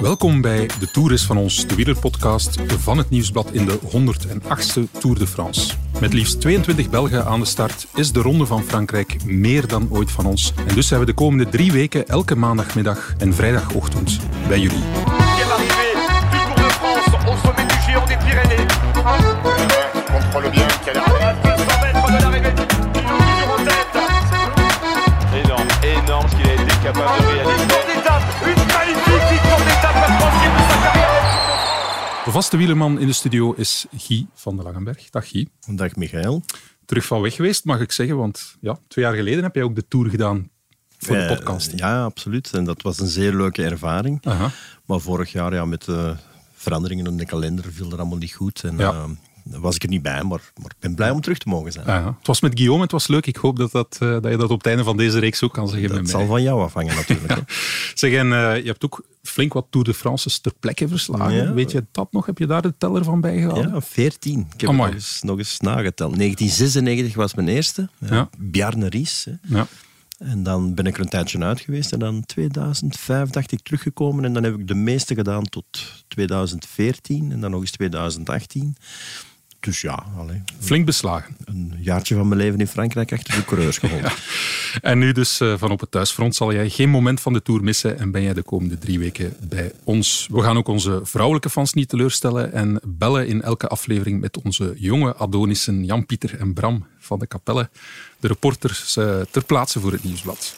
Welkom 0.00 0.40
bij 0.40 0.70
De 0.80 0.90
Tour 0.90 1.12
is 1.12 1.22
van 1.22 1.36
ons, 1.36 1.66
de 1.66 1.74
wielerpodcast 1.74 2.60
van 2.78 2.98
het 2.98 3.10
Nieuwsblad 3.10 3.50
in 3.50 3.66
de 3.66 3.78
108ste 3.80 4.98
Tour 4.98 5.18
de 5.18 5.26
France. 5.26 5.74
Met 6.00 6.12
liefst 6.12 6.40
22 6.40 6.90
Belgen 6.90 7.26
aan 7.26 7.40
de 7.40 7.46
start 7.46 7.86
is 7.94 8.12
de 8.12 8.20
Ronde 8.20 8.46
van 8.46 8.62
Frankrijk 8.62 9.24
meer 9.24 9.66
dan 9.66 9.88
ooit 9.90 10.10
van 10.10 10.26
ons. 10.26 10.52
En 10.66 10.74
dus 10.74 10.86
zijn 10.86 11.00
we 11.00 11.06
de 11.06 11.12
komende 11.12 11.48
drie 11.48 11.72
weken 11.72 12.08
elke 12.08 12.36
maandagmiddag 12.36 13.14
en 13.18 13.34
vrijdagochtend 13.34 14.18
bij 14.48 14.58
jullie. 14.58 14.78
Deuxième 14.78 15.52
arrivée 15.52 15.94
du 16.30 16.38
Tour 16.44 16.54
de 16.54 16.70
France 16.72 17.28
au 17.28 17.36
sommet 17.44 17.66
du 17.68 17.74
géant 17.86 18.06
des 18.08 18.16
Pyrénées. 18.16 18.66
contrôle 20.12 20.50
bien 20.50 20.66
quelle 20.84 20.98
À 20.98 21.34
200 21.42 21.64
mètres 21.82 22.06
de 22.06 22.22
l'arrivée 22.22 22.52
du 22.52 22.66
Tour 22.66 23.58
en 23.58 23.64
tête. 23.64 23.96
Énorme, 25.44 25.68
énorme 25.82 26.28
ce 26.28 26.36
qu'il 26.36 26.48
a 26.50 26.54
été 26.54 26.72
capable 26.82 27.22
de 27.22 27.26
réaliser. 27.26 27.45
Vaste 32.36 32.56
wielerman 32.56 32.98
in 32.98 33.06
de 33.06 33.12
studio 33.12 33.52
is 33.52 33.86
Guy 33.96 34.26
van 34.34 34.56
de 34.56 34.62
Langenberg. 34.62 35.10
Dag 35.10 35.28
Guy. 35.28 35.48
Dag 35.66 35.96
Michael. 35.96 36.42
Terug 36.84 37.04
van 37.06 37.20
weg 37.20 37.34
geweest, 37.34 37.64
mag 37.64 37.80
ik 37.80 37.92
zeggen, 37.92 38.16
want 38.16 38.56
ja, 38.60 38.78
twee 38.88 39.04
jaar 39.04 39.14
geleden 39.14 39.42
heb 39.42 39.54
jij 39.54 39.62
ook 39.64 39.74
de 39.74 39.88
Tour 39.88 40.10
gedaan 40.10 40.50
voor 40.98 41.16
de 41.16 41.22
Eh, 41.22 41.28
podcast. 41.36 41.72
Ja, 41.76 42.04
absoluut. 42.04 42.52
En 42.52 42.64
dat 42.64 42.82
was 42.82 42.98
een 43.00 43.06
zeer 43.06 43.34
leuke 43.34 43.64
ervaring. 43.64 44.22
Maar 44.86 45.00
vorig 45.00 45.32
jaar 45.32 45.54
ja, 45.54 45.64
met 45.64 45.84
de 45.84 46.14
veranderingen 46.54 47.06
in 47.06 47.16
de 47.16 47.26
kalender 47.26 47.72
viel 47.72 47.88
dat 47.88 47.98
allemaal 47.98 48.18
niet 48.18 48.32
goed. 48.34 48.64
En 48.64 48.76
Ja. 48.78 48.90
eh, 48.92 49.04
was 49.50 49.74
ik 49.74 49.82
er 49.82 49.88
niet 49.88 50.02
bij, 50.02 50.22
maar, 50.22 50.52
maar 50.62 50.70
ik 50.70 50.80
ben 50.80 50.94
blij 50.94 51.10
om 51.10 51.20
terug 51.20 51.38
te 51.38 51.48
mogen 51.48 51.72
zijn. 51.72 51.86
Aha. 51.86 52.14
Het 52.18 52.26
was 52.26 52.40
met 52.40 52.52
Guillaume, 52.54 52.82
het 52.82 52.92
was 52.92 53.06
leuk. 53.06 53.26
Ik 53.26 53.36
hoop 53.36 53.56
dat, 53.56 53.72
dat, 53.72 53.96
eh, 54.00 54.08
dat 54.08 54.30
je 54.30 54.36
dat 54.36 54.50
op 54.50 54.58
het 54.58 54.66
einde 54.66 54.84
van 54.84 54.96
deze 54.96 55.18
reeks 55.18 55.42
ook 55.42 55.52
kan 55.52 55.68
zeggen 55.68 55.88
dat 55.88 56.00
met 56.00 56.08
zal 56.10 56.18
mij. 56.18 56.28
van 56.28 56.42
jou 56.42 56.62
afhangen 56.62 56.94
natuurlijk. 56.94 57.42
Zeg, 57.94 58.12
en 58.12 58.32
eh, 58.32 58.56
je 58.56 58.66
hebt 58.66 58.84
ook 58.84 59.04
flink 59.22 59.52
wat 59.52 59.66
Tour 59.70 59.86
de 59.86 59.94
France's 59.94 60.38
ter 60.38 60.52
plekke 60.60 60.88
verslagen. 60.88 61.34
Ja. 61.34 61.52
Weet 61.52 61.70
je 61.70 61.84
dat 61.92 62.12
nog? 62.12 62.26
Heb 62.26 62.38
je 62.38 62.46
daar 62.46 62.62
de 62.62 62.74
teller 62.78 63.04
van 63.04 63.20
bijgehouden? 63.20 63.72
Ja, 63.72 63.80
14. 63.80 64.38
Ik 64.54 64.60
heb 64.60 64.70
het 64.70 64.78
nog 64.78 64.92
eens, 64.92 65.22
nog 65.22 65.38
eens 65.38 65.60
nageteld. 65.60 66.16
1996 66.16 67.14
was 67.14 67.34
mijn 67.34 67.48
eerste. 67.48 67.88
Ja. 67.98 68.14
Ja. 68.14 68.28
Bjarne 68.38 68.88
Ries. 68.88 69.24
Hè. 69.24 69.56
Ja. 69.56 69.66
En 70.18 70.42
dan 70.42 70.74
ben 70.74 70.86
ik 70.86 70.94
er 70.94 71.00
een 71.00 71.08
tijdje 71.08 71.38
uit 71.38 71.60
geweest. 71.60 71.92
En 71.92 71.98
dan 71.98 72.24
2005 72.26 73.30
dacht 73.30 73.52
ik 73.52 73.60
teruggekomen. 73.60 74.24
En 74.24 74.32
dan 74.32 74.42
heb 74.42 74.54
ik 74.58 74.68
de 74.68 74.74
meeste 74.74 75.14
gedaan 75.14 75.44
tot 75.44 75.66
2014. 76.08 77.32
En 77.32 77.40
dan 77.40 77.50
nog 77.50 77.60
eens 77.60 77.70
2018. 77.70 78.76
Dus 79.66 79.80
ja, 79.80 80.04
allee, 80.18 80.42
Flink 80.58 80.86
beslagen. 80.86 81.36
een 81.44 81.72
jaartje 81.78 82.14
van 82.14 82.28
mijn 82.28 82.40
leven 82.40 82.58
in 82.58 82.66
Frankrijk 82.66 83.12
achter 83.12 83.34
de 83.34 83.44
coureurs 83.44 83.78
geholpen. 83.82 84.12
En 84.80 84.98
nu 84.98 85.12
dus 85.12 85.40
eh, 85.40 85.54
van 85.56 85.70
op 85.70 85.80
het 85.80 85.90
thuisfront 85.90 86.34
zal 86.34 86.52
jij 86.52 86.68
geen 86.68 86.88
moment 86.88 87.20
van 87.20 87.32
de 87.32 87.42
Tour 87.42 87.62
missen 87.62 87.98
en 87.98 88.10
ben 88.10 88.22
jij 88.22 88.34
de 88.34 88.42
komende 88.42 88.78
drie 88.78 88.98
weken 88.98 89.36
bij 89.40 89.72
ons. 89.84 90.28
We 90.30 90.42
gaan 90.42 90.56
ook 90.56 90.68
onze 90.68 91.00
vrouwelijke 91.02 91.50
fans 91.50 91.72
niet 91.72 91.88
teleurstellen 91.88 92.52
en 92.52 92.80
bellen 92.84 93.26
in 93.26 93.42
elke 93.42 93.66
aflevering 93.66 94.20
met 94.20 94.42
onze 94.42 94.74
jonge 94.76 95.16
Adonissen 95.16 95.84
Jan-Pieter 95.84 96.38
en 96.38 96.54
Bram 96.54 96.86
van 96.98 97.18
de 97.18 97.26
Capelle, 97.26 97.68
de 98.20 98.28
reporters 98.28 98.96
eh, 98.96 99.20
ter 99.30 99.44
plaatse 99.44 99.80
voor 99.80 99.92
het 99.92 100.04
Nieuwsblad. 100.04 100.54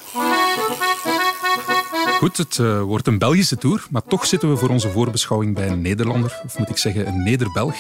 Goed, 2.19 2.37
het 2.37 2.59
eh, 2.59 2.83
wordt 2.83 3.07
een 3.07 3.19
Belgische 3.19 3.57
Tour, 3.57 3.87
maar 3.91 4.03
toch 4.03 4.27
zitten 4.27 4.51
we 4.51 4.57
voor 4.57 4.69
onze 4.69 4.91
voorbeschouwing 4.91 5.55
bij 5.55 5.69
een 5.69 5.83
Nederlander, 5.83 6.41
of 6.45 6.59
moet 6.59 6.69
ik 6.69 6.79
zeggen 6.79 7.07
een 7.07 7.23
Neder-Belg. 7.23 7.77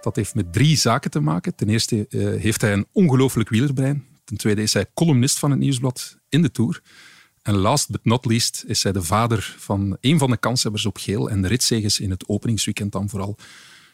Dat 0.00 0.16
heeft 0.16 0.34
met 0.34 0.52
drie 0.52 0.76
zaken 0.76 1.10
te 1.10 1.20
maken. 1.20 1.54
Ten 1.54 1.68
eerste 1.68 2.06
eh, 2.08 2.20
heeft 2.40 2.60
hij 2.60 2.72
een 2.72 2.86
ongelooflijk 2.92 3.48
wielerbrein. 3.48 4.04
Ten 4.24 4.36
tweede 4.36 4.62
is 4.62 4.72
hij 4.72 4.86
columnist 4.94 5.38
van 5.38 5.50
het 5.50 5.58
Nieuwsblad 5.60 6.16
in 6.28 6.42
de 6.42 6.50
Tour. 6.50 6.82
En 7.42 7.54
last 7.56 7.90
but 7.90 8.04
not 8.04 8.24
least 8.24 8.64
is 8.66 8.82
hij 8.82 8.92
de 8.92 9.02
vader 9.02 9.54
van 9.58 9.96
een 10.00 10.18
van 10.18 10.30
de 10.30 10.36
kanshebbers 10.36 10.86
op 10.86 10.96
geel 10.98 11.30
en 11.30 11.42
de 11.42 11.48
ritzeges 11.48 12.00
in 12.00 12.10
het 12.10 12.28
openingsweekend 12.28 12.92
dan 12.92 13.08
vooral. 13.08 13.36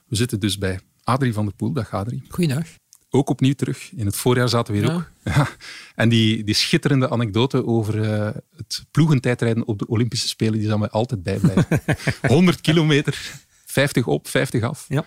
We 0.06 0.16
zitten 0.16 0.40
dus 0.40 0.58
bij 0.58 0.80
Adrie 1.02 1.32
van 1.32 1.44
der 1.44 1.54
Poel. 1.54 1.72
Dag 1.72 1.92
Adrie. 1.94 2.22
Goeiedag. 2.28 2.66
Ook 3.10 3.28
opnieuw 3.30 3.52
terug. 3.54 3.90
In 3.96 4.06
het 4.06 4.16
voorjaar 4.16 4.48
zaten 4.48 4.74
we 4.74 4.80
hier 4.80 4.88
Ja. 4.88 4.94
ook. 4.94 5.10
Ja. 5.24 5.48
En 5.94 6.08
die, 6.08 6.44
die 6.44 6.54
schitterende 6.54 7.10
anekdote 7.10 7.66
over 7.66 8.02
eh, 8.12 8.34
het 8.56 8.84
ploegentijdrijden 8.90 9.66
op 9.66 9.78
de 9.78 9.86
Olympische 9.86 10.28
Spelen, 10.28 10.58
die 10.58 10.68
zal 10.68 10.78
mij 10.78 10.88
altijd 10.88 11.22
bijblijven. 11.22 11.80
100 12.28 12.60
kilometer, 12.60 13.32
50 13.66 14.06
op, 14.06 14.28
50 14.28 14.62
af. 14.62 14.84
Ja. 14.88 15.04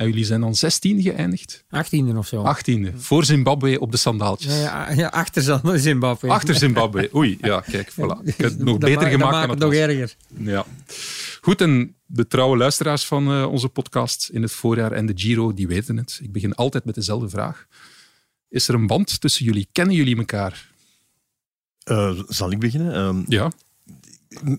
En 0.00 0.06
jullie 0.06 0.24
zijn 0.24 0.40
dan 0.40 0.54
16 0.54 1.02
geëindigd. 1.02 1.64
18e 1.64 2.16
of 2.16 2.26
zo. 2.26 2.44
18e. 2.56 2.94
Voor 2.96 3.24
Zimbabwe 3.24 3.80
op 3.80 3.90
de 3.90 3.96
sandaaltjes. 3.96 4.52
Ja, 4.54 4.60
ja, 4.60 4.90
ja, 4.92 5.08
achter 5.08 5.42
Zimbabwe. 5.78 6.28
Achter 6.28 6.54
Zimbabwe. 6.54 7.10
Oei, 7.14 7.38
ja, 7.40 7.60
kijk, 7.60 7.92
voilà. 7.92 8.24
Ik 8.24 8.36
heb 8.36 8.50
het 8.50 8.58
nog 8.58 8.78
Dat 8.78 8.90
beter 8.90 9.02
ma- 9.02 9.08
gemaakt 9.08 9.20
dat 9.20 9.20
dan 9.20 9.30
maakt 9.30 9.40
het 9.42 9.50
het 9.50 9.58
nog 9.58 9.70
was. 9.70 9.78
erger. 9.78 10.16
Ja. 10.52 10.64
Goed, 11.40 11.60
en 11.60 11.94
de 12.06 12.26
trouwe 12.26 12.56
luisteraars 12.56 13.06
van 13.06 13.28
eh, 13.32 13.46
onze 13.52 13.68
podcast 13.68 14.28
in 14.32 14.42
het 14.42 14.52
voorjaar 14.52 14.92
en 14.92 15.06
de 15.06 15.12
Giro, 15.16 15.54
die 15.54 15.66
weten 15.66 15.96
het. 15.96 16.18
Ik 16.22 16.32
begin 16.32 16.54
altijd 16.54 16.84
met 16.84 16.94
dezelfde 16.94 17.28
vraag. 17.28 17.66
Is 18.48 18.68
er 18.68 18.74
een 18.74 18.86
band 18.86 19.20
tussen 19.20 19.44
jullie? 19.44 19.68
Kennen 19.72 19.94
jullie 19.94 20.16
elkaar? 20.16 20.68
Eh, 21.82 22.18
zal 22.28 22.50
ik 22.50 22.58
beginnen? 22.58 22.94
Ehm, 22.94 23.22
Ja. 23.28 23.50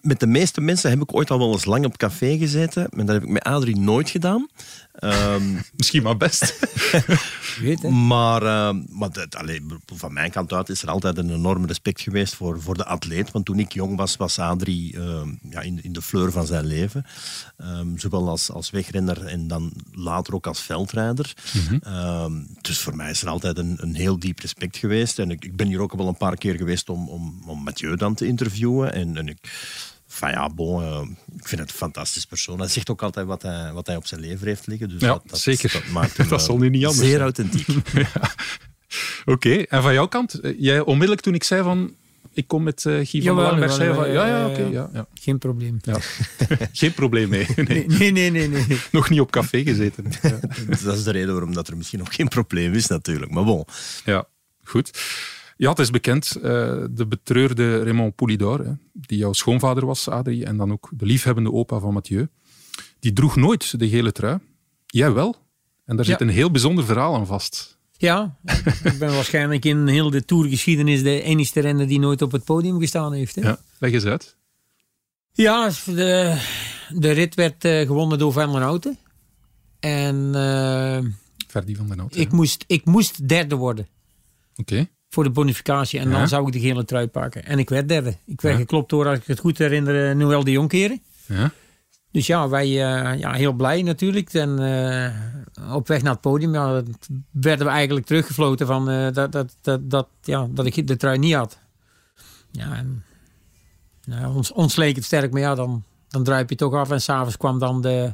met 0.02 0.20
de 0.20 0.28
meeste 0.28 0.62
mensen 0.62 0.90
heb 0.90 1.02
ik 1.02 1.14
ooit 1.16 1.32
al 1.32 1.38
wel 1.38 1.52
eens 1.52 1.66
lang 1.66 1.86
op 1.86 1.98
café 1.98 2.38
gezeten. 2.38 2.88
Maar 2.96 3.06
dat 3.06 3.16
heb 3.16 3.24
ik 3.24 3.30
met 3.30 3.44
Adrie 3.44 3.78
nooit 3.80 4.10
gedaan. 4.10 4.48
Ehm, 5.02 5.44
Misschien 5.78 6.04
maar 6.04 6.18
best. 6.18 6.60
Weet, 7.62 7.90
maar 7.90 8.44
ehm, 8.44 8.82
maar 8.90 9.12
dat, 9.12 9.36
allee, 9.36 9.66
van 9.86 10.14
mijn 10.14 10.32
kant 10.32 10.54
uit 10.54 10.70
is 10.70 10.82
er 10.82 10.90
altijd 10.90 11.18
een 11.18 11.34
enorm 11.34 11.66
respect 11.66 12.02
geweest 12.02 12.36
voor, 12.36 12.62
voor 12.62 12.78
de 12.78 12.86
atleet. 12.86 13.32
Want 13.32 13.46
toen 13.46 13.60
ik 13.60 13.74
jong 13.74 13.98
was, 13.98 14.16
was 14.16 14.40
Adrie 14.40 14.98
ehm, 14.98 15.30
ja, 15.50 15.62
in, 15.62 15.84
in 15.84 15.94
de 15.94 16.02
fleur 16.02 16.32
van 16.32 16.46
zijn 16.46 16.66
leven. 16.66 17.06
Zowel 17.96 18.30
als, 18.30 18.52
als 18.52 18.70
wegrenner 18.70 19.26
en 19.26 19.48
dan 19.48 19.74
later 19.92 20.34
ook 20.34 20.48
als 20.48 20.62
veldrijder. 20.62 21.34
Ehm, 21.82 22.34
dus 22.62 22.80
voor 22.80 22.96
mij 22.96 23.10
is 23.10 23.22
er 23.22 23.30
altijd 23.30 23.58
een, 23.58 23.78
een 23.80 23.96
heel 23.96 24.20
diep 24.20 24.40
respect 24.40 24.78
geweest. 24.78 25.20
En 25.20 25.32
ik, 25.32 25.46
ik 25.46 25.56
ben 25.56 25.68
hier 25.68 25.80
ook 25.80 25.92
al 25.92 25.98
wel 25.98 26.08
een 26.08 26.18
paar 26.18 26.38
keer 26.38 26.56
geweest 26.56 26.90
om, 26.90 27.10
om, 27.10 27.42
om 27.46 27.64
Mathieu 27.64 27.96
dan 27.96 28.14
te 28.14 28.28
interviewen. 28.28 28.94
En, 28.94 29.18
en 29.18 29.28
ik, 29.28 29.38
van 30.14 30.30
ja, 30.30 30.50
bon, 30.50 30.82
eh, 30.84 31.02
ik 31.38 31.48
vind 31.48 31.62
het 31.62 31.70
een 31.70 31.76
fantastisch 31.76 32.26
persoon. 32.26 32.60
Hij 32.60 32.68
zegt 32.68 32.90
ook 32.90 33.02
altijd 33.02 33.26
wat 33.28 33.42
hij, 33.42 33.72
wat 33.74 33.88
hij 33.88 33.96
op 33.96 34.06
zijn 34.08 34.22
lever 34.22 34.48
heeft 34.48 34.68
liggen. 34.68 34.90
Dus 34.90 35.02
Ja, 35.02 35.08
dat, 35.08 35.22
dat, 35.26 35.40
zeker. 35.40 35.72
Dat 35.72 35.88
maakt 35.88 36.18
hem 36.18 36.28
Dat 36.30 36.40
eh, 36.40 36.46
zal 36.46 36.58
nu 36.58 36.70
niet 36.70 36.86
anders 36.86 37.00
zeer 37.08 37.10
zijn. 37.10 37.22
authentiek. 37.22 37.68
Oké, 39.26 39.50
en 39.56 39.82
van 39.82 39.94
jouw 39.94 40.08
kant? 40.08 40.34
Eh, 40.40 40.54
Jij 40.60 40.80
onmiddellijk 40.80 41.22
toen 41.22 41.34
ik 41.34 41.44
zei 41.44 41.64
van... 41.64 41.94
Ik 42.34 42.48
kom 42.48 42.64
met 42.64 42.86
eh 42.86 42.94
Guy 42.94 43.06
van 43.06 43.20
Jawel, 43.22 43.44
Langenberg, 43.44 43.72
zei 43.74 43.90
je 43.90 43.96
jawel, 43.96 44.06
van... 44.06 44.14
Ja, 44.14 44.28
ja, 44.28 44.38
ja, 44.38 44.48
oké, 44.48 44.62
ja. 44.62 44.70
ja, 44.70 44.90
ja. 44.94 45.06
Geen 45.14 45.38
probleem. 45.38 45.80
ja. 45.82 45.98
Geen 46.72 46.94
probleem 46.94 47.30
mee. 47.30 47.48
Nee, 47.56 47.66
Nee, 47.88 48.12
nee, 48.12 48.12
nee, 48.12 48.48
nee. 48.48 48.66
nee. 48.68 48.78
nog 48.92 49.10
niet 49.10 49.20
op 49.20 49.32
café 49.32 49.64
gezeten. 49.64 50.04
Dat 50.84 50.98
is 50.98 51.04
de 51.04 51.12
reden 51.12 51.32
waarom 51.32 51.54
dat 51.54 51.68
er 51.68 51.78
misschien 51.78 52.00
nog 52.00 52.16
geen 52.16 52.28
probleem 52.28 52.74
is 52.74 52.88
natuurlijk. 52.88 53.32
Maar 53.32 53.44
bon, 53.44 53.66
Ja, 54.06 54.26
goed. 54.64 55.00
Ja, 55.62 55.70
het 55.70 55.80
is 55.80 55.90
bekend, 55.90 56.36
eh, 56.36 56.42
de 56.92 57.06
betreurde 57.08 57.84
Raymond 57.84 58.16
Poulidor, 58.16 58.60
hè, 58.66 58.72
die 58.94 59.18
jouw 59.18 59.34
schoonvader 59.34 59.86
was, 59.86 60.08
Adrie, 60.08 60.46
en 60.46 60.58
dan 60.58 60.72
ook 60.72 60.90
de 60.94 61.06
liefhebbende 61.06 61.52
opa 61.52 61.80
van 61.80 61.94
Mathieu, 61.94 62.28
die 63.00 63.14
droeg 63.14 63.36
nooit 63.36 63.80
de 63.80 63.90
gele 63.90 64.12
trui. 64.12 64.40
Jij 64.86 65.12
wel. 65.12 65.36
En 65.86 65.96
daar 65.96 66.06
Ja. 66.06 66.12
zit 66.12 66.22
een 66.22 66.30
heel 66.34 66.52
bijzonder 66.52 66.86
verhaal 66.86 67.16
aan 67.16 67.26
vast. 67.28 67.78
Ja, 67.98 68.38
ik 68.84 68.96
ben 69.00 69.14
waarschijnlijk 69.14 69.66
in 69.66 69.88
heel 69.88 70.10
de 70.10 70.26
tourgeschiedenis 70.26 71.04
de 71.04 71.22
enige 71.22 71.60
renner 71.62 71.88
die 71.88 72.00
nooit 72.00 72.22
op 72.22 72.32
het 72.32 72.44
podium 72.44 72.80
gestaan 72.80 73.14
heeft. 73.14 73.36
Hè? 73.36 73.42
Ja, 73.42 73.60
leg 73.80 73.92
eens 73.92 74.06
uit. 74.06 74.38
Ja, 75.32 75.72
de, 75.86 76.42
de 76.90 77.12
rit 77.12 77.36
werd 77.36 77.66
eh, 77.66 77.86
gewonnen 77.88 78.20
door 78.20 78.32
Van 78.32 78.52
der 78.52 78.62
Houten. 78.62 78.98
En 79.80 80.36
eh, 80.36 81.00
Ferdi 81.48 81.76
van 81.76 81.88
den 81.88 82.00
Hout. 82.00 82.16
ik, 82.16 82.32
moest, 82.32 82.64
ik 82.68 82.86
moest 82.86 83.28
derde 83.28 83.56
worden 83.56 83.88
Oké. 84.56 84.88
Voor 85.14 85.24
de 85.24 85.30
bonificatie. 85.30 86.00
En 86.00 86.10
Ja. 86.10 86.18
dan 86.18 86.28
zou 86.28 86.48
ik 86.48 86.54
de 86.54 86.60
gele 86.60 86.86
trui 86.86 87.08
pakken. 87.08 87.46
En 87.46 87.60
ik 87.60 87.70
werd 87.70 87.88
derde. 87.88 88.18
Ik 88.26 88.42
werd 88.42 88.56
Ja. 88.56 88.62
geklopt 88.62 88.90
door, 88.90 89.08
als 89.08 89.18
ik 89.18 89.26
het 89.26 89.40
goed 89.40 89.58
herinner, 89.58 90.10
eh, 90.10 90.16
Noël 90.16 90.44
de 90.44 90.52
Jonkeren. 90.52 91.02
Ja. 91.26 91.52
Dus 92.12 92.28
ja, 92.28 92.50
wij 92.50 92.66
eh, 92.66 93.20
ja, 93.20 93.32
heel 93.34 93.54
blij 93.54 93.82
natuurlijk. 93.82 94.34
En 94.34 94.60
eh, 94.60 95.76
op 95.76 95.88
weg 95.88 96.02
naar 96.02 96.12
het 96.12 96.22
podium 96.22 96.54
ja, 96.54 96.84
werden 97.32 97.66
we 97.66 97.72
eigenlijk 97.72 98.06
teruggefloten 98.06 98.68
van 98.68 98.86
dat, 99.14 99.32
dat, 99.32 99.56
dat, 99.62 99.90
dat, 99.90 100.08
ja, 100.22 100.48
dat 100.52 100.66
ik 100.66 100.88
de 100.88 100.98
trui 100.98 101.18
niet 101.18 101.34
had. 101.34 101.60
Ja, 102.52 102.76
en, 102.76 103.04
nou, 104.06 104.36
ons, 104.36 104.52
ons 104.52 104.76
leek 104.76 104.96
het 104.96 105.06
sterk, 105.06 105.32
maar 105.32 105.42
ja, 105.42 105.56
dan, 105.56 105.84
dan 106.08 106.24
druip 106.24 106.50
je 106.50 106.56
toch 106.56 106.74
af. 106.74 106.92
En 106.92 107.02
s'avonds 107.02 107.38
kwam 107.38 107.60
dan 107.60 107.82
de, 107.82 108.14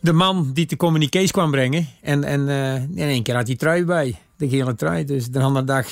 de 0.00 0.12
man 0.12 0.50
die 0.52 0.66
de 0.66 0.76
communiqués 0.76 1.30
kwam 1.30 1.50
brengen. 1.50 1.88
En, 2.00 2.24
en 2.24 2.48
eh, 2.48 2.74
in 2.82 3.08
één 3.08 3.22
keer 3.22 3.34
had 3.34 3.46
die 3.46 3.56
trui 3.56 3.84
bij, 3.84 4.18
de 4.36 4.48
gele 4.48 4.74
trui. 4.74 5.04
Dus 5.04 5.28
de 5.28 5.40
andere 5.40 5.64
dag 5.64 5.86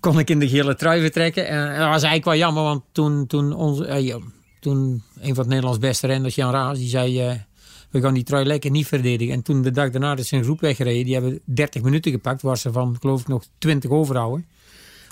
kon 0.00 0.18
ik 0.18 0.30
in 0.30 0.38
de 0.38 0.48
gele 0.48 0.74
trui 0.74 1.00
vertrekken. 1.00 1.48
En 1.48 1.66
dat 1.66 1.88
was 1.88 2.02
eigenlijk 2.02 2.24
wel 2.24 2.36
jammer, 2.36 2.62
want 2.62 2.82
toen, 2.92 3.26
toen, 3.26 3.52
onze, 3.52 3.86
eh, 3.86 4.16
toen 4.60 5.02
een 5.20 5.34
van 5.34 5.38
het 5.38 5.46
Nederlands 5.46 5.78
beste 5.78 6.06
renners, 6.06 6.34
Jan 6.34 6.50
Raas, 6.50 6.78
die 6.78 6.88
zei... 6.88 7.20
eh, 7.20 7.34
we 7.90 8.00
gaan 8.00 8.14
die 8.14 8.22
trui 8.22 8.44
lekker 8.44 8.70
niet 8.70 8.86
verdedigen. 8.86 9.34
En 9.34 9.42
toen 9.42 9.62
de 9.62 9.70
dag 9.70 9.90
daarna 9.90 10.16
is 10.16 10.28
zijn 10.28 10.42
groep 10.44 10.60
weggereden. 10.60 11.04
Die 11.04 11.14
hebben 11.14 11.40
30 11.44 11.82
minuten 11.82 12.12
gepakt, 12.12 12.42
waar 12.42 12.58
ze 12.58 12.72
van, 12.72 12.96
geloof 13.00 13.20
ik, 13.20 13.28
nog 13.28 13.44
20 13.58 13.90
overhouden. 13.90 14.46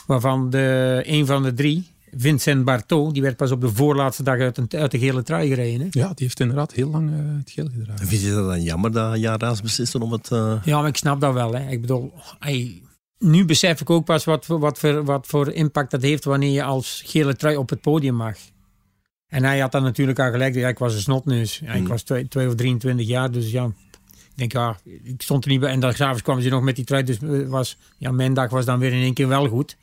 Waarvan 0.06 0.50
de, 0.50 1.00
een 1.06 1.26
van 1.26 1.42
de 1.42 1.54
drie 1.54 1.91
Vincent 2.16 2.64
Barteau, 2.64 3.12
die 3.12 3.22
werd 3.22 3.36
pas 3.36 3.50
op 3.50 3.60
de 3.60 3.68
voorlaatste 3.74 4.22
dag 4.22 4.38
uit, 4.38 4.58
een, 4.58 4.66
uit 4.70 4.90
de 4.90 4.98
gele 4.98 5.22
trui 5.22 5.48
gereden. 5.48 5.80
Hè? 5.80 5.86
Ja, 5.90 6.06
die 6.08 6.14
heeft 6.26 6.40
inderdaad 6.40 6.72
heel 6.72 6.90
lang 6.90 7.10
eh, 7.10 7.16
het 7.38 7.50
geel 7.50 7.68
gedragen. 7.78 8.06
Vind 8.06 8.22
je 8.22 8.30
dat 8.30 8.46
dan 8.46 8.62
jammer 8.62 8.92
dat 8.92 9.18
Jaraas 9.18 9.60
beslissen 9.62 10.00
om 10.02 10.12
het... 10.12 10.30
eh, 10.30 10.54
Ja, 10.64 10.78
maar 10.80 10.88
ik 10.88 10.96
snap 10.96 11.20
dat 11.20 11.32
wel. 11.34 11.54
Hè. 11.54 11.70
Ik 11.70 11.80
bedoel, 11.80 12.12
nu 13.18 13.44
besef 13.44 13.80
ik 13.80 13.90
ook 13.90 14.04
pas 14.04 14.24
wat, 14.24 14.44
voor- 14.44 14.58
wat, 14.58 14.78
voor, 14.78 15.04
wat 15.04 15.26
voor 15.26 15.52
impact 15.52 15.90
dat 15.90 16.02
heeft 16.02 16.24
wanneer 16.24 16.52
je 16.52 16.62
als 16.62 17.02
gele 17.06 17.36
trui 17.36 17.56
op 17.56 17.70
het 17.70 17.80
podium 17.80 18.14
mag. 18.14 18.36
En 19.26 19.44
hij 19.44 19.58
had 19.58 19.72
dan 19.72 19.82
natuurlijk 19.82 20.18
al 20.18 20.30
gelijk. 20.30 20.54
Ja, 20.54 20.68
ik 20.68 20.78
was 20.78 20.94
een 20.94 21.00
snotneus. 21.00 21.58
Ja, 21.58 21.72
ik 21.72 21.80
Mm. 21.82 21.88
was 21.88 22.02
twee, 22.02 22.28
twee 22.28 22.46
of 22.48 22.54
23 22.54 23.06
jaar, 23.06 23.30
dus 23.30 23.50
ja. 23.50 23.64
Ik 23.64 24.38
denk, 24.38 24.52
ja, 24.52 24.76
ik 25.04 25.22
stond 25.22 25.44
er 25.44 25.50
niet 25.50 25.60
bij. 25.60 25.70
En 25.70 25.80
dan 25.80 25.92
s'avonds 25.94 26.22
kwamen 26.22 26.42
ze 26.42 26.48
nog 26.48 26.62
met 26.62 26.76
die 26.76 26.84
trui. 26.84 27.02
Dus 27.02 27.18
eh, 27.18 27.48
was, 27.48 27.76
ja, 27.98 28.10
mijn 28.10 28.34
dag 28.34 28.50
was 28.50 28.64
dan 28.64 28.78
weer 28.78 28.92
in 28.92 29.02
één 29.02 29.14
keer 29.14 29.28
wel 29.28 29.48
goed. 29.48 29.76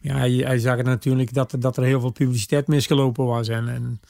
Ja, 0.00 0.16
hij, 0.16 0.58
zag 0.58 0.82
natuurlijk 0.82 1.34
dat, 1.34 1.54
dat 1.58 1.76
er 1.76 1.82
heel 1.82 2.00
veel 2.00 2.10
publiciteit 2.10 2.66
misgelopen 2.66 3.24
was. 3.24 3.48
En, 3.48 3.68
en 3.68 4.00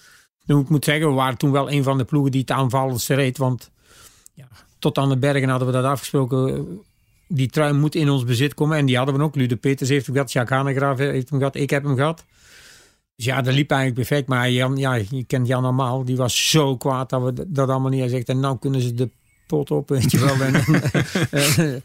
ik 0.58 0.68
moet 0.68 0.84
zeggen, 0.84 1.08
we 1.08 1.14
waren 1.14 1.38
toen 1.38 1.52
wel 1.52 1.70
een 1.70 1.82
van 1.82 1.98
de 1.98 2.04
ploegen 2.04 2.30
die 2.30 2.40
het 2.40 2.50
aanvallendste 2.50 3.14
reed. 3.14 3.38
Want 3.38 3.70
ja, 4.34 4.48
tot 4.78 4.98
aan 4.98 5.08
de 5.08 5.18
bergen 5.18 5.48
hadden 5.48 5.68
we 5.68 5.74
dat 5.74 5.84
afgesproken. 5.84 6.66
Die 7.28 7.48
trui 7.48 7.72
moet 7.72 7.94
in 7.94 8.10
ons 8.10 8.24
bezit 8.24 8.54
komen. 8.54 8.78
En 8.78 8.86
die 8.86 8.96
hadden 8.96 9.16
we 9.16 9.22
ook. 9.22 9.34
Lude 9.34 9.56
Peters 9.56 9.88
heeft 9.88 10.06
hem 10.06 10.14
gehad. 10.14 10.32
Jacques 10.32 10.58
Hanegraaf 10.58 10.98
heeft 10.98 11.30
hem 11.30 11.38
gehad. 11.38 11.56
Ik 11.56 11.70
heb 11.70 11.84
hem 11.84 11.96
gehad. 11.96 12.24
Dus 13.16 13.24
ja, 13.24 13.42
dat 13.42 13.54
liep 13.54 13.70
eigenlijk 13.70 14.08
perfect. 14.08 14.28
Maar 14.28 14.50
Jan, 14.50 14.76
ja, 14.76 14.94
je 14.94 15.24
kent 15.24 15.46
Jan 15.46 15.62
normaal. 15.62 16.04
Die 16.04 16.16
was 16.16 16.50
zo 16.50 16.76
kwaad 16.76 17.10
dat 17.10 17.22
we 17.22 17.44
dat 17.46 17.68
allemaal 17.68 17.90
niet. 17.90 18.00
Hij 18.00 18.08
zegt, 18.08 18.28
en 18.28 18.40
nou 18.40 18.58
kunnen 18.58 18.80
ze 18.80 18.94
de 18.94 19.10
pot 19.46 19.70
op, 19.70 19.88
weet 19.88 20.10
je 20.10 20.18
wel. 20.18 20.34
Eh, 21.30 21.76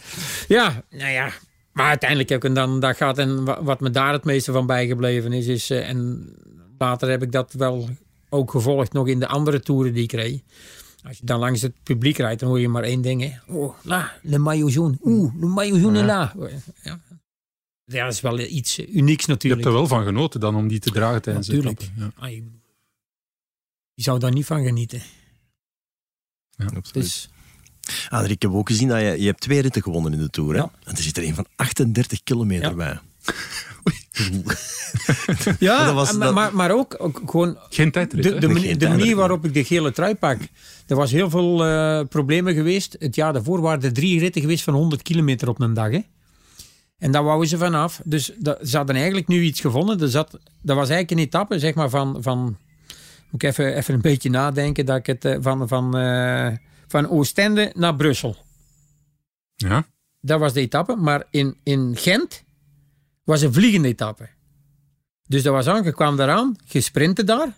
ja, 0.48 0.84
nou 0.90 1.12
ja. 1.12 1.32
Maar 1.74 1.88
uiteindelijk 1.88 2.30
heb 2.30 2.38
ik 2.38 2.44
hem 2.44 2.54
dan 2.54 2.80
dat 2.80 2.98
gehad. 2.98 3.18
En 3.18 3.46
wa- 3.46 3.64
wat 3.64 3.80
me 3.80 3.90
daar 3.90 4.14
het 4.14 4.24
meeste 4.24 4.52
van 4.52 4.66
bijgebleven 4.66 5.34
is, 5.34 5.48
is 5.48 5.70
eh, 5.70 5.90
en 5.90 6.30
later 6.78 7.10
heb 7.10 7.24
ik 7.24 7.32
dat 7.32 7.54
wel 7.54 7.90
ook 8.30 8.52
gevolgd 8.52 8.94
nog 8.94 9.08
in 9.08 9.20
de 9.20 9.28
andere 9.28 9.60
toeren 9.60 9.94
die 9.94 10.04
ik 10.04 10.12
reed. 10.12 10.44
Als 11.04 11.18
je 11.18 11.26
dan 11.26 11.40
langs 11.40 11.62
het 11.62 11.74
publiek 11.84 12.18
rijdt, 12.18 12.40
dan 12.40 12.50
hoor 12.50 12.60
je 12.60 12.70
maar 12.70 12.84
één 12.84 13.02
ding. 13.02 13.22
Hè. 13.22 13.54
Oh, 13.54 13.76
la, 13.84 14.12
le 14.22 14.38
maillot 14.38 14.74
jaune. 14.74 14.98
Oeh, 15.04 15.34
le 15.40 15.46
maillot 15.46 15.80
jaune 15.80 16.02
là. 16.04 16.36
Ja. 16.84 17.00
ja, 17.86 18.04
dat 18.04 18.14
is 18.14 18.22
wel 18.22 18.40
iets 18.40 18.80
unieks 18.80 19.26
Je 19.26 19.32
natuurlijk. 19.32 19.62
hebt 19.64 19.74
er 19.74 19.80
wel 19.80 19.88
van 19.88 20.04
genoten 20.04 20.40
dan 20.40 20.56
om 20.56 20.68
die 20.68 20.80
te 20.80 20.92
dragen 20.92 21.22
tijdens 21.22 21.48
de 21.48 21.54
Natuurlijk. 21.54 21.92
Ja. 21.98 22.12
Ah, 22.16 22.30
je 22.30 22.44
je 23.94 24.02
zou 24.04 24.20
daar 24.20 24.32
niet 24.32 24.46
van 24.46 24.64
genieten. 24.64 25.02
absoluut. 26.58 26.94
Dus 26.94 27.30
Adrie, 28.10 28.32
ik 28.36 28.42
heb 28.42 28.52
ook 28.54 28.70
gezien 28.70 28.88
dat 28.88 29.00
je, 29.00 29.06
je 29.22 29.26
hebt 29.26 29.42
twee 29.42 29.62
ritten 29.62 29.82
gewonnen 29.82 30.14
in 30.14 30.20
de 30.20 30.30
Tour. 30.30 30.52
Hè? 30.54 30.58
Ja. 30.60 30.72
En 30.84 30.96
er 30.96 31.04
zit 31.04 31.18
er 31.18 31.24
een 31.24 31.36
van 31.36 31.46
38 31.56 32.24
kilometer 32.24 32.70
Ja. 32.70 32.76
bij. 32.76 33.00
ja, 35.60 35.86
dat 35.86 35.94
was- 35.94 36.12
maar, 36.12 36.26
dat- 36.26 36.34
maar, 36.36 36.56
maar 36.56 36.72
ook, 36.72 36.96
ook 36.98 37.22
gewoon 37.26 37.58
Geen 37.70 37.92
tijdrit, 37.92 38.24
de, 38.24 38.30
de, 38.34 38.40
Geen 38.40 38.54
manier, 38.54 38.78
de 39.10 39.16
waarop 39.16 39.46
ik 39.46 39.54
de 39.54 39.64
gele 39.64 39.92
trui 39.92 40.16
pak. 40.16 40.38
Er 40.88 40.96
was 40.96 41.12
heel 41.12 41.30
veel 41.30 41.66
eh, 41.66 42.02
problemen 42.10 42.54
geweest. 42.54 42.96
Het 43.00 43.16
jaar 43.16 43.34
daarvoor 43.34 43.62
waren 43.62 43.82
er 43.84 43.94
drie 43.94 44.20
ritten 44.20 44.42
geweest 44.42 44.64
van 44.64 44.74
100 44.74 45.02
kilometer 45.02 45.50
op 45.50 45.60
een 45.62 45.74
dag. 45.74 45.92
Hè? 45.92 46.00
En 46.98 47.12
daar 47.12 47.24
wouden 47.24 47.48
ze 47.50 47.58
vanaf. 47.58 48.02
Dus 48.04 48.32
dat, 48.38 48.60
ze 48.68 48.78
hadden 48.78 48.96
eigenlijk 48.96 49.28
nu 49.28 49.42
iets 49.42 49.60
gevonden. 49.62 50.10
Zat, 50.10 50.32
dat 50.62 50.76
was 50.76 50.90
eigenlijk 50.90 51.12
een 51.12 51.18
etappe 51.28 51.60
zeg 51.60 51.74
maar, 51.74 51.90
van, 51.90 52.18
van... 52.20 52.58
Moet 53.30 53.44
ik 53.44 53.50
even, 53.50 53.76
even 53.76 53.94
een 53.94 54.02
beetje 54.02 54.30
nadenken. 54.30 54.86
Dat 54.86 54.98
ik 54.98 55.06
het, 55.06 55.26
eh, 55.26 55.38
van, 55.42 55.68
van, 55.68 55.98
eh, 55.98 56.48
van 56.92 57.10
Oostende 57.10 57.72
naar 57.76 57.96
Brussel. 57.96 58.36
Ja. 59.56 59.86
Dat 60.20 60.40
was 60.40 60.54
de 60.54 60.60
etappe. 60.62 60.96
Maar 60.96 61.24
in, 61.30 61.56
in 61.64 61.96
Gent 61.98 62.44
was 63.24 63.42
een 63.42 63.54
vliegende 63.54 63.88
etappe. 63.88 64.30
Dus 65.28 65.44
dat 65.44 65.54
was 65.54 65.68
aan, 65.68 65.84
je 65.84 65.94
kwam 65.94 66.16
daaraan, 66.16 66.56
je 66.68 66.82
sprintte 66.82 67.24
daar. 67.24 67.54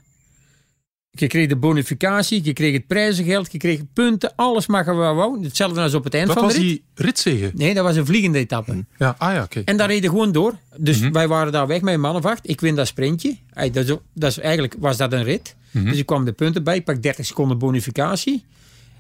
Je 1.16 1.28
kreeg 1.28 1.48
de 1.48 1.56
bonificatie, 1.56 2.44
je 2.44 2.54
kreeg 2.54 2.74
het 2.74 2.88
prijzengeld, 2.88 3.52
je 3.52 3.58
kreeg 3.58 3.82
punten, 3.94 4.36
alles 4.36 4.68
mag 4.68 4.86
je 4.86 4.94
wel 4.96 5.16
wou. 5.16 5.44
Hetzelfde 5.44 5.82
als 5.82 5.94
op 5.94 6.04
het 6.04 6.14
eind 6.14 6.28
Dat 6.28 6.38
van 6.38 6.48
de 6.48 6.54
was 6.54 6.62
rit. 6.62 6.68
die 6.70 6.84
ritzegen. 6.96 7.52
Nee, 7.56 7.74
dat 7.74 7.84
was 7.84 7.96
een 7.96 8.06
vliegende 8.06 8.38
etappe. 8.40 8.86
Ja, 8.98 9.16
ah 9.18 9.34
ja, 9.34 9.44
oké. 9.44 9.62
En 9.66 9.78
daar 9.78 9.88
reden 9.88 10.10
gewoon 10.10 10.32
door. 10.32 10.58
Dus 10.78 11.00
Mhm. 11.00 11.12
wij 11.12 11.28
waren 11.28 11.52
daar 11.52 11.68
weg 11.68 11.82
met 11.82 11.94
een 11.94 12.00
man 12.00 12.16
of 12.16 12.26
acht. 12.26 12.50
Ik 12.50 12.62
win 12.62 12.76
dat 12.76 12.88
sprintje. 12.88 13.38
Dat 13.54 13.76
is, 13.76 13.96
dat 14.14 14.30
is, 14.32 14.40
eigenlijk 14.40 14.76
was 14.80 14.98
dat 14.98 15.14
een 15.14 15.24
rit. 15.24 15.56
Mhm. 15.72 15.86
Dus 15.90 15.98
ik 15.98 16.06
kwam 16.06 16.26
de 16.26 16.32
punten 16.34 16.64
bij. 16.64 16.76
Ik 16.76 16.84
pak 16.86 17.02
30 17.02 17.26
seconden 17.26 17.58
bonificatie. 17.58 18.46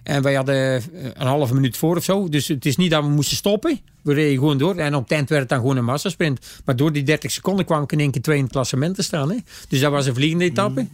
En 0.03 0.21
wij 0.21 0.33
hadden 0.33 0.55
eh, 0.55 0.83
een 1.13 1.27
halve 1.27 1.53
minuut 1.53 1.77
voor 1.77 1.97
of 1.97 2.03
zo. 2.03 2.29
Dus 2.29 2.47
het 2.47 2.65
is 2.65 2.75
niet 2.75 2.91
dat 2.91 3.03
we 3.03 3.09
moesten 3.09 3.38
stoppen. 3.38 3.79
We 4.01 4.13
reden 4.13 4.38
gewoon 4.38 4.57
door. 4.57 4.75
En 4.75 4.95
op 4.95 5.11
eind 5.11 5.29
werd 5.29 5.41
het 5.41 5.50
dan 5.50 5.59
gewoon 5.59 5.77
een 5.77 5.85
massasprint. 5.85 6.39
Maar 6.65 6.75
door 6.75 6.91
die 6.91 7.03
30 7.03 7.31
seconden 7.31 7.65
kwam 7.65 7.83
ik 7.83 7.91
in 7.91 8.00
één 8.00 8.11
keer 8.11 8.21
twee 8.21 8.38
in 8.38 8.44
het 8.44 8.51
klassement 8.51 8.95
te 8.95 9.03
staan. 9.03 9.29
Hè. 9.29 9.38
Dus 9.67 9.79
dat 9.79 9.91
was 9.91 10.05
een 10.05 10.13
vliegende 10.13 10.45
etappe. 10.45 10.81
Mhm. 10.81 10.91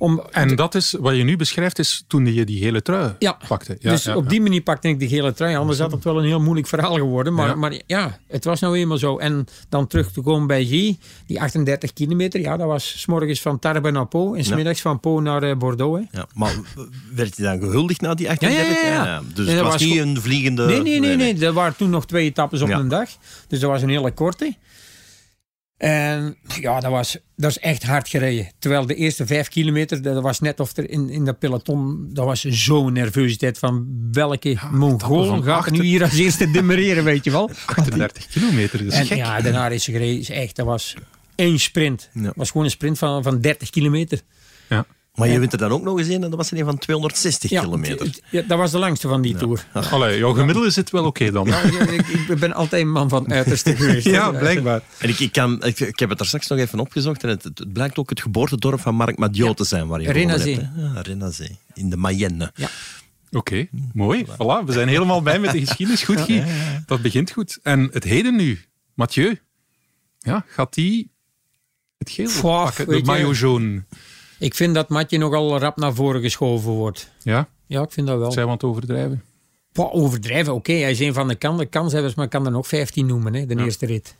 Om, 0.00 0.22
En 0.30 0.56
dat 0.56 0.74
is, 0.74 0.94
wat 1.00 1.16
je 1.16 1.22
nu 1.22 1.36
beschrijft, 1.36 1.78
is 1.78 2.04
toen 2.06 2.34
je 2.34 2.44
die 2.44 2.58
gele 2.62 2.82
trui 2.82 3.14
Ja. 3.18 3.36
pakte. 3.48 3.76
Ja, 3.80 3.90
dus 3.90 4.02
ja, 4.04 4.16
op 4.16 4.22
ja. 4.22 4.28
die 4.28 4.40
manier 4.40 4.60
pakte 4.60 4.88
ik 4.88 4.98
de 4.98 5.08
gele 5.08 5.32
trui. 5.32 5.56
Anders 5.56 5.78
had 5.78 5.92
het 5.92 6.04
wel 6.04 6.18
een 6.18 6.24
heel 6.24 6.40
moeilijk 6.40 6.66
verhaal 6.66 6.94
geworden. 6.94 7.34
Maar 7.34 7.48
Ja. 7.48 7.54
maar 7.54 7.80
ja 7.86 8.18
het 8.28 8.44
was 8.44 8.60
nou 8.60 8.76
eenmaal 8.76 8.98
zo. 8.98 9.18
En 9.18 9.46
dan 9.68 9.86
terug 9.86 10.12
te 10.12 10.20
komen 10.20 10.46
bij 10.46 10.64
G, 10.64 10.70
die 11.26 11.40
38 11.40 11.92
kilometer. 11.92 12.40
Ja, 12.40 12.56
dat 12.56 12.66
was 12.66 13.00
s 13.00 13.06
morgens 13.06 13.40
van 13.40 13.58
Tarbes 13.58 13.92
naar 13.92 14.06
Po. 14.06 14.34
En 14.34 14.44
smiddags 14.44 14.80
van 14.80 15.00
Po 15.00 15.20
naar 15.20 15.56
Bordeaux. 15.56 16.00
Hè. 16.10 16.18
Ja, 16.18 16.26
maar 16.34 16.54
werd 17.14 17.36
je 17.36 17.42
dan 17.42 17.60
gehuldigd 17.60 18.00
na 18.00 18.14
die 18.14 18.30
38? 18.30 18.82
Ja, 18.82 18.88
ja, 18.88 19.04
ja. 19.04 19.22
Dus 19.34 19.46
Nee, 19.46 19.54
het 19.54 19.64
was, 19.64 19.72
was 19.72 19.82
niet 19.82 19.98
een 19.98 20.20
vliegende... 20.20 20.66
nee, 20.66 20.82
nee, 20.82 21.00
nee, 21.00 21.16
nee. 21.16 21.44
Er 21.46 21.52
waren 21.52 21.76
toen 21.76 21.90
nog 21.90 22.06
twee 22.06 22.24
etappes 22.24 22.60
op 22.62 22.68
Ja. 22.68 22.78
een 22.78 22.88
dag. 22.88 23.08
Dus 23.48 23.60
dat 23.60 23.70
was 23.70 23.82
een 23.82 23.88
hele 23.88 24.10
korte. 24.12 24.54
En 25.80 26.36
ja, 26.60 26.80
dat 26.80 26.90
was, 26.90 27.18
dat 27.36 27.50
is 27.50 27.58
echt 27.58 27.82
hard 27.82 28.08
gereden. 28.08 28.48
Terwijl 28.58 28.86
de 28.86 28.94
eerste 28.94 29.26
vijf 29.26 29.48
kilometer, 29.48 30.02
dat 30.02 30.22
was 30.22 30.40
net 30.40 30.60
of 30.60 30.76
er 30.76 30.90
in, 30.90 31.10
in 31.10 31.24
dat 31.24 31.38
peloton, 31.38 32.08
dat 32.12 32.24
was 32.24 32.40
zo'n 32.40 32.92
nervositeit 32.92 33.58
van 33.58 33.86
welke 34.12 34.58
Mongool 34.70 35.26
van 35.26 35.42
gaat 35.42 35.70
nu 35.70 35.82
hier 35.82 36.02
als 36.02 36.18
eerste 36.18 36.50
demereren, 36.50 37.04
weet 37.04 37.24
je 37.24 37.30
wel. 37.30 37.50
38 37.66 38.26
kilometer, 38.26 38.78
dat 38.84 38.92
is 38.92 38.98
En 38.98 39.06
gek. 39.06 39.16
ja, 39.16 39.40
daarna 39.40 39.68
is 39.68 39.84
ze 39.84 39.92
gereden. 39.92 40.18
Is 40.18 40.30
echt, 40.30 40.56
dat 40.56 40.66
was 40.66 40.94
één 41.34 41.58
sprint. 41.58 42.10
Ja. 42.12 42.22
Het 42.22 42.36
was 42.36 42.50
gewoon 42.50 42.64
een 42.66 42.72
sprint 42.72 42.98
van, 42.98 43.22
van 43.22 43.40
30 43.40 43.70
kilometer. 43.70 44.20
Ja. 44.68 44.86
Maar 45.20 45.28
je 45.28 45.38
wint 45.38 45.52
er 45.52 45.58
dan 45.58 45.70
ook 45.70 45.82
nog 45.82 45.98
eens 45.98 46.08
een 46.08 46.14
en 46.14 46.30
dat 46.30 46.34
was 46.34 46.50
er 46.50 46.58
een 46.58 46.64
van 46.64 46.78
260 46.78 47.50
Ja, 47.50 47.62
kilometer. 47.62 48.20
ja, 48.30 48.42
dat 48.42 48.58
was 48.58 48.70
de 48.70 48.78
langste 48.78 49.08
van 49.08 49.22
die 49.22 49.36
tour. 49.36 49.66
Allee, 49.72 50.18
jouw 50.18 50.32
gemiddelde 50.32 50.70
zit 50.70 50.90
wel 50.90 51.04
oké 51.04 51.30
dan. 51.30 51.46
Ja, 51.46 51.60
ik, 51.62 52.06
ik 52.06 52.38
ben 52.38 52.52
altijd 52.52 52.82
een 52.82 52.90
man 52.90 53.08
van 53.08 53.32
uiterste 53.32 53.76
geweest. 53.76 54.06
Ja, 54.06 54.30
blijkbaar. 54.30 54.82
En 54.98 55.08
ik, 55.08 55.18
ik, 55.18 55.32
kan, 55.32 55.64
ik, 55.64 55.80
ik 55.80 55.98
heb 55.98 56.08
het 56.08 56.20
er 56.20 56.26
straks 56.26 56.46
nog 56.46 56.58
even 56.58 56.80
opgezocht 56.80 57.22
en 57.22 57.28
het, 57.28 57.44
het, 57.44 57.72
blijkt 57.72 57.98
ook 57.98 58.10
het 58.10 58.20
geboortedorp 58.20 58.80
van 58.80 58.94
Marc 58.94 59.18
Madiot 59.18 59.56
te 59.56 59.64
zijn 59.64 59.86
waar 59.86 60.00
je 60.00 60.06
hebt. 60.06 60.44
Ja, 60.44 61.56
in 61.74 61.90
de 61.90 61.96
Mayenne. 61.96 62.52
Oké, 63.30 63.68
mooi. 63.92 64.26
Voilà, 64.26 64.64
we 64.66 64.72
zijn 64.72 64.88
helemaal 64.88 65.22
bij 65.22 65.38
met 65.38 65.52
de 65.52 65.60
geschiedenis. 65.60 66.02
Goed, 66.02 66.20
Guy. 66.20 66.44
Dat 66.86 67.02
begint 67.02 67.30
goed. 67.30 67.58
En 67.62 67.88
het 67.92 68.04
heden 68.04 68.36
nu. 68.36 68.64
Mathieu. 68.94 69.40
Ja, 70.18 70.44
gaat 70.48 70.74
die 70.74 71.10
het 71.98 72.10
geel 72.10 72.30
pakken? 72.40 72.88
De 72.88 73.02
maillot 73.02 73.38
jaune. 73.38 73.84
Ik 74.40 74.54
vind 74.54 74.74
dat 74.74 74.88
Matje 74.88 75.18
nogal 75.18 75.58
rap 75.58 75.76
naar 75.76 75.94
voren 75.94 76.20
geschoven 76.20 76.70
wordt. 76.70 77.10
Ja, 77.22 77.48
Ja, 77.66 77.82
ik 77.82 77.92
vind 77.92 78.06
dat 78.06 78.18
wel. 78.18 78.32
zijn 78.32 78.44
we 78.44 78.50
aan 78.50 78.56
het 78.56 78.66
overdrijven? 78.66 79.22
Overdrijven, 79.74 80.54
oké. 80.54 80.72
Hij 80.72 80.90
is 80.90 81.00
een 81.00 81.14
van 81.14 81.28
de 81.28 81.34
kan- 81.34 81.68
kanshebbers, 81.68 82.14
maar 82.14 82.24
ik 82.24 82.30
kan 82.30 82.44
er 82.46 82.50
nog 82.52 82.66
15 82.66 83.06
noemen, 83.06 83.34
hè, 83.34 83.46
de 83.46 83.56
eerste 83.64 83.86
rit. 83.86 84.14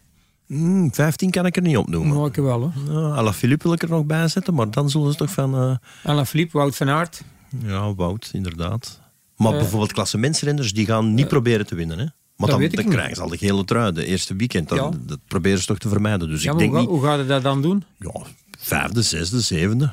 Hmm, 0.47 0.95
15 0.95 1.31
kan 1.31 1.47
ik 1.47 1.57
er 1.57 1.63
niet 1.63 1.77
opnoemen. 1.77 2.15
Mooi 2.17 2.31
wel, 2.35 2.61
hoor. 2.61 2.73
Ja, 3.03 3.15
Ala 3.17 3.33
Philippe 3.33 3.63
wil 3.65 3.73
ik 3.73 3.83
er 3.83 3.89
nog 3.89 4.05
bij 4.05 4.29
zetten, 4.29 4.55
maar 4.55 4.71
dan 4.71 4.91
zullen 4.91 5.11
ze 5.13 5.19
toch 5.19 5.31
van... 5.31 5.55
eh, 5.55 5.77
Alain 6.11 6.27
Philippe, 6.27 6.59
Wout 6.59 6.77
van 6.77 6.89
Aert. 6.89 7.23
ja, 7.65 7.95
Wout, 7.95 8.31
inderdaad. 8.33 9.01
Maar 9.37 9.53
Eh, 9.53 9.59
bijvoorbeeld 9.59 9.93
klassementsrenners, 9.93 10.73
die 10.73 10.87
gaan 10.87 11.15
niet 11.15 11.29
proberen 11.29 11.67
te 11.67 11.75
winnen. 11.75 11.99
Hè? 11.99 12.05
Maar 12.37 12.49
dan, 12.49 12.59
weet 12.59 12.73
ik 12.73 12.83
dan 12.83 12.89
krijgen 12.93 13.17
ze 13.17 13.23
al 13.23 13.29
de 13.29 13.37
gele 13.37 13.65
trui, 13.65 13.93
de 13.93 14.05
eerste 14.05 14.37
weekend. 14.37 14.69
Dan, 14.69 14.79
Ja. 14.79 14.91
Dat 15.07 15.19
proberen 15.27 15.59
ze 15.59 15.67
toch 15.67 15.79
te 15.79 15.89
vermijden. 15.89 16.29
Dus 16.29 16.43
Ja, 16.43 16.53
ik 16.53 16.59
denk 16.59 16.71
hoe, 16.71 16.81
niet... 16.81 16.89
hoe 16.89 17.03
gaat 17.03 17.17
hij 17.19 17.27
dat 17.27 17.43
dan 17.43 17.63
doen? 17.63 17.85
Ja, 17.99 18.21
vijfde, 18.59 19.03
zesde, 19.03 19.41
zevende. 19.41 19.91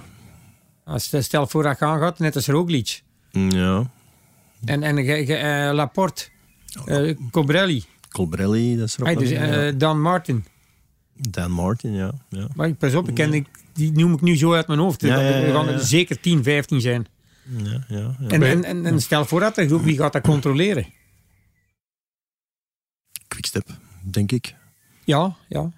Als, 0.87 1.13
stel 1.19 1.47
voor 1.47 1.63
dat 1.63 1.77
gaan 1.77 1.99
gaat, 1.99 2.19
net 2.19 2.35
als 2.35 2.47
Roglic. 2.47 3.01
Ja, 3.31 3.89
En, 4.65 4.83
en 4.83 4.97
eh, 4.97 5.73
Laporte. 5.73 6.27
eh 6.85 7.15
Cobrelli. 7.31 7.83
Colbrelli, 8.09 8.75
dat 8.77 8.87
is 8.87 8.99
ook 8.99 9.05
Hey, 9.05 9.15
dus, 9.15 9.31
eh. 9.31 9.71
Dan 9.77 10.01
Martin. 10.01 10.45
Dan 11.13 11.51
Martin, 11.51 11.93
ja. 11.93 12.11
ja. 12.29 12.47
Maar 12.55 12.73
pas 12.73 12.93
op, 12.95 13.07
ik 13.07 13.13
ken 13.15 13.31
die, 13.31 13.45
die 13.73 13.91
noem 13.91 14.13
ik 14.13 14.21
nu 14.21 14.37
zo 14.37 14.53
uit 14.53 14.67
mijn 14.67 14.79
hoofd. 14.79 15.01
Ja, 15.01 15.19
Er 15.21 15.53
gaan 15.53 15.67
er 15.67 15.79
zeker 15.79 16.19
10, 16.19 16.43
15 16.43 16.81
zijn. 16.81 17.07
ja, 17.57 17.83
ja, 17.87 18.15
ja. 18.19 18.27
En, 18.27 18.43
en, 18.43 18.63
en, 18.63 18.85
en 18.85 19.01
stel 19.01 19.25
voor 19.25 19.39
dat 19.39 19.57
er 19.57 19.67
groep, 19.67 19.81
wie 19.83 19.97
gaat 19.97 20.13
dat 20.13 20.21
controleren? 20.21 20.85
Quickstep, 23.27 23.67
denk 24.01 24.31
ik. 24.31 24.55
Ja, 25.03 25.35
ja. 25.47 25.71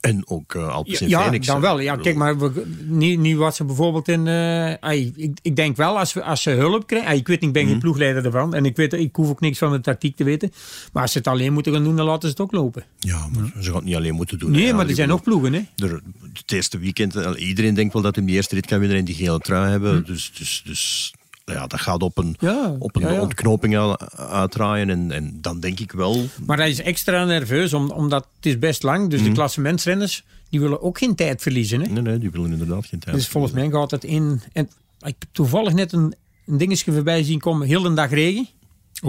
En 0.00 0.22
ook 0.28 0.54
eh 0.54 0.68
Alpes 0.68 0.98
Ja, 0.98 1.06
ja, 1.32 1.38
dan 1.38 1.60
wel. 1.60 1.80
Ja, 1.80 1.96
kijk, 1.96 2.16
maar 2.16 2.38
we, 2.38 2.66
niet, 2.86 3.18
niet 3.18 3.36
wat 3.36 3.54
ze 3.56 3.64
bijvoorbeeld 3.64 4.08
in... 4.08 4.26
eh, 4.26 4.72
ai, 4.74 5.12
ik, 5.16 5.38
ik 5.42 5.56
denk 5.56 5.76
wel, 5.76 5.98
als, 5.98 6.12
we, 6.12 6.22
als 6.22 6.42
ze 6.42 6.50
hulp 6.50 6.86
krijgen... 6.86 7.16
ik 7.16 7.26
weet 7.26 7.40
niet, 7.40 7.48
ik 7.48 7.52
ben 7.52 7.62
Mhm. 7.62 7.70
geen 7.72 7.80
ploegleider 7.80 8.24
ervan. 8.24 8.54
En 8.54 8.64
ik, 8.64 8.76
weet, 8.76 8.92
ik 8.92 9.16
hoef 9.16 9.28
ook 9.28 9.40
niks 9.40 9.58
van 9.58 9.72
de 9.72 9.80
tactiek 9.80 10.16
te 10.16 10.24
weten. 10.24 10.52
Maar 10.92 11.02
als 11.02 11.12
ze 11.12 11.18
het 11.18 11.26
alleen 11.26 11.52
moeten 11.52 11.72
gaan 11.72 11.84
doen, 11.84 11.96
dan 11.96 12.06
laten 12.06 12.22
ze 12.22 12.28
het 12.28 12.40
ook 12.40 12.52
lopen. 12.52 12.84
Ja, 12.98 13.26
maar 13.34 13.52
ze 13.60 13.64
gaan 13.66 13.74
het 13.74 13.84
niet 13.84 13.96
alleen 13.96 14.14
moeten 14.14 14.38
doen. 14.38 14.50
Nee, 14.50 14.66
hè. 14.66 14.72
maar 14.72 14.88
er 14.88 14.94
zijn 14.94 15.08
nog 15.08 15.22
ploegen, 15.22 15.52
hè. 15.52 15.60
er- 15.76 16.00
het 16.32 16.52
eerste 16.52 16.78
weekend, 16.78 17.16
eh, 17.16 17.30
iedereen 17.48 17.74
denkt 17.74 17.92
wel 17.92 18.02
dat 18.02 18.16
hij 18.16 18.24
de 18.24 18.32
eerste 18.32 18.54
rit 18.54 18.66
kan 18.66 18.78
winnen 18.78 18.98
en 18.98 19.04
die 19.04 19.14
gele 19.14 19.38
trui 19.38 19.70
hebben. 19.70 20.04
Dus, 20.04 20.32
dus, 20.38 20.62
dus 20.64 21.12
ja, 21.54 21.66
dat 21.66 21.80
gaat 21.80 22.02
op 22.02 22.18
een. 22.18 22.36
Ja, 22.38 22.76
op 22.78 22.96
een 22.96 23.02
ja, 23.02 23.10
ja. 23.10 23.20
ontknoping 23.20 23.96
uitdraaien. 24.16 24.90
En, 24.90 25.12
en 25.12 25.38
dan 25.40 25.60
denk 25.60 25.80
ik 25.80 25.92
wel... 25.92 26.24
Maar 26.46 26.56
hij 26.56 26.70
is 26.70 26.80
extra 26.80 27.24
nerveus, 27.24 27.72
om, 27.72 27.90
omdat 27.90 28.26
het 28.36 28.46
is 28.46 28.58
best 28.58 28.82
lang. 28.82 29.00
Mhm. 29.00 29.08
Dus 29.08 29.22
de 29.22 29.32
klassementsrenners, 29.32 30.24
die 30.50 30.60
willen 30.60 30.82
ook 30.82 30.98
geen 30.98 31.14
tijd 31.14 31.42
verliezen, 31.42 31.80
hè. 31.80 31.86
Nee, 31.86 32.02
nee, 32.02 32.18
die 32.18 32.30
willen 32.30 32.52
inderdaad 32.52 32.86
geen 32.86 33.00
tijd. 33.00 33.16
Dus 33.16 33.28
volgens 33.28 33.52
mij 33.52 33.70
gaat 33.70 33.90
het 33.90 34.04
in... 34.04 34.40
En 34.52 34.64
ik 34.98 35.16
heb 35.18 35.28
toevallig 35.32 35.72
net 35.72 35.92
een, 35.92 36.14
een 36.46 36.58
dingetje 36.58 36.92
voorbij 36.92 37.22
zien 37.22 37.38
komen. 37.38 37.66
Heel 37.66 37.82
de 37.82 37.94
dag 37.94 38.10
regen. 38.10 38.48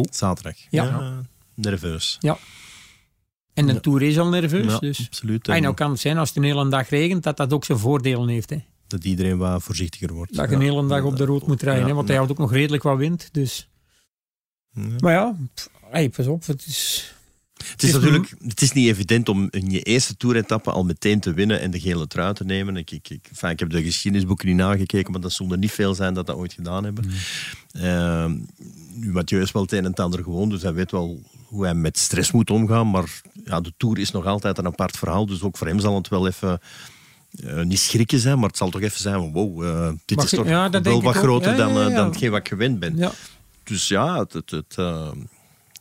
Zaterdag. 0.09 0.55
Ja. 0.69 1.13
nerveus. 1.53 2.17
Ja. 2.19 2.37
En 3.53 3.67
de 3.67 3.73
Ja. 3.73 3.79
Tour 3.79 4.01
is 4.01 4.19
al 4.19 4.27
nerveus. 4.27 4.71
Ja, 4.71 4.79
dus. 4.79 5.05
absoluut. 5.07 5.47
En 5.47 5.55
En 5.55 5.61
nou 5.61 5.73
kan 5.73 5.91
het 5.91 5.99
zijn 5.99 6.17
als 6.17 6.27
het 6.27 6.37
een 6.37 6.43
hele 6.43 6.69
dag 6.69 6.89
regent, 6.89 7.23
dat 7.23 7.37
dat 7.37 7.53
ook 7.53 7.65
zijn 7.65 7.77
voordelen 7.77 8.27
heeft. 8.27 8.49
Hè. 8.49 8.57
Dat 8.89 9.03
iedereen 9.03 9.37
wat 9.37 9.63
voorzichtiger 9.63 10.13
wordt. 10.13 10.35
Dat 10.35 10.49
je 10.49 10.55
een 10.55 10.61
hele 10.61 10.87
dag 10.87 11.03
op 11.03 11.17
de 11.17 11.25
rood 11.25 11.47
moet 11.47 11.61
rijden. 11.61 11.81
Ja, 11.81 11.87
hè, 11.87 11.93
want 11.93 12.07
hij 12.07 12.17
houdt 12.17 12.31
ook 12.31 12.37
nog 12.37 12.51
redelijk 12.51 12.83
wat 12.83 12.97
wind. 12.97 13.29
Dus. 13.31 13.69
Ja. 14.73 14.81
Maar 14.99 15.13
ja, 15.13 15.35
pff, 15.53 15.69
hey, 15.89 16.09
pas 16.09 16.27
op. 16.27 16.45
Het 16.45 16.65
is, 16.65 17.13
Het 17.67 17.83
is 17.83 17.93
natuurlijk 17.93 18.35
het 18.47 18.61
is 18.61 18.71
niet 18.71 18.87
evident 18.87 19.29
om 19.29 19.47
in 19.49 19.69
je 19.69 19.81
eerste 19.81 20.17
toeretappe 20.17 20.71
al 20.71 20.83
meteen 20.83 21.19
te 21.19 21.33
winnen 21.33 21.59
en 21.59 21.71
de 21.71 21.79
gele 21.79 22.07
trui 22.07 22.33
te 22.33 22.43
nemen. 22.43 22.75
Ik, 22.77 22.91
ik, 22.91 23.09
ik, 23.09 23.27
enfin, 23.29 23.49
ik 23.49 23.59
heb 23.59 23.69
de 23.69 23.83
geschiedenisboeken 23.83 24.47
niet 24.47 24.55
nagekeken, 24.55 25.11
maar 25.11 25.21
dat 25.21 25.31
zullen 25.31 25.51
er 25.51 25.57
niet 25.57 25.71
veel 25.71 25.95
zijn 25.95 26.13
dat 26.13 26.25
dat 26.25 26.35
ooit 26.35 26.53
gedaan 26.53 26.83
hebben. 26.83 27.05
Ehm, 27.71 28.37
nu, 28.93 29.11
Mathieu 29.11 29.41
is 29.41 29.51
wel 29.51 29.61
het 29.61 29.71
een 29.71 29.83
en 29.83 29.89
het 29.89 29.99
ander 29.99 30.23
gewoon, 30.23 30.49
dus 30.49 30.61
hij 30.61 30.73
weet 30.73 30.91
wel 30.91 31.21
hoe 31.45 31.63
hij 31.63 31.73
met 31.73 31.97
stress 31.97 32.31
moet 32.31 32.49
omgaan. 32.49 32.89
Maar 32.89 33.21
ja, 33.43 33.61
de 33.61 33.73
Tour 33.77 33.99
is 33.99 34.11
nog 34.11 34.25
altijd 34.25 34.57
een 34.57 34.65
apart 34.65 34.97
verhaal, 34.97 35.25
dus 35.25 35.41
ook 35.41 35.57
voor 35.57 35.67
hem 35.67 35.79
zal 35.79 35.95
het 35.95 36.07
wel 36.07 36.27
even... 36.27 36.59
eh, 37.45 37.61
niet 37.61 37.79
schrikken 37.79 38.19
zijn, 38.19 38.39
maar 38.39 38.47
het 38.47 38.57
zal 38.57 38.69
toch 38.69 38.81
even 38.81 38.99
zijn 38.99 39.15
van 39.15 39.31
wow, 39.31 39.63
eh, 39.65 39.91
dit 40.05 40.23
is 40.23 40.29
toch 40.29 40.47
ja, 40.47 40.69
wel 40.69 41.01
wat 41.01 41.15
groter 41.15 41.51
Ja, 41.51 41.57
dan, 41.57 41.73
ja, 41.73 41.87
eh, 41.89 41.95
dan 41.95 42.05
hetgeen 42.07 42.31
wat 42.31 42.39
ik 42.39 42.47
gewend 42.47 42.79
ben. 42.79 42.97
Dus 43.63 43.87
ja, 43.87 44.19
het, 44.19 44.33
het, 44.33 44.51
het, 44.51 44.77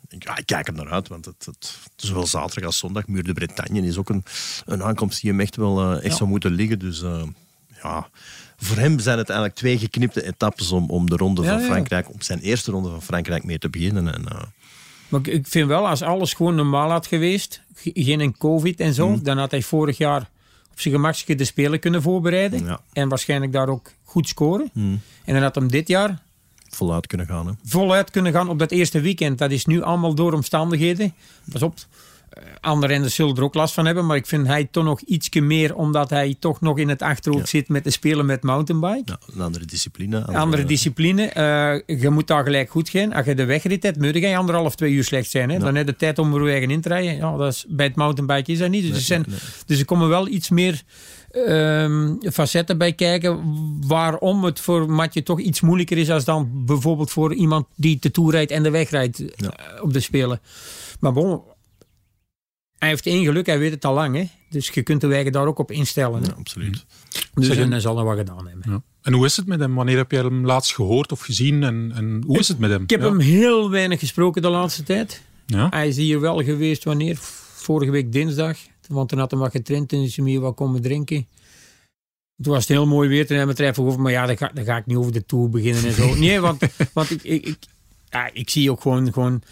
ik, 0.08 0.42
kijk 0.44 0.66
er 0.68 0.72
naar 0.74 0.90
uit, 0.90 1.08
want 1.08 1.24
het, 1.24 1.44
het, 1.46 1.78
zowel 1.96 2.26
zaterdag 2.26 2.64
als 2.64 2.78
zondag, 2.78 3.06
Muur 3.06 3.22
de 3.24 3.32
Bretagne, 3.32 3.80
is 3.82 3.96
ook 3.96 4.08
een, 4.08 4.24
een 4.66 4.82
aankomst 4.82 5.20
die 5.20 5.30
hem 5.30 5.40
echt 5.40 5.56
wel 5.56 6.00
echt 6.00 6.16
zou 6.16 6.28
moeten 6.28 6.50
liggen. 6.52 6.78
Dus 6.78 7.02
ja, 7.82 8.08
voor 8.56 8.76
hem 8.76 8.98
zijn 8.98 9.18
het 9.18 9.28
eigenlijk 9.28 9.58
twee 9.58 9.78
geknipte 9.78 10.24
etappes 10.26 10.70
om, 10.72 10.90
om 10.90 11.10
de 11.10 11.16
ronde 11.16 11.42
van. 11.44 11.60
Frankrijk, 11.60 12.08
om 12.12 12.20
zijn 12.22 12.40
eerste 12.40 12.70
ronde 12.70 12.88
van 12.90 13.02
Frankrijk 13.02 13.44
mee 13.44 13.58
te 13.58 13.68
beginnen. 13.68 14.14
En, 14.14 14.24
Maar 15.08 15.26
ik, 15.26 15.46
vind 15.48 15.68
wel, 15.68 15.88
als 15.88 16.02
alles 16.02 16.32
gewoon 16.34 16.54
normaal 16.54 16.90
had 16.90 17.06
geweest, 17.06 17.62
ge- 17.74 17.90
geen 17.94 18.36
covid 18.38 18.80
en 18.80 18.94
zo, 18.94 19.20
dan 19.22 19.38
had 19.38 19.50
hij 19.50 19.62
vorig 19.62 19.98
jaar 19.98 20.30
op 20.78 20.84
zijn 20.84 20.94
gemakje 20.94 21.34
de 21.34 21.44
Spelen 21.44 21.80
kunnen 21.80 22.02
voorbereiden. 22.02 22.64
ja, 22.64 22.80
En 22.92 23.08
waarschijnlijk 23.08 23.52
daar 23.52 23.68
ook 23.68 23.92
goed 24.04 24.28
scoren. 24.28 24.70
Hmm. 24.72 25.00
En 25.24 25.34
dan 25.34 25.42
had 25.42 25.54
hem 25.54 25.68
dit 25.68 25.88
jaar 25.88 26.22
voluit 26.68 27.06
kunnen 27.06 27.26
gaan. 27.26 27.46
Hè. 27.46 27.52
voluit 27.64 28.10
kunnen 28.10 28.32
gaan 28.32 28.48
op 28.48 28.58
dat 28.58 28.70
eerste 28.70 29.00
weekend. 29.00 29.38
Dat 29.38 29.50
is 29.50 29.64
nu 29.66 29.82
allemaal 29.82 30.14
door 30.14 30.32
omstandigheden. 30.32 31.14
Pas 31.52 31.62
op, 31.62 31.74
andere 32.60 32.92
renners 32.92 33.14
zullen 33.14 33.36
er 33.36 33.42
ook 33.42 33.54
last 33.54 33.74
van 33.74 33.86
hebben. 33.86 34.06
Maar 34.06 34.16
ik 34.16 34.26
vind 34.26 34.46
hij 34.46 34.68
toch 34.70 34.84
nog 34.84 35.00
ietsje 35.00 35.40
meer, 35.40 35.74
omdat 35.74 36.10
hij 36.10 36.36
toch 36.38 36.60
nog 36.60 36.78
in 36.78 36.88
het 36.88 37.02
achterhoofd 37.02 37.48
zit 37.48 37.68
met 37.68 37.82
te 37.82 37.90
spelen 37.90 38.26
met 38.26 38.42
mountainbike. 38.42 39.02
Ja, 39.04 39.18
een 39.34 39.40
andere 39.40 39.64
discipline. 39.64 40.24
Andere 40.24 40.64
discipline. 40.64 41.22
eh, 41.26 41.98
je 42.00 42.10
moet 42.10 42.26
daar 42.26 42.44
gelijk 42.44 42.70
goed 42.70 42.88
gaan. 42.88 43.12
Als 43.12 43.26
je 43.26 43.34
de 43.34 43.44
wegrit 43.44 43.82
hebt, 43.82 43.98
moet 43.98 44.14
je 44.14 44.36
anderhalf, 44.36 44.74
twee 44.74 44.92
uur 44.92 45.04
slecht 45.04 45.30
zijn. 45.30 45.50
Hè? 45.50 45.58
Dan 45.58 45.74
heb 45.74 45.86
je 45.86 45.92
de 45.92 45.98
tijd 45.98 46.18
om 46.18 46.34
er 46.34 46.48
eigen 46.48 46.70
in 46.70 46.80
te 46.80 46.88
rijden. 46.88 47.16
Ja, 47.16 47.36
dat 47.36 47.52
is, 47.52 47.64
bij 47.68 47.86
het 47.86 47.96
mountainbike 47.96 48.52
is 48.52 48.58
dat 48.58 48.70
niet. 48.70 48.82
Dus, 48.82 48.96
er, 48.96 49.00
zijn, 49.00 49.24
dus 49.66 49.78
er 49.78 49.84
komen 49.84 50.08
wel 50.08 50.28
iets 50.28 50.50
meer 50.50 50.82
ehm, 51.30 52.14
facetten 52.32 52.78
bij 52.78 52.92
kijken. 52.92 53.40
Waarom 53.86 54.44
het 54.44 54.60
voor 54.60 54.90
Matje 54.90 55.22
toch 55.22 55.40
iets 55.40 55.60
moeilijker 55.60 55.98
is 55.98 56.10
als 56.10 56.24
dan 56.24 56.64
bijvoorbeeld 56.66 57.10
voor 57.10 57.34
iemand 57.34 57.66
die 57.76 57.96
de 58.00 58.10
Tour 58.10 58.30
rijdt 58.30 58.50
en 58.50 58.62
de 58.62 58.70
weg 58.70 58.90
rijdt 58.90 59.34
eh, 59.34 59.48
op 59.82 59.92
de 59.92 60.00
Spelen. 60.00 60.40
Maar 61.00 61.12
bon, 61.12 61.40
hij 62.78 62.88
heeft 62.88 63.06
één 63.06 63.24
geluk, 63.24 63.46
hij 63.46 63.58
weet 63.58 63.70
het 63.72 63.84
al 63.84 63.94
lang. 63.94 64.14
Hè? 64.16 64.28
Dus 64.50 64.68
je 64.68 64.82
kunt 64.82 65.00
de 65.00 65.06
wegen 65.06 65.32
daar 65.32 65.46
ook 65.46 65.58
op 65.58 65.70
instellen. 65.70 66.22
Ja, 66.24 66.32
absoluut. 66.38 66.84
Dus 67.34 67.46
Zeg, 67.46 67.56
en 67.56 67.70
hij 67.70 67.80
zal 67.80 67.98
er 67.98 68.04
wat 68.04 68.16
gedaan 68.16 68.46
hebben. 68.48 68.70
Ja. 68.70 68.82
En 69.02 69.12
hoe 69.12 69.24
is 69.24 69.36
het 69.36 69.46
met 69.46 69.60
hem? 69.60 69.74
Wanneer 69.74 69.96
heb 69.96 70.10
je 70.10 70.16
hem 70.16 70.46
laatst 70.46 70.74
gehoord 70.74 71.12
of 71.12 71.20
gezien? 71.20 71.62
En, 71.62 71.92
en 71.94 72.22
hoe 72.26 72.38
is 72.38 72.48
het 72.48 72.58
met 72.58 72.70
hem? 72.70 72.82
Ik 72.82 72.90
heb 72.90 73.00
Ja. 73.00 73.06
hem 73.08 73.18
heel 73.18 73.70
weinig 73.70 73.98
gesproken 73.98 74.42
de 74.42 74.48
laatste 74.48 74.82
tijd. 74.82 75.22
Ja. 75.46 75.66
Hij 75.70 75.88
is 75.88 75.96
hier 75.96 76.20
wel 76.20 76.42
geweest 76.44 76.84
wanneer? 76.84 77.16
Vorige 77.54 77.90
week 77.90 78.12
dinsdag. 78.12 78.56
Want 78.88 79.08
toen 79.08 79.18
had 79.18 79.30
hij 79.30 79.40
wat 79.40 79.50
getraind 79.50 79.92
en 79.92 80.02
is 80.02 80.16
hij 80.16 80.26
hier 80.26 80.40
wat 80.40 80.54
komen 80.54 80.82
drinken. 80.82 81.26
Toen 82.42 82.52
was 82.52 82.60
het 82.60 82.68
heel 82.76 82.86
mooi 82.86 83.08
weer. 83.08 83.26
Toen 83.26 83.36
hebben 83.36 83.56
we 83.56 83.62
het 83.62 83.70
er 83.70 83.78
even 83.78 83.90
over. 83.92 84.02
Maar 84.02 84.12
ja, 84.12 84.26
dan 84.26 84.36
ga, 84.36 84.50
dan 84.54 84.64
ga 84.64 84.76
ik 84.76 84.86
niet 84.86 84.96
over 84.96 85.12
de 85.12 85.26
tour 85.26 85.50
beginnen 85.50 85.84
en 85.84 85.92
zo. 85.92 86.14
Nee, 86.18 86.40
want, 86.40 86.62
want 86.92 87.10
ik, 87.10 87.22
ik, 87.22 87.46
ik, 87.46 87.56
ja, 88.10 88.30
ik 88.32 88.50
zie 88.50 88.70
ook 88.70 88.80
gewoon, 88.80 89.12
gewoon... 89.12 89.42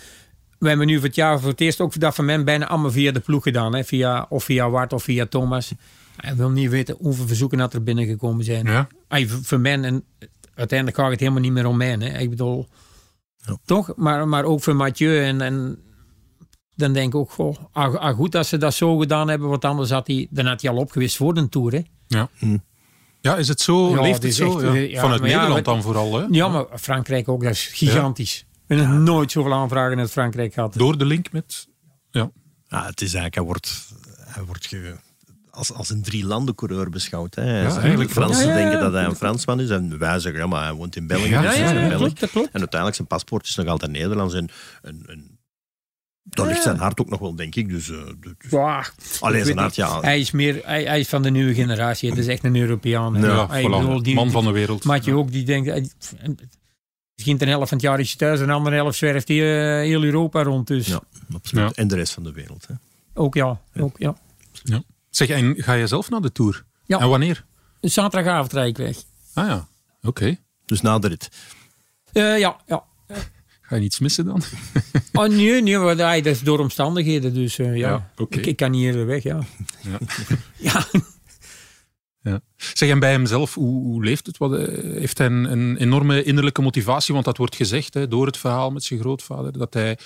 We 0.59 0.69
hebben 0.69 0.87
nu 0.87 0.95
voor 0.95 1.05
het 1.07 1.15
jaar 1.15 1.41
voor 1.41 1.51
het 1.51 1.61
eerst 1.61 1.81
ook 1.81 2.01
dat 2.01 2.15
van 2.15 2.25
mij 2.25 2.45
bijna 2.45 2.67
allemaal 2.69 2.91
via 2.91 3.13
de 3.13 3.21
ploeg 3.21 3.43
gedaan. 3.43 3.75
Hè? 3.75 3.85
Via, 3.85 4.27
of 4.29 4.45
via 4.45 4.71
Wart 4.71 4.93
of 4.93 5.03
via 5.03 5.27
Thomas. 5.27 5.73
Hij 6.17 6.37
wil 6.37 6.51
niet 6.51 6.71
weten 6.71 6.97
hoeveel 6.99 7.27
verzoeken 7.27 7.59
dat 7.59 7.75
er 7.75 7.83
binnengekomen 7.83 8.45
zijn. 8.45 8.67
Ja. 8.67 8.87
Ay, 9.09 9.29
voor 9.29 9.61
mij, 9.61 9.81
en 9.83 10.05
uiteindelijk 10.55 10.99
gaat 10.99 11.11
het 11.11 11.21
helemaal 11.21 11.41
niet 11.41 11.53
meer 11.53 11.67
om 11.67 11.77
mij. 11.77 11.91
Hè. 11.99 12.19
Ik 12.19 12.31
bedoel, 12.31 12.69
Ja. 13.37 13.57
toch? 13.65 13.93
Maar, 13.97 14.29
maar 14.29 14.45
ook 14.45 14.63
voor 14.63 14.77
Mathieu. 14.77 15.25
En, 15.25 15.41
en 15.41 15.79
dan 16.75 16.93
denk 16.93 17.09
ik 17.09 17.15
ook, 17.15 17.31
goh, 17.31 17.57
ah, 17.73 17.95
ah, 17.95 18.17
goed 18.17 18.33
dat 18.33 18.47
ze 18.47 18.57
dat 18.57 18.75
zo 18.75 18.97
gedaan 18.97 19.29
hebben. 19.29 19.49
Want 19.49 19.65
anders 19.65 19.91
had 19.91 20.07
hij, 20.07 20.27
dan 20.31 20.47
had 20.47 20.63
hij 20.63 20.71
al 20.71 20.77
opgewist 20.77 21.17
voor 21.17 21.35
de 21.35 21.49
Tour. 21.49 21.73
Hè. 21.73 21.81
Ja. 22.07 22.29
Ja, 23.21 23.37
is 23.37 23.49
het 23.49 23.61
zo? 23.61 23.91
Ja, 23.91 24.01
Leeft 24.01 24.23
het 24.23 24.35
zo? 24.35 24.53
echt, 24.53 24.61
Ja. 24.63 24.75
eh, 24.75 24.91
ja, 24.91 25.01
Vanuit 25.01 25.21
Nederland 25.23 25.65
dan 25.65 25.83
vooral. 25.83 26.19
Hè? 26.19 26.27
Ja, 26.31 26.49
maar 26.49 26.65
Frankrijk 26.75 27.29
ook, 27.29 27.43
dat 27.43 27.53
is 27.53 27.67
gigantisch. 27.67 28.46
We 28.67 28.75
hebben 28.75 29.03
nooit 29.03 29.31
zoveel 29.33 29.53
aanvragen 29.55 29.99
uit 29.99 30.11
Frankrijk 30.11 30.53
gehad. 30.55 30.75
Door 30.75 30.99
de 30.99 31.05
link 31.05 31.33
met... 31.33 31.69
Ja. 32.11 32.31
Ja, 32.69 32.87
het 32.87 33.01
is 33.01 33.15
eigenlijk, 33.15 33.35
hij 33.35 33.45
wordt, 33.45 33.89
hij 34.35 34.43
wordt 34.45 34.67
ge, 34.67 34.95
als, 35.51 35.73
als 35.73 35.91
een 35.91 36.03
drie 36.03 36.25
landen 36.27 36.55
coureur 36.55 36.91
beschouwd. 36.91 37.35
Hè. 37.35 37.61
Ja, 37.63 37.79
eigenlijk. 37.81 38.11
Fransen 38.11 38.47
Ja, 38.47 38.53
ja, 38.53 38.57
ja. 38.59 38.63
denken 38.63 38.81
dat 38.81 38.93
hij 38.93 39.05
een 39.05 39.17
Fransman 39.17 39.61
is 39.61 39.69
en 39.71 39.99
wij 39.99 40.19
zeggen, 40.19 40.41
ja, 40.41 40.47
maar 40.47 40.63
hij 40.63 40.73
woont 40.73 40.97
in 40.97 41.07
België. 41.07 41.29
Ja, 41.29 41.41
dus 41.43 41.57
Ja, 41.57 41.65
is 41.65 41.71
ja, 41.71 41.77
een 41.77 41.83
ja, 41.83 41.89
Belg. 41.89 41.99
klopt, 42.01 42.21
dat 42.21 42.31
klopt. 42.31 42.47
En 42.47 42.59
uiteindelijk 42.59 42.95
zijn 42.97 43.09
paspoort 43.09 43.47
is 43.47 43.55
nog 43.57 43.67
altijd 43.67 43.91
Nederlands. 43.91 44.35
En, 44.35 44.49
en, 44.83 45.03
en 45.07 45.39
daar 46.23 46.47
ligt 46.47 46.63
zijn 46.63 46.77
hart 46.79 47.01
ook 47.01 47.09
nog 47.09 47.21
wel, 47.21 47.35
denk 47.37 47.55
ik. 47.55 47.69
Dus, 47.69 47.91
eh, 47.91 47.97
dus- 48.21 48.51
Ja, 48.51 48.87
alleen 49.21 49.45
zijn 49.45 49.59
hart, 49.59 49.75
ja. 49.75 50.01
Hij 50.01 50.21
is, 50.21 50.31
meer, 50.31 50.61
hij, 50.65 50.85
hij 50.85 51.01
is 51.01 51.09
van 51.09 51.23
de 51.23 51.31
nieuwe 51.31 51.55
generatie. 51.55 52.09
Het 52.11 52.19
is 52.19 52.27
echt 52.27 52.45
een 52.45 52.57
Europeaan. 52.57 53.15
Ja, 53.21 53.49
voilà. 53.49 54.03
die- 54.03 54.15
Man 54.15 54.31
van 54.31 54.45
de 54.45 54.51
wereld. 54.51 54.85
Maatje 54.85 55.11
Ja. 55.11 55.17
ook, 55.17 55.33
die 55.33 55.45
denkt... 55.45 55.95
Misschien 57.17 57.37
de 57.37 57.47
helft 57.47 57.69
van 57.69 57.79
het 57.79 57.87
jaar 57.87 58.01
is 58.01 58.09
hij 58.09 58.17
thuis 58.17 58.41
en 58.41 58.47
de 58.47 58.53
andere 58.53 58.77
helft 58.77 58.99
zwerft 58.99 59.29
hij 59.29 59.37
eh, 59.37 59.87
heel 59.87 60.03
Europa 60.03 60.43
rond. 60.43 60.67
Dus 60.67 60.87
ja, 60.87 61.01
absoluut. 61.35 61.69
Ja. 61.69 61.83
En 61.83 61.89
de 61.89 61.95
rest 61.95 62.13
van 62.13 62.23
de 62.23 62.33
wereld. 62.33 62.67
Hè. 62.67 62.75
ook 63.15 63.35
ja. 63.35 63.61
Ook, 63.79 63.99
ja. 63.99 64.15
Zeg, 65.11 65.29
en 65.29 65.55
ga 65.63 65.73
je 65.73 65.87
zelf 65.87 66.11
naar 66.11 66.21
de 66.21 66.33
Tour? 66.33 66.65
Ja. 66.87 66.99
En 67.01 67.09
wanneer? 67.09 67.45
Zaterdagavond 67.81 68.53
rijd 68.53 68.69
ik 68.69 68.77
weg. 68.77 68.97
Ah 69.35 69.47
ja, 69.49 69.67
oké. 70.03 70.37
Dus 70.67 70.81
na 70.81 70.99
de 70.99 71.09
rit. 71.09 71.29
Eh, 72.13 72.39
ja, 72.39 72.57
ja. 72.67 72.85
Ga 73.61 73.75
je 73.75 73.81
niets 73.81 73.99
missen 73.99 74.25
dan? 74.25 74.43
Oh 75.13 75.27
nee, 75.29 75.63
nee 75.63 75.79
maar 75.79 75.97
dat 75.97 76.25
dat 76.25 76.27
is 76.27 76.41
door 76.41 76.59
omstandigheden. 76.59 77.35
Dus 77.35 77.59
eh, 77.59 77.77
ja, 77.77 77.89
Ja, 77.89 78.11
oké. 78.17 78.39
ik, 78.39 78.47
ik 78.47 78.57
kan 78.57 78.71
niet 78.71 78.83
eerder 78.83 79.07
weg, 79.07 79.23
ja. 79.23 79.41
Ja. 79.81 79.99
Ja, 80.57 80.85
Ja. 82.31 82.41
Zeg, 82.57 82.89
en 82.89 82.99
bij 82.99 83.11
hemzelf, 83.11 83.55
hoe, 83.55 83.83
hoe 83.83 84.05
leeft 84.05 84.27
het? 84.27 84.39
Wat, 84.39 84.53
eh, 84.55 84.67
heeft 84.99 85.19
hij 85.19 85.27
een, 85.27 85.53
een 85.53 85.77
enorme 85.77 86.23
innerlijke 86.23 86.63
motivatie? 86.63 87.15
Want 87.15 87.27
dat 87.27 87.37
wordt 87.37 87.57
gezegd 87.57 87.95
hè, 87.95 88.09
door 88.09 88.27
het 88.27 88.37
verhaal 88.37 88.71
met 88.71 88.85
zijn 88.85 89.01
grootvader. 89.01 89.59
Dat, 89.59 89.75
hij, 89.75 89.99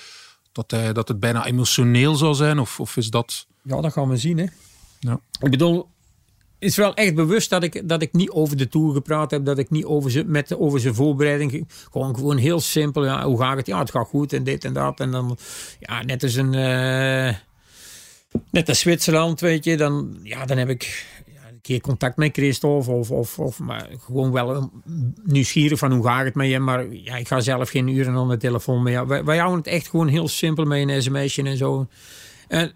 dat, 0.51 0.71
hij, 0.71 0.93
dat 0.93 1.07
het 1.07 1.19
bijna 1.19 1.45
emotioneel 1.45 2.15
zou 2.15 2.33
zijn? 2.35 2.59
Of, 2.59 2.79
of 2.79 2.97
is 2.97 3.09
dat... 3.09 3.45
ja, 3.63 3.81
dat 3.81 3.93
gaan 3.93 4.09
we 4.09 4.17
zien, 4.17 4.37
hè. 4.37 4.45
Ja. 4.99 5.19
Ik 5.39 5.49
bedoel, 5.51 5.75
het 6.59 6.69
is 6.69 6.75
wel 6.75 6.93
echt 6.93 7.15
bewust 7.15 7.49
dat 7.49 7.63
ik, 7.63 7.89
dat 7.89 8.01
ik 8.01 8.13
niet 8.13 8.29
over 8.29 8.57
de 8.57 8.67
Tour 8.67 8.93
gepraat 8.93 9.31
heb. 9.31 9.45
Dat 9.45 9.57
ik 9.57 9.69
niet 9.69 9.85
over 9.85 10.11
zijn, 10.11 10.31
met, 10.31 10.57
over 10.57 10.79
zijn 10.79 10.95
voorbereiding... 10.95 11.51
ge- 11.51 11.65
Gewoon, 11.91 12.15
gewoon 12.15 12.37
heel 12.37 12.59
simpel. 12.59 13.05
Ja, 13.05 13.25
hoe 13.25 13.39
gaat 13.39 13.57
het? 13.57 13.67
Ja, 13.67 13.79
het 13.79 13.91
gaat 13.91 14.07
goed 14.07 14.33
en 14.33 14.43
dit 14.43 14.65
en 14.65 14.73
dat. 14.73 14.99
En 14.99 15.11
dan, 15.11 15.37
ja, 15.79 16.03
net 16.03 16.23
als 16.23 16.35
een... 16.35 16.53
eh, 16.53 17.35
net 18.49 18.69
als 18.69 18.79
Zwitserland, 18.79 19.39
weet 19.39 19.63
je. 19.63 19.77
Dan, 19.77 20.19
ja, 20.23 20.45
dan 20.45 20.57
heb 20.57 20.69
ik 20.69 21.05
een 21.61 21.73
keer 21.73 21.81
contact 21.81 22.17
met 22.17 22.33
Christophe. 22.33 22.91
Of, 22.91 23.11
of, 23.11 23.39
of 23.39 23.59
maar 23.59 23.87
gewoon 24.05 24.31
wel 24.31 24.55
een- 24.55 25.15
nieuwsgierig 25.23 25.79
van 25.79 25.91
hoe 25.91 26.05
gaat 26.05 26.25
het 26.25 26.35
met 26.35 26.49
je. 26.49 26.59
Maar 26.59 26.93
ja, 26.93 27.15
ik 27.15 27.27
ga 27.27 27.39
zelf 27.39 27.69
geen 27.69 27.87
uren 27.87 28.15
aan 28.15 28.29
de 28.29 28.37
telefoon 28.37 28.83
mee. 28.83 28.93
Ja, 28.93 29.05
wij, 29.05 29.23
wij 29.23 29.37
houden 29.37 29.57
het 29.57 29.67
echt 29.67 29.87
gewoon 29.87 30.07
heel 30.07 30.27
simpel 30.27 30.65
met 30.65 30.89
een 30.89 31.01
sms'je 31.01 31.43
en 31.43 31.57
zo. 31.57 31.87
En 32.47 32.71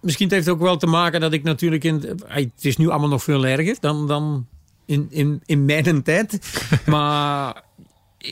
misschien 0.00 0.30
heeft 0.30 0.46
het 0.46 0.54
ook 0.54 0.60
wel 0.60 0.76
te 0.76 0.86
maken 0.86 1.20
dat 1.20 1.32
ik 1.32 1.42
natuurlijk 1.42 1.84
in. 1.84 2.18
Het 2.26 2.50
is 2.60 2.76
nu 2.76 2.88
allemaal 2.88 3.08
nog 3.08 3.22
veel 3.22 3.46
erger 3.46 3.76
dan, 3.80 4.06
dan 4.06 4.46
in, 4.86 5.06
in, 5.10 5.42
in 5.46 5.64
mijn 5.64 6.02
tijd. 6.02 6.38
maar 6.86 7.62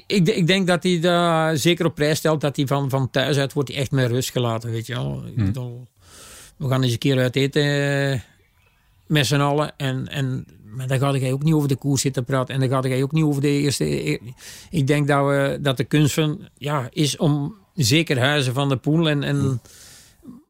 ik, 0.06 0.28
ik 0.28 0.46
denk 0.46 0.66
dat 0.66 0.82
hij 0.82 1.00
daar 1.00 1.56
zeker 1.56 1.86
op 1.86 1.94
prijs 1.94 2.18
stelt 2.18 2.40
dat 2.40 2.56
hij 2.56 2.66
van, 2.66 2.90
van 2.90 3.10
thuis 3.10 3.36
uit 3.36 3.52
wordt 3.52 3.70
echt 3.70 3.90
met 3.90 4.10
rust 4.10 4.30
gelaten. 4.30 4.70
Weet 4.70 4.86
je 4.86 4.94
wel. 4.94 5.22
Bedoel, 5.36 5.86
we 6.56 6.68
gaan 6.68 6.82
eens 6.82 6.92
een 6.92 6.98
keer 6.98 7.18
uit 7.18 7.36
eten 7.36 7.62
eh, 8.12 8.20
met 9.06 9.26
z'n 9.26 9.34
allen. 9.34 9.76
En, 9.76 10.08
en, 10.08 10.46
maar 10.64 10.86
dan 10.86 10.98
gaat 10.98 11.14
hij 11.20 11.32
ook 11.32 11.42
niet 11.42 11.54
over 11.54 11.68
de 11.68 11.76
koers 11.76 12.00
zitten 12.00 12.24
praten. 12.24 12.54
En 12.54 12.60
dan 12.60 12.68
gaat 12.68 12.84
hij 12.84 13.02
ook 13.02 13.12
niet 13.12 13.24
over 13.24 13.42
de 13.42 13.48
eerste. 13.48 14.20
Ik 14.70 14.86
denk 14.86 15.08
dat, 15.08 15.26
we, 15.26 15.58
dat 15.62 15.76
de 15.76 15.84
kunst 15.84 16.14
van, 16.14 16.48
ja, 16.56 16.88
is 16.90 17.16
om 17.16 17.54
zeker 17.74 18.18
huizen 18.18 18.54
van 18.54 18.68
de 18.68 18.76
poel 18.76 19.08
en. 19.08 19.22
en 19.22 19.60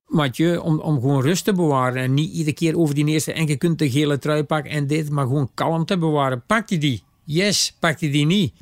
Mathieu, 0.07 0.57
om, 0.57 0.79
om 0.79 1.01
gewoon 1.01 1.23
rust 1.23 1.45
te 1.45 1.53
bewaren. 1.53 2.03
En 2.03 2.15
niet 2.15 2.33
iedere 2.33 2.55
keer 2.55 2.79
over 2.79 2.95
die 2.95 3.07
eerste. 3.07 3.33
En 3.33 3.47
je 3.47 3.57
kunt 3.57 3.79
de 3.79 3.91
gele 3.91 4.19
trui 4.19 4.43
pakken 4.43 4.73
en 4.73 4.87
dit. 4.87 5.11
Maar 5.11 5.27
gewoon 5.27 5.51
kalm 5.55 5.85
te 5.85 5.99
bewaren. 5.99 6.43
Pakt 6.47 6.71
hij 6.71 6.79
die? 6.79 7.03
Yes. 7.25 7.77
Pakt 7.81 8.01
hij 8.01 8.11
die 8.11 8.27
niet? 8.27 8.53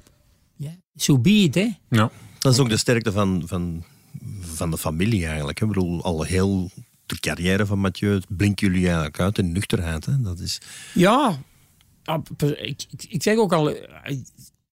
Ja, 0.57 0.77
so 0.95 1.19
be 1.19 1.31
it, 1.31 1.55
hè. 1.55 1.69
Ja. 1.89 2.11
Dat 2.39 2.53
is 2.53 2.59
ook 2.59 2.69
de 2.69 2.77
sterkte 2.77 3.13
van, 3.13 3.43
van, 3.47 3.85
van 4.41 4.71
de 4.71 4.79
familie 4.79 5.27
eigenlijk. 5.27 5.59
Hè. 5.59 5.67
Ik 5.67 5.73
bedoel, 5.73 6.03
al 6.03 6.23
heel 6.23 6.71
de 7.12 7.21
carrière 7.21 7.66
van 7.66 7.78
Mathieu 7.78 8.21
blinken 8.28 8.66
jullie 8.66 8.85
eigenlijk 8.85 9.21
uit 9.21 9.38
in 9.38 9.52
nuchterheid. 9.52 10.07
Hè. 10.07 10.21
Dat 10.21 10.38
is... 10.38 10.61
Ja, 10.95 11.38
ah, 12.04 12.23
ik, 12.57 12.85
ik, 13.09 13.23
zeg 13.23 13.37
ook 13.37 13.52
al, 13.52 13.71
eh, 13.71 14.16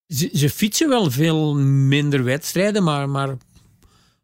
ze, 0.06 0.30
ze 0.32 0.50
fietsen 0.50 0.88
wel 0.88 1.10
veel 1.10 1.54
minder 1.64 2.24
wedstrijden, 2.24 2.82
maar, 2.82 3.08
maar 3.08 3.36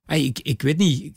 ik, 0.06 0.38
ik 0.38 0.62
weet 0.62 0.76
niet. 0.78 1.14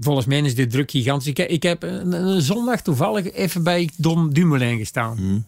Volgens 0.00 0.26
mij 0.26 0.40
is 0.40 0.54
de 0.54 0.66
druk 0.66 0.90
gigantisch. 0.90 1.26
Ik, 1.28 1.36
heb- 1.36 1.48
ik 1.48 1.62
heb 1.62 1.82
een, 1.82 2.12
een 2.12 2.42
zondag 2.42 2.82
toevallig 2.82 3.32
even 3.32 3.62
bij 3.62 3.90
Don 3.96 4.30
Dumoulin 4.32 4.78
gestaan. 4.78 5.16
Hmm. 5.16 5.44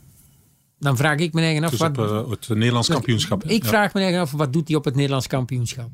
Dan 0.79 0.97
vraag 0.97 1.19
ik 1.19 1.33
me 1.33 1.41
eigen 1.41 1.65
af, 1.65 1.71
Dus 1.71 1.79
wat, 1.79 1.99
op 1.99 2.09
eh, 2.25 2.31
het 2.31 2.49
Nederlands 2.49 2.89
kampioenschap. 2.89 3.43
hè? 3.43 3.49
ik 3.51 3.63
Ja. 3.63 3.69
vraag 3.69 3.95
me 3.95 4.01
eigen 4.01 4.21
af, 4.21 4.31
wat 4.31 4.53
doet 4.53 4.69
hij 4.69 4.77
op 4.77 4.85
het 4.85 4.95
Nederlands 4.95 5.27
kampioenschap? 5.27 5.91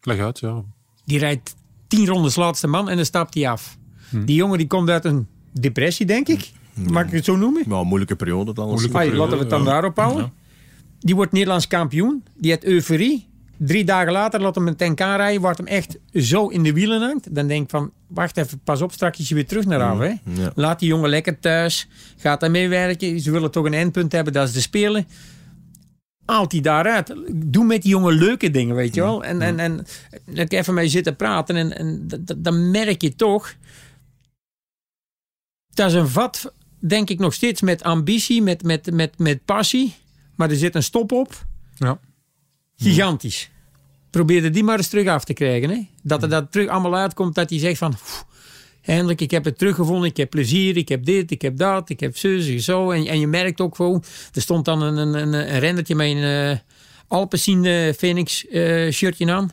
Leg 0.00 0.18
uit, 0.18 0.38
ja. 0.38 0.62
Die 1.04 1.18
rijdt 1.18 1.54
tien 1.90 2.06
rondes 2.06 2.36
laatste 2.36 2.66
man 2.66 2.88
en 2.88 2.96
dan 2.96 3.04
stapt 3.04 3.34
hij 3.34 3.48
af. 3.48 3.78
Hm. 4.10 4.24
Die 4.24 4.36
jongen 4.36 4.58
die 4.58 4.66
komt 4.66 4.88
uit 4.88 5.04
een 5.04 5.26
depressie, 5.52 6.06
denk 6.06 6.28
ik. 6.28 6.50
Mag 6.74 7.04
ik 7.04 7.10
het 7.10 7.24
zo 7.24 7.36
noemen? 7.36 7.62
Ja, 7.68 7.76
een 7.76 7.86
moeilijke 7.86 8.16
periode 8.16 8.52
dan. 8.54 8.68
Moeilijke 8.68 8.96
Ai, 8.96 9.08
periode, 9.08 9.30
laten 9.30 9.36
we 9.36 9.42
het 9.42 9.50
dan 9.50 9.62
ja. 9.64 9.70
daarop 9.70 9.96
houden. 9.96 10.22
Ja. 10.22 10.32
Die 10.98 11.14
wordt 11.14 11.32
Nederlands 11.32 11.66
kampioen. 11.66 12.24
Die 12.36 12.50
heeft 12.50 12.64
euforie. 12.64 13.28
Drie 13.56 13.84
dagen 13.84 14.12
later 14.12 14.40
laat 14.40 14.54
hem 14.54 14.66
een 14.66 14.92
10K 14.92 14.96
rijden, 14.96 15.40
wordt 15.40 15.58
hem 15.58 15.66
echt 15.66 15.98
zo 16.14 16.48
in 16.48 16.62
de 16.62 16.72
wielen 16.72 17.00
hangt. 17.00 17.34
Dan 17.34 17.46
denk 17.46 17.62
ik 17.62 17.70
van, 17.70 17.90
wacht 18.06 18.36
even, 18.36 18.60
pas 18.64 18.82
op, 18.82 18.92
straks 18.92 19.18
is 19.18 19.28
je 19.28 19.34
weer 19.34 19.46
terug 19.46 19.64
naar 19.64 19.82
af. 19.82 19.98
Hè? 19.98 20.06
Ja. 20.06 20.52
Laat 20.54 20.78
die 20.78 20.88
jongen 20.88 21.10
lekker 21.10 21.38
thuis. 21.38 21.88
Gaat 22.16 22.40
daarmee 22.40 22.68
werken. 22.68 23.20
Ze 23.20 23.30
willen 23.30 23.50
toch 23.50 23.64
een 23.64 23.74
eindpunt 23.74 24.12
hebben, 24.12 24.32
dat 24.32 24.48
is 24.48 24.54
de 24.54 24.60
spelen. 24.60 25.06
Haalt 26.30 26.50
die 26.50 26.60
daaruit. 26.60 27.14
Doe 27.34 27.64
met 27.64 27.82
die 27.82 27.90
jongen 27.90 28.12
leuke 28.12 28.50
dingen, 28.50 28.76
weet 28.76 28.94
je 28.94 29.00
wel. 29.00 29.24
En, 29.24 29.42
en, 29.42 29.58
en 29.58 29.76
dan 29.76 30.34
kan 30.34 30.44
ik 30.44 30.52
even 30.52 30.74
mee 30.74 30.88
zitten 30.88 31.16
praten 31.16 31.56
en, 31.56 31.76
en 31.76 32.08
dan 32.36 32.70
merk 32.70 33.02
je 33.02 33.14
toch... 33.14 33.54
Dat 35.70 35.88
is 35.88 35.94
een 35.94 36.08
vat, 36.08 36.52
denk 36.78 37.10
ik 37.10 37.18
nog 37.18 37.34
steeds, 37.34 37.60
met 37.60 37.82
ambitie, 37.82 38.42
met, 38.42 38.62
met, 38.62 38.90
met, 38.92 39.18
met 39.18 39.44
passie. 39.44 39.94
Maar 40.34 40.50
er 40.50 40.56
zit 40.56 40.74
een 40.74 40.82
stop 40.82 41.12
op. 41.12 41.46
Ja. 41.74 41.98
Gigantisch. 42.76 43.50
Probeer 44.10 44.44
er 44.44 44.52
die 44.52 44.64
maar 44.64 44.76
eens 44.76 44.88
terug 44.88 45.06
af 45.06 45.24
te 45.24 45.32
krijgen. 45.32 45.70
Hè? 45.70 45.88
Dat 46.02 46.22
er 46.22 46.28
dat 46.28 46.52
terug 46.52 46.68
allemaal 46.68 46.96
uitkomt 46.96 47.34
dat 47.34 47.50
hij 47.50 47.58
zegt 47.58 47.78
van... 47.78 47.90
"Pff, 47.90 48.24
Eindelijk, 48.82 49.20
ik 49.20 49.30
heb 49.30 49.44
het 49.44 49.58
teruggevonden. 49.58 50.08
Ik 50.08 50.16
heb 50.16 50.30
plezier. 50.30 50.76
Ik 50.76 50.88
heb 50.88 51.04
dit, 51.04 51.30
ik 51.30 51.42
heb 51.42 51.56
dat. 51.56 51.90
Ik 51.90 52.00
heb 52.00 52.16
zus, 52.16 52.46
ik 52.46 52.60
zo. 52.60 52.90
En, 52.90 53.06
en 53.06 53.20
je 53.20 53.26
merkt 53.26 53.60
ook 53.60 53.76
gewoon... 53.76 54.04
Er 54.32 54.42
stond 54.42 54.64
dan 54.64 54.82
een, 54.82 54.96
een, 54.96 55.32
een, 55.32 55.58
rendertje 55.58 55.94
met 55.94 56.06
een 56.06 56.22
eh 56.22 56.58
Alpecin 57.10 57.64
eh, 57.64 57.92
Phoenix 57.92 58.46
eh, 58.46 58.90
shirtje 58.90 59.32
aan. 59.32 59.52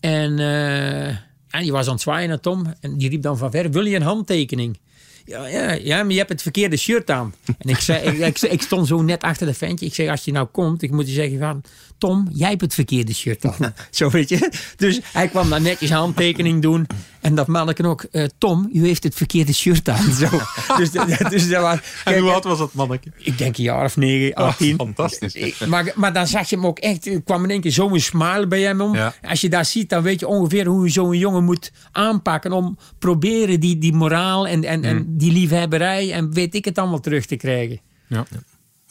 En 0.00 0.38
eh, 0.38 1.08
ja, 1.48 1.58
die 1.58 1.72
was 1.72 1.86
aan 1.86 1.92
het 1.92 2.02
zwaaien 2.02 2.28
naar 2.28 2.40
Tom. 2.40 2.74
En 2.80 2.98
die 2.98 3.08
riep 3.08 3.22
dan 3.22 3.38
van 3.38 3.50
ver, 3.50 3.70
wil 3.70 3.84
je 3.84 3.96
een 3.96 4.02
handtekening? 4.02 4.78
Ja, 5.24 5.46
ja, 5.46 5.72
ja, 5.72 6.02
maar 6.02 6.12
je 6.12 6.18
hebt 6.18 6.28
het 6.28 6.42
verkeerde 6.42 6.76
shirt 6.76 7.10
aan. 7.10 7.34
En 7.58 7.68
ik, 7.68 7.78
zei, 7.78 8.18
ik, 8.22 8.40
ik 8.40 8.62
stond 8.62 8.86
zo 8.86 9.02
net 9.02 9.22
achter 9.22 9.46
de 9.46 9.54
ventje. 9.54 9.86
Ik 9.86 9.94
zeg, 9.94 10.08
als 10.08 10.24
je 10.24 10.32
nou 10.32 10.46
komt, 10.46 10.82
ik 10.82 10.90
moet 10.90 11.06
je 11.06 11.12
zeggen 11.12 11.38
van... 11.38 11.62
Tom, 11.98 12.28
jij 12.32 12.48
hebt 12.48 12.60
het 12.60 12.74
verkeerde 12.74 13.14
shirt 13.14 13.44
aan. 13.46 13.74
zo 13.90 14.10
weet 14.10 14.28
je. 14.28 14.50
Dus 14.76 15.00
hij 15.12 15.28
kwam 15.28 15.50
dan 15.50 15.62
netjes 15.62 15.90
een 15.90 15.96
handtekening 15.96 16.62
doen. 16.62 16.86
En 17.20 17.34
dat 17.34 17.46
manneken 17.46 17.84
ook. 17.86 18.02
eh, 18.02 18.24
Tom, 18.38 18.68
u 18.72 18.86
heeft 18.86 19.02
het 19.02 19.14
verkeerde 19.14 19.52
shirt 19.52 19.88
aan. 19.88 20.12
Zo. 20.12 20.28
dus, 20.78 20.90
dus 21.30 21.48
dat 21.48 21.62
was, 21.62 21.78
En 22.04 22.18
hoe 22.18 22.30
oud 22.30 22.44
was 22.44 22.58
dat 22.58 22.72
manneke? 22.74 23.12
ik 23.18 23.38
denk 23.38 23.56
een 23.56 23.64
jaar 23.64 23.84
of 23.84 23.96
negen, 23.96 24.34
Ah, 24.34 24.46
18. 24.46 24.76
fantastisch. 24.76 25.34
Ik- 25.34 25.66
Maar, 25.66 25.92
maar 25.94 26.12
dan 26.12 26.26
zag 26.26 26.48
je 26.50 26.56
hem 26.56 26.66
ook 26.66 26.78
echt, 26.78 27.06
er 27.06 27.22
kwam 27.22 27.44
in 27.44 27.50
één 27.50 27.60
keer 27.60 27.72
zo'n 27.72 28.00
smile 28.00 28.46
bij 28.46 28.60
hem 28.60 28.80
om. 28.80 28.94
Ja. 28.94 29.14
Als 29.28 29.40
je 29.40 29.48
dat 29.48 29.66
ziet, 29.66 29.88
dan 29.88 30.02
weet 30.02 30.20
je 30.20 30.26
ongeveer 30.28 30.66
hoe 30.66 30.84
je 30.84 30.90
zo'n 30.92 31.18
jongen 31.18 31.44
moet 31.44 31.72
aanpakken 31.92 32.52
om 32.52 32.78
proberen 32.98 33.60
die, 33.60 33.78
die 33.78 33.92
moraal 33.92 34.46
en, 34.46 34.64
en, 34.64 34.78
Mm. 34.78 34.84
en 34.84 35.04
die 35.08 35.32
liefhebberij 35.32 36.12
en 36.12 36.32
weet 36.32 36.54
ik 36.54 36.64
het 36.64 36.78
allemaal 36.78 37.00
terug 37.00 37.26
te 37.26 37.36
krijgen. 37.36 37.80
Ja. 38.06 38.24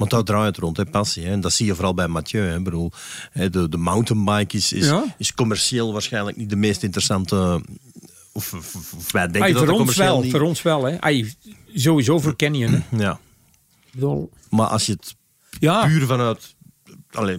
Want 0.09 0.25
daar 0.25 0.35
draait 0.35 0.55
het 0.55 0.57
rond, 0.63 0.77
hè, 0.77 0.85
passie. 0.85 1.25
Hè. 1.25 1.31
En 1.31 1.41
dat 1.41 1.53
zie 1.53 1.65
je 1.65 1.75
vooral 1.75 1.93
bij 1.93 2.07
Mathieu. 2.07 2.41
Hè. 2.47 2.57
Ik 2.57 2.63
bedoel, 2.63 2.91
hè, 3.31 3.49
de, 3.49 3.69
de 3.69 3.77
mountainbike 3.77 4.57
is, 4.57 4.73
is, 4.73 4.85
Ja. 4.85 5.03
is 5.17 5.33
commercieel 5.33 5.91
waarschijnlijk 5.93 6.37
niet 6.37 6.49
de 6.49 6.55
meest 6.55 6.83
interessante... 6.83 7.61
Of, 8.31 8.53
of, 8.53 8.75
of 8.97 9.11
wij 9.11 9.23
denken 9.23 9.41
Ai, 9.41 9.51
dat 9.53 9.61
voor, 9.61 9.71
het 9.71 9.79
ons 9.79 9.87
commercieel 9.95 10.13
wel, 10.13 10.21
niet... 10.23 10.31
voor 10.31 10.41
ons 10.41 10.61
wel. 10.61 10.83
Hè. 10.83 11.01
Ai, 11.01 11.33
sowieso 11.73 12.19
voor 12.19 12.35
Canyon. 12.35 12.71
Hè. 12.73 12.97
Ja. 13.05 13.19
Bedoel, 13.91 14.29
Maar 14.49 14.67
als 14.67 14.85
je 14.85 14.91
het 14.91 15.15
Ja, 15.59 15.85
puur 15.85 16.05
vanuit... 16.05 16.55
Allee, 17.11 17.35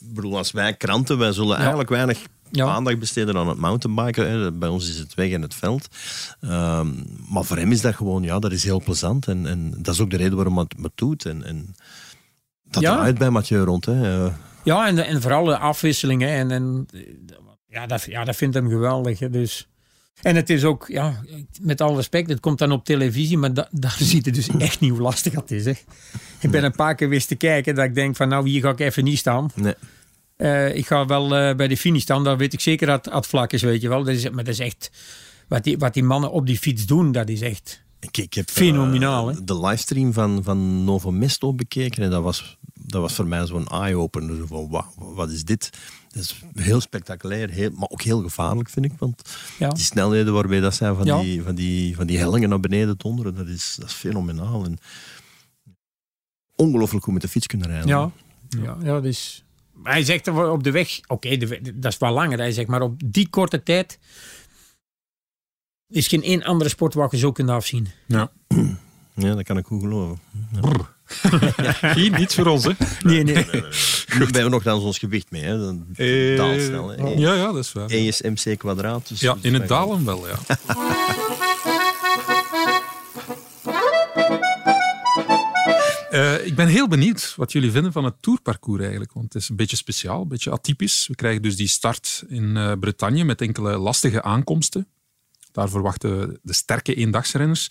ik 0.00 0.14
bedoel, 0.14 0.36
als 0.36 0.50
wij 0.50 0.74
kranten, 0.74 1.18
wij 1.18 1.32
zullen 1.32 1.56
eigenlijk 1.56 1.88
weinig 1.88 2.18
Ja. 2.50 2.66
aandacht 2.66 2.98
besteden 2.98 3.36
aan 3.36 3.48
het 3.48 3.58
mountainbiken. 3.58 4.30
Hè. 4.30 4.52
Bij 4.52 4.68
ons 4.68 4.88
is 4.88 4.98
het 4.98 5.14
weg 5.14 5.30
en 5.30 5.42
het 5.42 5.54
veld. 5.54 5.88
Ehm, 6.40 6.88
maar 7.28 7.44
voor 7.44 7.56
hem 7.56 7.72
is 7.72 7.80
dat 7.80 7.94
gewoon, 7.94 8.22
ja, 8.22 8.38
dat 8.38 8.52
is 8.52 8.64
heel 8.64 8.82
plezant. 8.82 9.26
En, 9.28 9.46
en 9.46 9.74
dat 9.78 9.94
is 9.94 10.00
ook 10.00 10.10
de 10.10 10.16
reden 10.16 10.34
waarom 10.36 10.54
hij 10.54 10.64
het, 10.68 10.82
het 10.82 10.92
doet. 10.94 11.24
En, 11.26 11.44
en 11.44 11.74
dat 12.70 12.82
Ja. 12.82 12.94
draait 12.96 13.18
bij 13.18 13.30
Mathieu 13.30 13.60
rond. 13.64 13.84
Hè. 13.84 14.24
Eh, 14.26 14.32
ja 14.64 14.86
en, 14.86 14.98
en 15.06 15.22
vooral 15.22 15.44
de 15.44 15.58
afwisselingen. 15.58 16.28
En, 16.28 16.50
en, 16.50 16.86
ja, 17.68 17.86
dat, 17.86 18.02
ja, 18.02 18.24
dat 18.24 18.36
vindt 18.36 18.54
hem 18.54 18.68
geweldig. 18.68 19.18
Hè. 19.18 19.30
Dus. 19.30 19.68
En 20.22 20.36
het 20.36 20.50
is 20.50 20.64
ook, 20.64 20.84
ja, 20.88 21.22
met 21.60 21.80
alle 21.80 21.96
respect, 21.96 22.28
het 22.28 22.40
komt 22.40 22.58
dan 22.58 22.72
op 22.72 22.84
televisie, 22.84 23.38
maar 23.38 23.54
da- 23.54 23.68
daar 23.70 23.96
ziet 24.12 24.24
het 24.26 24.34
dus 24.34 24.48
echt 24.58 24.80
niet 24.80 24.90
hoe 24.90 25.00
lastig 25.00 25.32
het 25.34 25.50
is. 25.50 25.64
Hè. 25.64 25.72
Ik 26.40 26.50
ben 26.50 26.64
een 26.64 26.72
paar 26.76 26.94
keer 26.94 27.08
wist 27.08 27.28
te 27.28 27.34
kijken 27.34 27.74
dat 27.74 27.84
ik 27.84 27.94
denk 27.94 28.16
van 28.16 28.28
nou, 28.28 28.48
hier 28.48 28.60
ga 28.60 28.70
ik 28.70 28.80
even 28.80 29.04
niet 29.04 29.18
staan. 29.18 29.50
nee. 29.54 29.74
Eh, 30.36 30.74
ik 30.76 30.86
ga 30.86 31.06
wel 31.06 31.36
eh, 31.36 31.56
bij 31.56 31.68
de 31.68 31.76
finish 31.76 32.02
staan, 32.02 32.24
dan 32.24 32.36
weet 32.36 32.52
ik 32.52 32.60
zeker 32.60 32.86
dat 32.86 33.04
het 33.12 33.26
vlak 33.26 33.52
is, 33.52 33.62
weet 33.62 33.80
je 33.82 33.88
wel. 33.88 34.04
Dat 34.04 34.14
is, 34.14 34.30
maar 34.30 34.44
dat 34.44 34.52
is 34.54 34.58
echt, 34.60 34.90
wat 35.48 35.64
die, 35.64 35.78
wat 35.78 35.94
die 35.94 36.02
mannen 36.04 36.30
op 36.30 36.46
die 36.46 36.58
fiets 36.58 36.86
doen, 36.86 37.12
dat 37.12 37.28
is 37.28 37.40
echt... 37.40 37.82
Ik, 38.00 38.16
ik 38.16 38.34
heb 38.34 38.50
Fenomenaal, 38.50 39.44
de 39.44 39.58
livestream 39.60 40.12
van, 40.12 40.40
van 40.42 40.84
Novo 40.84 41.10
Mesto 41.10 41.54
bekeken 41.54 42.02
en 42.02 42.10
dat 42.10 42.22
was, 42.22 42.57
dat 42.88 43.00
was 43.00 43.14
voor 43.14 43.26
mij 43.26 43.46
zo'n 43.46 43.66
eye-opener. 43.66 44.46
Van, 44.46 44.68
wauw, 44.70 44.92
wat 44.96 45.30
is 45.30 45.44
dit? 45.44 45.70
Dat 46.08 46.22
is 46.22 46.40
heel 46.54 46.80
spectaculair, 46.80 47.50
heel, 47.50 47.70
maar 47.70 47.88
ook 47.88 48.02
heel 48.02 48.22
gevaarlijk 48.22 48.68
vind 48.68 48.84
ik. 48.86 48.92
Want 48.98 49.22
Ja. 49.58 49.68
die 49.68 49.84
snelheden 49.84 50.32
waarbij 50.32 50.60
dat 50.60 50.74
zijn 50.74 50.96
van, 50.96 51.04
Ja. 51.06 51.20
die, 51.20 51.42
van, 51.42 51.54
die, 51.54 51.96
van 51.96 52.06
die 52.06 52.18
hellingen 52.18 52.48
naar 52.48 52.60
beneden 52.60 52.96
donderen, 52.98 53.34
dat 53.34 53.46
is, 53.46 53.76
dat 53.78 53.88
is 53.88 53.94
fenomenaal. 53.94 54.64
En 54.64 54.78
ongelooflijk 56.56 57.04
hoe 57.04 57.12
met 57.14 57.22
de 57.22 57.28
fiets 57.28 57.46
kunnen 57.46 57.68
rijden. 57.68 57.88
Ja, 57.88 58.10
ja, 58.48 58.76
ja 58.82 59.00
dus. 59.00 59.42
Maar 59.72 59.92
hij 59.92 60.04
zegt 60.04 60.26
er 60.26 60.50
op 60.50 60.64
de 60.64 60.70
weg, 60.70 61.00
oké, 61.06 61.36
dat 61.74 61.92
is 61.92 61.98
wel 61.98 62.12
langer. 62.12 62.38
Hij 62.38 62.52
zegt, 62.52 62.68
maar 62.68 62.82
op 62.82 63.00
die 63.04 63.28
korte 63.28 63.62
tijd 63.62 63.98
is 65.88 66.06
geen 66.08 66.22
één 66.22 66.42
andere 66.42 66.70
sport 66.70 66.94
waar 66.94 67.08
je 67.10 67.16
zo 67.16 67.32
kunt 67.32 67.48
afzien. 67.50 67.88
Ja. 68.06 68.30
Ja, 69.18 69.34
dat 69.34 69.42
kan 69.44 69.56
ik 69.58 69.66
goed 69.66 69.80
geloven. 69.82 70.18
Hier, 71.94 72.10
niets 72.18 72.34
voor 72.34 72.46
ons, 72.46 72.64
hè? 72.64 72.72
Nee, 73.02 73.22
nee. 73.24 73.44
We 73.44 74.28
hebben 74.30 74.50
nog 74.50 74.62
dan 74.62 74.80
ons 74.80 74.98
gewicht 74.98 75.30
mee. 75.30 75.42
Hè. 75.42 75.58
Dan 75.58 75.86
Eh, 75.94 76.36
daalt 76.36 76.60
snel. 76.62 76.88
Hè. 76.88 77.06
Ja, 77.06 77.34
ja, 77.34 77.46
dat 77.52 77.64
is 77.64 77.72
waar. 77.72 77.90
E 77.90 78.06
is 78.06 78.22
mc 78.22 78.58
kwadraat. 78.58 79.08
Dus 79.08 79.20
Ja, 79.20 79.36
in 79.40 79.54
het 79.54 79.68
dalen 79.68 80.04
wel, 80.04 80.28
ja. 80.28 80.38
Eh, 86.10 86.46
ik 86.46 86.54
ben 86.54 86.68
heel 86.68 86.88
benieuwd 86.88 87.32
wat 87.36 87.52
jullie 87.52 87.70
vinden 87.70 87.92
van 87.92 88.04
het 88.04 88.14
tourparcours 88.20 88.80
eigenlijk. 88.80 89.12
Want 89.12 89.32
het 89.32 89.42
is 89.42 89.48
een 89.48 89.56
beetje 89.56 89.76
speciaal, 89.76 90.22
een 90.22 90.28
beetje 90.28 90.50
atypisch. 90.50 91.06
We 91.06 91.14
krijgen 91.14 91.42
dus 91.42 91.56
die 91.56 91.68
start 91.68 92.24
in 92.28 92.56
eh, 92.56 92.72
Bretagne 92.80 93.24
met 93.24 93.40
enkele 93.40 93.76
lastige 93.78 94.22
aankomsten. 94.22 94.86
Daar 95.52 95.68
verwachten 95.68 96.38
de 96.42 96.52
sterke 96.52 96.94
eendagsrenners. 96.94 97.68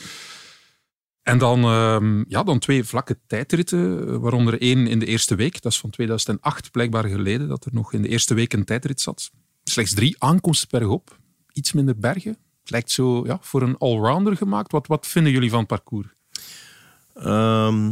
En 1.28 1.38
dan, 1.38 1.64
ehm, 1.64 2.24
ja, 2.28 2.44
dan 2.44 2.60
twee 2.60 2.84
vlakke 2.84 3.20
tijdritten, 3.28 4.08
eh, 4.08 4.16
waaronder 4.16 4.62
één 4.62 4.88
in 4.88 5.00
de 5.00 5.06
eerste 5.06 5.36
week. 5.36 5.62
Dat 5.62 5.72
is 5.72 5.80
van 5.80 5.90
2008 5.90 6.72
blijkbaar 6.72 7.06
geleden, 7.06 7.48
dat 7.48 7.66
er 7.66 7.74
nog 7.74 7.94
in 7.94 8.02
de 8.02 8.08
eerste 8.08 8.34
week 8.34 8.54
een 8.54 8.66
tijdrit 8.66 9.02
zat. 9.02 9.32
Slechts 9.64 9.94
drie 9.94 10.16
aankomsten 10.18 10.68
bergop, 10.72 11.18
iets 11.54 11.74
minder 11.74 11.98
bergen. 11.98 12.38
Het 12.62 12.70
lijkt 12.70 12.92
zo 12.92 13.26
ja, 13.26 13.38
voor 13.42 13.62
een 13.62 13.78
allrounder 13.78 14.38
gemaakt. 14.38 14.72
Wat, 14.72 14.88
wat 14.88 15.08
vinden 15.08 15.32
jullie 15.32 15.50
van 15.50 15.60
het 15.60 15.68
parcours? 15.68 16.08
Ehm, 17.14 17.92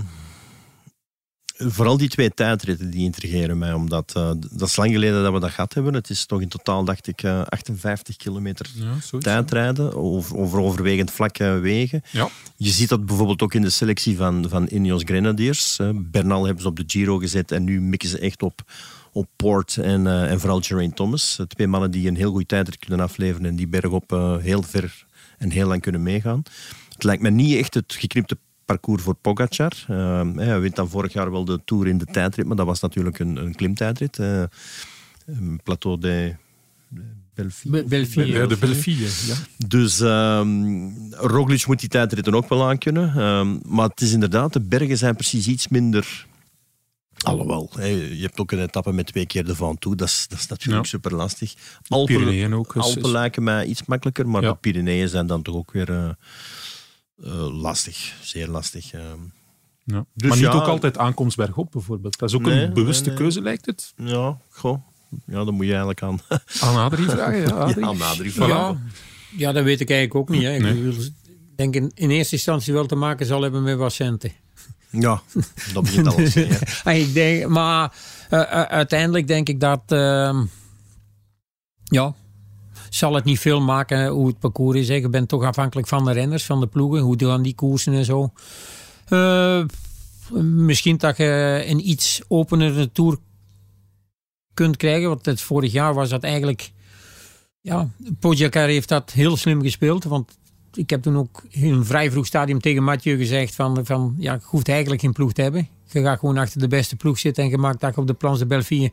vooral 1.58 1.98
die 1.98 2.10
twee 2.10 2.34
tijdritten 2.34 2.90
die 2.90 3.04
intrigeren 3.04 3.58
mij, 3.58 3.74
omdat 3.74 4.14
eh, 4.16 4.32
dat 4.52 4.68
is 4.68 4.76
lang 4.76 4.92
geleden 4.92 5.24
dat 5.24 5.34
we 5.34 5.40
dat 5.40 5.52
gehad 5.52 5.74
hebben. 5.74 5.94
Het 5.94 6.10
is 6.10 6.26
toch 6.26 6.42
in 6.42 6.48
totaal, 6.48 6.84
dacht 6.84 7.08
ik, 7.08 7.24
eh, 7.24 7.42
58 7.42 8.16
kilometer 8.16 8.70
Ja, 8.74 9.00
zoiets, 9.02 9.28
tijdrijden 9.28 9.96
over, 9.96 10.38
over 10.38 10.60
overwegend 10.60 11.12
vlakke 11.12 11.46
wegen. 11.46 12.02
Ja. 12.12 12.30
Je 12.58 12.70
ziet 12.70 12.90
dat 12.90 13.06
bijvoorbeeld 13.06 13.42
ook 13.42 13.54
in 13.54 13.62
de 13.62 13.70
selectie 13.70 14.18
van, 14.18 14.46
van 14.50 14.68
Ineos 14.72 15.04
Grenadiers. 15.06 15.80
Eh, 15.80 15.90
Bernal 15.94 16.46
hebben 16.46 16.62
ze 16.64 16.70
op 16.70 16.76
de 16.76 16.84
Giro 16.88 17.18
gezet 17.18 17.52
en 17.52 17.64
nu 17.64 17.82
mikken 17.82 18.10
ze 18.10 18.20
echt 18.20 18.44
op, 18.44 18.64
op 19.16 19.28
Port 19.36 19.78
en, 19.78 20.08
eh, 20.08 20.32
en 20.32 20.40
vooral 20.40 20.62
Geraint 20.62 20.96
Thomas. 20.96 21.40
Eh, 21.40 21.46
Twee 21.46 21.68
mannen 21.68 21.92
die 21.92 22.08
een 22.08 22.16
heel 22.16 22.30
goede 22.30 22.46
tijdrit 22.46 22.80
kunnen 22.80 23.00
afleveren 23.00 23.46
en 23.46 23.56
die 23.56 23.68
bergop 23.68 24.12
eh, 24.12 24.38
heel 24.38 24.64
ver 24.64 25.06
en 25.38 25.50
heel 25.50 25.68
lang 25.68 25.82
kunnen 25.82 26.04
meegaan. 26.04 26.44
Het 26.90 27.04
lijkt 27.04 27.22
me 27.22 27.30
niet 27.30 27.58
echt 27.58 27.74
het 27.74 27.96
geknipte 27.98 28.38
parcours 28.66 29.04
voor 29.04 29.16
Pogacar. 29.16 29.72
Eh, 29.88 30.22
hij 30.36 30.60
wint 30.60 30.76
dan 30.76 30.90
vorig 30.90 31.14
jaar 31.14 31.32
wel 31.32 31.46
de 31.46 31.60
Tour 31.66 31.88
in 31.88 31.98
de 31.98 32.06
tijdrit, 32.06 32.46
maar 32.46 32.56
dat 32.56 32.66
was 32.66 32.80
natuurlijk 32.80 33.20
een, 33.20 33.36
een 33.36 33.56
klimtijdrit. 33.56 34.20
eh, 34.20 34.44
een 35.26 35.60
plateau 35.64 36.00
de 36.00 36.36
Belfi. 37.34 37.70
Be- 37.70 37.84
Belfi, 37.84 38.22
Ja, 38.26 38.46
de 38.48 38.58
Belfie, 38.58 38.98
ja. 39.00 39.36
Dus 39.68 40.00
ehm 40.00 40.88
Roglic 41.12 41.68
moet 41.68 41.80
die 41.80 41.90
tijdritten 41.90 42.36
ook 42.36 42.50
wel 42.50 42.68
aankunnen. 42.68 43.14
Ehm 43.18 43.58
maar 43.76 43.90
het 43.90 44.02
is 44.02 44.12
inderdaad, 44.14 44.54
de 44.54 44.60
bergen 44.62 44.98
zijn 44.98 45.16
precies 45.16 45.48
iets 45.48 45.68
minder... 45.68 46.26
Alhoewel, 47.24 47.70
hè, 47.76 47.86
je 47.86 48.22
hebt 48.22 48.40
ook 48.40 48.52
een 48.52 48.60
etappe 48.62 48.92
met 48.94 49.06
twee 49.08 49.26
keer 49.26 49.46
de 49.46 49.56
Van 49.56 49.78
toe. 49.78 49.96
Dat 49.96 50.08
is, 50.08 50.26
dat 50.30 50.40
is 50.40 50.48
natuurlijk 50.48 50.84
Ja. 50.84 50.90
super 50.90 51.14
lastig. 51.16 51.54
Pyreneeën 52.06 52.54
ook. 52.54 52.76
is- 52.76 52.82
Alpen 52.82 53.02
is- 53.04 53.10
lijken 53.12 53.44
mij 53.44 53.66
iets 53.66 53.86
makkelijker, 53.86 54.28
maar 54.30 54.42
Ja. 54.42 54.52
de 54.52 54.58
Pyreneeën 54.58 55.10
zijn 55.10 55.28
dan 55.28 55.42
toch 55.42 55.56
ook 55.56 55.72
weer 55.72 55.90
eh, 55.92 56.10
eh, 57.24 57.62
lastig. 57.62 58.14
Zeer 58.22 58.48
lastig. 58.48 58.92
ehm. 58.94 59.04
ja. 59.84 60.06
Dus 60.14 60.30
maar 60.30 60.38
niet 60.38 60.46
ja. 60.48 60.54
ook 60.54 60.68
altijd 60.68 60.98
aankomst 60.98 61.38
bergop, 61.38 61.72
bijvoorbeeld. 61.72 62.18
Dat 62.20 62.30
is 62.30 62.36
ook 62.36 62.42
Nee, 62.42 62.62
een 62.64 62.74
bewuste 62.74 63.02
nee, 63.04 63.10
nee. 63.14 63.18
keuze, 63.18 63.42
lijkt 63.42 63.66
het. 63.66 63.94
ja, 63.96 64.38
goh. 64.50 64.82
Ja, 65.26 65.44
dan 65.44 65.54
moet 65.54 65.66
je 65.66 65.70
eigenlijk 65.72 66.02
aan, 66.02 66.20
Aan 66.62 66.76
Adrie 66.76 67.10
vragen. 67.10 67.40
Ja, 67.42 67.50
Adrie. 67.50 67.80
ja, 67.84 67.88
aan 67.90 68.02
Adrie 68.02 68.32
Voilà. 68.34 68.36
Ja, 68.38 68.78
ja, 69.38 69.52
dat 69.52 69.64
weet 69.64 69.80
ik 69.80 69.90
eigenlijk 69.90 70.20
ook 70.20 70.30
niet. 70.36 70.44
Hè. 70.44 70.54
Ik 70.56 70.62
Nee. 70.62 71.14
denk 71.56 71.76
in, 71.76 71.92
in 71.94 72.10
eerste 72.10 72.36
instantie 72.36 72.74
wel 72.74 72.86
te 72.86 72.96
maken 72.96 73.26
zal 73.26 73.42
hebben 73.42 73.64
met 73.64 73.78
wat 73.78 73.94
centen. 73.94 74.32
Ja, 74.90 75.22
dat 75.74 75.84
begint 75.84 76.08
alles. 76.08 76.34
hè, 76.34 76.42
ja. 76.84 76.92
Ik 77.06 77.14
denk, 77.14 77.48
maar 77.48 77.94
eh, 78.30 78.42
eh, 78.42 78.62
uiteindelijk 78.62 79.28
denk 79.28 79.50
ik 79.50 79.60
dat. 79.60 79.82
ehm, 79.88 80.46
ja. 81.84 82.14
Zal 82.96 83.14
het 83.14 83.24
niet 83.24 83.40
veel 83.40 83.62
maken 83.62 84.08
hoe 84.08 84.28
het 84.28 84.40
parcours 84.40 84.80
is. 84.80 84.88
Hè. 84.88 84.94
Je 84.94 85.10
bent 85.10 85.30
toch 85.30 85.44
afhankelijk 85.44 85.88
van 85.88 86.06
de 86.06 86.12
renners, 86.12 86.46
van 86.46 86.60
de 86.60 86.68
ploegen. 86.68 87.02
Hoe 87.02 87.16
gaan 87.18 87.42
die 87.42 87.56
koersen 87.56 87.94
en 87.94 88.06
zo. 88.06 88.32
Eh, 89.08 89.64
misschien 90.42 90.98
dat 90.98 91.18
je 91.18 91.64
een 91.68 91.90
iets 91.90 92.22
openere 92.28 92.92
tour 92.92 93.18
kunt 94.54 94.78
krijgen. 94.78 95.10
Want 95.10 95.26
het 95.26 95.42
vorig 95.42 95.72
jaar 95.72 95.94
was 95.94 96.10
dat 96.10 96.24
eigenlijk. 96.24 96.72
Ja, 97.62 97.90
Pogacar 98.20 98.68
heeft 98.68 98.90
dat 98.90 99.12
heel 99.12 99.38
slim 99.38 99.62
gespeeld. 99.62 100.04
Want 100.04 100.38
ik 100.74 100.90
heb 100.90 101.02
toen 101.02 101.18
ook 101.18 101.44
in 101.50 101.74
een 101.74 101.86
vrij 101.86 102.12
vroeg 102.12 102.26
stadium 102.26 102.62
tegen 102.62 102.84
Mathieu 102.84 103.18
gezegd 103.18 103.56
van, 103.56 103.86
van 103.86 104.16
ja, 104.18 104.34
je 104.34 104.40
hoeft 104.44 104.70
eigenlijk 104.70 105.02
geen 105.02 105.14
ploeg 105.14 105.34
te 105.34 105.42
hebben. 105.42 105.68
Je 105.92 106.02
gaat 106.02 106.20
gewoon 106.20 106.38
achter 106.38 106.60
de 106.60 106.68
beste 106.68 106.96
ploeg 106.96 107.20
zitten 107.20 107.44
en 107.44 107.50
je 107.50 107.58
maakt 107.58 107.80
dat 107.80 107.98
op 107.98 108.08
de 108.08 108.14
Plans 108.14 108.40
de 108.40 108.46
Belleville 108.46 108.92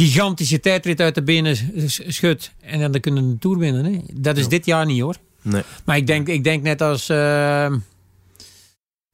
een 0.00 0.06
gigantische 0.06 0.60
tijdrit 0.60 1.00
uit 1.00 1.14
de 1.14 1.22
benen 1.22 1.56
schudt. 1.86 2.52
En 2.60 2.92
dan 2.92 3.00
kunnen 3.00 3.24
we 3.24 3.30
de 3.32 3.38
Tour 3.38 3.58
winnen. 3.58 3.84
Hè. 3.84 4.00
Dat 4.14 4.36
is 4.36 4.48
dit 4.48 4.66
jaar 4.66 4.86
niet 4.86 5.00
hoor. 5.00 5.16
Nee. 5.42 5.62
Maar 5.84 5.96
ik 5.96 6.06
denk, 6.06 6.28
ik 6.28 6.44
denk 6.44 6.62
net 6.62 6.82
als 6.82 7.08
eh, 7.08 7.72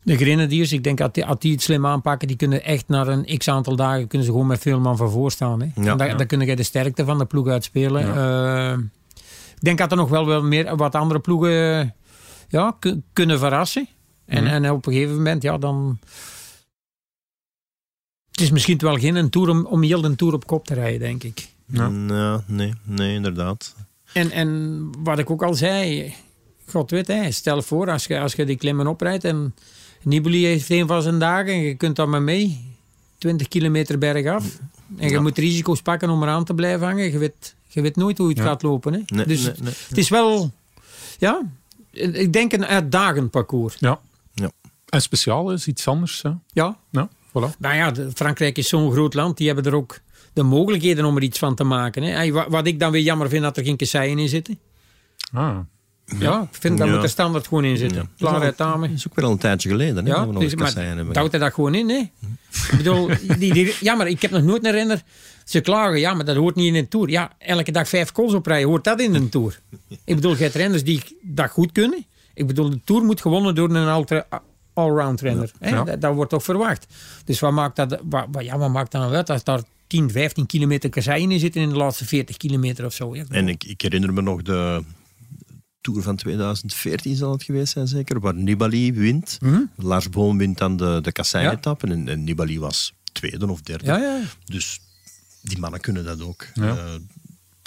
de 0.03 0.17
Grenadiers, 0.17 0.73
ik 0.73 0.85
denk 0.85 0.99
dat 0.99 1.15
die, 1.15 1.25
als 1.25 1.39
die 1.39 1.53
het 1.53 1.63
slim 1.63 1.87
aanpakken, 1.87 2.29
die 2.29 2.37
kunnen 2.37 2.65
echt 2.65 2.85
na 2.89 3.07
een 3.07 3.39
x 3.39 3.49
aantal 3.49 3.77
dagen 3.77 4.07
kunnen 4.07 4.27
ze 4.27 4.33
gewoon 4.33 4.47
met 4.47 4.61
veel 4.61 4.81
man 4.81 4.97
van 4.97 5.11
voor 5.11 5.31
staan. 5.31 5.61
Hè. 5.61 5.67
Ja. 5.83 5.91
en 5.91 5.97
daar, 5.97 6.09
Ja. 6.09 6.15
daar 6.15 6.27
kun 6.27 6.41
je 6.41 6.57
de 6.57 6.63
sterkte 6.63 7.05
van 7.05 7.19
de 7.19 7.25
ploeg 7.25 7.47
uitspelen. 7.49 8.17
Eh, 8.17 8.79
ik 9.55 9.61
denk 9.65 9.79
dat 9.79 9.91
er 9.91 9.97
nog 9.97 10.09
wel, 10.09 10.27
wel 10.27 10.43
meer, 10.43 10.77
wat 10.77 10.95
andere 10.95 11.21
ploegen 11.21 11.95
ja, 12.49 12.77
ku- 12.79 13.01
kunnen 13.13 13.39
verrassen. 13.39 13.89
En, 14.27 14.45
Mhm. 14.45 14.53
en 14.53 14.71
op 14.71 14.87
een 14.87 14.93
gegeven 14.93 15.15
moment, 15.17 15.43
ja, 15.43 15.59
dan... 15.59 15.99
Het 18.39 18.47
is 18.47 18.53
misschien 18.53 18.79
wel 18.79 18.97
geen 18.99 19.15
een 19.17 19.31
tour 19.31 19.49
om, 19.49 19.67
om 19.67 19.83
heel 19.83 20.01
de 20.01 20.15
tour 20.15 20.35
op 20.35 20.47
kop 20.47 20.67
te 20.67 20.75
rijden, 20.75 20.99
denk 21.01 21.23
ik. 21.25 21.49
Ja. 21.67 21.91
Ja, 22.09 22.43
nee, 22.47 22.73
nee, 22.85 23.15
inderdaad. 23.15 23.75
En, 24.13 24.31
en 24.31 24.91
wat 24.99 25.19
ik 25.19 25.31
ook 25.31 25.43
al 25.43 25.55
zei, 25.55 26.15
God 26.67 26.91
weet, 26.91 27.07
hè, 27.07 27.31
stel 27.31 27.63
voor 27.63 27.91
als 27.91 28.05
je, 28.05 28.21
als 28.21 28.33
je 28.35 28.45
die 28.45 28.57
klimmen 28.57 28.87
oprijdt 28.87 29.25
en 29.25 29.55
Nibali 30.03 30.45
heeft 30.47 30.71
een 30.71 30.87
van 30.87 31.03
zijn 31.03 31.19
dagen 31.19 31.53
en 31.53 31.61
je 31.61 31.75
kunt 31.75 31.97
daar 31.97 32.09
maar 32.09 32.23
mee, 32.23 32.75
20 33.19 33.49
kilometer 33.49 33.99
bergaf. 33.99 34.59
En 34.97 35.07
je 35.09 35.15
Ja. 35.15 35.21
moet 35.21 35.39
risico's 35.39 35.83
pakken 35.83 36.11
om 36.11 36.23
eraan 36.23 36.45
te 36.45 36.55
blijven 36.55 36.87
hangen. 36.87 37.13
Je 37.13 37.19
weet, 37.19 37.55
je 37.69 37.81
weet 37.81 37.97
nooit 37.97 38.19
hoe 38.19 38.29
het 38.29 38.37
Ja. 38.39 38.45
gaat 38.45 38.63
lopen. 38.63 38.93
Hè. 38.93 39.01
Nee, 39.07 39.27
dus 39.27 39.43
nee, 39.45 39.55
nee. 39.63 39.73
het 39.89 39.99
is 39.99 40.09
wel, 40.09 40.51
ja, 41.19 41.41
ik 41.91 42.33
denk 42.33 42.53
een 42.53 42.67
uitdagend 42.67 43.31
parcours. 43.31 43.77
Ja. 43.79 44.01
Ja. 44.35 44.51
En 44.89 45.03
speciaal 45.03 45.53
is 45.53 45.67
iets 45.67 45.89
anders. 45.89 46.23
Hè? 46.23 46.31
Ja, 46.53 46.77
Ja, 46.91 47.09
voilà. 47.29 47.57
Nou 47.59 47.75
ja, 47.75 47.93
Frankrijk 48.15 48.59
is 48.59 48.69
zo'n 48.69 48.93
groot 48.93 49.15
land. 49.15 49.37
Die 49.37 49.47
hebben 49.47 49.65
er 49.65 49.75
ook 49.75 50.01
de 50.33 50.43
mogelijkheden 50.43 51.05
om 51.05 51.17
er 51.17 51.23
iets 51.23 51.39
van 51.39 51.55
te 51.55 51.65
maken. 51.65 52.03
Hè. 52.03 52.31
Wat 52.49 52.67
ik 52.67 52.79
dan 52.81 52.93
weer 52.93 53.03
jammer 53.03 53.29
vind, 53.29 53.43
dat 53.43 53.57
er 53.57 53.65
geen 53.65 53.77
kasseien 53.77 54.19
in 54.19 54.29
zitten. 54.29 54.59
Ah, 55.33 55.59
Ja, 56.19 56.43
ik 56.43 56.49
vind 56.61 56.79
dat 56.79 56.87
Ja. 56.87 56.95
moet 56.95 57.03
er 57.03 57.09
standaard 57.09 57.47
gewoon 57.47 57.65
in 57.65 57.77
zitten. 57.77 57.99
Ja. 58.17 58.29
Klaar 58.29 58.41
uit 58.43 58.57
Dat 58.57 58.89
is 58.95 59.07
ook 59.09 59.15
weer 59.15 59.25
al 59.25 59.31
een 59.31 59.39
tijdje 59.39 59.69
geleden 59.69 60.05
hè, 60.05 60.11
Ja, 60.11 60.17
dat 60.17 60.27
we 60.27 60.33
nog 60.33 60.43
dus, 60.43 60.53
eens 60.53 60.61
maar 60.61 60.73
kasseien 60.73 60.97
hebben. 60.97 61.17
houdt 61.17 61.35
er 61.35 61.41
dat 61.41 61.53
gewoon 61.55 61.75
in, 61.75 61.89
hè? 61.89 61.97
Ik 62.71 62.77
bedoel, 62.77 63.09
die, 63.39 63.53
die, 63.53 63.75
ja, 63.81 63.95
maar 63.95 64.09
ik 64.09 64.23
heb 64.23 64.31
nog 64.31 64.43
nooit 64.43 64.65
een 64.65 64.71
renner. 64.73 65.03
Ze 65.45 65.61
klagen, 65.61 65.99
ja, 66.01 66.15
maar 66.15 66.25
dat 66.25 66.37
hoort 66.37 66.55
niet 66.55 66.67
in 66.67 66.75
een 66.75 66.89
tour. 66.89 67.09
Ja, 67.11 67.33
elke 67.39 67.73
dag 67.73 67.89
vijf 67.89 68.13
calls 68.13 68.33
oprijden, 68.35 68.69
hoort 68.69 68.85
dat 68.85 69.01
in 69.01 69.15
een 69.15 69.29
tour? 69.29 69.61
Ik 70.05 70.15
bedoel, 70.15 70.37
je 70.37 70.43
hebt 70.43 70.55
renners 70.55 70.85
die 70.85 71.19
dat 71.23 71.51
goed 71.51 71.73
kunnen. 71.73 72.07
Ik 72.35 72.47
bedoel, 72.47 72.71
de 72.71 72.81
tour 72.85 73.03
moet 73.05 73.21
gewonnen 73.21 73.55
door 73.55 73.71
een 73.71 73.89
ultra- 73.89 74.27
allround 74.79 75.21
renner. 75.21 75.51
hè? 75.59 75.69
Ja. 75.69 75.85
Dat, 75.85 76.01
dat 76.01 76.15
wordt 76.15 76.31
toch 76.31 76.43
verwacht. 76.45 76.87
Dus 77.25 77.41
wat 77.41 77.53
maakt 77.53 77.77
dat, 77.77 78.01
wat, 78.05 78.27
wat- 78.33 78.45
ja, 78.45 78.59
wat 78.59 78.71
maakt 78.71 78.93
dat 78.93 79.01
nou 79.01 79.15
uit 79.15 79.31
als 79.31 79.45
daar 79.45 79.63
10, 79.87 80.11
15 80.11 80.47
kilometer 80.47 80.91
kasseien 80.91 81.31
in 81.31 81.39
zitten 81.39 81.61
in 81.61 81.69
de 81.69 81.75
laatste 81.77 82.05
40 82.07 82.37
kilometer 82.37 82.85
of 82.85 82.93
zo? 82.95 83.15
Ja, 83.17 83.25
En 83.29 83.49
ik, 83.49 83.65
ik 83.65 83.81
herinner 83.81 84.13
me 84.13 84.23
nog 84.23 84.43
de 84.43 84.83
Tour 85.81 86.03
van 86.03 86.17
2014 86.17 87.17
zal 87.17 87.33
het 87.33 87.43
geweest 87.43 87.73
zijn 87.73 87.87
zeker, 87.89 88.21
waar 88.21 88.35
Nibali 88.35 88.93
wint. 88.93 89.39
Mhm. 89.41 89.61
Lars 89.77 90.09
Boom 90.11 90.39
wint 90.39 90.59
dan 90.59 90.77
de, 90.77 90.99
de 91.03 91.13
kasseien-etappe 91.13 91.87
en, 91.87 92.09
en 92.09 92.25
Nibali 92.25 92.59
was 92.61 92.93
tweede 93.13 93.51
of 93.51 93.61
derde. 93.61 93.85
ja, 93.87 93.97
ja. 93.99 94.21
Dus 94.45 94.81
die 95.43 95.59
mannen 95.59 95.81
kunnen 95.81 96.05
dat 96.05 96.23
ook. 96.23 96.47
Ja. 96.55 96.77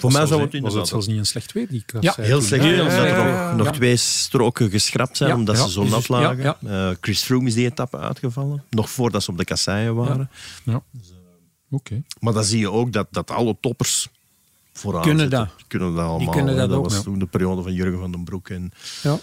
Eh, 0.04 0.10
voor 0.10 0.18
mij 0.20 0.26
zou 0.26 0.40
het 0.40 0.50
was 0.50 0.58
inderdaad 0.58 0.80
het 0.80 0.88
zelfs 0.88 1.06
niet 1.06 1.18
een 1.18 1.26
slecht 1.26 1.52
weer, 1.52 1.68
die 1.68 1.82
klas. 1.86 2.02
Ja, 2.02 2.12
zei 2.12 2.26
Heel 2.26 2.40
slecht, 2.42 2.64
Ja, 2.64 2.70
ja, 2.70 2.80
omdat 2.82 2.92
ja, 2.96 3.04
er 3.04 3.08
ja, 3.28 3.54
nog, 3.54 3.66
ja. 3.66 3.72
Ja. 3.72 3.78
twee 3.78 3.96
stroken 3.96 4.70
geschrapt 4.70 5.16
zijn, 5.16 5.30
Ja, 5.30 5.36
omdat 5.36 5.56
ja. 5.56 5.62
ze 5.64 5.70
zo 5.70 5.82
Dus- 5.82 5.90
nat 5.90 6.06
ja, 6.06 6.20
lagen. 6.20 6.42
ja. 6.42 6.56
Eh, 6.90 6.96
Chris 7.00 7.22
Froome 7.22 7.46
is 7.46 7.54
die 7.54 7.66
etappe 7.66 7.98
uitgevallen, 7.98 8.64
nog 8.70 8.90
voordat 8.90 9.22
ze 9.22 9.30
op 9.30 9.38
de 9.38 9.44
kasseien 9.44 9.94
waren. 9.94 10.30
Oké. 11.70 12.02
Maar 12.20 12.32
dan 12.32 12.44
zie 12.44 12.58
je 12.58 12.70
ook 12.70 12.92
dat, 12.92 13.06
dat 13.10 13.30
alle 13.30 13.56
toppers 13.60 14.08
vooraan 14.72 15.02
Kunnen 15.02 15.20
zitten. 15.20 15.38
dat. 15.38 15.56
Die 15.56 15.66
kunnen 15.68 15.94
dat 15.94 16.06
allemaal. 16.06 16.32
kunnen 16.34 16.54
hè. 16.54 16.60
dat 16.60 16.68
dat 16.68 16.78
ook, 16.78 16.84
was 16.84 16.94
ja. 16.94 17.00
toen 17.00 17.18
de 17.18 17.26
periode 17.26 17.62
van 17.62 17.72
Jurgen 17.72 17.98
van 17.98 18.10
den 18.12 18.24
Broek 18.24 18.48
en, 18.48 18.72
ja. 19.02 19.18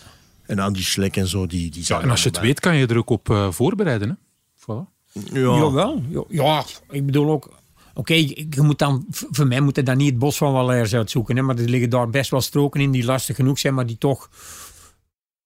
en 0.45 0.59
Andy 0.59 0.83
Schleck 0.83 1.15
en 1.17 1.27
zo. 1.27 1.47
Die, 1.47 1.71
die 1.71 1.83
Ja, 1.85 2.01
en 2.01 2.09
als 2.09 2.23
je 2.23 2.29
het 2.29 2.39
weet, 2.39 2.59
kan 2.59 2.75
je 2.75 2.87
er 2.87 2.97
ook 2.97 3.09
op 3.09 3.29
eh, 3.29 3.51
voorbereiden. 3.51 4.09
Hè? 4.09 4.15
Voilà. 4.61 4.87
Ja. 5.33 5.39
Jawel. 5.39 6.03
Ja, 6.09 6.23
ja, 6.29 6.63
ik 6.89 7.05
bedoel 7.05 7.29
ook... 7.31 7.49
Oké, 7.99 8.13
je 8.13 8.61
moet 8.61 8.79
dan, 8.79 9.05
voor 9.09 9.47
mij 9.47 9.59
moet 9.59 9.75
je 9.75 9.83
dan 9.83 9.97
niet 9.97 10.09
het 10.09 10.19
bos 10.19 10.37
van 10.37 10.51
Valers 10.51 10.95
uitzoeken. 10.95 11.35
Hè, 11.35 11.41
maar 11.41 11.57
er 11.57 11.69
liggen 11.69 11.89
daar 11.89 12.09
best 12.09 12.31
wel 12.31 12.41
stroken 12.41 12.81
in 12.81 12.91
die 12.91 13.05
lastig 13.05 13.35
genoeg 13.35 13.59
zijn, 13.59 13.73
maar 13.73 13.85
die 13.85 13.97
toch 13.97 14.29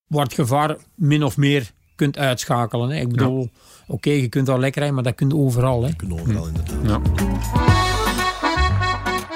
wat 0.07 0.33
gevaar 0.33 0.77
min 0.95 1.23
of 1.23 1.37
meer 1.37 1.71
kunt 1.95 2.17
uitschakelen. 2.17 2.89
Hè. 2.89 2.99
Ik 2.99 3.09
bedoel, 3.09 3.49
oké, 3.87 4.09
je 4.09 4.27
kunt 4.27 4.47
wel 4.47 4.59
lekker 4.59 4.77
rijden, 4.77 4.95
maar 4.95 5.03
dat 5.03 5.15
kun 5.15 5.29
je 5.29 5.35
overal. 5.35 5.83
Hè. 5.83 5.95
Kunnen 5.95 6.19
overal 6.19 6.47
inderdaad. 6.47 6.75
Ja. 6.83 7.01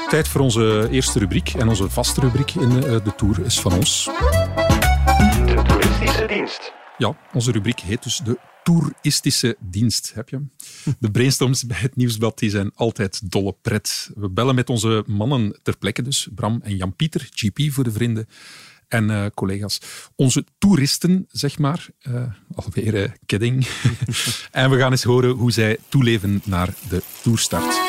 Tijd 0.09 0.27
voor 0.27 0.41
onze 0.41 0.87
eerste 0.91 1.19
rubriek. 1.19 1.53
En 1.53 1.67
onze 1.67 1.89
vaste 1.89 2.19
rubriek 2.19 2.51
in 2.51 2.69
de, 2.69 3.01
de 3.03 3.15
Tour 3.15 3.45
is 3.45 3.59
van 3.59 3.73
ons. 3.73 4.09
De 5.45 5.61
toeristische 5.67 6.25
dienst. 6.25 6.73
Ja, 6.97 7.15
onze 7.33 7.51
rubriek 7.51 7.79
heet 7.79 8.03
dus 8.03 8.17
de 8.17 8.37
Toeristische 8.67 9.57
Dienst. 9.59 10.11
Heb 10.13 10.29
je 10.29 10.35
hem? 10.35 10.51
De 10.99 11.11
brainstorms 11.11 11.65
bij 11.65 11.77
het 11.79 11.95
Nieuwsblad 11.95 12.39
die 12.39 12.49
zijn 12.49 12.71
altijd 12.75 13.31
dolle 13.31 13.55
pret. 13.61 14.11
We 14.15 14.29
bellen 14.29 14.55
met 14.55 14.69
onze 14.69 15.03
mannen 15.05 15.59
ter 15.63 15.77
plekke 15.77 16.01
dus. 16.01 16.27
Bram 16.35 16.59
en 16.63 16.75
Jan-Pieter, 16.75 17.29
GP 17.33 17.71
voor 17.71 17.83
de 17.83 17.91
vrienden. 17.91 18.27
En 18.87 19.09
eh, 19.09 19.25
collega's. 19.33 19.81
Onze 20.15 20.45
toeristen, 20.57 21.25
zeg 21.31 21.57
maar. 21.57 21.87
Eh, 21.99 22.23
alweer 22.55 23.03
eh, 23.03 23.11
kidding. 23.25 23.67
en 24.51 24.69
we 24.69 24.77
gaan 24.77 24.91
eens 24.91 25.03
horen 25.03 25.29
hoe 25.29 25.51
zij 25.51 25.77
toeleven 25.89 26.41
naar 26.45 26.73
de 26.89 27.01
toerstart. 27.21 27.79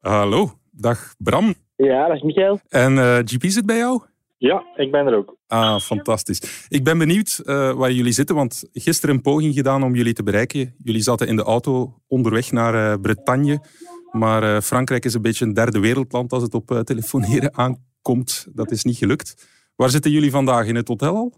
Hallo, 0.00 0.58
dag 0.70 1.14
Bram. 1.18 1.54
Ja, 1.84 2.06
dat 2.06 2.16
is 2.16 2.22
Michael. 2.22 2.60
En 2.68 2.98
eh, 2.98 3.16
GP 3.16 3.42
zit 3.44 3.66
bij 3.66 3.76
jou? 3.76 4.02
Ja, 4.38 4.64
ik 4.76 4.90
ben 4.90 5.06
er 5.06 5.16
ook. 5.16 5.36
Ah, 5.46 5.78
fantastisch. 5.78 6.66
Ik 6.68 6.84
ben 6.84 6.98
benieuwd 6.98 7.42
eh, 7.44 7.72
waar 7.72 7.90
jullie 7.90 8.12
zitten, 8.12 8.36
want 8.36 8.68
gisteren 8.72 9.14
een 9.14 9.22
poging 9.22 9.54
gedaan 9.54 9.82
om 9.82 9.94
jullie 9.94 10.12
te 10.12 10.22
bereiken. 10.22 10.74
Jullie 10.78 11.00
zaten 11.00 11.28
in 11.28 11.36
de 11.36 11.42
auto 11.42 11.94
onderweg 12.08 12.52
naar 12.52 12.74
eh, 12.74 13.00
Bretagne. 13.00 13.60
Maar 14.12 14.62
Frankrijk 14.62 15.04
is 15.04 15.14
een 15.14 15.22
beetje 15.22 15.44
een 15.44 15.54
derde 15.54 15.80
wereldland 15.80 16.32
als 16.32 16.42
het 16.42 16.54
op 16.54 16.66
telefoneren 16.84 17.56
aankomt. 17.64 18.46
Dat 18.54 18.70
is 18.70 18.84
niet 18.84 18.96
gelukt. 18.96 19.34
Waar 19.76 19.88
zitten 19.88 20.10
jullie 20.10 20.30
vandaag? 20.30 20.66
In 20.66 20.76
het 20.76 20.88
hotel 20.88 21.16
al? 21.16 21.32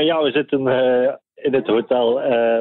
Ja, 0.00 0.22
we 0.22 0.30
zitten 0.30 0.60
in 1.34 1.54
het 1.54 1.66
hotel. 1.66 2.20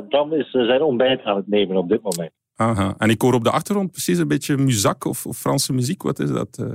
Bram 0.10 0.34
is 0.34 0.52
zijn 0.52 0.82
ontbijt 0.82 1.24
aan 1.24 1.36
het 1.36 1.48
nemen 1.48 1.78
op 1.78 1.90
dit 1.90 2.02
moment. 2.02 2.32
Aha. 2.56 2.96
En 2.98 3.10
ik 3.10 3.22
hoor 3.22 3.34
op 3.34 3.44
de 3.44 3.52
achtergrond 3.52 3.92
precies 3.92 4.18
een 4.18 4.28
beetje 4.28 4.58
muzak 4.58 5.06
of, 5.06 5.26
of 5.26 5.38
Franse 5.38 5.74
muziek. 5.74 6.04
Wat 6.04 6.20
is 6.20 6.30
dat? 6.32 6.58
eh? 6.58 6.66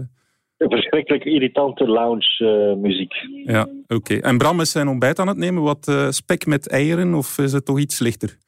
Een 0.56 0.70
verschrikkelijk 0.70 1.24
irritante 1.24 1.86
lounge 1.86 2.36
eh, 2.38 2.76
muziek. 2.82 3.12
Ja, 3.44 3.68
oké. 3.88 4.14
En 4.14 4.38
Bram 4.38 4.60
is 4.60 4.70
zijn 4.70 4.88
ontbijt 4.88 5.18
aan 5.18 5.28
het 5.28 5.36
nemen. 5.36 5.62
Wat 5.62 5.88
eh, 5.88 6.10
spek 6.10 6.46
met 6.46 6.68
eieren 6.68 7.14
of 7.14 7.38
is 7.38 7.52
het 7.52 7.64
toch 7.64 7.78
iets 7.78 7.98
lichter? 7.98 8.38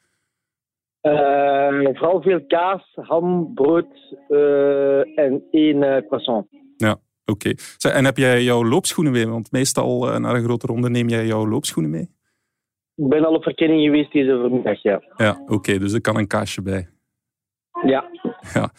Eh, 1.01 1.13
vooral 1.93 2.23
veel 2.23 2.47
kaas, 2.47 2.93
ham, 2.95 3.55
brood 3.55 3.87
en 5.15 5.43
één 5.51 6.05
croissant. 6.07 6.47
Ja, 6.77 6.97
oké. 7.25 7.53
En 7.93 8.05
heb 8.05 8.17
jij 8.17 8.43
jouw 8.43 8.65
loopschoenen 8.65 9.13
mee? 9.13 9.29
Want 9.29 9.53
meestal 9.53 10.21
naar 10.21 10.35
een 10.35 10.45
grote 10.45 10.67
ronde 10.67 10.91
neem 10.91 11.09
jij 11.09 11.27
jouw 11.27 11.47
loopschoenen 11.49 11.91
mee. 11.91 12.11
Ik 12.95 13.09
ben 13.09 13.25
al 13.25 13.35
op 13.35 13.43
verkenning 13.43 13.83
geweest 13.85 14.13
deze 14.13 14.39
vanmiddag, 14.41 14.83
ja. 14.83 15.03
Ja, 15.17 15.43
oké. 15.47 15.79
dus 15.79 15.93
er 15.93 16.01
kan 16.01 16.17
een 16.17 16.27
kaasje 16.27 16.63
bij. 16.63 16.89
Ja, 17.87 18.05
Ja. 18.55 18.73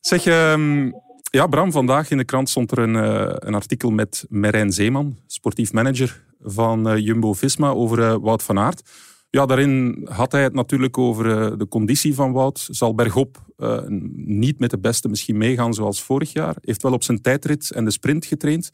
Zeg, 0.00 0.26
ehm, 0.26 0.90
ja, 1.30 1.46
Bram, 1.46 1.72
vandaag 1.72 2.10
in 2.10 2.16
de 2.16 2.24
krant 2.24 2.48
stond 2.48 2.70
er 2.70 2.78
een, 2.78 2.96
eh, 2.96 3.34
een 3.38 3.54
artikel 3.54 3.90
met 3.90 4.26
Merijn 4.28 4.72
Zeeman, 4.72 5.16
sportief 5.26 5.72
manager 5.72 6.24
van 6.40 6.88
eh, 6.88 6.98
Jumbo-Visma, 6.98 7.70
over 7.70 8.02
eh, 8.02 8.16
Wout 8.20 8.42
van 8.42 8.58
Aert. 8.58 8.90
Ja, 9.30 9.46
daarin 9.46 10.06
had 10.10 10.32
hij 10.32 10.42
het 10.42 10.54
natuurlijk 10.54 10.98
over 10.98 11.58
de 11.58 11.68
conditie 11.68 12.14
van 12.14 12.32
Wout. 12.32 12.68
Zal 12.70 12.94
bergop 12.94 13.44
niet 14.16 14.58
met 14.58 14.70
de 14.70 14.78
beste 14.78 15.08
misschien 15.08 15.36
meegaan 15.36 15.74
zoals 15.74 16.02
vorig 16.02 16.32
jaar. 16.32 16.56
Heeft 16.60 16.82
wel 16.82 16.92
op 16.92 17.02
zijn 17.02 17.20
tijdrit 17.20 17.70
en 17.70 17.84
de 17.84 17.90
sprint 17.90 18.26
getraind. 18.26 18.70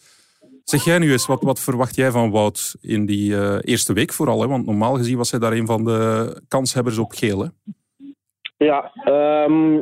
Zeg 0.65 0.85
jij 0.85 0.99
nu 0.99 1.13
eens, 1.13 1.27
wat, 1.27 1.43
wat 1.43 1.61
verwacht 1.61 1.95
jij 1.95 2.11
van 2.11 2.31
Wout 2.31 2.75
in 2.81 3.07
die 3.07 3.63
eerste 3.63 3.93
week 3.93 4.13
vooral? 4.13 4.41
Hè? 4.41 4.49
Want 4.49 4.67
normaal 4.67 4.95
gezien 4.95 5.17
was 5.17 5.31
hij 5.31 5.41
daar 5.41 5.53
een 5.53 5.67
van 5.67 5.85
de 5.85 6.43
kanshebbers 6.49 6.99
op 6.99 7.13
geel. 7.13 7.51
Ja, 8.65 8.93
ehm, 8.95 9.75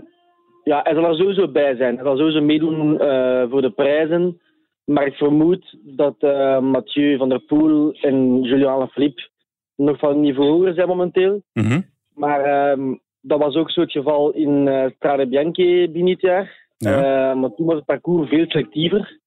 ja, 0.64 0.80
hij 0.82 0.94
zal 0.94 1.04
er 1.04 1.16
sowieso 1.16 1.48
bij 1.48 1.76
zijn. 1.76 1.94
Hij 1.94 2.04
zal 2.04 2.16
sowieso 2.16 2.40
meedoen 2.40 3.00
eh, 3.00 3.50
voor 3.50 3.62
de 3.62 3.70
prijzen. 3.70 4.40
Maar 4.84 5.06
ik 5.06 5.14
vermoed 5.14 5.76
dat 5.82 6.14
eh, 6.18 6.60
Mathieu 6.60 7.16
van 7.16 7.28
der 7.28 7.40
Poel 7.40 7.92
en 7.92 8.42
Julian 8.42 8.72
Alaphilippe 8.72 9.28
nog 9.76 9.98
van 9.98 10.10
een 10.10 10.20
niveau 10.20 10.50
hoger 10.50 10.74
zijn 10.74 10.88
momenteel. 10.88 11.42
Mhm. 11.52 11.80
Maar 12.14 12.44
ehm, 12.44 12.94
dat 13.20 13.38
was 13.38 13.54
ook 13.54 13.70
zo 13.70 13.80
het 13.80 13.92
geval 13.92 14.30
in 14.30 14.68
eh 14.68 14.90
Strade 14.96 15.26
Bianche 15.26 15.88
binnen 15.92 16.04
dit 16.04 16.20
jaar. 16.20 16.68
Ja. 16.76 17.34
Maar 17.34 17.54
toen 17.54 17.66
was 17.66 17.76
het 17.76 17.84
parcours 17.84 18.28
veel 18.28 18.44
selectiever. 18.48 19.18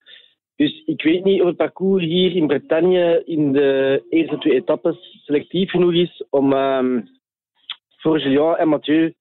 Dus 0.55 0.83
ik 0.85 1.03
weet 1.03 1.23
niet 1.23 1.41
of 1.41 1.47
het 1.47 1.57
parcours 1.57 2.03
hier 2.03 2.35
in 2.35 2.47
Bretagne 2.47 3.21
in 3.25 3.51
de 3.51 4.03
eerste 4.09 4.37
twee 4.37 4.53
etappes 4.53 5.21
selectief 5.25 5.69
genoeg 5.69 5.93
is 5.93 6.25
om 6.29 6.53
ehm, 6.53 7.01
voor 7.97 8.19
Julien 8.19 8.55
en 8.57 8.67
Mathieu 8.67 9.13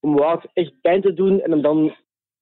om 0.00 0.16
Wout 0.16 0.46
echt 0.52 0.72
pijn 0.80 1.00
te 1.00 1.12
doen 1.12 1.40
en 1.40 1.50
hem 1.50 1.62
dan 1.62 1.94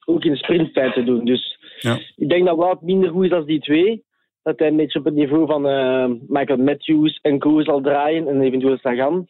ook 0.05 0.25
in 0.25 0.31
de 0.31 0.37
sprint 0.39 0.73
pijn 0.73 0.93
te 0.93 1.05
doen. 1.05 1.25
Dus 1.25 1.59
Ja. 1.81 1.99
ik 2.17 2.29
denk 2.29 2.47
dat 2.47 2.57
Wout 2.57 2.83
minder 2.83 3.11
goed 3.11 3.25
is 3.25 3.31
dan 3.31 3.45
die 3.45 3.61
twee. 3.61 4.05
Dat 4.43 4.59
hij 4.59 4.69
een 4.69 4.77
beetje 4.77 4.99
op 4.99 5.05
het 5.05 5.15
niveau 5.15 5.47
van 5.47 5.69
eh, 5.69 6.11
Michael 6.27 6.59
Matthews 6.59 7.19
en 7.23 7.39
Co 7.39 7.63
zal 7.63 7.81
draaien 7.81 8.29
en 8.29 8.41
eventueel 8.41 8.77
Sagan. 8.79 9.27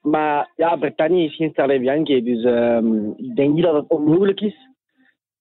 Maar 0.00 0.52
ja, 0.56 0.76
Bretagne 0.76 1.24
is 1.24 1.36
geen 1.36 1.50
Strade 1.50 1.78
Bianche, 1.80 2.22
dus 2.22 2.44
ehm, 2.44 3.08
ik 3.16 3.36
denk 3.36 3.54
niet 3.54 3.64
dat 3.64 3.74
het 3.74 3.88
onmogelijk 3.88 4.40
is. 4.40 4.56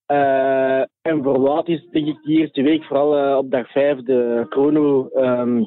Eh, 0.05 0.79
en 1.01 1.23
voor 1.23 1.39
Wout 1.41 1.67
is 1.67 1.87
denk 1.91 2.07
ik 2.07 2.23
die 2.23 2.39
eerste 2.39 2.61
week, 2.61 2.83
vooral 2.83 3.17
eh, 3.17 3.37
op 3.37 3.51
dag 3.51 3.71
5, 3.71 3.97
de 4.03 4.45
chrono, 4.49 5.07
ehm, 5.09 5.57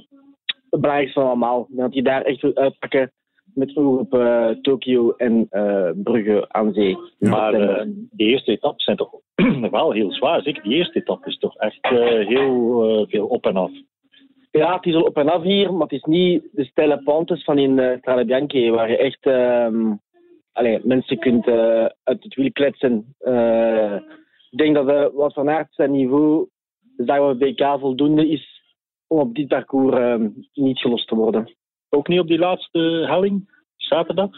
het 0.71 0.81
belangrijkste 0.81 1.21
van 1.21 1.29
allemaal. 1.29 1.67
Dat 1.71 1.93
hij 1.93 2.03
daar 2.03 2.23
echt 2.23 2.41
wil 2.41 2.55
uitpakken 2.55 3.13
met 3.55 3.77
oog 3.77 3.99
op 3.99 4.15
eh, 4.15 4.49
Tokio 4.49 5.13
en 5.17 5.47
eh, 5.51 5.91
Brugge 5.95 6.45
aan 6.49 6.73
zee. 6.73 6.99
Maar 7.19 7.53
Dat, 7.53 7.61
eh, 7.61 7.87
die 8.11 8.27
eerste 8.27 8.51
etappes 8.51 8.85
zijn 8.85 8.97
toch 8.97 9.11
wel 9.71 9.93
heel 9.93 10.13
zwaar. 10.13 10.43
Zeker 10.43 10.63
die 10.63 10.75
eerste 10.75 10.99
etappe 10.99 11.29
is 11.29 11.39
toch 11.39 11.57
echt 11.57 11.89
heel 12.29 13.07
veel 13.09 13.27
op 13.27 13.47
en 13.47 13.57
af. 13.57 13.71
Ja, 14.51 14.75
het 14.75 14.87
is 14.87 14.95
al 14.95 15.03
op 15.03 15.17
en 15.17 15.29
af 15.29 15.43
hier, 15.43 15.73
maar 15.73 15.83
het 15.83 15.93
is 15.93 16.03
niet 16.03 16.49
de 16.53 16.65
steile 16.65 17.03
pentes 17.03 17.45
van 17.45 17.59
in 17.59 17.79
uh, 17.79 17.97
Strade 17.99 18.25
Bianche, 18.25 18.71
waar 18.71 18.91
je 18.91 18.97
echt 18.97 19.27
ehm 19.27 19.93
allee, 20.53 20.81
mensen 20.83 21.19
kunt 21.19 21.47
uit 22.03 22.23
het 22.23 22.35
wiel 22.35 22.53
kletsen. 22.53 23.15
Ik 24.51 24.59
denk 24.59 24.75
dat 24.75 24.89
uh, 24.89 25.07
wat 25.13 25.33
van 25.33 25.49
Aert 25.49 25.75
zijn 25.75 25.91
niveau, 25.91 26.49
dus 26.97 27.07
daar 27.07 27.21
waar 27.21 27.37
BK 27.37 27.77
voldoende 27.81 28.29
is, 28.29 28.63
om 29.07 29.19
op 29.19 29.35
dit 29.35 29.49
parcours 29.49 29.97
ehm, 29.97 30.29
niet 30.53 30.79
gelost 30.79 31.09
te 31.09 31.15
worden. 31.15 31.57
Ook 31.89 32.09
niet 32.09 32.21
op 32.21 32.27
die 32.29 32.39
laatste 32.39 32.79
helling, 33.09 33.63
zaterdag. 33.77 34.31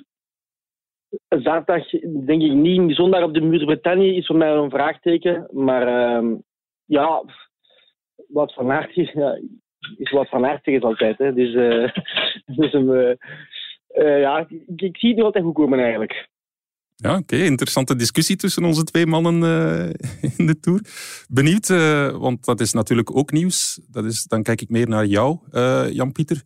Zaterdag 1.28 1.90
denk 2.26 2.42
ik 2.42 2.52
niet. 2.52 2.94
Zondag 2.94 3.22
op 3.22 3.34
de 3.34 3.40
Muur 3.40 3.64
Bretagne 3.64 4.14
is 4.14 4.26
voor 4.26 4.36
mij 4.36 4.50
een 4.50 4.70
vraagteken. 4.70 5.48
Maar 5.52 5.86
ehm, 5.86 6.34
ja, 6.84 7.24
wat 8.28 8.54
van 8.54 8.70
Aert 8.70 8.96
is, 8.96 9.12
ja, 9.12 9.40
is 9.96 10.10
wat 10.10 10.28
van 10.28 10.46
Aert 10.46 10.66
is 10.66 10.82
altijd. 10.82 11.18
Hè. 11.18 11.34
Dus, 11.34 11.54
eh, 11.54 11.92
dus 12.56 12.72
hem, 12.72 12.94
eh, 12.94 13.10
eh, 13.86 14.20
ja, 14.20 14.38
ik, 14.38 14.50
ik 14.76 14.96
zie 14.96 15.08
het 15.08 15.18
nu 15.18 15.24
altijd 15.24 15.44
goed 15.44 15.54
komen 15.54 15.78
eigenlijk. 15.78 16.28
Ja, 17.02 17.16
oké. 17.16 17.36
Interessante 17.36 17.96
discussie 17.96 18.36
tussen 18.36 18.64
onze 18.64 18.84
twee 18.84 19.06
mannen 19.06 19.42
eh, 19.42 20.30
in 20.36 20.46
de 20.46 20.60
Tour. 20.60 20.80
Benieuwd, 21.28 21.70
eh, 21.70 22.18
want 22.18 22.44
dat 22.44 22.60
is 22.60 22.72
natuurlijk 22.72 23.16
ook 23.16 23.32
nieuws. 23.32 23.80
Dat 23.90 24.04
is, 24.04 24.24
dan 24.24 24.42
kijk 24.42 24.60
ik 24.60 24.68
meer 24.68 24.88
naar 24.88 25.06
jou, 25.06 25.38
eh, 25.50 25.86
Jan-Pieter. 25.90 26.42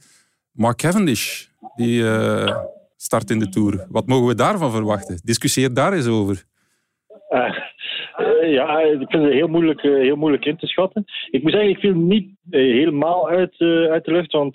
Mark 0.54 0.76
Cavendish, 0.76 1.46
die 1.76 2.06
eh, 2.06 2.56
start 2.96 3.30
in 3.30 3.38
de 3.38 3.48
Tour. 3.48 3.86
Wat 3.90 4.06
mogen 4.06 4.26
we 4.26 4.34
daarvan 4.34 4.70
verwachten? 4.70 5.20
Discussieer 5.24 5.74
daar 5.74 5.92
eens 5.92 6.08
over. 6.08 6.44
Eh, 7.28 7.56
eh, 8.16 8.52
ja, 8.52 8.80
ik 8.80 9.10
vind 9.10 9.22
het 9.24 9.32
heel 9.32 9.48
moeilijk, 9.48 9.80
heel 9.82 10.16
moeilijk 10.16 10.44
in 10.44 10.56
te 10.56 10.66
schatten. 10.66 11.04
Ik 11.30 11.42
moet 11.42 11.52
zeggen, 11.52 11.70
ik 11.70 11.78
viel 11.78 11.94
niet 11.94 12.30
helemaal 12.50 13.28
uit, 13.28 13.54
uit 13.90 14.04
de 14.04 14.12
lucht. 14.12 14.32
Want 14.32 14.54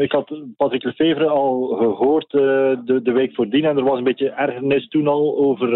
ik 0.00 0.12
had 0.12 0.42
Patrick 0.56 0.84
Lefevre 0.84 1.26
al 1.26 1.66
gehoord 1.66 2.34
eh, 2.34 2.40
de, 2.84 3.00
de 3.02 3.12
week 3.12 3.34
voordien. 3.34 3.64
En 3.64 3.76
er 3.76 3.84
was 3.84 3.98
een 3.98 4.04
beetje 4.04 4.30
ergernis 4.30 4.88
toen 4.88 5.06
al 5.06 5.38
over 5.38 5.70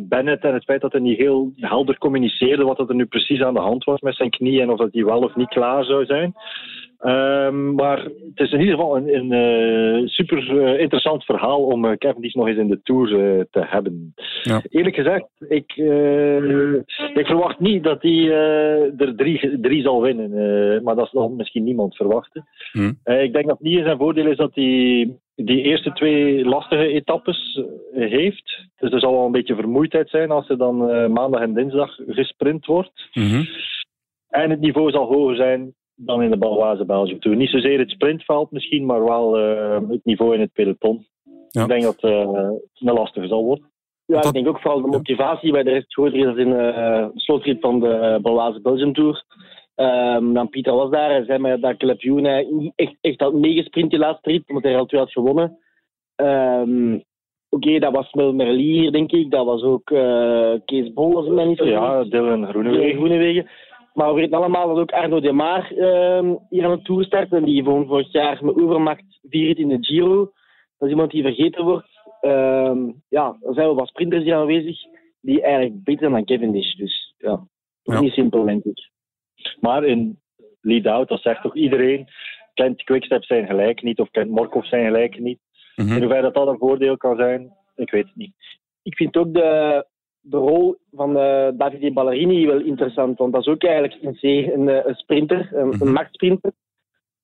Bennett. 0.00 0.44
En 0.44 0.54
het 0.54 0.64
feit 0.64 0.80
dat 0.80 0.92
hij 0.92 1.00
niet 1.00 1.18
heel 1.18 1.52
helder 1.56 1.98
communiceerde 1.98 2.64
wat 2.64 2.78
er 2.78 2.94
nu 2.94 3.06
precies 3.06 3.42
aan 3.42 3.54
de 3.54 3.60
hand 3.60 3.84
was 3.84 4.00
met 4.00 4.16
zijn 4.16 4.30
knie. 4.30 4.60
En 4.60 4.70
of 4.70 4.78
dat 4.78 4.92
hij 4.92 5.04
wel 5.04 5.20
of 5.20 5.36
niet 5.36 5.48
klaar 5.48 5.84
zou 5.84 6.04
zijn. 6.04 6.34
Ehm, 7.02 7.74
maar 7.74 7.98
het 8.04 8.40
is 8.40 8.52
in 8.52 8.60
ieder 8.60 8.74
geval 8.74 8.96
een, 8.96 9.14
een 9.14 9.32
eh, 9.32 10.08
super 10.08 10.58
eh, 10.58 10.80
interessant 10.80 11.24
verhaal 11.24 11.64
om 11.64 11.84
uh, 11.84 11.92
Cavendish 11.92 12.34
nog 12.34 12.46
eens 12.46 12.58
in 12.58 12.68
de 12.68 12.80
Tour 12.82 13.10
uh, 13.10 13.42
te 13.50 13.64
hebben. 13.64 14.14
Ja. 14.42 14.62
Eerlijk 14.68 14.94
gezegd, 14.94 15.26
ik, 15.48 15.76
uh, 15.76 16.74
ik 17.14 17.26
verwacht 17.26 17.58
niet 17.58 17.82
dat 17.82 18.02
hij 18.02 18.30
er 18.96 19.16
drie, 19.16 19.60
drie 19.60 19.82
zal 19.82 20.02
winnen. 20.02 20.82
maar 20.82 20.94
dat 20.94 21.08
zal 21.08 21.28
misschien 21.28 21.64
niemand 21.64 21.96
verwachten. 21.96 22.48
Hmm. 22.72 22.98
ik 23.04 23.32
denk 23.32 23.46
dat 23.46 23.58
het 23.58 23.66
niet 23.66 23.78
in 23.78 23.84
zijn 23.84 23.98
voordeel 23.98 24.26
is 24.26 24.36
dat 24.36 24.54
hij 24.54 25.16
die 25.34 25.62
eerste 25.62 25.92
twee 25.92 26.44
lastige 26.44 26.86
etappes 26.86 27.60
heeft. 27.92 28.68
Dus 28.76 28.92
er 28.92 29.00
zal 29.00 29.12
wel 29.12 29.24
een 29.24 29.32
beetje 29.32 29.54
vermoeidheid 29.54 30.08
zijn 30.08 30.30
als 30.30 30.48
er 30.48 30.58
dan 30.58 30.76
maandag 31.12 31.40
en 31.40 31.54
dinsdag 31.54 31.98
gesprint 32.06 32.66
wordt. 32.66 33.08
Mm-hmm. 33.12 33.46
En 34.28 34.50
het 34.50 34.60
niveau 34.60 34.90
zal 34.90 35.06
hoger 35.06 35.36
zijn 35.36 35.74
dan 35.94 36.22
in 36.22 36.30
de 36.30 36.36
Balwaze 36.36 36.84
Belgium 36.84 37.20
Tour. 37.20 37.36
Niet 37.36 37.50
zozeer 37.50 37.78
het 37.78 37.90
sprintveld 37.90 38.50
misschien, 38.50 38.86
maar 38.86 39.04
wel 39.04 39.38
uh, 39.38 39.78
het 39.88 40.04
niveau 40.04 40.34
in 40.34 40.40
het 40.40 40.52
peloton. 40.52 41.06
Ja. 41.48 41.62
Ik 41.62 41.68
denk 41.68 41.82
dat 41.82 42.02
uh, 42.02 42.32
het 42.42 42.88
een 42.88 42.94
lastige 42.94 43.26
zal 43.26 43.44
worden. 43.44 43.70
Ja, 44.06 44.14
dat... 44.14 44.26
ik 44.26 44.32
denk 44.32 44.48
ook 44.48 44.60
vooral 44.60 44.82
de 44.82 44.88
motivatie 44.88 45.52
bij 45.52 45.62
de 45.62 45.70
rest 45.70 45.92
groter 45.92 46.18
is 46.18 46.36
in 46.36 46.50
de 46.50 46.74
uh, 46.76 47.06
slotrit 47.14 47.60
van 47.60 47.80
de 47.80 48.18
Balwaze 48.22 48.60
Belgium 48.60 48.92
Tour. 48.92 49.24
Um, 49.76 50.34
dan 50.34 50.48
Pieter 50.48 50.74
was 50.74 50.90
daar 50.90 51.10
en 51.10 51.24
zei 51.24 51.38
mij 51.38 51.58
dat 51.58 51.76
Klepioen 51.76 52.46
niet 52.58 52.72
echt, 52.74 52.96
echt 53.00 53.20
had 53.20 53.34
meegesprint 53.34 53.90
die 53.90 53.98
laatste 53.98 54.30
rit, 54.30 54.48
omdat 54.48 54.62
hij 54.62 54.72
er 54.72 54.78
al 54.78 54.86
twee 54.86 55.00
had 55.00 55.12
gewonnen. 55.12 55.58
Um, 56.16 57.04
Oké, 57.48 57.66
okay, 57.66 57.78
dat 57.78 57.92
was 57.92 58.12
Mel 58.12 58.32
Merlier, 58.32 58.92
denk 58.92 59.12
ik. 59.12 59.30
Dat 59.30 59.44
was 59.44 59.62
ook 59.62 59.90
uh, 59.90 60.52
Kees 60.64 60.92
Bol, 60.92 61.16
als 61.16 61.26
ik 61.26 61.32
mij 61.32 61.44
niet 61.44 61.56
vergis. 61.56 61.74
Ja, 61.74 62.04
Dylan 62.04 62.46
Groenewegen. 62.46 62.96
Groenewegen. 62.96 63.48
Maar 63.94 64.14
we 64.14 64.20
weten 64.20 64.38
allemaal 64.38 64.68
dat 64.68 64.78
ook 64.78 64.90
Arno 64.92 65.20
de 65.20 65.32
Maar 65.32 65.72
uh, 65.72 66.34
hier 66.48 66.64
aan 66.64 66.76
de 66.76 66.82
Tour 66.82 67.04
start. 67.04 67.32
En 67.32 67.44
die 67.44 67.64
won 67.64 67.86
vorig 67.86 68.12
jaar 68.12 68.44
met 68.44 68.56
overmacht 68.56 69.20
vier 69.28 69.58
in 69.58 69.68
de 69.68 69.78
Giro. 69.80 70.18
Dat 70.78 70.88
is 70.88 70.90
iemand 70.90 71.10
die 71.10 71.22
vergeten 71.22 71.64
wordt. 71.64 71.90
ehm, 72.20 72.90
ja, 73.08 73.36
er 73.40 73.54
zijn 73.54 73.66
wel 73.66 73.74
wat 73.74 73.88
sprinters 73.88 74.24
hier 74.24 74.34
aanwezig 74.34 74.78
die 75.20 75.42
eigenlijk 75.42 75.84
beter 75.84 76.00
zijn 76.00 76.12
dan 76.12 76.24
Cavendish. 76.24 76.74
Dus 76.74 77.14
Ja. 77.18 77.46
niet 77.82 78.12
simpel, 78.12 78.44
denk 78.44 78.64
ik. 78.64 78.90
Maar 79.60 79.84
in 79.84 80.20
lead-out, 80.60 81.08
dat 81.08 81.20
zegt 81.20 81.42
toch 81.42 81.56
iedereen, 81.56 82.08
kent 82.54 82.82
Quickstep 82.82 83.24
zijn 83.24 83.46
gelijk 83.46 83.82
niet 83.82 83.98
of 83.98 84.10
kent 84.10 84.30
Morkov 84.30 84.64
zijn 84.64 84.84
gelijk 84.84 85.18
niet. 85.18 85.38
Mhm. 85.76 85.92
In 85.92 85.98
hoeverre 86.00 86.22
dat 86.22 86.34
dat 86.34 86.48
een 86.48 86.58
voordeel 86.58 86.96
kan 86.96 87.16
zijn, 87.16 87.52
ik 87.76 87.90
weet 87.90 88.04
het 88.06 88.16
niet. 88.16 88.34
Ik 88.82 88.96
vind 88.96 89.16
ook 89.16 89.34
de, 89.34 89.86
de 90.22 90.36
rol 90.36 90.76
van 90.92 91.16
eh 91.16 91.48
Davide 91.54 91.92
Ballerini 91.92 92.46
wel 92.46 92.60
interessant, 92.60 93.18
want 93.18 93.32
dat 93.32 93.40
is 93.40 93.52
ook 93.52 93.64
eigenlijk 93.64 94.02
een, 94.02 94.14
zeer- 94.14 94.52
een, 94.52 94.68
eh, 94.68 94.86
een 94.86 94.94
sprinter, 94.94 95.50
een, 95.52 95.74
een 95.80 95.92
machtsprinter. 95.92 96.52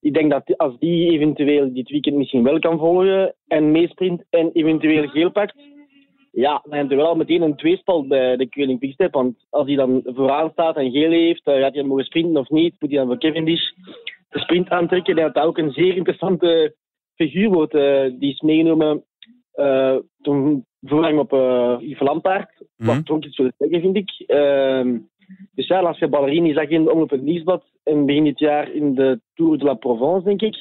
Ik 0.01 0.13
denk 0.13 0.31
dat 0.31 0.57
als 0.57 0.77
die 0.79 1.11
eventueel 1.11 1.73
dit 1.73 1.89
weekend 1.89 2.15
misschien 2.15 2.43
wel 2.43 2.59
kan 2.59 2.77
volgen 2.79 3.35
en 3.47 3.71
meesprint 3.71 4.23
en 4.29 4.49
eventueel 4.53 5.07
geel 5.07 5.31
pakt, 5.31 5.55
ja, 6.31 6.61
dan 6.63 6.77
heb 6.77 6.89
je 6.89 6.95
wel 6.95 7.15
meteen 7.15 7.41
een 7.41 7.55
tweespal 7.55 8.07
bij 8.07 8.37
de 8.37 8.49
Koning 8.49 8.79
Quickstep. 8.79 9.13
Want 9.13 9.45
als 9.49 9.67
hij 9.67 9.75
dan 9.75 10.01
vooraan 10.05 10.49
staat 10.51 10.75
en 10.75 10.91
geel 10.91 11.11
heeft, 11.11 11.41
gaat 11.43 11.55
hij 11.55 11.71
dan 11.71 11.87
mogen 11.87 12.03
sprinten 12.05 12.37
of 12.37 12.49
niet? 12.49 12.75
Moet 12.79 12.89
hij 12.89 12.99
dan 12.99 13.07
voor 13.07 13.17
Cavendish 13.19 13.69
de 14.29 14.39
sprint 14.39 14.69
aantrekken? 14.69 15.15
Dat 15.15 15.33
dat 15.33 15.43
ook 15.45 15.57
een 15.57 15.71
zeer 15.71 15.95
interessante 15.95 16.75
figuur 17.15 17.49
wordt. 17.49 17.73
eh, 17.73 18.11
die 18.19 18.31
is 18.31 18.41
meegenomen 18.41 19.03
toen 20.21 20.65
voorrang 20.81 21.19
op 21.19 21.33
eh 21.33 21.75
Yves 21.79 22.07
Lampaard. 22.07 22.63
Mhm. 22.77 22.95
Wat 22.95 23.09
ook 23.09 23.25
iets 23.25 23.37
willen 23.37 23.53
zeggen, 23.57 23.81
vind 23.81 23.95
ik. 23.95 24.23
Ehm, 24.27 24.97
dus 25.53 25.67
ja, 25.67 25.79
als 25.79 25.99
je 25.99 26.07
Ballerini 26.07 26.53
zag 26.53 26.67
in 26.67 26.83
de 26.83 26.91
Omloop 26.91 27.09
het 27.09 27.21
Nieuwsblad 27.21 27.63
en 27.83 28.05
begin 28.05 28.23
dit 28.23 28.39
jaar 28.39 28.71
in 28.71 28.95
de 28.95 29.19
Tour 29.33 29.57
de 29.57 29.65
la 29.65 29.73
Provence, 29.73 30.25
denk 30.25 30.41
ik. 30.41 30.57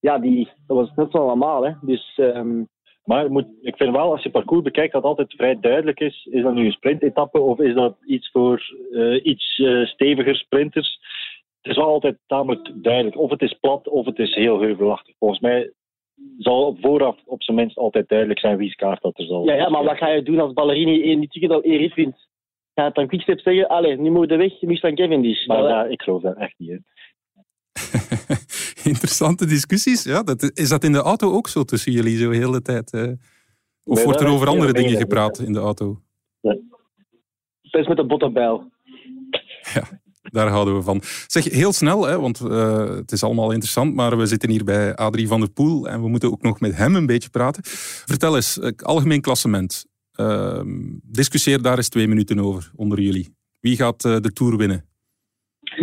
Ja, 0.00 0.18
die, 0.18 0.48
dat 0.66 0.76
was 0.76 0.92
net 0.96 1.10
zo 1.10 1.18
allemaal. 1.18 1.64
Hè. 1.64 1.72
Dus 1.80 2.12
ehm, 2.16 2.62
Maar 3.04 3.30
moet, 3.30 3.46
ik 3.60 3.76
vind 3.76 3.94
wel, 3.94 4.10
als 4.10 4.22
je 4.22 4.30
parcours 4.30 4.62
bekijkt, 4.62 4.92
dat 4.92 5.02
het 5.02 5.10
altijd 5.10 5.34
vrij 5.36 5.60
duidelijk 5.60 6.00
is. 6.00 6.28
Is 6.30 6.42
dat 6.42 6.54
nu 6.54 6.64
een 6.64 6.72
sprintetappe 6.72 7.40
of 7.40 7.58
is 7.58 7.74
dat 7.74 7.96
iets 8.06 8.30
voor 8.30 8.76
eh, 8.92 9.24
iets 9.24 9.58
eh, 9.58 9.84
steviger 9.84 10.36
sprinters? 10.36 10.98
Het 11.60 11.70
is 11.72 11.76
wel 11.76 11.92
altijd 11.92 12.18
tamelijk 12.26 12.70
duidelijk. 12.74 13.16
Of 13.16 13.30
het 13.30 13.42
is 13.42 13.58
plat 13.60 13.88
of 13.88 14.06
het 14.06 14.18
is 14.18 14.34
heel 14.34 14.60
heuvelachtig. 14.60 15.14
Volgens 15.18 15.40
mij 15.40 15.72
zal 16.38 16.66
op 16.66 16.78
vooraf 16.80 17.16
op 17.24 17.42
zijn 17.42 17.56
minst 17.56 17.76
altijd 17.76 18.08
duidelijk 18.08 18.40
zijn 18.40 18.56
wie's 18.56 18.74
kaart 18.74 19.02
dat 19.02 19.18
er 19.18 19.24
zal. 19.24 19.44
Ja, 19.44 19.54
ja, 19.54 19.68
maar 19.68 19.84
wat 19.84 19.96
ga 19.96 20.08
je 20.08 20.22
doen 20.22 20.40
als 20.40 20.52
Ballerini 20.52 21.02
één 21.02 21.20
die 21.20 21.28
ticket 21.28 21.50
al 21.50 21.62
eerder 21.62 21.90
vindt? 21.90 22.26
Ga 22.74 22.84
je 22.84 22.90
dan 22.92 23.06
Quickstep 23.06 23.40
zeggen, 23.40 23.68
allee, 23.68 23.96
nu 23.98 24.10
moet 24.10 24.30
je 24.30 24.36
weg, 24.36 24.60
nu 24.60 24.76
staan 24.76 24.94
Cavendish. 24.94 25.46
Maar 25.46 25.56
Dat- 25.58 25.68
ja, 25.68 25.84
ik 25.84 26.02
geloof 26.02 26.22
daar 26.22 26.36
echt 26.36 26.54
niet 26.58 26.68
in. 26.70 26.84
Interessante 28.92 29.46
discussies. 29.46 30.02
Ja, 30.04 30.22
dat, 30.22 30.50
is 30.54 30.68
dat 30.68 30.84
in 30.84 30.92
de 30.92 30.98
auto 31.02 31.32
ook 31.32 31.48
zo 31.48 31.64
tussen 31.64 31.92
jullie 31.92 32.16
zo 32.16 32.30
de 32.30 32.36
hele 32.36 32.62
tijd? 32.62 32.92
eh? 32.92 33.02
Of 33.84 33.94
Nee, 33.96 34.04
wordt 34.04 34.20
er 34.20 34.28
over 34.28 34.48
andere 34.48 34.72
dingen 34.72 34.96
gepraat 34.96 35.38
in 35.38 35.52
de 35.52 35.58
auto? 35.58 36.00
Dat 37.70 37.80
is 37.80 37.86
met 37.86 37.96
de 37.96 38.06
bottenbijl. 38.06 38.70
Daar 40.30 40.48
houden 40.48 40.74
we 40.74 40.82
van. 40.82 41.00
Zeg, 41.26 41.44
heel 41.44 41.72
snel, 41.72 42.06
hè, 42.06 42.20
want 42.20 42.40
eh, 42.40 42.88
het 42.88 43.12
is 43.12 43.22
allemaal 43.22 43.50
interessant, 43.50 43.94
maar 43.94 44.18
we 44.18 44.26
zitten 44.26 44.50
hier 44.50 44.64
bij 44.64 44.94
Adrie 44.94 45.28
van 45.28 45.40
der 45.40 45.52
Poel 45.52 45.88
en 45.88 46.02
we 46.02 46.08
moeten 46.08 46.30
ook 46.30 46.42
nog 46.42 46.60
met 46.60 46.76
hem 46.76 46.94
een 46.94 47.06
beetje 47.06 47.30
praten. 47.30 47.62
Vertel 47.64 48.34
eens, 48.34 48.58
eh, 48.58 48.70
algemeen 48.76 49.20
klassement. 49.20 49.86
Ehm, 50.12 50.66
discussieer 51.02 51.62
daar 51.62 51.76
eens 51.76 51.88
twee 51.88 52.08
minuten 52.08 52.38
over, 52.38 52.70
onder 52.76 53.00
jullie. 53.00 53.36
Wie 53.60 53.76
gaat 53.76 54.04
eh, 54.04 54.16
de 54.16 54.32
Tour 54.32 54.56
winnen? 54.56 54.84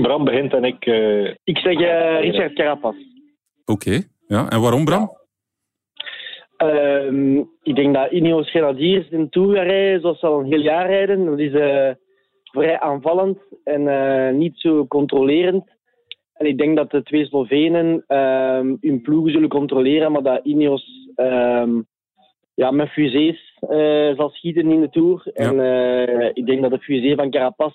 Bram 0.02 0.24
begint 0.24 0.54
en 0.54 0.64
ik. 0.64 0.86
Ik 1.44 1.58
zeg 1.58 1.78
Richard 2.22 2.54
Carapaz. 2.54 2.96
Oké, 3.66 4.02
ja. 4.28 4.50
En 4.50 4.62
waarom, 4.62 4.86
Bram? 4.86 5.12
Ehm, 6.58 7.38
ik 7.64 7.76
denk 7.76 7.94
dat 7.94 8.12
Ineos 8.12 8.50
Grenadiers 8.50 9.10
in 9.10 9.30
Tour 9.30 9.56
gaan 9.56 9.66
rijden 9.66 10.02
zoals 10.02 10.20
ze 10.20 10.26
al 10.26 10.40
een 10.40 10.46
heel 10.46 10.62
jaar 10.62 10.88
rijden. 10.88 11.26
Dat 11.26 11.40
is 11.40 11.52
vrij 12.56 12.80
aanvallend 12.80 13.38
en 13.64 13.88
eh, 13.88 14.34
niet 14.34 14.60
zo 14.60 14.88
controlerend. 14.88 15.74
En 16.34 16.46
ik 16.46 16.58
denk 16.58 16.76
dat 16.76 16.92
de 16.92 17.04
twee 17.04 17.26
Slovenen 17.26 18.04
ehm, 18.08 18.76
hun 18.82 19.02
ploegen 19.02 19.32
zullen 19.32 19.50
controleren, 19.50 20.12
maar 20.12 20.24
dat 20.24 20.46
Ineos 20.46 21.12
ehm, 21.16 21.82
ja, 22.54 22.72
met 22.72 22.90
fusées 22.90 23.58
eh, 23.60 24.16
zal 24.16 24.30
schieten 24.30 24.72
in 24.72 24.82
de 24.82 24.90
Tour. 24.90 25.32
En 25.34 25.60
eh, 25.60 26.30
ik 26.34 26.46
denk 26.46 26.62
dat 26.62 26.72
de 26.72 26.80
fusée 26.80 27.16
van 27.16 27.30
Carapaz 27.30 27.74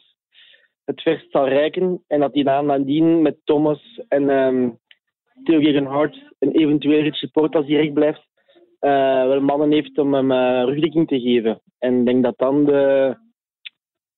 het 0.84 1.02
verst 1.02 1.30
zal 1.30 1.48
reiken. 1.48 2.04
En 2.06 2.20
dat 2.20 2.34
hij 2.34 2.42
dan 2.42 2.66
nadien 2.66 3.22
met 3.22 3.36
Thomas 3.44 4.00
en 4.08 4.30
ehm 4.30 4.68
Theo 5.44 5.60
Gegenhardt 5.60 6.18
en 6.38 6.50
eventueel 6.50 7.02
Richie 7.02 7.28
Porte 7.28 7.56
als 7.56 7.66
hij 7.66 7.76
recht 7.76 7.92
blijft, 7.92 8.28
eh, 8.78 9.26
wel 9.26 9.40
mannen 9.40 9.72
heeft 9.72 9.98
om 9.98 10.14
hem 10.14 10.30
eh, 10.30 10.62
rugdekking 10.64 11.08
te 11.08 11.20
geven. 11.20 11.60
En 11.78 11.98
ik 11.98 12.06
denk 12.06 12.22
dat 12.22 12.38
dan 12.38 12.64
de 12.64 13.14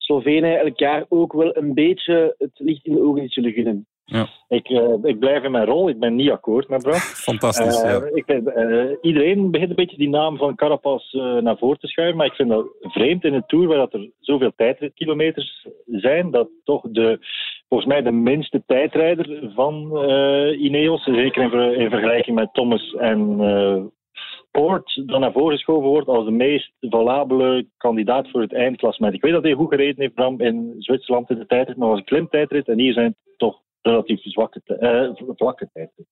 Slovenen 0.02 0.58
elkaar 0.58 1.04
ook 1.08 1.32
wel 1.32 1.56
een 1.56 1.74
beetje 1.74 2.34
het 2.38 2.50
licht 2.54 2.86
in 2.86 2.94
de 2.94 3.02
ogen 3.02 3.28
zullen 3.28 3.52
gunnen. 3.52 3.86
ik, 4.48 4.68
eh, 4.68 4.94
ik 5.02 5.18
blijf 5.18 5.42
in 5.44 5.50
mijn 5.50 5.64
rol. 5.64 5.88
Ik 5.88 5.98
ben 5.98 6.14
niet 6.14 6.30
akkoord 6.30 6.68
met 6.68 6.82
Bram. 6.82 6.98
Fantastisch, 7.30 7.82
Eh, 7.82 7.90
ja. 7.90 8.10
ik 8.14 8.26
eh, 8.26 8.90
iedereen 9.00 9.50
begint 9.50 9.70
een 9.70 9.76
beetje 9.76 9.96
die 9.96 10.08
naam 10.08 10.36
van 10.36 10.54
Carapaz 10.54 11.12
naar 11.12 11.58
voren 11.58 11.78
te 11.78 11.86
schuiven, 11.86 12.16
maar 12.16 12.26
ik 12.26 12.32
vind 12.34 12.48
dat 12.48 12.66
vreemd 12.80 13.24
in 13.24 13.34
een 13.34 13.46
Tour 13.46 13.66
waar 13.66 13.76
dat 13.76 13.92
er 13.94 14.10
zoveel 14.20 14.52
tijdritkilometers 14.56 15.66
zijn, 15.86 16.30
dat 16.30 16.48
toch 16.64 16.82
de, 16.90 17.18
volgens 17.68 17.88
mij 17.90 18.02
de 18.02 18.10
minste 18.12 18.62
tijdrijder 18.66 19.50
van 19.54 19.74
Ineos, 20.58 21.04
zeker 21.04 21.42
in, 21.42 21.50
ver- 21.50 21.74
in 21.76 21.90
vergelijking 21.90 22.36
met 22.36 22.48
Thomas 22.54 22.94
en 22.94 23.36
Poort, 24.52 25.02
dan 25.06 25.20
naar 25.20 25.32
voren 25.32 25.56
geschoven 25.56 25.88
wordt 25.88 26.08
als 26.08 26.24
de 26.24 26.30
meest 26.30 26.72
valabele 26.80 27.66
kandidaat 27.76 28.30
voor 28.30 28.40
het 28.40 28.52
eindklassement. 28.54 29.14
Ik 29.14 29.22
weet 29.22 29.32
dat 29.32 29.42
hij 29.42 29.52
goed 29.52 29.68
gereden 29.68 30.00
heeft, 30.02 30.14
Bram, 30.14 30.40
in 30.40 30.74
Zwitserland 30.78 31.30
in 31.30 31.38
de 31.38 31.46
tijdrit, 31.46 31.76
maar 31.76 31.88
was 31.88 31.98
een 31.98 32.04
klimtijdrit 32.04 32.68
en 32.68 32.78
hier 32.78 32.92
zijn 32.92 33.06
het 33.06 33.38
toch 33.38 33.60
relatief 33.82 34.20
zwakke, 34.22 34.60
eh, 34.64 35.26
vlakke 35.36 35.68
tijdrit. 35.72 36.06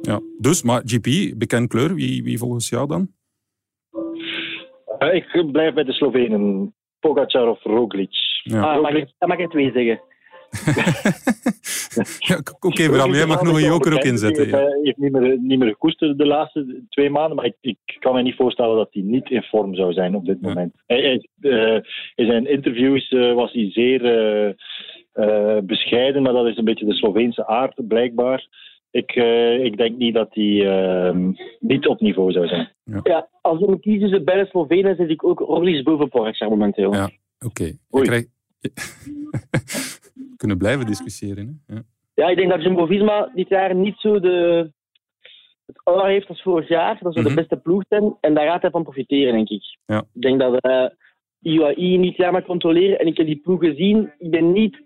ja. 0.00 0.20
Dus, 0.38 0.62
maar 0.62 0.82
GP, 0.84 1.38
bekend 1.38 1.68
kleur, 1.68 1.94
wie, 1.94 2.22
wie 2.22 2.38
volgens 2.38 2.68
jou 2.68 2.86
dan? 2.86 3.08
Eh, 4.98 5.14
ik 5.14 5.52
blijf 5.52 5.74
bij 5.74 5.84
de 5.84 5.92
Slovenen. 5.92 6.74
Pogacar 7.00 7.48
of 7.48 7.62
Roglic. 7.62 8.16
Ja. 8.42 8.62
Ah, 8.62 8.82
mag 8.82 8.92
ik, 8.92 9.12
dan 9.18 9.28
mag 9.28 9.38
ik 9.38 9.50
twee 9.50 9.70
zeggen. 9.72 10.00
Ja, 12.18 12.40
Oké, 12.60 12.88
Bram, 12.88 13.12
jij 13.14 13.26
mag 13.26 13.42
nog 13.42 13.56
een 13.56 13.64
joker 13.68 13.92
ook 13.92 14.04
inzetten. 14.04 14.48
Ja. 14.48 14.56
Hij 14.56 14.78
heeft 14.82 14.96
niet 14.96 15.12
meer, 15.12 15.38
niet 15.40 15.58
meer 15.58 15.68
gekoesterd 15.68 16.18
de 16.18 16.26
laatste 16.26 16.82
twee 16.88 17.10
maanden, 17.10 17.36
maar 17.36 17.44
ik, 17.44 17.56
ik 17.60 17.78
kan 17.98 18.14
me 18.14 18.22
niet 18.22 18.34
voorstellen 18.36 18.76
dat 18.76 18.88
hij 18.90 19.02
niet 19.02 19.30
in 19.30 19.42
vorm 19.42 19.74
zou 19.74 19.92
zijn 19.92 20.14
op 20.14 20.24
dit 20.24 20.38
Ja. 20.40 20.48
moment. 20.48 20.74
Hij, 20.86 21.00
hij, 21.40 21.50
eh, 21.50 21.80
in 22.14 22.26
zijn 22.26 22.46
interviews 22.50 23.08
eh, 23.08 23.34
was 23.34 23.52
hij 23.52 23.70
zeer 23.70 24.04
eh, 24.04 24.54
eh, 25.12 25.62
bescheiden, 25.64 26.22
maar 26.22 26.32
dat 26.32 26.46
is 26.46 26.56
een 26.56 26.64
beetje 26.64 26.86
de 26.86 26.94
Sloveense 26.94 27.46
aard, 27.46 27.88
blijkbaar. 27.88 28.46
Ik, 28.90 29.10
eh, 29.10 29.64
ik 29.64 29.76
denk 29.76 29.96
niet 29.96 30.14
dat 30.14 30.28
hij 30.30 30.66
eh, 30.68 31.16
niet 31.60 31.86
op 31.86 32.00
niveau 32.00 32.32
zou 32.32 32.46
zijn. 32.46 32.68
Ja, 33.02 33.28
als 33.40 33.60
ik 33.60 33.66
moet 33.66 33.80
kiezen 33.80 34.00
tussen 34.00 34.24
beide 34.24 34.46
Slovenen, 34.50 34.96
zet 34.96 35.10
ik 35.10 35.24
ook 35.24 35.38
Roglic 35.38 35.84
boven 35.84 36.38
momenteel. 36.48 36.92
Ja. 36.94 37.10
Oké. 37.46 37.72
We 37.88 38.28
kunnen 40.36 40.58
blijven 40.58 40.86
discussiëren. 40.86 41.62
Hè? 41.66 41.74
Ja. 41.74 41.82
Ja, 42.14 42.28
ik 42.28 42.36
denk 42.36 42.50
dat 42.50 42.62
Jumbo-Visma 42.62 43.30
dit 43.34 43.48
jaar 43.48 43.74
niet 43.74 43.96
zo 43.98 44.20
de, 44.20 44.70
het 45.66 45.80
aura 45.84 46.06
heeft 46.06 46.28
als 46.28 46.42
vorig 46.42 46.68
jaar. 46.68 46.98
Dat 47.00 47.14
ze 47.14 47.20
Mhm. 47.20 47.28
de 47.28 47.34
beste 47.34 47.56
ploeg 47.56 47.82
zijn. 47.88 48.16
En 48.20 48.34
daar 48.34 48.46
gaat 48.48 48.62
hij 48.62 48.70
van 48.70 48.82
profiteren, 48.82 49.32
denk 49.32 49.48
ik. 49.48 49.62
Ja. 49.86 50.04
Ik 50.14 50.22
denk 50.22 50.40
dat 50.40 50.60
eh 50.60 50.86
UAE 51.42 51.96
niet 51.96 52.16
jaar 52.16 52.44
controleren. 52.44 52.98
En 52.98 53.06
ik 53.06 53.16
heb 53.16 53.26
die 53.26 53.40
ploeg 53.40 53.60
gezien. 53.60 54.12
Ik 54.18 54.30
ben 54.30 54.52
niet, 54.52 54.82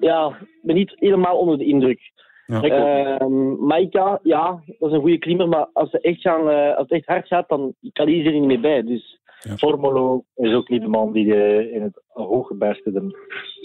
ja, 0.00 0.38
ben 0.62 0.74
niet 0.74 0.92
helemaal 0.96 1.38
onder 1.38 1.58
de 1.58 1.64
indruk. 1.64 2.00
Ja. 2.46 2.62
Ehm 2.62 3.64
Maika, 3.66 4.20
ja, 4.22 4.62
dat 4.78 4.88
is 4.88 4.94
een 4.94 5.00
goede 5.00 5.18
klimmer. 5.18 5.48
Maar 5.48 5.66
als, 5.72 5.90
ze 5.90 6.00
echt 6.00 6.20
gaan, 6.20 6.50
eh, 6.50 6.68
als 6.76 6.88
het 6.88 6.90
echt 6.90 7.06
hard 7.06 7.26
gaat, 7.26 7.48
dan 7.48 7.74
kan 7.92 8.06
hij 8.08 8.24
er 8.24 8.32
niet 8.32 8.44
meer 8.44 8.60
bij. 8.60 8.82
Dus 8.82 9.19
Formolo 9.56 10.24
is 10.34 10.54
ook 10.54 10.68
niet 10.68 10.82
de 10.82 10.88
man 10.88 11.12
die 11.12 11.34
eh, 11.34 11.74
in 11.74 11.82
het 11.82 12.02
hoge 12.06 12.54
bergte 12.54 12.90
er 12.92 13.02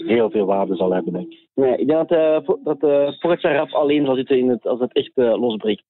heel 0.06 0.30
veel 0.30 0.46
waarde 0.46 0.76
zal 0.76 0.92
hebben, 0.92 1.12
denk 1.12 1.32
ik. 1.32 1.48
nee, 1.54 1.76
ik 1.76 1.86
denk 1.86 2.08
dat, 2.08 2.18
eh 2.18 2.54
dat 2.64 2.82
eh 2.82 3.18
Pogacar 3.18 3.54
rap 3.54 3.70
alleen 3.70 4.04
zal 4.04 4.14
zitten 4.14 4.38
in 4.38 4.48
het, 4.48 4.66
als 4.66 4.80
het 4.80 4.92
echt 4.92 5.12
losbreekt. 5.14 5.84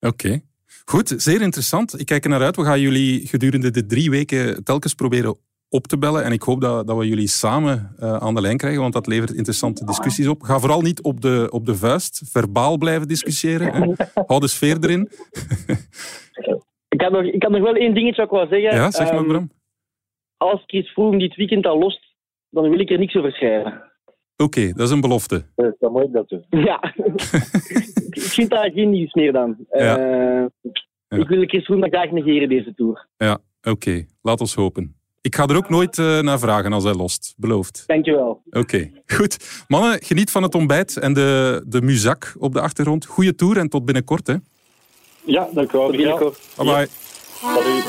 Oké. 0.00 0.40
Goed, 0.84 1.14
zeer 1.16 1.42
interessant. 1.42 2.00
Ik 2.00 2.06
kijk 2.06 2.24
er 2.24 2.30
naar 2.30 2.42
uit. 2.42 2.56
We 2.56 2.64
gaan 2.64 2.80
jullie 2.80 3.26
gedurende 3.26 3.70
de 3.70 3.86
drie 3.86 4.10
weken 4.10 4.64
telkens 4.64 4.94
proberen 4.94 5.36
op 5.72 5.86
te 5.86 5.98
bellen. 5.98 6.24
En 6.24 6.32
ik 6.32 6.42
hoop 6.42 6.60
dat, 6.60 6.86
dat 6.86 6.96
we 6.96 7.08
jullie 7.08 7.28
samen 7.28 7.94
eh, 7.98 8.16
aan 8.16 8.34
de 8.34 8.40
lijn 8.40 8.56
krijgen, 8.56 8.80
want 8.80 8.92
dat 8.92 9.06
levert 9.06 9.32
interessante 9.32 9.84
discussies 9.84 10.26
op. 10.26 10.42
Ga 10.42 10.58
vooral 10.58 10.80
niet 10.80 11.02
op 11.02 11.20
de, 11.20 11.46
op 11.50 11.66
de 11.66 11.74
vuist, 11.74 12.22
verbaal 12.30 12.78
blijven 12.78 13.08
discussiëren. 13.08 13.74
Hè. 13.74 14.04
Hou 14.26 14.40
de 14.40 14.48
sfeer 14.48 14.76
erin. 14.80 15.08
Ik 16.92 17.00
had 17.00 17.12
nog, 17.12 17.22
ik 17.24 17.42
had 17.42 17.52
nog 17.52 17.60
wel 17.62 17.74
één 17.74 17.94
dingetje 17.94 18.26
wat 18.26 18.32
ik 18.42 18.48
wil 18.48 18.58
zeggen. 18.60 18.78
Ja, 18.80 18.90
zeg 18.90 19.06
maar, 19.10 19.18
Ehm, 19.18 19.28
Bram. 19.28 19.50
als 20.36 20.62
Chris 20.66 20.90
Froome 20.90 21.18
dit 21.18 21.34
weekend 21.36 21.66
al 21.66 21.78
lost, 21.78 22.14
dan 22.50 22.68
wil 22.70 22.78
ik 22.80 22.90
er 22.90 22.98
niks 22.98 23.14
over 23.14 23.32
schrijven. 23.32 23.82
Oké, 24.36 24.72
dat 24.72 24.86
is 24.86 24.90
een 24.90 25.00
belofte. 25.00 25.44
Dus 25.54 25.72
dan 25.78 25.92
moet 25.92 26.02
ik 26.02 26.12
dat 26.12 26.28
doen. 26.28 26.44
Ja. 26.64 26.94
ik 28.10 28.20
vind 28.20 28.50
daar 28.50 28.70
geen 28.70 28.90
nieuws 28.90 29.12
meer 29.12 29.32
dan. 29.32 29.56
Ja. 29.70 29.98
Eh, 29.98 31.18
Ik 31.18 31.28
wil 31.28 31.44
Chris 31.46 31.64
Froome 31.64 31.88
graag 31.88 32.10
negeren 32.10 32.48
deze 32.48 32.74
Tour. 32.74 33.06
Ja, 33.16 33.38
Oké, 33.62 34.04
laat 34.22 34.40
ons 34.40 34.54
hopen. 34.54 34.96
Ik 35.20 35.34
ga 35.34 35.46
er 35.46 35.56
ook 35.56 35.68
nooit 35.68 35.98
eh, 35.98 36.20
naar 36.20 36.38
vragen 36.38 36.72
als 36.72 36.84
hij 36.84 36.94
lost. 36.94 37.34
Beloofd. 37.36 37.84
Dankjewel. 37.86 38.42
Oké, 38.50 38.90
goed. 39.06 39.64
Mannen, 39.68 40.02
geniet 40.02 40.30
van 40.30 40.42
het 40.42 40.54
ontbijt 40.54 40.96
en 40.96 41.12
de, 41.12 41.62
de 41.68 41.82
muzak 41.82 42.34
op 42.38 42.52
de 42.52 42.60
achtergrond. 42.60 43.06
Goeie 43.06 43.34
tour 43.34 43.56
en 43.58 43.68
tot 43.68 43.84
binnenkort. 43.84 44.26
Hè. 44.26 44.34
Ja, 45.24 45.48
dank 45.52 45.72
u 45.72 45.78
wel. 45.78 45.86
Tot 45.86 45.96
binnenkort. 45.96 46.38
Bye 46.56 46.64
bye. 46.64 46.88
Salut. 47.40 47.84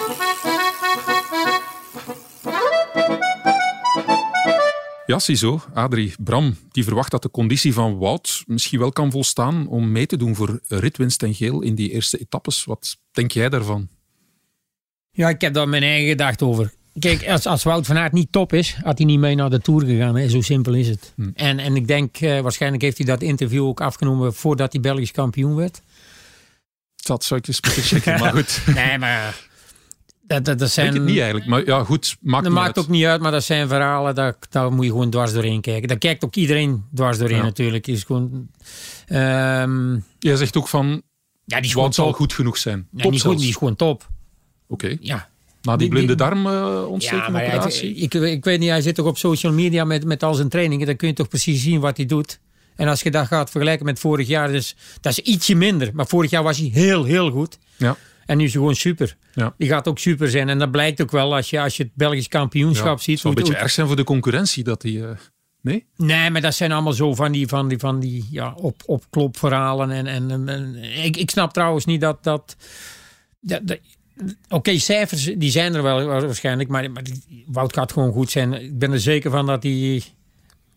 Ja, 5.05 5.19
ziezo. 5.19 5.61
Adrie, 5.73 6.13
Bram, 6.19 6.55
die 6.71 6.83
verwacht 6.83 7.11
dat 7.11 7.21
de 7.21 7.31
conditie 7.31 7.73
van 7.73 7.97
Wout 7.97 8.43
misschien 8.47 8.79
wel 8.79 8.91
kan 8.91 9.11
volstaan 9.11 9.67
om 9.67 9.91
mee 9.91 10.05
te 10.05 10.17
doen 10.17 10.35
voor 10.35 10.59
ritwinst 10.67 11.23
en 11.23 11.33
geel 11.33 11.61
in 11.61 11.75
die 11.75 11.91
eerste 11.91 12.17
etappes. 12.17 12.63
Wat 12.65 12.97
denk 13.11 13.31
jij 13.31 13.49
daarvan? 13.49 13.87
Ja, 15.11 15.29
ik 15.29 15.41
heb 15.41 15.53
daar 15.53 15.69
mijn 15.69 15.83
eigen 15.83 16.09
gedachte 16.09 16.45
over. 16.45 16.73
Kijk, 16.99 17.27
als, 17.27 17.45
als 17.45 17.63
Wout 17.63 17.85
van 17.85 17.97
Aert 17.97 18.11
niet 18.11 18.31
top 18.31 18.53
is, 18.53 18.77
had 18.83 18.97
hij 18.97 19.07
niet 19.07 19.19
mee 19.19 19.35
naar 19.35 19.49
de 19.49 19.59
Tour 19.59 19.85
gegaan. 19.85 20.15
Hè. 20.15 20.29
Zo 20.29 20.41
simpel 20.41 20.73
is 20.73 20.87
het. 20.87 21.13
Hm. 21.15 21.29
En, 21.33 21.59
en 21.59 21.75
ik 21.75 21.87
denk, 21.87 22.17
eh, 22.17 22.39
waarschijnlijk 22.39 22.83
heeft 22.83 22.97
hij 22.97 23.05
dat 23.05 23.21
interview 23.21 23.65
ook 23.65 23.81
afgenomen 23.81 24.33
voordat 24.33 24.71
hij 24.71 24.81
Belgisch 24.81 25.11
kampioen 25.11 25.55
werd. 25.55 25.81
Dat 27.03 27.23
zou 27.23 27.39
ik 27.39 27.47
eens 27.47 27.61
moeten 27.61 27.83
checken, 27.83 28.19
maar 28.21 28.31
goed. 28.33 28.61
Nee, 28.75 28.97
maar 28.97 29.35
dat, 30.27 30.45
dat, 30.59 30.71
zijn... 30.71 30.85
denk 30.85 30.97
het 30.97 31.07
niet 31.07 31.17
eigenlijk. 31.17 31.49
Maar 31.49 31.65
ja, 31.65 31.83
goed, 31.83 32.17
maakt 32.21 32.43
Dat 32.43 32.53
maakt 32.53 32.77
uit. 32.77 32.85
ook 32.85 32.91
niet 32.91 33.05
uit, 33.05 33.21
maar 33.21 33.31
dat 33.31 33.43
zijn 33.43 33.67
verhalen, 33.67 34.15
daar, 34.15 34.35
daar 34.49 34.71
moet 34.71 34.85
je 34.85 34.91
gewoon 34.91 35.09
dwars 35.09 35.33
doorheen 35.33 35.61
kijken. 35.61 35.87
Daar 35.87 35.97
kijkt 35.97 36.23
ook 36.23 36.35
iedereen 36.35 36.83
dwars 36.95 37.17
doorheen 37.17 37.37
Ja. 37.37 37.43
natuurlijk. 37.43 37.87
Is 37.87 38.03
gewoon, 38.03 38.47
ehm, 39.07 39.99
Jij 40.19 40.35
zegt 40.35 40.57
ook 40.57 40.67
van, 40.67 40.87
ja, 41.45 41.55
die 41.55 41.65
is 41.65 41.71
gewoon 41.71 41.73
Wout 41.83 41.95
zal 41.95 42.11
goed 42.13 42.33
genoeg 42.33 42.57
zijn. 42.57 42.87
Nee, 42.91 43.03
Top 43.03 43.11
niet 43.11 43.21
goed, 43.21 43.39
die 43.39 43.49
is 43.49 43.55
gewoon 43.55 43.75
top. 43.75 44.09
Oké. 44.67 44.97
Ja, 44.99 45.29
Na 45.61 45.75
die 45.75 45.89
blinde 45.89 46.15
ja 46.97 47.29
maar 47.29 47.41
hij- 47.41 47.55
operatie. 47.55 47.95
ik, 47.95 48.13
ik 48.13 48.43
weet 48.43 48.59
niet, 48.59 48.69
hij 48.69 48.81
zit 48.81 48.95
toch 48.95 49.05
op 49.05 49.17
social 49.17 49.53
media 49.53 49.83
met, 49.83 50.05
met 50.05 50.23
al 50.23 50.33
zijn 50.33 50.49
trainingen. 50.49 50.85
Dan 50.87 50.95
kun 50.95 51.07
je 51.07 51.13
toch 51.13 51.27
precies 51.27 51.61
zien 51.61 51.79
wat 51.79 51.97
hij 51.97 52.05
doet. 52.05 52.39
En 52.75 52.87
als 52.87 53.01
je 53.01 53.11
dat 53.11 53.27
gaat 53.27 53.49
vergelijken 53.49 53.85
met 53.85 53.99
vorig 53.99 54.27
jaar, 54.27 54.51
dus, 54.51 54.75
dat 55.01 55.11
is 55.11 55.19
ietsje 55.19 55.55
minder. 55.55 55.89
Maar 55.93 56.07
vorig 56.07 56.29
jaar 56.29 56.43
was 56.43 56.57
hij 56.57 56.69
heel, 56.73 57.03
heel 57.03 57.31
goed. 57.31 57.57
Ja. 57.77 57.97
En 58.25 58.37
nu 58.37 58.43
is 58.43 58.51
hij 58.51 58.59
gewoon 58.61 58.75
super. 58.75 59.15
Ja. 59.33 59.53
Die 59.57 59.67
gaat 59.69 59.87
ook 59.87 59.99
super 59.99 60.29
zijn. 60.29 60.49
En 60.49 60.59
dat 60.59 60.71
blijkt 60.71 61.01
ook 61.01 61.11
wel 61.11 61.35
als 61.35 61.49
je, 61.49 61.61
als 61.61 61.77
je 61.77 61.83
het 61.83 61.91
Belgisch 61.95 62.27
kampioenschap 62.27 62.97
Ja, 62.97 63.03
ziet. 63.03 63.13
Het 63.13 63.19
zou 63.19 63.35
een 63.35 63.43
beetje 63.43 63.57
erg 63.57 63.71
zijn 63.71 63.87
voor 63.87 63.95
de 63.95 64.03
concurrentie 64.03 64.63
dat 64.63 64.81
die... 64.81 65.05
eh, 65.07 65.09
nee? 65.61 65.85
Nee, 65.97 66.29
maar 66.29 66.41
dat 66.41 66.55
zijn 66.55 66.71
allemaal 66.71 66.93
zo 66.93 67.13
van 67.15 67.31
die, 67.31 67.47
van 67.47 67.67
die, 67.67 67.77
van 67.79 67.99
die 67.99 68.27
ja, 68.31 68.53
op, 68.55 68.81
opklopverhalen. 68.85 69.91
En, 69.91 70.07
en, 70.07 70.31
en, 70.31 70.47
en 70.49 70.75
ik, 71.03 71.17
ik 71.17 71.29
snap 71.29 71.53
trouwens 71.53 71.85
niet 71.85 72.01
dat. 72.01 72.23
dat, 72.23 72.55
dat, 73.41 73.67
dat- 73.67 73.79
Oké, 74.49 74.77
cijfers 74.77 75.23
die 75.37 75.51
zijn 75.51 75.75
er 75.75 75.83
wel 75.83 76.05
waarschijnlijk, 76.05 76.69
maar, 76.69 76.91
maar 76.91 77.03
Wout 77.45 77.73
gaat 77.73 77.91
gewoon 77.91 78.11
goed 78.13 78.31
zijn. 78.31 78.53
Ik 78.53 78.79
ben 78.79 78.91
er 78.91 78.99
zeker 78.99 79.31
van 79.31 79.45
dat 79.45 79.63
hij. 79.63 80.03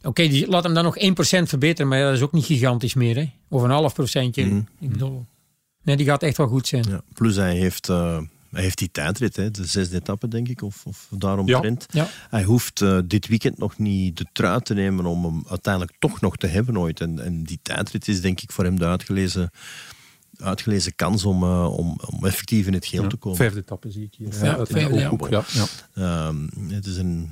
Oké, 0.07 0.29
die 0.29 0.49
laat 0.49 0.65
hem 0.65 0.75
dan 0.75 0.85
nog 0.85 0.97
1% 0.99 1.03
verbeteren, 1.43 1.89
maar 1.89 2.01
dat 2.01 2.15
is 2.15 2.21
ook 2.21 2.33
niet 2.33 2.45
gigantisch 2.45 2.95
meer. 2.95 3.17
Hè? 3.17 3.33
Of 3.49 3.63
een 3.63 3.71
half 3.71 3.95
procentje. 3.95 4.65
Ik 4.81 4.91
bedoel, 4.91 5.27
nee, 5.83 5.97
die 5.97 6.07
gaat 6.07 6.23
echt 6.23 6.37
wel 6.37 6.49
goed 6.49 6.67
zijn. 6.67 6.85
Ja. 6.89 7.01
Plus 7.15 7.37
hij 7.37 7.57
heeft, 7.57 7.89
eh, 7.89 8.21
hij 8.51 8.63
heeft 8.63 8.79
die 8.79 8.91
tijdrit, 8.91 9.37
hè, 9.37 9.51
de 9.51 9.65
zesde 9.65 9.97
etappe 9.97 10.29
denk 10.29 10.49
ik, 10.49 10.63
of, 10.63 10.87
of 10.87 11.09
daaromtrent. 11.11 11.87
Ja. 11.91 12.09
Hij 12.31 12.43
hoeft 12.43 12.81
eh, 12.81 12.99
dit 13.05 13.27
weekend 13.27 13.59
nog 13.59 13.79
niet 13.79 14.17
de 14.17 14.27
trui 14.33 14.61
te 14.61 14.75
nemen 14.75 15.07
om 15.07 15.25
hem 15.25 15.45
uiteindelijk 15.49 15.97
toch 15.99 16.21
nog 16.21 16.37
te 16.37 16.47
hebben 16.47 16.79
ooit. 16.79 17.01
En, 17.01 17.21
en 17.21 17.43
die 17.43 17.59
tijdrit 17.63 18.09
is 18.09 18.21
denk 18.21 18.41
ik 18.41 18.53
voor 18.53 18.65
hem 18.65 18.79
de 18.79 18.87
uitgelezen, 18.87 19.51
uitgelezen 20.37 20.95
kans 20.95 21.25
om, 21.25 21.43
eh, 21.43 21.77
om, 21.77 22.01
om 22.11 22.27
effectief 22.27 22.67
in 22.67 22.75
het 22.75 22.87
geel 22.87 23.07
te 23.07 23.17
komen. 23.17 23.39
Vijfde 23.39 23.61
etappe 23.61 23.91
zie 23.91 24.05
ik 24.05 24.15
hier. 24.15 24.45
Ja, 24.45 24.67
vijfde, 24.67 25.29
ja. 25.31 25.45
ja. 25.53 25.67
Ehm, 25.95 26.47
het 26.69 26.87
is 26.87 26.97
een, 26.97 27.31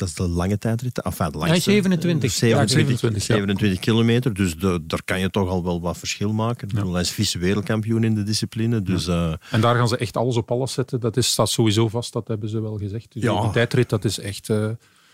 dat 0.00 0.08
is 0.08 0.14
de 0.14 0.28
lange 0.28 0.58
tijdrit. 0.58 1.02
Enfin, 1.02 1.30
de 1.30 1.38
langste. 1.38 1.48
Hij 1.48 1.56
is 1.56 1.62
27. 1.64 2.32
Eh, 2.32 2.38
27, 2.38 2.68
27, 2.70 3.26
ja. 3.26 3.34
27 3.34 3.78
kilometer. 3.78 4.34
Dus 4.34 4.56
de, 4.58 4.80
daar 4.86 5.02
kan 5.04 5.20
je 5.20 5.30
toch 5.30 5.48
al 5.48 5.64
wel 5.64 5.80
wat 5.80 5.98
verschil 5.98 6.32
maken. 6.32 6.92
Hij 6.92 7.00
is 7.00 7.10
vice-wereldkampioen 7.10 8.04
in 8.04 8.14
de 8.14 8.22
discipline. 8.22 8.82
Dus 8.82 9.06
eh, 9.06 9.32
En 9.50 9.60
daar 9.60 9.74
gaan 9.76 9.88
ze 9.88 9.96
echt 9.96 10.16
alles 10.16 10.36
op 10.36 10.50
alles 10.50 10.72
zetten. 10.72 11.00
Dat 11.00 11.16
is, 11.16 11.26
staat 11.26 11.48
sowieso 11.50 11.88
vast, 11.88 12.12
dat 12.12 12.28
hebben 12.28 12.48
ze 12.48 12.60
wel 12.60 12.76
gezegd. 12.78 13.12
Dus 13.12 13.22
die 13.22 13.50
tijdrit, 13.50 13.88
dat 13.88 14.04
is 14.04 14.18
echt... 14.18 14.48
eh, 14.50 14.68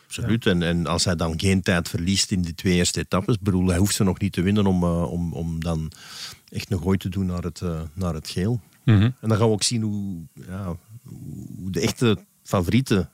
Absoluut. 0.07 0.47
En, 0.47 0.62
en 0.62 0.87
als 0.87 1.05
hij 1.05 1.16
dan 1.16 1.34
geen 1.41 1.62
tijd 1.62 1.89
verliest 1.89 2.30
in 2.30 2.43
die 2.43 2.55
twee 2.55 2.74
eerste 2.74 3.01
etappes, 3.01 3.39
bedoel, 3.39 3.66
hij 3.66 3.78
hoeft 3.78 3.95
ze 3.95 4.05
nog 4.05 4.18
niet 4.18 4.32
te 4.32 4.43
winnen 4.43 4.66
om, 4.66 4.82
eh, 4.82 5.12
om, 5.12 5.32
om 5.32 5.61
dan 5.61 5.93
echt 6.49 6.70
een 6.72 6.78
gooi 6.82 6.99
te 6.99 7.09
doen 7.09 7.26
naar 7.26 7.43
het, 7.43 7.62
naar 7.93 8.14
het 8.14 8.28
geel. 8.28 8.61
mhm. 8.84 9.03
En 9.03 9.14
dan 9.28 9.37
gaan 9.37 9.47
we 9.47 9.53
ook 9.53 9.62
zien 9.62 9.82
hoe, 9.82 10.16
ja, 10.49 10.76
hoe 11.59 11.70
de 11.70 11.80
echte 11.80 12.18
favorieten 12.43 13.11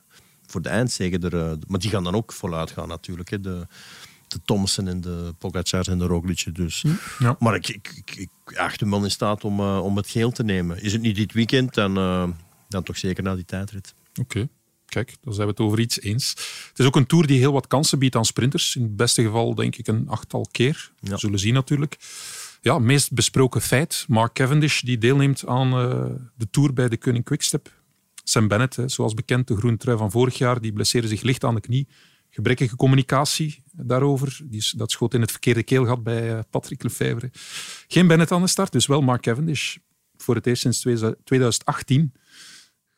voor 0.53 0.61
de 0.61 0.69
eindzege 0.69 1.19
er... 1.19 1.37
eh, 1.37 1.57
maar 1.67 1.79
die 1.79 1.89
gaan 1.89 2.03
dan 2.03 2.15
ook 2.15 2.33
voluit 2.33 2.71
gaan 2.71 2.87
natuurlijk. 2.87 3.29
Hè. 3.29 3.39
De, 3.39 3.67
de 4.27 4.39
Thompson 4.45 4.87
en 4.87 5.01
de 5.01 5.33
Pogacar 5.37 5.87
en 5.87 5.97
de 5.97 6.05
Roglic. 6.05 6.55
Dus. 6.55 6.85
Ja. 7.19 7.35
Maar 7.39 7.55
ik, 7.55 7.67
ik, 7.67 7.93
ik, 7.95 8.15
ik 8.15 8.57
acht 8.57 8.79
hem 8.79 8.89
wel 8.89 9.03
in 9.03 9.11
staat 9.11 9.43
om, 9.43 9.59
eh, 9.59 9.83
om 9.83 9.97
het 9.97 10.09
geel 10.09 10.31
te 10.31 10.43
nemen. 10.43 10.81
Is 10.81 10.93
het 10.93 11.01
niet 11.01 11.15
dit 11.15 11.33
weekend, 11.33 11.73
dan, 11.73 11.97
eh, 11.97 12.27
dan 12.69 12.83
toch 12.83 12.97
zeker 12.97 13.23
na 13.23 13.35
die 13.35 13.45
tijdrit. 13.45 13.93
Oké, 14.21 14.47
kijk, 14.85 15.15
dan 15.21 15.33
zijn 15.33 15.47
we 15.47 15.53
het 15.53 15.61
over 15.61 15.79
iets 15.79 16.01
eens. 16.01 16.29
Het 16.69 16.79
is 16.79 16.85
ook 16.85 16.95
een 16.95 17.05
tour 17.05 17.27
die 17.27 17.39
heel 17.39 17.51
wat 17.51 17.67
kansen 17.67 17.99
biedt 17.99 18.15
aan 18.15 18.25
sprinters. 18.25 18.75
In 18.75 18.81
het 18.81 18.95
beste 18.95 19.23
geval 19.23 19.55
denk 19.55 19.75
ik 19.75 19.87
een 19.87 20.07
achttal 20.09 20.47
keer. 20.51 20.91
Ja. 20.99 21.11
We 21.11 21.17
zullen 21.17 21.39
zien 21.39 21.53
natuurlijk. 21.53 21.97
Ja, 22.61 22.79
meest 22.79 23.11
besproken 23.11 23.61
feit. 23.61 24.05
Mark 24.07 24.33
Cavendish 24.33 24.81
die 24.81 24.97
deelneemt 24.97 25.47
aan 25.47 25.69
de 26.35 26.47
tour 26.51 26.73
bij 26.73 26.89
de 26.89 26.97
Koning 26.97 27.23
Quickstep. 27.23 27.71
Sam 28.23 28.47
Bennett, 28.47 28.77
zoals 28.85 29.13
bekend, 29.13 29.47
de 29.47 29.55
groene 29.55 29.77
trui 29.77 29.97
van 29.97 30.11
vorig 30.11 30.37
jaar, 30.37 30.61
die 30.61 30.73
blesseerde 30.73 31.07
zich 31.07 31.21
licht 31.21 31.43
aan 31.43 31.55
de 31.55 31.61
knie. 31.61 31.87
Gebrekkige 32.29 32.75
communicatie 32.75 33.63
daarover. 33.71 34.41
Die 34.43 34.71
dat 34.75 34.91
schoot 34.91 35.13
in 35.13 35.21
het 35.21 35.31
verkeerde 35.31 35.63
keelgat 35.63 36.03
bij 36.03 36.33
eh, 36.33 36.39
Patrick 36.49 36.83
Lefevre. 36.83 37.31
Geen 37.87 38.07
Bennett 38.07 38.31
aan 38.31 38.41
de 38.41 38.47
start, 38.47 38.71
dus 38.71 38.85
wel 38.85 39.01
Mark 39.01 39.21
Cavendish. 39.21 39.77
Voor 40.17 40.35
het 40.35 40.47
eerst 40.47 40.61
sinds 40.61 40.79
2018 41.23 42.13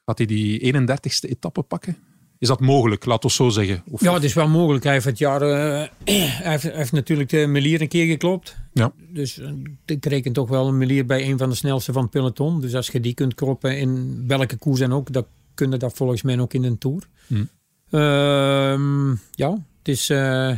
gaat 0.06 0.18
hij 0.18 0.28
die 0.28 0.74
31ste 0.74 1.30
etappe 1.30 1.62
pakken. 1.62 1.98
Is 2.40 2.48
dat 2.48 2.60
mogelijk, 2.60 3.06
laat 3.06 3.24
ons 3.24 3.36
zo 3.36 3.50
zeggen? 3.50 3.84
Of, 3.90 4.02
Ja, 4.02 4.14
het 4.14 4.24
is 4.24 4.34
wel 4.34 4.48
mogelijk. 4.48 4.84
Hij 4.84 4.94
heeft 4.94 5.06
het 5.06 5.18
jaar. 5.18 5.42
eh, 5.42 5.88
hij, 6.44 6.52
heeft, 6.52 6.64
hij 6.64 6.76
heeft 6.76 6.92
natuurlijk 6.92 7.30
de 7.30 7.48
Melier 7.48 7.82
een 7.82 7.88
keer 7.88 8.06
geklopt. 8.06 8.56
Ja. 8.74 8.92
Dus 9.10 9.40
eh, 9.40 9.50
ik 9.86 10.06
reken 10.06 10.34
toch 10.34 10.50
wel 10.50 10.68
een 10.68 10.78
Melier 10.78 11.06
bij 11.06 11.30
een 11.30 11.38
van 11.38 11.50
de 11.50 11.56
snelste 11.56 11.94
van 11.94 12.02
het 12.02 12.12
peloton. 12.12 12.62
Dus 12.62 12.76
als 12.76 12.88
je 12.88 13.00
die 13.00 13.14
kunt 13.14 13.34
kloppen 13.34 13.78
in 13.78 14.24
welke 14.28 14.56
koers 14.58 14.80
en 14.80 14.92
ook, 14.94 15.12
dan 15.14 15.26
kun 15.54 15.72
je 15.72 15.78
dat 15.78 15.94
volgens 15.94 16.22
mij 16.22 16.40
ook 16.40 16.54
in 16.54 16.64
een 16.64 16.78
tour. 16.78 17.08
Hm. 17.28 17.44
Ehm, 17.90 19.10
ja, 19.32 19.52
het 19.78 19.88
is. 19.88 20.10
eh, 20.10 20.50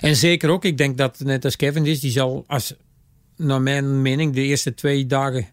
en 0.00 0.16
zeker 0.16 0.50
ook, 0.50 0.64
ik 0.64 0.78
denk 0.78 0.98
dat 0.98 1.18
net 1.24 1.44
als 1.44 1.56
Kevin 1.56 1.86
is, 1.86 2.00
die 2.00 2.10
zal, 2.10 2.44
als, 2.46 2.74
naar 3.36 3.62
mijn 3.62 4.02
mening, 4.02 4.34
de 4.34 4.42
eerste 4.42 4.74
twee 4.74 5.06
dagen 5.06 5.46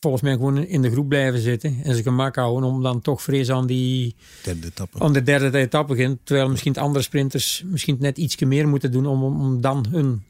volgens 0.00 0.22
mij 0.22 0.32
gewoon 0.32 0.64
in 0.64 0.82
de 0.82 0.90
groep 0.90 1.08
blijven 1.08 1.40
zitten 1.40 1.70
en 1.82 1.92
zijn 1.92 2.02
gemak 2.02 2.36
houden 2.36 2.68
om 2.70 2.82
dan 2.82 3.00
toch 3.00 3.22
vrees 3.22 3.50
aan 3.50 3.66
die 3.66 4.14
Derde 4.42 4.66
etappe. 4.66 4.98
aan 5.00 5.12
de 5.12 5.22
derde 5.22 5.58
etappe 5.58 5.94
begint. 5.94 6.18
Terwijl 6.24 6.48
misschien 6.48 6.72
de 6.72 6.80
andere 6.80 7.04
sprinters 7.04 7.62
misschien 7.66 7.96
net 8.00 8.18
iets 8.18 8.36
meer 8.38 8.68
moeten 8.68 8.92
doen 8.92 9.06
om, 9.06 9.22
om, 9.22 9.40
om 9.40 9.60
dan 9.60 9.86
hun 9.90 10.22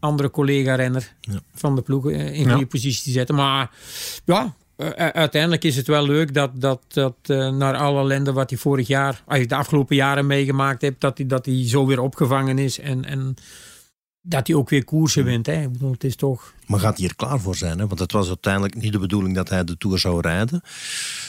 andere 0.00 0.30
collega-renner 0.30 1.14
Ja. 1.20 1.40
van 1.54 1.74
de 1.74 1.82
ploeg 1.82 2.10
eh, 2.10 2.34
in 2.34 2.44
Ja. 2.44 2.50
goede 2.50 2.66
positie 2.66 3.02
te 3.04 3.10
zetten. 3.10 3.34
Maar 3.34 3.70
ja, 4.24 4.54
eh, 4.76 4.86
u- 4.86 4.92
uiteindelijk 5.12 5.64
is 5.64 5.76
het 5.76 5.86
wel 5.86 6.06
leuk 6.06 6.34
dat, 6.34 6.50
dat, 6.60 6.82
dat 6.88 7.16
eh, 7.22 7.50
naar 7.56 7.76
alle 7.76 8.00
ellende 8.00 8.32
wat 8.32 8.50
hij 8.50 8.58
vorig 8.58 8.86
jaar, 8.86 9.22
als 9.26 9.38
je 9.38 9.46
de 9.46 9.54
afgelopen 9.54 9.96
jaren 9.96 10.26
meegemaakt 10.26 10.82
hebt, 10.82 11.00
dat 11.00 11.18
hij, 11.18 11.26
dat 11.26 11.46
hij 11.46 11.68
zo 11.68 11.86
weer 11.86 12.00
opgevangen 12.00 12.58
is 12.58 12.78
en, 12.78 13.04
en 13.04 13.34
dat 14.22 14.46
hij 14.46 14.56
ook 14.56 14.68
weer 14.70 14.84
koersen 14.84 15.24
wint. 15.24 15.46
Hè. 15.46 15.62
Ik 15.62 15.72
bedoel, 15.72 15.90
het 15.92 16.04
is 16.04 16.16
toch... 16.16 16.54
Maar 16.66 16.80
gaat 16.80 16.98
hij 16.98 17.08
er 17.08 17.16
klaar 17.16 17.40
voor 17.40 17.56
zijn? 17.56 17.78
Hè? 17.78 17.86
Want 17.86 18.00
het 18.00 18.12
was 18.12 18.28
uiteindelijk 18.28 18.74
niet 18.74 18.92
de 18.92 18.98
bedoeling 18.98 19.34
dat 19.34 19.48
hij 19.48 19.64
de 19.64 19.76
Tour 19.76 19.98
zou 19.98 20.20
rijden. 20.20 20.60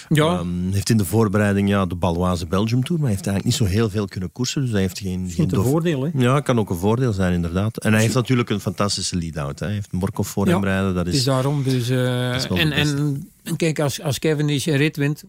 Ja, 0.10 0.38
Ehm, 0.38 0.72
heeft 0.72 0.90
in 0.90 0.98
de 0.98 1.06
voorbereiding 1.06 1.70
ja, 1.70 1.86
de 1.86 1.96
Baloise 1.96 2.48
Belgium 2.48 2.84
Tour, 2.84 3.02
maar 3.02 3.10
hij 3.10 3.16
heeft 3.18 3.28
eigenlijk 3.28 3.60
niet 3.60 3.68
zo 3.70 3.76
heel 3.76 3.90
veel 3.90 4.08
kunnen 4.08 4.32
koersen. 4.32 4.62
Dus 4.62 4.72
hij 4.72 4.82
heeft 4.82 5.00
geen... 5.00 5.30
geen 5.30 5.48
dof- 5.48 5.66
voordeel. 5.68 6.04
Hè. 6.04 6.10
Ja, 6.14 6.40
kan 6.40 6.60
ook 6.60 6.70
een 6.70 6.78
voordeel 6.78 7.14
zijn, 7.14 7.34
inderdaad. 7.34 7.78
En 7.78 7.92
hij 7.94 8.02
heeft 8.02 8.14
natuurlijk 8.14 8.50
een 8.50 8.60
fantastische 8.60 9.16
lead-out. 9.18 9.60
Hij 9.60 9.72
heeft 9.72 9.92
Morkov 9.92 10.28
voor 10.28 10.48
Ja, 10.48 10.54
hem 10.54 10.64
rijden. 10.64 10.94
Dat 10.96 11.08
is 11.08 11.14
is, 11.16 11.24
daarom. 11.24 11.64
Dus, 11.64 11.90
eh, 11.90 12.32
dat 12.32 12.42
is 12.42 12.48
wel 12.48 12.58
en, 12.58 12.72
en, 12.72 13.30
en 13.44 13.56
kijk, 13.56 13.80
als, 13.80 14.02
als 14.02 14.20
Kevin 14.20 14.50
is 14.50 14.66
een 14.66 14.78
rit 14.78 14.98
wint, 14.98 15.24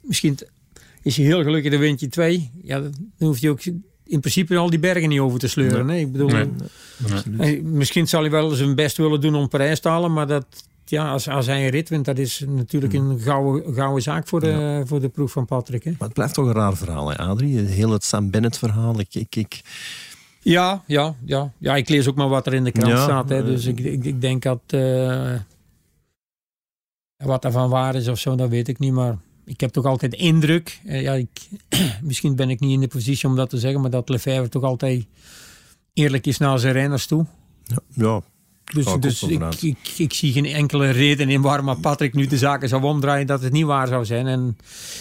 misschien 0.00 0.38
is 1.02 1.16
hij 1.16 1.24
heel 1.26 1.42
gelukkig, 1.42 1.70
dan 1.70 1.80
wint 1.80 2.00
je 2.00 2.08
twee. 2.08 2.50
Ja, 2.62 2.80
dan 2.80 2.92
hoeft 3.18 3.40
hij 3.40 3.50
ook 3.50 3.60
in 4.10 4.20
principe 4.20 4.56
al 4.56 4.70
die 4.70 4.78
bergen 4.78 5.08
niet 5.08 5.20
over 5.20 5.38
te 5.38 5.48
sleuren. 5.48 5.88
hè. 5.88 5.96
Ik 5.96 6.12
bedoel, 6.12 6.28
Nee. 6.28 6.48
hij- 7.36 7.60
misschien 7.62 8.08
zal 8.08 8.20
hij 8.20 8.30
wel 8.30 8.50
zijn 8.50 8.74
best 8.74 8.96
willen 8.96 9.20
doen 9.20 9.34
om 9.34 9.48
Parijs 9.48 9.80
te 9.80 9.88
halen, 9.88 10.12
maar 10.12 10.26
dat, 10.26 10.46
ja, 10.84 11.10
als, 11.12 11.28
als 11.28 11.46
hij 11.46 11.64
een 11.64 11.70
rit 11.70 11.88
wint, 11.88 12.04
dat 12.04 12.18
is 12.18 12.44
natuurlijk 12.48 12.92
Hmm. 12.92 13.10
een 13.10 13.20
gouden, 13.20 13.74
gouden 13.74 14.02
zaak 14.02 14.28
voor 14.28 14.40
de, 14.40 14.82
voor 14.86 15.00
de 15.00 15.08
proef 15.08 15.32
van 15.32 15.46
Patrick. 15.46 15.84
Hè. 15.84 15.90
Maar 15.90 16.00
het 16.08 16.12
blijft 16.12 16.34
toch 16.34 16.46
een 16.46 16.52
raar 16.52 16.76
verhaal, 16.76 17.08
hè, 17.10 17.18
Adrie? 17.18 17.58
Heel 17.58 17.90
het 17.90 18.04
Sam 18.04 18.30
Bennett 18.30 18.58
verhaal. 18.58 19.00
Ik, 19.00 19.14
ik, 19.14 19.36
ik, 19.36 19.60
Ja, 20.42 20.82
ja, 20.86 21.14
ja, 21.24 21.52
ja, 21.58 21.76
ik 21.76 21.88
lees 21.88 22.08
ook 22.08 22.16
maar 22.16 22.28
wat 22.28 22.46
er 22.46 22.54
in 22.54 22.64
de 22.64 22.72
krant 22.72 22.88
Ja, 22.92 23.02
staat. 23.02 23.28
Hè, 23.28 23.38
eh, 23.38 23.44
dus 23.44 23.64
ik, 23.66 23.80
ik, 23.80 24.04
ik 24.04 24.20
denk 24.20 24.42
dat. 24.42 24.60
eh, 24.66 25.32
wat 27.16 27.42
daarvan 27.42 27.70
waar 27.70 27.94
is 27.94 28.08
of 28.08 28.18
zo, 28.18 28.34
dat 28.34 28.48
weet 28.48 28.68
ik 28.68 28.78
niet. 28.78 28.92
Maar 28.92 29.18
ik 29.50 29.60
heb 29.60 29.70
toch 29.70 29.84
altijd 29.84 30.10
de 30.10 30.16
indruk, 30.16 30.80
eh, 30.84 31.02
ja, 31.02 31.12
ik, 31.12 31.28
misschien 32.02 32.36
ben 32.36 32.50
ik 32.50 32.60
niet 32.60 32.72
in 32.72 32.80
de 32.80 32.88
positie 32.88 33.28
om 33.28 33.36
dat 33.36 33.50
te 33.50 33.58
zeggen, 33.58 33.80
maar 33.80 33.90
dat 33.90 34.08
Lefebvre 34.08 34.48
toch 34.48 34.62
altijd 34.62 35.06
eerlijk 35.92 36.26
is 36.26 36.38
naar 36.38 36.58
zijn 36.58 36.72
renners 36.72 37.06
toe. 37.06 37.26
Ja, 37.64 37.78
ja. 37.94 38.22
Dus, 38.72 38.86
dus 39.00 39.22
ik, 39.22 39.62
ik, 39.62 39.94
ik 39.96 40.12
zie 40.12 40.32
geen 40.32 40.44
enkele 40.46 40.90
reden 40.90 41.28
in 41.28 41.40
waarom 41.40 41.80
Patrick 41.80 42.14
nu 42.14 42.26
de 42.26 42.38
zaken 42.38 42.68
zou 42.68 42.82
omdraaien 42.82 43.26
dat 43.26 43.42
het 43.42 43.52
niet 43.52 43.64
waar 43.64 43.86
zou 43.86 44.04
zijn. 44.04 44.26
En 44.26 44.56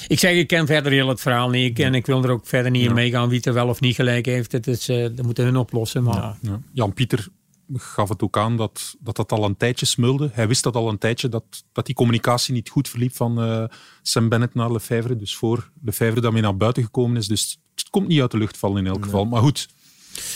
ik 0.07 0.19
zeg, 0.19 0.35
ik 0.35 0.47
ken 0.47 0.65
verder 0.65 0.91
heel 0.91 1.07
het 1.07 1.21
verhaal 1.21 1.49
niet. 1.49 1.79
En 1.79 1.95
ik 1.95 2.05
wil 2.05 2.23
er 2.23 2.29
ook 2.29 2.47
verder 2.47 2.71
niet 2.71 2.85
in 2.85 2.93
meegaan 2.93 3.29
wie 3.29 3.41
er 3.41 3.53
wel 3.53 3.67
of 3.67 3.79
niet 3.79 3.95
gelijk 3.95 4.25
heeft. 4.25 4.51
Het 4.51 4.67
is, 4.67 4.89
eh, 4.89 5.01
dat 5.15 5.25
moeten 5.25 5.43
hun 5.43 5.57
oplossen. 5.57 6.03
Maar 6.03 6.37
Ja. 6.41 6.61
Jan-Pieter 6.73 7.27
gaf 7.73 8.09
het 8.09 8.21
ook 8.21 8.37
aan 8.37 8.57
dat, 8.57 8.95
dat 8.99 9.15
dat 9.15 9.31
al 9.31 9.43
een 9.45 9.57
tijdje 9.57 9.85
smulde. 9.85 10.29
Hij 10.33 10.47
wist 10.47 10.63
dat 10.63 10.75
al 10.75 10.89
een 10.89 10.97
tijdje, 10.97 11.29
dat, 11.29 11.43
dat 11.71 11.85
die 11.85 11.95
communicatie 11.95 12.53
niet 12.53 12.69
goed 12.69 12.89
verliep 12.89 13.15
van 13.15 13.41
eh, 13.41 13.63
Sam 14.01 14.29
Bennett 14.29 14.53
naar 14.53 14.71
Lefebvre. 14.71 15.15
Dus 15.15 15.35
voor 15.35 15.69
Lefebvre 15.83 16.21
daarmee 16.21 16.41
naar 16.41 16.57
buiten 16.57 16.83
gekomen 16.83 17.17
is. 17.17 17.27
Dus 17.27 17.59
het 17.75 17.89
komt 17.89 18.07
niet 18.07 18.21
uit 18.21 18.31
de 18.31 18.37
lucht 18.37 18.57
vallen 18.57 18.77
in 18.85 18.91
elk 18.91 19.03
geval. 19.03 19.25
Maar 19.25 19.41
goed, 19.41 19.67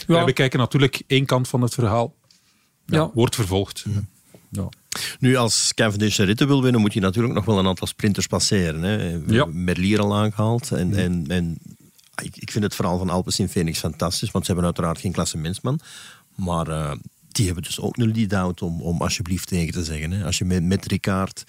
wij 0.08 0.18
Ja. 0.18 0.26
bekijken 0.26 0.60
natuurlijk 0.60 1.02
één 1.08 1.26
kant 1.26 1.48
van 1.48 1.62
het 1.62 1.74
verhaal. 1.74 2.16
Ja, 2.86 2.98
Ja. 2.98 3.12
Wordt 3.14 3.36
vervolgd. 3.36 3.86
Ja. 4.50 4.70
Nu, 5.20 5.36
als 5.36 5.74
Cavendish 5.74 6.16
de 6.18 6.24
ritten 6.24 6.48
wil 6.48 6.62
winnen, 6.62 6.82
moet 6.82 6.94
hij 6.94 7.02
natuurlijk 7.02 7.34
nog 7.34 7.46
wel 7.46 7.60
een 7.60 7.68
aantal 7.68 7.88
sprinters 7.88 8.28
passeren. 8.28 8.82
Hè. 8.82 9.20
Ja. 9.28 9.46
Merlier 9.46 10.00
al 10.00 10.16
aangehaald. 10.16 10.72
En, 10.72 10.96
en, 10.96 11.26
en 11.28 11.58
ik, 12.22 12.38
ik 12.38 12.52
vind 12.52 12.64
het 12.64 12.76
verhaal 12.76 12.98
van 12.98 13.10
Alpes 13.10 13.40
in 13.40 13.50
Phoenix 13.50 13.80
fantastisch, 13.80 14.32
want 14.32 14.46
ze 14.46 14.52
hebben 14.52 14.70
uiteraard 14.70 15.00
geen 15.00 15.12
klassementsman. 15.12 15.80
Maar 16.36 16.68
eh, 16.68 16.92
die 17.36 17.46
hebben 17.46 17.64
dus 17.64 17.80
ook 17.80 17.98
een 17.98 18.12
lead-out 18.12 18.62
om, 18.62 18.82
om 18.82 19.02
alsjeblieft 19.02 19.48
tegen 19.48 19.74
te 19.74 19.84
zeggen. 19.84 20.12
Hè. 20.12 20.26
Als 20.26 20.38
je 20.38 20.46
met, 20.46 20.64
met 20.64 20.86
Ricard, 20.86 21.44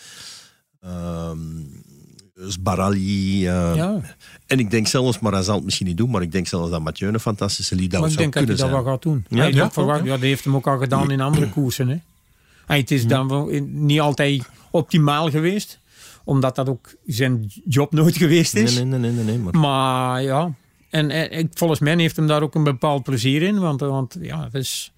Ja. 3.75 4.01
En 4.47 4.59
ik 4.59 4.71
denk 4.71 4.87
zelfs, 4.87 5.19
maar 5.19 5.33
hij 5.33 5.43
zal 5.43 5.55
het 5.55 5.65
misschien 5.65 5.87
niet 5.87 5.97
doen, 5.97 6.11
maar 6.11 6.23
ik 6.23 6.33
denk 6.33 6.47
zelfs 6.47 6.71
dat 6.71 6.83
Mathieu 6.83 7.13
een 7.13 7.21
fantastische 7.21 7.75
lead-out 7.75 8.01
Maar 8.01 8.11
ik 8.11 8.17
zou 8.19 8.31
denk 8.31 8.35
dat 8.35 8.43
hij 8.49 8.55
kunnen 8.57 8.73
dat 8.75 8.85
wel 8.85 8.93
gaat 8.95 9.03
doen. 9.03 9.25
Ja, 9.29 9.45
ja, 9.45 9.71
verwacht- 9.71 10.05
ja, 10.05 10.11
dat 10.11 10.21
heeft 10.21 10.45
hem 10.45 10.57
ook 10.57 10.67
al 10.67 10.79
gedaan 10.79 11.11
in 11.11 11.21
andere 11.21 11.49
koersen. 11.57 11.89
Hè. 11.89 11.97
Hij, 12.67 12.79
het 12.79 12.91
is 12.91 13.07
dan 13.07 13.29
wel 13.29 13.47
niet 13.67 14.01
altijd 14.01 14.49
optimaal 14.71 15.31
geweest. 15.31 15.79
Omdat 16.25 16.55
dat 16.57 16.69
ook 16.69 16.95
zijn 17.07 17.51
job 17.65 17.93
nooit 17.93 18.17
geweest 18.17 18.55
is. 18.55 18.75
Nee, 18.75 18.85
nee, 18.85 18.99
nee, 18.99 19.11
nee, 19.13 19.25
nee, 19.25 19.39
maar... 19.39 19.57
Maar 19.59 20.23
ja, 20.23 20.55
en, 20.91 21.11
en 21.11 21.31
ik- 21.33 21.51
volgens 21.55 21.81
mij 21.81 21.97
heeft 21.97 22.17
hem 22.17 22.27
daar 22.27 22.43
ook 22.43 22.55
een 22.55 22.65
bepaald 22.65 23.03
plezier 23.03 23.43
in. 23.43 23.59
Want, 23.59 23.81
want 23.81 24.17
ja, 24.21 24.45
het 24.45 24.55
is... 24.55 24.93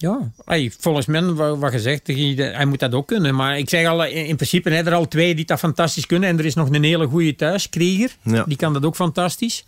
Ja, 0.00 0.30
hey, 0.44 0.72
volgens 0.78 1.06
mij, 1.06 1.22
wat, 1.22 1.58
wat 1.58 1.70
gezegd, 1.70 2.06
hij, 2.06 2.34
hij 2.36 2.64
moet 2.64 2.78
dat 2.78 2.94
ook 2.94 3.06
kunnen. 3.06 3.34
Maar 3.34 3.58
ik 3.58 3.68
zeg 3.68 3.86
al, 3.86 4.04
in, 4.04 4.26
in 4.26 4.36
principe 4.36 4.70
zijn 4.70 4.86
er 4.86 4.94
al 4.94 5.08
twee 5.08 5.34
die 5.34 5.44
dat 5.44 5.58
fantastisch 5.58 6.06
kunnen. 6.06 6.28
En 6.28 6.38
er 6.38 6.44
is 6.44 6.54
nog 6.54 6.70
een 6.70 6.84
hele 6.84 7.06
goede 7.06 7.34
thuis, 7.34 7.68
Krieger. 7.68 8.16
Ja. 8.22 8.44
Die 8.44 8.56
kan 8.56 8.72
dat 8.72 8.84
ook 8.84 8.96
fantastisch. 8.96 9.64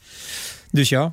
Dus 0.70 0.88
ja, 0.88 1.12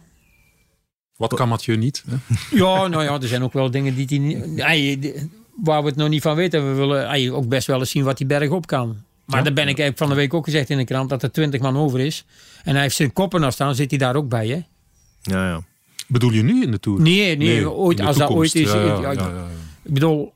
Wat 1.15 1.34
kan 1.34 1.47
Mathieu 1.47 1.78
niet? 1.78 2.03
Hè? 2.09 2.15
ja, 2.63 2.88
nou 2.88 3.03
ja, 3.03 3.22
er 3.22 3.28
zijn 3.28 3.43
ook 3.43 3.53
wel 3.53 3.72
dingen 3.72 3.95
die 3.95 4.05
hij 4.09 4.18
niet. 4.18 5.28
Waar 5.63 5.82
we 5.82 5.88
het 5.88 5.97
nog 5.97 6.09
niet 6.09 6.22
van 6.22 6.36
weten. 6.36 6.70
We 6.70 6.76
willen 6.76 7.07
ay, 7.07 7.32
ook 7.32 7.47
best 7.47 7.68
wel 7.68 7.80
eens 7.80 7.89
zien 7.89 8.03
wat 8.03 8.18
die 8.18 8.28
berg 8.28 8.49
op 8.49 8.68
kan. 8.68 8.97
Maar 9.26 9.43
daar 9.43 9.53
ben 9.53 9.68
ik 9.68 9.80
eigenlijk 9.80 9.97
van 9.97 10.09
de 10.09 10.15
week 10.15 10.34
ook 10.34 10.45
gezegd 10.45 10.70
in 10.70 10.78
de 10.78 10.86
krant 10.86 11.09
dat 11.09 11.24
er 11.24 11.32
20 11.32 11.61
man 11.61 11.78
over 11.78 11.99
is. 11.99 12.26
En 12.63 12.74
hij 12.74 12.82
heeft 12.82 12.95
zijn 12.95 13.13
koppen 13.13 13.41
nog 13.41 13.53
staan, 13.53 13.76
zit 13.76 13.89
hij 13.89 13.99
daar 13.99 14.15
ook 14.15 14.30
bij. 14.30 14.47
Hè? 14.47 14.61
Ja, 15.22 15.47
ja. 15.47 15.63
Bedoel 16.08 16.32
je 16.32 16.43
nu 16.43 16.64
in 16.64 16.72
de 16.72 16.80
Tour? 16.80 17.01
Nee, 17.01 17.38
nee, 17.38 17.70
ooit, 17.72 17.99
als 17.99 18.18
dat 18.18 18.30
ooit 18.30 18.55
is. 18.55 18.72
Ja, 18.72 18.80
ja, 18.86 18.86
ja, 19.01 19.12
ja, 19.12 19.12
ja, 19.12 19.28
ja. 19.30 19.47
Ik 19.84 19.93
bedoel, 19.93 20.34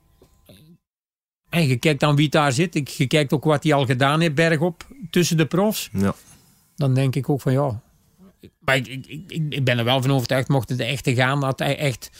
en 1.48 1.66
je 1.66 1.76
kijkt 1.76 2.00
dan 2.00 2.16
wie 2.16 2.28
daar 2.28 2.52
zit. 2.52 2.74
Ik- 2.74 2.88
Je 2.88 3.06
kijkt 3.06 3.32
ook 3.32 3.44
wat 3.44 3.62
hij 3.62 3.72
al 3.74 3.86
gedaan 3.86 4.20
heeft 4.20 4.34
bergop 4.34 4.86
tussen 5.10 5.36
de 5.36 5.46
profs. 5.46 5.88
ja. 5.92 6.14
Dan 6.76 6.94
denk 6.94 7.14
ik 7.16 7.28
ook 7.28 7.40
van 7.40 7.52
ja. 7.52 7.80
Maar 8.58 8.76
ik, 8.76 8.86
ik, 8.86 9.06
ik, 9.26 9.42
ik 9.48 9.64
ben 9.64 9.78
er 9.78 9.84
wel 9.84 10.02
van 10.02 10.10
overtuigd, 10.10 10.48
mocht 10.48 10.68
het 10.68 10.80
echt 10.80 11.08
gaan, 11.10 11.40
dat 11.40 11.58
hij 11.58 11.78
echt 11.78 12.10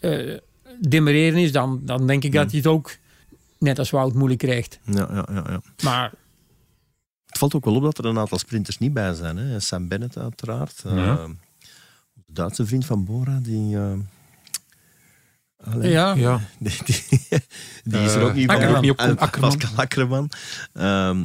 eh, 0.00 0.36
demereren 0.80 1.38
is, 1.40 1.52
dan, 1.52 1.80
dan 1.84 2.06
denk 2.06 2.24
ik 2.24 2.32
dat 2.32 2.48
hij 2.50 2.58
het 2.58 2.66
ook 2.68 2.96
net 3.58 3.78
als 3.78 3.90
Wout 3.90 4.14
moeilijk 4.14 4.40
krijgt. 4.40 4.78
Ja, 4.84 5.08
ja, 5.12 5.28
ja, 5.32 5.44
ja. 5.48 5.60
Maar 5.84 6.12
Het 7.26 7.38
valt 7.38 7.54
ook 7.54 7.64
wel 7.64 7.74
op 7.74 7.82
dat 7.82 7.98
er 7.98 8.04
een 8.04 8.18
aantal 8.18 8.38
sprinters 8.38 8.78
niet 8.78 8.92
bij 8.92 9.14
zijn. 9.14 9.36
Hè. 9.36 9.60
Sam 9.60 9.88
Bennett 9.88 10.18
uiteraard. 10.18 10.82
Ja. 10.84 10.90
Eh, 11.18 11.24
Duitse 12.36 12.66
vriend 12.66 12.84
van 12.86 13.04
Bora, 13.04 13.38
die... 13.42 13.76
eh, 13.76 13.92
allee, 15.72 15.90
ja, 15.90 16.14
Ja. 16.14 16.40
Die, 16.58 16.72
die, 16.84 16.94
die 17.84 18.00
is 18.00 18.14
er 18.14 18.22
ook 18.22 18.34
niet 18.34 18.52
van. 18.52 18.80
Niet 18.80 18.90
op- 18.90 18.98
Eh, 18.98 19.16
Akkerman. 19.16 19.50
Pascal 19.50 19.76
Akkerman. 19.76 20.30
Ehm, 20.72 21.18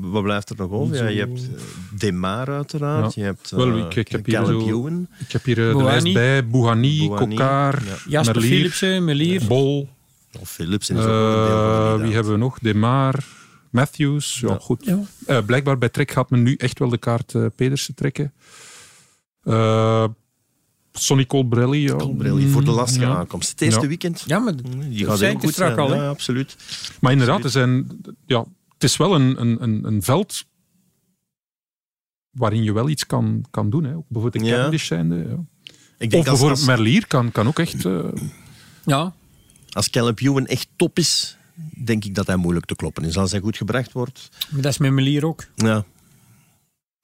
wat 0.00 0.22
blijft 0.22 0.50
er 0.50 0.56
nog 0.56 0.70
over? 0.70 0.96
Ja, 0.96 1.06
je 1.08 1.18
hebt 1.18 1.40
eh, 1.40 1.60
Demar 1.98 2.48
uiteraard. 2.48 3.14
Ja. 3.14 3.22
Je 3.22 3.26
hebt 3.28 3.50
uh, 3.52 3.58
Wel, 3.58 3.78
ik- 3.78 3.94
ik 3.94 4.08
heb 4.08 4.26
hier 4.26 4.44
zo-. 4.44 4.88
Ik 5.18 5.32
heb 5.32 5.44
hier 5.44 5.68
eh, 5.70 5.76
de 5.76 5.82
lijst 5.84 6.12
bij. 6.12 6.46
Bouhanni, 6.46 7.08
Kokar, 7.08 7.82
ja. 7.84 7.94
Jasper 8.08 8.34
Merlier, 8.34 8.56
Philipsen, 8.56 9.04
Melier. 9.04 9.42
Bol. 9.46 9.88
Of 10.40 10.50
Philipsen 10.50 10.96
is 10.96 11.02
ook 11.02 11.08
een 11.08 11.14
deel 11.14 11.24
van 11.24 11.46
de 11.46 11.50
Eh, 11.50 11.78
lead-out. 11.78 12.00
wie 12.00 12.14
hebben 12.14 12.32
we 12.32 12.38
nog? 12.38 12.58
Demar, 12.58 13.24
Matthews. 13.70 14.40
Ja, 14.40 14.48
Ja. 14.48 14.58
goed. 14.60 14.84
Ja. 14.84 14.98
Eh, 15.26 15.38
blijkbaar 15.46 15.78
bij 15.78 15.88
Trek 15.88 16.10
gaat 16.10 16.30
men 16.30 16.42
nu 16.42 16.54
echt 16.54 16.78
wel 16.78 16.88
de 16.88 16.98
kaart 16.98 17.34
eh, 17.34 17.46
Pedersen 17.56 17.94
trekken. 17.94 18.32
Eh 19.46 20.04
Sonny 20.92 21.26
Colbrelli. 21.26 21.80
Ja. 21.82 21.96
Colbrelli 21.96 22.48
voor 22.48 22.64
de 22.64 22.70
lastige 22.70 23.04
Ja. 23.06 23.16
aankomst. 23.16 23.50
Het 23.50 23.60
eerste 23.60 23.80
Ja. 23.80 23.86
weekend. 23.88 24.22
Ja, 24.26 24.38
maar 24.38 24.52
Die 24.88 25.04
gaat 25.06 25.20
heel 25.20 25.38
goed 25.38 25.52
strak 25.52 25.74
zijn. 25.74 25.78
al, 25.78 25.90
hè? 25.90 26.02
Ja, 26.02 26.08
absoluut. 26.08 26.56
Maar 27.00 27.12
inderdaad, 27.12 27.44
er 27.44 27.50
zijn, 27.50 28.00
ja, 28.26 28.44
het 28.74 28.84
is 28.84 28.96
wel 28.96 29.14
een, 29.14 29.40
een, 29.40 29.62
een, 29.62 29.84
een 29.84 30.02
veld 30.02 30.44
waarin 32.30 32.62
je 32.62 32.72
wel 32.72 32.88
iets 32.88 33.06
kan, 33.06 33.44
kan 33.50 33.70
doen. 33.70 33.84
Hè. 33.84 33.94
Ook 33.96 34.04
bijvoorbeeld 34.08 34.44
de 34.44 34.50
Ja. 34.50 34.56
Cavendish 34.56 34.86
zijnde. 34.86 35.14
Ja. 35.16 35.22
Ik 35.22 35.28
Of 35.32 35.44
denk 35.98 36.12
als, 36.12 36.24
bijvoorbeeld 36.24 36.50
als, 36.58 36.66
Merlier 36.66 37.06
kan, 37.06 37.32
kan 37.32 37.46
ook 37.46 37.58
echt... 37.58 37.84
eh, 37.84 37.98
ja, 38.84 39.14
als 39.72 39.90
Caleb 39.90 40.20
Ewan 40.20 40.46
echt 40.46 40.68
top 40.76 40.98
is, 40.98 41.36
denk 41.84 42.04
ik 42.04 42.14
dat 42.14 42.26
hij 42.26 42.36
moeilijk 42.36 42.66
te 42.66 42.76
kloppen 42.76 43.04
is. 43.04 43.16
Als 43.18 43.30
hij 43.30 43.40
goed 43.40 43.56
gebracht 43.56 43.92
wordt. 43.92 44.28
maar 44.50 44.60
dat 44.62 44.72
is 44.72 44.78
met 44.78 44.92
Melier 44.92 45.26
ook. 45.26 45.46
Ja, 45.54 45.84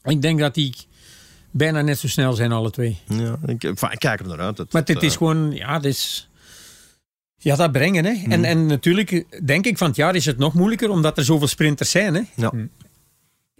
Ik 0.02 0.22
denk 0.22 0.38
dat 0.38 0.54
die 0.54 0.74
bijna 1.52 1.80
net 1.80 1.98
zo 1.98 2.08
snel 2.08 2.32
zijn, 2.32 2.52
alle 2.52 2.70
twee. 2.70 2.98
ja 3.06 3.38
ik, 3.46 3.58
kijk 3.98 4.20
er 4.20 4.26
naar 4.26 4.40
uit. 4.40 4.58
Het- 4.58 4.72
Maar 4.72 4.82
het 4.82 4.94
het, 4.94 5.02
is 5.02 5.12
eh, 5.12 5.18
gewoon, 5.18 5.52
ja, 5.52 5.74
het 5.74 5.84
is... 5.84 6.28
Ja, 7.36 7.56
dat 7.56 7.72
brengen. 7.72 8.04
Hè. 8.04 8.22
En, 8.28 8.44
en 8.44 8.66
natuurlijk, 8.66 9.24
denk 9.46 9.66
ik, 9.66 9.78
van 9.78 9.86
het 9.86 9.96
jaar 9.96 10.14
is 10.14 10.24
het 10.26 10.38
nog 10.38 10.54
moeilijker, 10.54 10.90
omdat 10.90 11.18
er 11.18 11.24
zoveel 11.24 11.46
sprinters 11.46 11.90
zijn. 11.90 12.14
Hè. 12.14 12.22
Ja. 12.36 12.52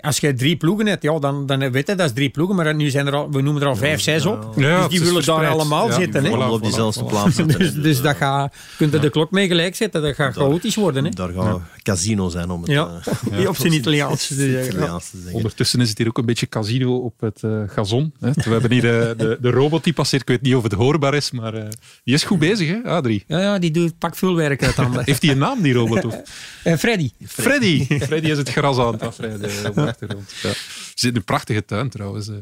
Als 0.03 0.19
je 0.19 0.35
drie 0.35 0.57
ploegen 0.57 0.87
hebt, 0.87 1.03
ja, 1.03 1.19
dan, 1.19 1.47
dan 1.47 1.71
weet 1.71 1.87
je 1.87 1.95
dat 1.95 2.07
is 2.07 2.13
drie 2.13 2.29
ploegen. 2.31 2.57
Maar 2.57 2.75
nu 2.75 2.91
zijn 2.91 3.07
er 3.07 3.15
al, 3.15 3.31
we 3.31 3.41
noemen 3.43 3.63
er 3.63 3.69
al 3.69 3.77
vijf, 3.77 4.01
zes 4.01 4.27
op. 4.27 4.53
Ja, 4.57 4.81
dus 4.81 4.89
die 4.91 5.01
willen 5.01 5.25
daar 5.25 5.47
allemaal 5.49 5.89
Ja, 5.89 5.95
zitten. 5.95 6.25
Hè. 6.25 6.31
op 6.49 6.63
diezelfde 6.63 7.05
plaats. 7.05 7.37
Dus, 7.37 7.57
zitten. 7.57 7.83
dus 7.83 8.01
dat 8.01 8.17
gaat, 8.17 8.55
kunt 8.77 8.95
er 8.95 9.01
de 9.01 9.11
klok 9.11 9.31
mee 9.31 9.47
gelijk 9.47 9.77
zetten. 9.77 10.03
Dat 10.03 10.15
gaat 10.15 10.35
Daar- 10.35 10.45
chaotisch 10.45 10.75
worden. 10.75 11.05
Hè. 11.05 11.11
Daar 11.11 11.33
gaat 11.33 11.61
casino 11.83 12.29
zijn 12.29 12.51
om 12.51 12.63
het 12.63 12.71
Ja, 12.71 13.01
eh, 13.33 13.49
op 13.53 13.57
zijn 13.57 13.73
Italiaans. 13.73 14.31
op 14.31 14.37
zijn 14.37 14.51
ja. 14.51 14.63
Italiaans 14.65 15.11
te 15.11 15.17
zeggen. 15.17 15.35
Ondertussen 15.35 15.81
is 15.81 15.89
het 15.89 15.99
hier 15.99 16.09
ook 16.09 16.19
een 16.19 16.27
beetje 16.27 16.49
casino 16.49 16.97
op 16.97 17.21
het 17.21 17.43
eh, 17.43 17.51
gazon. 17.67 18.13
Hè. 18.21 18.31
We 18.35 18.51
hebben 18.51 18.73
hier 18.73 19.01
eh, 19.01 19.19
de, 19.19 19.39
de 19.41 19.51
robot 19.51 19.85
die 19.85 19.93
passeert. 19.93 20.23
Ik 20.23 20.29
weet 20.29 20.43
niet 20.43 20.55
of 20.55 20.63
het 20.63 20.73
hoorbaar 20.73 21.15
is, 21.15 21.31
maar 21.31 21.55
eh, 21.55 21.65
die 22.05 22.15
is 22.15 22.25
goed 22.25 22.39
bezig, 22.39 22.69
hè, 22.69 22.83
Adrie? 22.91 23.25
Ja, 23.27 23.41
ja, 23.41 23.59
die 23.59 23.71
doet, 23.71 23.99
pakt 23.99 24.19
veel 24.19 24.35
werk 24.37 24.65
uit 24.65 24.75
handen. 24.75 25.03
Heeft 25.05 25.23
hij 25.23 25.31
een 25.31 25.39
naam, 25.39 25.63
die 25.63 25.73
robot? 25.73 26.05
Of? 26.05 26.21
En 26.63 26.79
Freddy. 26.79 27.11
Freddy. 27.27 27.87
Freddy 28.01 28.29
is 28.31 28.39
het 28.39 28.49
gras 28.51 28.79
aan 28.79 28.93
het 28.93 29.03
afrijden 29.03 29.51
achtergrond. 29.93 30.31
Ja. 30.43 30.53
Ze 30.53 30.93
zit 30.95 31.11
in 31.11 31.17
een 31.17 31.25
prachtige 31.25 31.65
tuin 31.65 31.89
trouwens, 31.89 32.29
eh, 32.29 32.37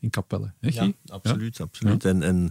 in 0.00 0.10
Capelle. 0.10 0.52
Ja, 0.60 0.92
absoluut. 1.06 1.60
absoluut. 1.60 2.04
En, 2.04 2.22
en 2.22 2.50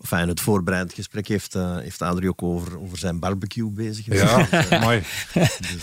enfin, 0.00 0.28
het 0.28 0.40
voorbereidend 0.40 0.94
gesprek 0.94 1.28
heeft, 1.28 1.54
eh 1.54 1.76
heeft 1.76 2.02
Adrie 2.02 2.28
ook 2.28 2.42
over, 2.42 2.80
over 2.80 2.98
zijn 2.98 3.18
barbecue 3.18 3.70
bezig 3.70 4.04
geweest. 4.04 4.50
Ja, 4.70 4.80
mooi. 4.80 5.02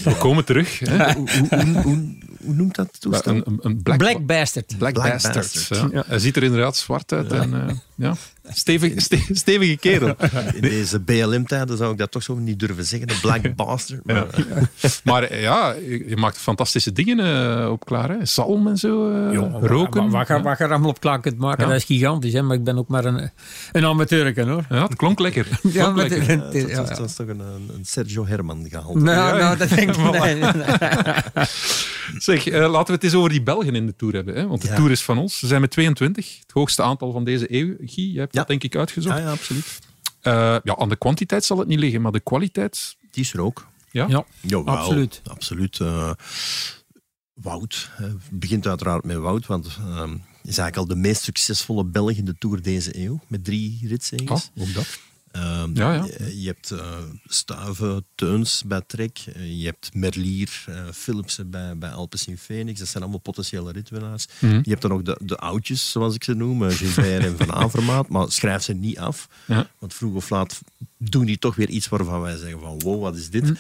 We 0.03 0.15
komen 0.19 0.45
terug. 0.45 0.79
Hè. 0.79 1.13
hoe, 1.13 1.29
hoe, 1.49 2.17
hoe, 2.43 2.53
noemt 2.53 2.75
dat 2.75 3.01
toestel? 3.01 3.41
Een, 3.61 3.81
black, 3.83 3.97
Black 3.97 4.25
Bastard. 4.25 4.77
Black 4.77 4.93
Black 4.93 5.11
Bastard. 5.11 5.35
Bastard. 5.35 5.91
ja. 5.91 6.03
Hij 6.07 6.19
ziet 6.19 6.35
er 6.35 6.43
inderdaad 6.43 6.77
zwart 6.77 7.11
uit. 7.11 7.31
En, 7.31 7.53
eh, 7.53 7.75
ja. 7.99 8.15
Stevig, 8.51 9.01
ste- 9.01 9.25
stevige 9.31 9.77
kerel. 9.77 10.15
In 10.53 10.61
deze 10.61 10.99
BLM-tijden 10.99 11.77
zou 11.77 11.91
ik 11.91 11.97
dat 11.97 12.11
toch 12.11 12.23
zo 12.23 12.35
niet 12.35 12.59
durven 12.59 12.85
zeggen. 12.85 13.07
De 13.07 13.17
Black 13.21 13.55
Bastard. 13.55 14.05
Maar, 14.05 14.27
eh, 14.27 14.89
Maar 15.03 15.23
eh, 15.23 15.41
ja, 15.41 15.75
je 16.07 16.15
maakt 16.17 16.37
fantastische 16.37 16.91
dingen 16.91 17.19
eh, 17.59 17.71
op 17.71 17.85
klaar. 17.85 18.09
Hè. 18.09 18.25
Zalm 18.25 18.67
en 18.67 18.77
zo. 18.77 19.11
eh, 19.11 19.37
roken. 19.61 20.01
Wat, 20.03 20.11
wat, 20.11 20.27
ja. 20.27 20.41
wat 20.41 20.57
je 20.57 20.63
er 20.63 20.69
allemaal 20.69 20.89
op 20.89 20.99
klaar 20.99 21.19
kunt 21.21 21.37
maken, 21.37 21.63
Ja. 21.63 21.69
dat 21.69 21.79
is 21.79 21.85
gigantisch. 21.85 22.33
Hè? 22.33 22.41
Maar 22.41 22.55
ik 22.55 22.63
ben 22.63 22.77
ook 22.77 22.87
maar 22.87 23.05
een, 23.05 23.31
een 23.71 23.85
amateur. 23.85 24.47
Hoor. 24.49 24.65
Ja, 24.69 24.83
het 24.83 24.95
klonk 24.95 25.19
lekker. 25.19 25.45
Het 25.49 25.59
klonk 25.61 25.73
Ja, 25.75 25.91
lekker. 25.93 26.27
het- 26.27 26.39
dat, 26.39 26.53
het- 26.53 26.61
dat, 26.61 26.69
ja, 26.71 26.83
dat 26.83 26.97
ja. 26.97 27.03
is 27.03 27.15
toch 27.15 27.27
een, 27.27 27.39
een 27.39 27.85
Sergio 27.85 28.25
Herman 28.27 28.65
gehaald. 28.69 28.95
Nou, 28.95 29.37
nou, 29.39 29.57
dat 29.57 29.69
denk 29.69 29.89
ik 29.89 29.97
nee, 30.11 30.35
nee, 30.35 30.51
nee. 30.53 31.45
Zeg, 32.17 32.47
eh, 32.47 32.59
laten 32.71 32.85
we 32.87 32.91
het 32.93 33.03
eens 33.03 33.13
over 33.13 33.29
die 33.29 33.43
Belgen 33.43 33.75
in 33.75 33.85
de 33.85 33.95
Tour 33.95 34.13
hebben. 34.15 34.35
Hè? 34.35 34.47
Want 34.47 34.61
de 34.61 34.67
Ja. 34.67 34.75
Tour 34.75 34.91
is 34.91 35.01
van 35.03 35.17
ons. 35.17 35.39
Ze 35.39 35.47
zijn 35.47 35.61
met 35.61 35.71
22. 35.71 36.37
Het 36.41 36.51
hoogste 36.51 36.81
aantal 36.81 37.11
van 37.11 37.23
deze 37.23 37.53
eeuw. 37.55 37.75
Guy, 37.89 38.11
jij 38.11 38.21
hebt 38.21 38.33
Ja. 38.33 38.39
dat 38.39 38.47
denk 38.49 38.63
ik 38.63 38.75
uitgezocht. 38.75 39.17
Ja, 39.17 39.23
ja, 39.23 39.31
absoluut. 39.31 39.79
Eh, 40.21 40.33
ja, 40.63 40.75
aan 40.77 40.89
de 40.89 40.95
kwantiteit 40.97 41.45
zal 41.45 41.57
het 41.57 41.67
niet 41.67 41.79
liggen, 41.79 42.01
maar 42.01 42.11
de 42.11 42.19
kwaliteit... 42.19 42.95
Die 43.11 43.23
is 43.23 43.33
er 43.33 43.41
ook. 43.41 43.67
Ja? 43.91 44.05
Ja. 44.07 44.25
Jawel, 44.41 44.77
Absoluut. 44.77 45.21
Absoluut. 45.23 45.79
eh, 45.79 46.11
Wout. 47.33 47.89
Het 47.91 48.17
begint 48.31 48.67
uiteraard 48.67 49.03
met 49.05 49.17
Wout, 49.17 49.45
want 49.45 49.65
ehm 49.79 50.13
is 50.43 50.57
eigenlijk 50.57 50.77
al 50.77 50.95
de 50.95 51.01
meest 51.07 51.21
succesvolle 51.23 51.85
Belg 51.85 52.11
in 52.11 52.25
de 52.25 52.35
Tour 52.39 52.61
deze 52.61 52.97
eeuw. 52.97 53.19
Met 53.27 53.43
drie 53.43 53.79
Oh, 53.83 53.89
ritzegens. 53.89 54.51
ook 54.57 54.73
dat. 54.73 54.99
Ehm, 55.31 55.69
Ja, 55.73 55.93
ja. 55.93 56.05
Je, 56.33 56.45
hebt 56.47 56.71
eh 56.71 56.97
Stuiven, 57.25 58.05
Teuns 58.15 58.63
bij 58.65 58.81
Trek. 58.87 59.19
eh, 59.35 59.59
je 59.59 59.65
hebt 59.65 59.93
Merlier, 59.93 60.63
eh, 60.67 60.83
Philipsen 60.93 61.49
bij, 61.49 61.77
bij 61.77 61.91
Alpes 61.91 62.25
in 62.27 62.37
Phoenix. 62.37 62.79
Dat 62.79 62.87
zijn 62.87 63.03
allemaal 63.03 63.21
potentiële 63.21 63.71
ritwinnaars. 63.71 64.25
Mhm. 64.39 64.55
Je 64.63 64.69
hebt 64.69 64.81
dan 64.81 64.91
ook 64.93 65.05
de, 65.05 65.17
de 65.23 65.37
oudjes, 65.37 65.91
zoals 65.91 66.15
ik 66.15 66.23
ze 66.23 66.33
noem. 66.33 66.63
eh, 66.65 66.71
Gilbert 66.75 67.23
en 67.25 67.37
Van 67.37 67.51
Avermaat. 67.63 68.09
Maar 68.09 68.31
schrijf 68.31 68.63
ze 68.63 68.73
niet 68.73 68.99
af. 68.99 69.27
Ja. 69.45 69.69
Want 69.79 69.93
vroeg 69.93 70.13
of 70.15 70.29
laat 70.29 70.59
doen 70.97 71.25
die 71.25 71.39
toch 71.39 71.55
weer 71.55 71.69
iets 71.69 71.87
waarvan 71.87 72.21
wij 72.21 72.37
zeggen 72.37 72.59
van 72.59 72.79
wow, 72.79 73.01
wat 73.01 73.15
is 73.15 73.29
dit? 73.29 73.43
Mhm. 73.43 73.53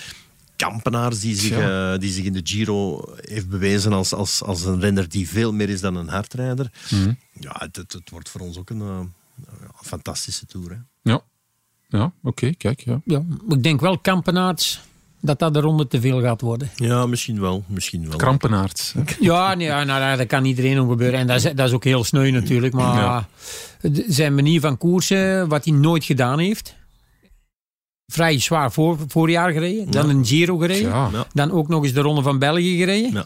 Kampenaars 0.55 1.19
die 1.19 1.35
zich, 1.35 1.49
Ja. 1.57 1.93
eh, 1.93 1.99
die 1.99 2.11
zich 2.11 2.23
in 2.25 2.33
de 2.33 2.41
Giro 2.43 3.03
heeft 3.15 3.49
bewezen 3.49 3.93
als, 3.93 4.13
als, 4.13 4.43
als 4.43 4.63
een 4.65 4.79
renner 4.79 5.09
die 5.09 5.29
veel 5.29 5.53
meer 5.53 5.69
is 5.69 5.81
dan 5.81 5.95
een 5.95 6.07
hardrijder. 6.09 6.71
Mhm. 6.89 7.13
Ja, 7.39 7.55
het, 7.59 7.75
het, 7.75 7.93
het 7.93 8.09
wordt 8.09 8.29
voor 8.29 8.41
ons 8.41 8.57
ook 8.57 8.69
een, 8.69 8.81
eh, 8.81 8.99
een 9.47 9.69
fantastische 9.81 10.45
tour. 10.45 10.69
Hè. 10.69 10.77
Ja, 11.11 11.21
ja 11.89 12.11
oké, 12.23 12.53
kijk. 12.53 12.79
Ja. 12.85 13.01
Ja, 13.05 13.21
ik 13.49 13.63
denk 13.63 13.79
wel 13.79 13.97
kampenaarts 13.99 14.79
dat 15.21 15.39
dat 15.39 15.53
de 15.53 15.59
ronde 15.59 15.87
te 15.87 16.01
veel 16.01 16.21
gaat 16.21 16.41
worden. 16.41 16.69
Ja, 16.75 17.05
misschien 17.05 17.39
wel. 17.41 17.63
Misschien 17.67 18.07
wel. 18.07 18.17
Krampenaard. 18.17 18.93
hè. 18.95 19.01
Ja, 19.25 19.53
nee, 19.55 19.67
ja, 19.67 19.83
nou, 19.83 20.17
dat 20.17 20.27
kan 20.27 20.45
iedereen 20.45 20.79
om 20.79 20.89
gebeuren. 20.89 21.19
En 21.19 21.27
dat 21.27 21.35
is, 21.35 21.43
dat 21.43 21.67
is 21.67 21.71
ook 21.73 21.83
heel 21.83 22.03
sneu 22.03 22.31
natuurlijk. 22.31 22.73
Maar 22.73 23.01
Ja. 23.01 23.27
zijn 24.07 24.35
manier 24.35 24.59
van 24.59 24.77
koersen, 24.77 25.47
wat 25.47 25.65
hij 25.65 25.73
nooit 25.73 26.03
gedaan 26.03 26.39
heeft. 26.39 26.75
Vrij 28.11 28.39
zwaar 28.39 28.71
voor, 28.71 28.97
voorjaar 29.07 29.51
gereden. 29.51 29.91
Dan 29.91 30.07
Ja. 30.07 30.13
een 30.13 30.25
Giro 30.25 30.57
gereden. 30.57 30.89
Ja. 30.89 31.09
Dan 31.33 31.51
ook 31.51 31.67
nog 31.67 31.83
eens 31.83 31.93
de 31.93 32.01
Ronde 32.01 32.21
van 32.21 32.39
België 32.39 32.77
gereden. 32.77 33.11
Ja. 33.13 33.25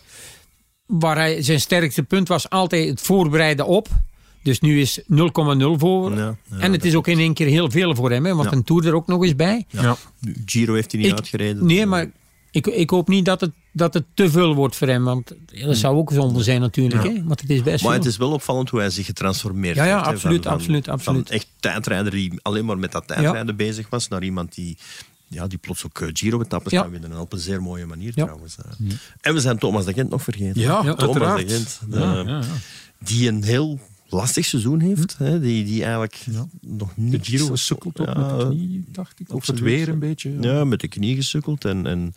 Waar 0.85 1.15
hij, 1.15 1.41
zijn 1.41 1.59
sterkste 1.59 2.03
punt 2.03 2.27
was 2.27 2.49
altijd 2.49 2.89
het 2.89 3.01
voorbereiden 3.01 3.65
op. 3.67 3.87
Dus 4.43 4.59
nu 4.59 4.81
is 4.81 4.99
0,0 5.01 5.05
voor. 5.77 6.15
Ja, 6.15 6.35
ja, 6.49 6.57
en 6.59 6.71
het 6.71 6.85
is 6.85 6.95
ook 6.95 7.07
in 7.07 7.19
één 7.19 7.33
keer 7.33 7.47
heel 7.47 7.71
veel 7.71 7.95
voor 7.95 8.11
hem. 8.11 8.25
Hè, 8.25 8.35
want 8.35 8.49
Ja. 8.49 8.55
een 8.55 8.63
Tour 8.63 8.87
er 8.87 8.93
ook 8.95 9.07
nog 9.07 9.23
eens 9.23 9.35
bij. 9.35 9.65
Ja. 9.69 9.95
Giro 10.45 10.73
heeft 10.73 10.91
hij 10.91 11.01
niet 11.01 11.09
Ik- 11.09 11.15
uitgereden. 11.17 11.65
Nee, 11.65 11.85
maar 11.85 12.11
ik, 12.51 12.67
ik 12.67 12.89
hoop 12.89 13.07
niet 13.07 13.25
dat 13.25 13.41
het, 13.41 13.51
dat 13.71 13.93
het 13.93 14.03
te 14.13 14.29
veel 14.29 14.55
wordt 14.55 14.75
voor 14.75 14.87
hem. 14.87 15.03
Want 15.03 15.33
ja, 15.45 15.65
dat 15.65 15.77
zou 15.77 15.95
ook 15.97 16.11
zonde 16.11 16.43
zijn 16.43 16.61
natuurlijk. 16.61 17.03
Hè, 17.03 17.23
want 17.23 17.41
het 17.41 17.49
is 17.49 17.61
best 17.63 17.83
Maar 17.83 17.91
veel. 17.93 18.01
het 18.01 18.09
is 18.11 18.17
wel 18.17 18.31
opvallend 18.31 18.69
hoe 18.69 18.79
hij 18.79 18.89
zich 18.89 19.05
getransformeerd 19.05 19.75
Ja, 19.75 19.85
ja, 19.85 19.93
heeft. 19.95 20.05
hè. 20.05 20.11
absoluut, 20.11 20.45
absoluut, 20.47 20.87
absoluut. 20.89 21.27
Van 21.27 21.35
echt 21.37 21.47
tijdrijder 21.59 22.11
die 22.11 22.39
alleen 22.41 22.65
maar 22.65 22.77
met 22.77 22.91
dat 22.91 23.07
tijdrijden 23.07 23.55
bezig 23.55 23.89
was, 23.89 24.07
naar 24.07 24.23
iemand 24.23 24.55
die, 24.55 24.77
ja, 25.27 25.47
die 25.47 25.57
plots 25.57 25.85
ook 25.85 25.99
eh, 25.99 26.07
Giro-etappes 26.13 26.71
Ja. 26.71 26.81
kan 26.81 26.91
winnen. 26.91 27.11
En 27.11 27.17
op 27.19 27.33
een 27.33 27.39
zeer 27.39 27.61
mooie 27.61 27.85
manier 27.85 28.11
Ja. 28.15 28.23
trouwens. 28.23 28.55
En 29.21 29.33
we 29.33 29.39
zijn 29.39 29.57
Thomas 29.57 29.85
de 29.85 29.93
Gent 29.93 30.09
nog 30.09 30.23
vergeten. 30.23 30.61
Ja, 30.61 30.81
Thomas 30.81 30.99
uiteraard. 30.99 31.47
de 31.49 31.53
Gent. 31.55 31.79
de- 31.89 31.99
Ja, 31.99 32.13
ja, 32.13 32.23
ja. 32.27 32.41
Die 32.99 33.27
een 33.27 33.43
heel 33.43 33.79
lastig 34.13 34.45
seizoen 34.45 34.79
heeft. 34.79 35.17
Hè, 35.17 35.39
die, 35.39 35.63
die 35.65 35.81
eigenlijk 35.83 36.25
nog 36.61 36.93
De 36.95 37.01
niet... 37.01 37.27
Giro 37.27 37.47
gesukkeld 37.47 37.99
ook 37.99 38.07
met 38.15 38.39
de 38.39 38.45
knie, 38.49 38.85
dacht 38.91 39.19
ik. 39.19 39.33
Of 39.33 39.47
het 39.47 39.59
weer 39.59 39.89
een 39.89 39.99
beetje. 39.99 40.37
Ja, 40.41 40.63
met 40.63 40.79
de 40.79 40.87
knie 40.87 41.15
gesukkeld 41.15 41.65
en, 41.65 41.85
en 41.85 42.13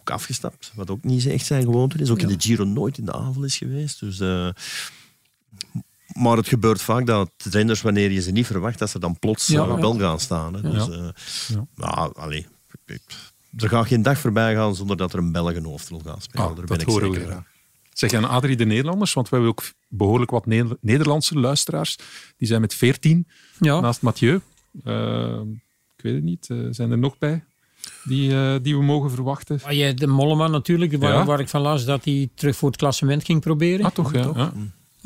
ook 0.00 0.10
afgestapt. 0.10 0.72
Wat 0.74 0.90
ook 0.90 1.04
niet 1.04 1.26
echt 1.26 1.46
zijn 1.46 1.62
gewoonte 1.62 1.98
is. 1.98 2.10
Ook 2.10 2.20
in 2.20 2.28
de 2.28 2.34
Giro 2.38 2.64
nooit 2.64 2.98
in 2.98 3.04
de 3.04 3.12
aanval 3.12 3.44
is 3.44 3.56
geweest. 3.56 4.00
Dus, 4.00 4.20
eh, 4.20 4.48
maar 6.12 6.36
het 6.36 6.48
gebeurt 6.48 6.82
vaak 6.82 7.06
dat 7.06 7.30
renners, 7.50 7.82
wanneer 7.82 8.10
je 8.10 8.20
ze 8.20 8.30
niet 8.30 8.46
verwacht, 8.46 8.78
dat 8.78 8.90
ze 8.90 8.98
dan 8.98 9.18
plots 9.18 9.46
Ja, 9.46 9.62
eh, 9.62 9.68
ja. 9.68 9.80
wel 9.80 9.98
gaan 9.98 10.20
staan. 10.20 10.54
Hè. 10.54 10.60
Dus, 10.60 10.86
Ja. 11.48 11.66
ja, 11.76 12.10
allee, 12.14 12.46
er 13.56 13.68
gaat 13.68 13.86
geen 13.86 14.02
dag 14.02 14.18
voorbij 14.18 14.54
gaan 14.54 14.74
zonder 14.74 14.96
dat 14.96 15.12
er 15.12 15.18
een 15.18 15.32
Belg 15.32 15.54
een 15.54 15.64
hoofdrol 15.64 16.00
gaat 16.04 16.22
spelen. 16.22 16.46
Ah, 16.48 16.56
Daar 16.56 16.64
ben 16.64 16.78
dat 16.78 16.80
ik 16.80 16.88
horen 16.88 17.10
we 17.10 17.14
zeker 17.16 17.32
van. 17.32 17.44
Zeg, 17.98 18.12
en 18.12 18.28
Adrie 18.28 18.56
de 18.56 18.64
Nederlanders, 18.64 19.12
want 19.12 19.28
we 19.28 19.36
hebben 19.36 19.52
ook 19.54 19.62
behoorlijk 19.88 20.30
wat 20.30 20.46
Ne- 20.46 20.78
Nederlandse 20.80 21.38
luisteraars. 21.38 21.98
Die 22.36 22.48
zijn 22.48 22.60
met 22.60 22.74
14 22.74 23.26
ja. 23.60 23.80
naast 23.80 24.02
Mathieu. 24.02 24.40
Eh, 24.84 25.40
ik 25.96 26.02
weet 26.02 26.14
het 26.14 26.22
niet, 26.22 26.46
eh, 26.50 26.56
zijn 26.70 26.90
er 26.90 26.98
nog 26.98 27.18
bij 27.18 27.44
die, 28.04 28.32
eh, 28.32 28.54
die 28.62 28.76
we 28.76 28.82
mogen 28.82 29.10
verwachten? 29.10 29.60
Maar 29.62 29.74
je, 29.74 29.94
de 29.94 30.06
Mollema 30.06 30.46
natuurlijk, 30.46 30.96
waar, 30.96 31.12
Ja. 31.12 31.24
waar 31.24 31.40
ik 31.40 31.48
van 31.48 31.60
las 31.60 31.84
dat 31.84 32.04
hij 32.04 32.28
terug 32.34 32.56
voor 32.56 32.68
het 32.68 32.78
klassement 32.78 33.24
ging 33.24 33.40
proberen. 33.40 33.84
Ah, 33.84 33.90
toch? 33.92 34.12
Ja. 34.12 34.30
ja. 34.34 34.52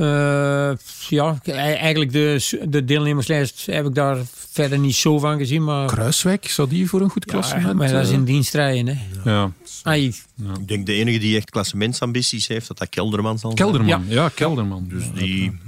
Eh, 0.02 0.72
ja, 1.08 1.38
e- 1.42 1.52
eigenlijk 1.52 2.12
de, 2.12 2.58
de 2.68 2.84
deelnemerslijst 2.84 3.66
heb 3.66 3.86
ik 3.86 3.94
daar 3.94 4.18
verder 4.50 4.78
niet 4.78 4.94
zo 4.94 5.18
van 5.18 5.38
gezien. 5.38 5.64
Maar, 5.64 5.86
Kruiswijk, 5.86 6.48
zou 6.48 6.68
die 6.68 6.88
voor 6.88 7.00
een 7.00 7.10
goed 7.10 7.24
ja, 7.26 7.32
klassement? 7.32 7.78
maar 7.78 7.90
dat 7.92 8.02
is 8.02 8.08
eh, 8.08 8.14
in 8.14 8.24
dienstrijden. 8.24 8.86
Hè. 8.96 9.30
ja. 9.30 9.52
Ai, 9.82 10.06
Ik 10.58 10.68
denk 10.68 10.86
de 10.86 10.92
enige 10.92 11.18
die 11.18 11.36
echt 11.36 11.50
klassementsambities 11.50 12.48
heeft, 12.48 12.68
dat 12.68 12.78
dat 12.78 12.88
Kelderman 12.88 13.38
zal 13.38 13.52
zijn. 13.56 13.70
Kelderman, 13.70 14.04
ja, 14.08 14.28
Kelderman. 14.28 14.86
Dus 14.88 15.04
Ja, 15.14 15.20
die, 15.20 15.58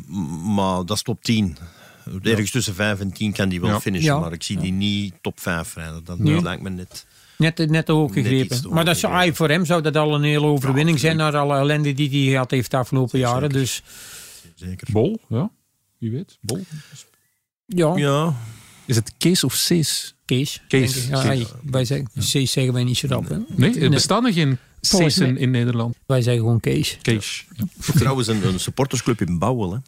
maar 0.55 0.77
dat 0.85 0.97
is 0.97 1.03
top 1.03 1.23
10. 1.23 1.57
Ergens 2.23 2.51
tussen 2.51 2.75
5 2.75 3.01
en 3.01 3.13
10 3.13 3.33
kan 3.33 3.49
die 3.49 3.61
wel 3.61 3.71
Ja. 3.71 3.81
finishen, 3.81 4.15
Ja. 4.15 4.19
maar 4.19 4.33
ik 4.33 4.43
zie 4.43 4.59
die 4.59 4.73
niet 4.73 5.15
top 5.21 5.41
5 5.41 5.75
rijden. 5.75 6.01
Dat, 6.05 6.19
lijkt 6.43 6.63
me 6.63 6.71
net. 6.71 7.07
net, 7.39 7.71
net 7.71 7.87
te 7.87 7.93
hoog 7.93 8.15
Net 8.15 8.25
gegrepen. 8.25 8.47
iets 8.47 8.61
te 8.61 8.67
hoog 8.67 8.75
maar 8.75 8.85
dat 8.85 8.97
zou, 8.99 9.13
ai, 9.13 9.35
voor 9.35 9.49
hem 9.49 9.65
zou 9.65 9.83
dat 9.83 9.97
al 9.97 10.15
een 10.15 10.23
hele 10.23 10.47
overwinning 10.47 10.99
zijn 11.01 11.17
naar 11.17 11.37
alle 11.37 11.57
ellende 11.57 11.93
die 11.93 12.09
hij 12.11 12.31
gehad 12.33 12.51
heeft 12.51 12.71
de 12.71 12.77
afgelopen 12.77 13.19
jaren. 13.19 13.49
Dus 13.49 13.83
Zeker. 14.65 14.89
Bol, 14.93 15.21
ja. 15.29 15.51
Wie 15.99 16.11
weet. 16.11 16.39
Bol. 16.41 16.65
ja, 17.67 17.97
Ja, 17.97 18.35
Is 18.87 18.97
het 18.97 19.13
Kees 19.19 19.45
of 19.45 19.55
Cees? 19.55 20.15
Kees. 20.25 20.63
Kees. 20.69 21.07
Ja, 21.07 21.37
wij 21.63 21.85
zeggen, 21.85 22.09
Cees 22.19 22.53
zeggen 22.53 22.73
wij 22.73 22.85
niet 22.85 22.97
zo 22.97 23.07
rap. 23.07 23.29
hè. 23.29 23.37
Nee, 23.49 23.81
er 23.81 23.91
bestaan 23.91 24.27
er 24.27 24.33
geen 24.33 24.59
Volgens 24.81 25.15
Cees 25.15 25.37
in, 25.39 25.51
Nederland. 25.51 25.97
Wij 26.07 26.23
zeggen 26.23 26.43
gewoon 26.43 26.61
Kees. 26.61 26.99
Kees. 27.03 27.47
trouwens 27.95 28.29
een, 28.29 28.47
een 28.47 28.61
supportersclub 28.61 29.21
in 29.21 29.39
Bouwel. 29.39 29.73
Hè. 29.73 29.79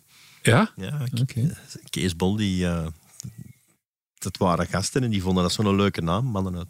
Ja? 0.43 0.73
Ja. 0.77 1.07
Kees 1.91 2.17
Bol, 2.17 2.37
die, 2.37 2.67
eh, 2.67 2.87
dat 4.19 4.37
waren 4.37 4.67
gasten 4.67 5.03
en 5.05 5.11
die 5.11 5.23
vonden 5.23 5.43
dat 5.43 5.53
zo'n 5.53 5.77
leuke 5.77 6.01
naam. 6.03 6.25
Mannen 6.27 6.57
uit 6.57 6.67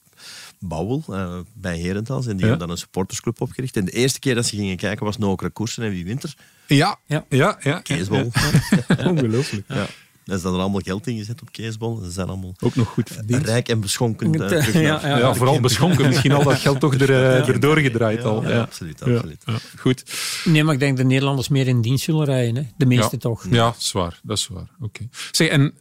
Bouwel, 0.58 1.02
eh, 1.08 1.38
bij 1.54 1.78
Herentals. 1.78 2.26
En 2.26 2.30
die 2.32 2.40
Ja. 2.40 2.46
hebben 2.48 2.66
dan 2.66 2.70
een 2.70 2.80
supportersclub 2.82 3.40
opgericht. 3.40 3.76
En 3.76 3.84
de 3.84 3.90
eerste 3.90 4.18
keer 4.18 4.34
dat 4.34 4.46
ze 4.46 4.56
gingen 4.56 4.76
kijken 4.76 5.04
was 5.04 5.18
Nokere 5.18 5.50
Koersen 5.50 5.82
en 5.84 5.90
wie 5.90 6.04
wint 6.04 6.22
er? 6.22 6.34
Ja, 6.66 6.98
Ja. 7.06 7.24
ja, 7.28 7.58
ja. 7.62 7.80
Kees 7.80 8.06
ja. 8.08 8.24
Ongelooflijk. 9.10 9.64
Ja. 9.68 9.86
Er 10.26 10.34
is 10.34 10.42
dan 10.42 10.60
allemaal 10.60 10.80
geld 10.80 11.06
ingezet 11.06 11.40
op 11.42 11.52
Kees 11.52 11.78
Bol. 11.78 12.00
Ze 12.04 12.10
zijn 12.10 12.28
allemaal 12.28 12.54
Ook 12.60 12.74
nog 12.74 12.88
goed 12.88 13.10
verdiend. 13.12 13.44
rijk 13.44 13.68
en 13.68 13.80
beschonken. 13.80 14.34
eh, 14.34 14.40
Ja, 14.40 14.46
terug 14.48 14.74
naar- 14.74 14.82
ja, 15.08 15.18
Ja, 15.18 15.34
vooral 15.34 15.60
beschonken. 15.60 16.06
Misschien 16.06 16.32
al 16.32 16.42
dat 16.44 16.58
geld 16.58 16.80
toch 16.80 16.94
er, 16.94 17.10
eh, 17.10 17.48
erdoor 17.48 17.78
gedraaid 17.78 18.24
al. 18.24 18.42
Ja, 18.42 18.48
Ja. 18.50 18.60
absoluut. 18.60 19.02
Absoluut. 19.02 19.42
ja, 19.46 19.56
goed. 19.78 20.04
Nee, 20.44 20.64
maar 20.64 20.74
ik 20.74 20.80
denk 20.80 20.96
de 20.96 21.04
Nederlanders 21.04 21.48
meer 21.48 21.66
in 21.68 21.80
dienst 21.80 22.04
zullen 22.04 22.24
rijden. 22.24 22.56
Hè. 22.56 22.70
De 22.76 22.86
meeste 22.86 23.08
Ja. 23.10 23.18
toch. 23.18 23.46
Ja, 23.50 23.74
zwaar. 23.78 24.20
Dat 24.22 24.36
is 24.38 24.46
waar. 24.48 24.68
Oké. 24.80 25.08
Zeg, 25.30 25.48
en 25.48 25.74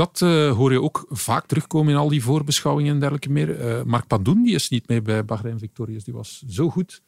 dat 0.00 0.20
eh, 0.22 0.52
hoor 0.52 0.72
je 0.72 0.82
ook 0.82 1.04
vaak 1.08 1.46
terugkomen 1.46 1.92
in 1.92 1.98
al 1.98 2.08
die 2.08 2.22
voorbeschouwingen 2.22 2.92
en 2.92 2.98
dergelijke 2.98 3.30
meer. 3.30 3.60
Eh, 3.60 3.82
Mark 3.82 4.06
Padoen 4.06 4.42
die 4.42 4.54
is 4.54 4.68
niet 4.68 4.88
mee 4.88 5.02
bij 5.02 5.24
Bahrein 5.24 5.58
Victorious. 5.58 6.04
Die 6.04 6.14
was 6.14 6.42
zo 6.48 6.70
goed 6.70 7.02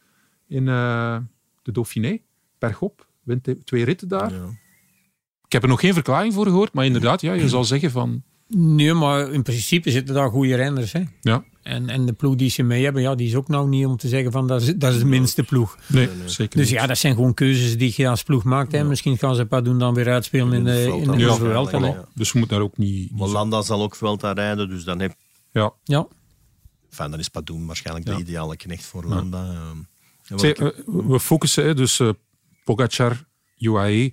in 0.46 0.68
eh, 0.68 1.18
de 1.62 1.72
Dauphiné. 1.72 2.18
Bergop. 2.58 3.06
Wint 3.22 3.54
twee 3.64 3.84
ritten 3.84 4.08
daar. 4.08 4.32
Ja. 4.32 4.44
Ik 5.44 5.52
heb 5.52 5.62
er 5.62 5.68
nog 5.68 5.80
geen 5.80 5.94
verklaring 5.94 6.34
voor 6.34 6.46
gehoord. 6.46 6.72
Maar 6.72 6.84
inderdaad, 6.84 7.20
ja, 7.20 7.32
je 7.32 7.48
zal 7.56 7.64
zeggen 7.64 7.90
van... 7.90 8.22
Nee, 8.56 8.92
maar 8.94 9.30
in 9.32 9.42
principe 9.42 9.90
zitten 9.90 10.14
daar 10.14 10.30
goede 10.30 10.54
renners. 10.54 10.92
Hè. 10.92 11.02
Ja, 11.20 11.44
En, 11.62 11.88
en 11.88 12.06
de 12.06 12.12
ploeg 12.12 12.34
die 12.36 12.50
ze 12.50 12.62
mee 12.62 12.84
hebben, 12.84 13.02
ja, 13.02 13.14
die 13.14 13.26
is 13.26 13.34
ook 13.34 13.48
nou 13.48 13.68
niet 13.68 13.86
om 13.86 13.96
te 13.96 14.08
zeggen 14.08 14.32
van 14.32 14.46
dat 14.46 14.62
is, 14.62 14.74
dat 14.76 14.92
is 14.92 14.98
de 14.98 15.04
minste 15.04 15.42
ploeg. 15.42 15.78
nee, 15.86 16.08
zeker 16.26 16.58
Dus 16.58 16.70
ja, 16.70 16.86
dat 16.86 16.98
zijn 16.98 17.14
gewoon 17.14 17.34
keuzes 17.34 17.78
die 17.78 17.92
je 17.96 18.08
als 18.08 18.22
ploeg 18.22 18.44
maakt. 18.44 18.72
Hè. 18.72 18.84
Misschien 18.84 19.18
gaan 19.18 19.34
ze 19.34 19.46
Padoen 19.46 19.78
dan 19.78 19.94
weer 19.94 20.08
uitspelen 20.08 20.52
in 20.52 20.64
de, 20.64 20.98
in 21.02 21.10
de 21.10 21.16
Ja, 21.18 21.34
Vuelta, 21.34 21.78
ja. 21.78 22.08
Dus 22.14 22.32
je 22.32 22.38
moet 22.38 22.48
daar 22.48 22.60
ook 22.60 22.76
niet... 22.76 23.10
niet- 23.10 23.18
Maar 23.20 23.28
Landa 23.28 23.62
zal 23.62 23.82
ook 23.82 23.94
Vuelta 23.96 24.32
rijden, 24.32 24.68
dus 24.68 24.84
dan, 24.84 25.00
heb, 25.00 25.14
ja. 25.52 25.72
Ja. 25.84 26.06
enfin, 26.90 27.10
dan 27.10 27.18
is 27.18 27.28
Padoen 27.28 27.66
waarschijnlijk 27.66 28.08
Ja. 28.08 28.14
de 28.14 28.20
ideale 28.20 28.56
knecht 28.56 28.84
voor 28.84 29.04
Landa. 29.04 29.44
ehm. 29.44 29.78
Ja, 30.22 30.38
Zeg, 30.38 30.58
welke- 30.58 30.74
eh, 30.86 31.06
we 31.06 31.20
focussen 31.20 31.64
hè, 31.64 31.74
dus 31.74 32.00
eh 32.00 32.08
Pogacar, 32.64 33.24
UAE, 33.58 34.12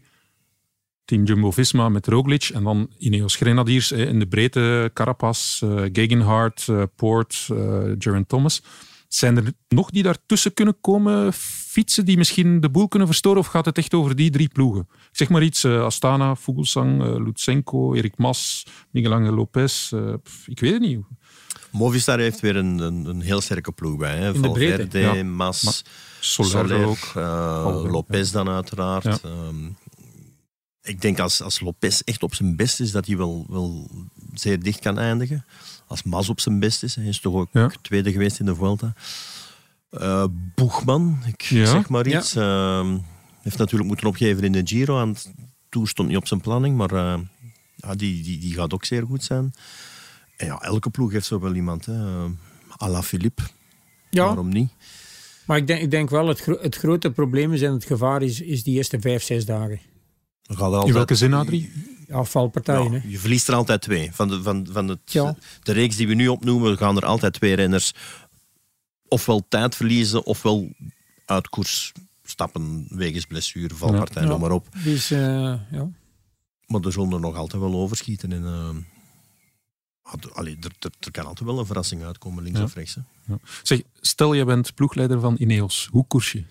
Team 1.10 1.24
Jumbo-Visma 1.24 1.89
met 1.89 2.07
Roglic 2.07 2.49
en 2.53 2.64
dan 2.64 2.89
Ineos 2.97 3.36
Grenadiers 3.36 3.91
in 3.91 4.20
de 4.20 4.28
breedte, 4.28 4.91
Carapaz, 4.93 5.62
eh 5.62 5.84
Gegenhardt, 5.93 6.68
eh, 6.68 6.84
Poort, 6.95 7.47
Geraint 7.99 8.30
Thomas. 8.30 8.62
Zijn 9.07 9.38
er 9.38 9.53
nog 9.68 9.89
die 9.89 10.03
daartussen 10.03 10.53
kunnen 10.53 10.78
komen 10.82 11.34
fietsen 11.34 12.05
die 12.05 12.18
misschien 12.18 12.60
de 12.60 12.70
boel 12.70 12.88
kunnen 12.88 13.07
verstoren 13.07 13.39
of 13.39 13.47
gaat 13.47 13.66
het 13.66 13.78
echt 13.78 13.93
over 13.93 14.16
die 14.16 14.30
drie 14.30 14.47
ploegen? 14.47 14.88
Ik 14.91 15.10
zeg 15.12 15.30
maar 15.30 15.43
iets, 15.43 15.66
Astana, 15.66 16.36
Vogelsang, 16.36 17.03
eh, 17.03 17.16
Lutsenko, 17.26 17.93
Erik 17.93 18.18
Mas, 18.18 18.66
Miguel 18.91 19.14
Angel 19.14 19.34
Lopez, 19.34 19.89
pff, 20.24 20.47
ik 20.47 20.60
weet 20.60 20.72
het 20.72 20.82
niet. 20.82 20.99
Movistar 21.72 22.20
heeft 22.20 22.39
weer 22.39 22.55
een, 22.55 22.80
een, 22.80 23.05
een 23.05 23.22
heel 23.22 23.41
sterke 23.41 23.72
ploeg 23.72 23.97
bij. 23.97 24.18
Hè. 24.18 24.34
In 24.34 24.41
de 24.41 24.51
breedte, 24.51 24.88
Valverde, 24.91 25.18
ja. 25.18 25.24
Mas, 25.24 25.84
Soler, 26.20 26.51
Soler, 26.51 26.86
ook. 26.86 27.91
Lopez 27.91 28.32
dan 28.32 28.49
uiteraard. 28.49 29.03
Ja. 29.03 29.18
Ehm, 29.24 29.55
ik 30.82 31.01
denk 31.01 31.19
als, 31.19 31.41
als 31.41 31.59
Lopez 31.59 31.99
echt 31.99 32.23
op 32.23 32.34
zijn 32.36 32.55
best 32.55 32.80
is, 32.80 32.91
dat 32.91 33.05
hij 33.05 33.17
wel, 33.17 33.45
wel 33.49 33.89
zeer 34.34 34.63
dicht 34.63 34.80
kan 34.80 34.97
eindigen. 34.99 35.45
Als 35.88 36.03
Mas 36.03 36.30
op 36.30 36.39
zijn 36.39 36.59
best 36.59 36.84
is, 36.84 36.95
hij 36.95 37.05
is 37.05 37.19
toch 37.19 37.34
ook 37.34 37.49
Ja. 37.51 37.71
tweede 37.82 38.11
geweest 38.11 38.39
in 38.39 38.45
de 38.45 38.55
Vuelta. 38.55 38.93
Eh, 39.89 40.25
Boegman, 40.55 41.19
ik 41.25 41.41
Ja. 41.41 41.65
zeg 41.65 41.89
maar 41.89 42.07
iets. 42.07 42.36
Ehm, 42.36 42.97
heeft 43.41 43.57
natuurlijk 43.57 43.89
moeten 43.89 44.07
opgeven 44.07 44.43
in 44.43 44.51
de 44.51 44.61
Giro. 44.63 45.01
En 45.01 45.15
Tour 45.69 45.88
stond 45.88 46.07
niet 46.07 46.17
op 46.17 46.27
zijn 46.27 46.41
planning, 46.41 46.77
maar 46.77 46.91
eh, 46.91 47.19
ja, 47.75 47.95
die, 47.95 48.23
die, 48.23 48.39
die 48.39 48.53
gaat 48.53 48.73
ook 48.73 48.86
zeer 48.86 49.05
goed 49.05 49.23
zijn. 49.23 49.53
En 50.38 50.45
ja, 50.45 50.57
elke 50.61 50.89
ploeg 50.89 51.11
heeft 51.11 51.25
zo 51.25 51.39
wel 51.39 51.55
iemand. 51.55 51.86
Hè. 51.86 51.93
Uh, 51.93 52.25
Ala 52.77 53.03
Philippe, 53.03 53.43
Ja, 54.09 54.25
waarom 54.25 54.49
niet? 54.49 54.71
maar 55.45 55.57
ik 55.57 55.67
denk, 55.67 55.82
ik 55.82 55.91
denk 55.91 56.09
wel, 56.09 56.27
het, 56.27 56.39
gro- 56.39 56.59
het 56.61 56.75
grote 56.75 57.11
probleem 57.11 57.53
is 57.53 57.61
en 57.61 57.73
het 57.73 57.86
gevaar 57.86 58.21
is, 58.21 58.41
is 58.41 58.63
die 58.63 58.75
eerste 58.75 58.99
vijf, 58.99 59.23
zes 59.23 59.45
dagen. 59.45 59.80
Dan 60.58 60.58
gaat 60.74 60.88
In 60.88 60.93
welke 60.93 61.16
zin, 61.16 61.34
Adrie? 61.34 61.72
Afvalpartijen, 62.10 62.91
Ja, 62.91 63.00
hè. 63.00 63.08
je 63.08 63.20
verliest 63.20 63.47
er 63.47 63.54
altijd 63.56 63.82
twee. 63.82 64.10
Van, 64.14 64.28
de, 64.28 64.41
van, 64.43 64.68
van 64.72 64.88
het, 64.88 65.00
Ja. 65.06 65.36
de 65.64 65.72
reeks 65.72 65.95
die 65.95 66.08
we 66.08 66.14
nu 66.14 66.28
opnoemen, 66.28 66.78
gaan 66.78 66.95
er 66.97 67.06
altijd 67.06 67.34
twee 67.34 67.54
renners 67.54 67.93
ofwel 69.08 69.45
tijd 69.50 69.76
verliezen, 69.76 70.26
ofwel 70.26 70.70
uit 71.26 71.50
koers 71.50 71.91
stappen 72.24 72.86
wegens 72.89 73.26
blessure, 73.26 73.76
valpartij, 73.76 74.22
Ja. 74.24 74.28
noem 74.28 74.39
maar 74.39 74.52
op. 74.52 74.68
Dus, 74.84 75.12
eh, 75.12 75.20
ja. 75.72 75.89
Maar 76.66 76.82
er 76.82 76.91
zullen 76.91 77.12
er 77.14 77.20
nog 77.20 77.36
altijd 77.36 77.62
wel 77.62 77.74
overschieten. 77.74 78.32
En, 78.34 78.45
eh, 78.45 78.76
allee, 80.34 80.58
er, 80.62 80.72
er, 80.80 80.91
er 81.00 81.12
kan 81.12 81.26
altijd 81.26 81.50
wel 81.50 81.60
een 81.60 81.66
verrassing 81.66 82.04
uitkomen, 82.04 82.43
links 82.43 82.60
Ja. 82.60 82.66
of 82.66 82.74
rechts. 82.74 82.95
Hè. 83.26 83.36
Zeg, 83.64 83.82
stel 84.02 84.34
je 84.34 84.45
bent 84.45 84.74
ploegleider 84.74 85.20
van 85.20 85.36
Ineos. 85.39 85.88
Hoe 85.91 86.08
koers 86.08 86.32
je? 86.32 86.43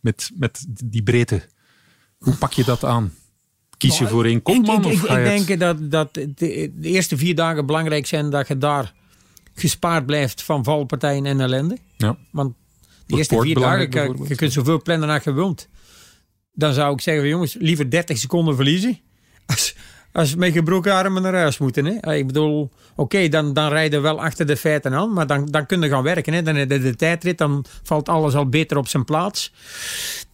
Met, 0.00 0.30
met 0.34 0.64
die 0.84 1.02
breedte. 1.02 1.48
Hoe 2.18 2.34
pak 2.36 2.52
je 2.52 2.64
dat 2.64 2.84
aan? 2.84 3.12
Kies 3.88 3.98
je 3.98 4.08
voor 4.08 4.24
één 4.24 4.42
kopman? 4.42 4.84
ik, 4.84 5.02
ik, 5.02 5.02
ik 5.02 5.24
denk 5.24 5.60
dat, 5.60 5.90
dat 5.90 6.14
de, 6.14 6.30
de 6.34 6.88
eerste 6.88 7.16
vier 7.16 7.34
dagen 7.34 7.66
belangrijk 7.66 8.06
zijn 8.06 8.30
dat 8.30 8.48
je 8.48 8.58
daar 8.58 8.92
gespaard 9.54 10.06
blijft 10.06 10.42
van 10.42 10.64
valpartijen 10.64 11.26
en 11.26 11.40
ellende. 11.40 11.76
Ja. 11.96 12.16
Want 12.30 12.54
de 13.06 13.16
eerste 13.16 13.40
vier 13.40 13.54
dagen, 13.54 13.90
je, 14.28 14.34
kunt 14.34 14.52
zoveel 14.52 14.82
plannen 14.82 15.20
je 15.24 15.32
wilt. 15.32 15.68
Dan 16.52 16.72
zou 16.72 16.92
ik 16.92 17.00
zeggen, 17.00 17.28
jongens, 17.28 17.56
liever 17.58 17.90
30 17.90 18.18
seconden 18.18 18.54
verliezen. 18.54 18.98
Als, 19.46 19.74
als 20.12 20.34
met 20.34 20.52
gebroken 20.52 20.92
armen 20.92 21.22
naar 21.22 21.34
huis 21.34 21.58
moeten. 21.58 21.84
Hè. 21.84 22.00
Ah, 22.00 22.16
Ik 22.16 22.26
bedoel, 22.26 22.70
oké, 22.94 23.28
dan, 23.28 23.52
dan 23.52 23.68
rijden 23.68 24.02
we 24.02 24.08
wel 24.08 24.20
achter 24.22 24.46
de 24.46 24.56
feiten 24.56 24.94
aan. 24.94 25.12
Maar 25.12 25.26
dan, 25.26 25.46
dan 25.50 25.66
kun 25.66 25.80
je 25.80 25.88
gaan 25.88 26.02
werken. 26.02 26.32
Hè. 26.32 26.42
Dan 26.42 26.56
je 26.56 26.66
de 26.66 26.96
tijdrit, 26.96 27.38
dan 27.38 27.64
valt 27.82 28.08
alles 28.08 28.34
al 28.34 28.48
beter 28.48 28.76
op 28.76 28.88
zijn 28.88 29.04
plaats. 29.04 29.52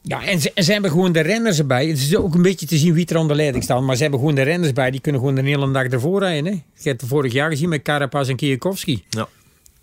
Ja, 0.03 0.25
en 0.25 0.41
ze, 0.41 0.53
en 0.55 0.65
ze 0.65 0.73
hebben 0.73 0.91
gewoon 0.91 1.13
de 1.13 1.21
renners 1.21 1.59
erbij. 1.59 1.87
Het 1.87 1.99
is 1.99 2.17
ook 2.17 2.35
een 2.35 2.43
beetje 2.43 2.67
te 2.67 2.77
zien 2.79 2.95
wie 2.95 3.07
er 3.07 3.17
aan 3.19 3.29
de 3.29 3.35
leiding 3.35 3.65
staat. 3.65 3.83
Maar 3.83 3.97
ze 3.97 4.03
hebben 4.03 4.21
gewoon 4.21 4.35
de 4.35 4.43
renners 4.43 4.73
bij. 4.73 4.91
Die 4.91 5.01
kunnen 5.01 5.21
gewoon 5.21 5.35
de 5.37 5.43
hele 5.43 5.71
dag 5.71 5.85
ervoor 5.85 6.21
rijden. 6.21 6.45
Hè. 6.45 6.51
Je 6.75 6.89
hebt 6.89 7.01
het 7.01 7.11
vorig 7.11 7.33
jaar 7.33 7.51
gezien 7.51 7.69
met 7.69 7.83
Carapaz 7.83 8.29
en 8.29 8.37
Kiyakowski. 8.37 9.05
Ja. 9.09 9.29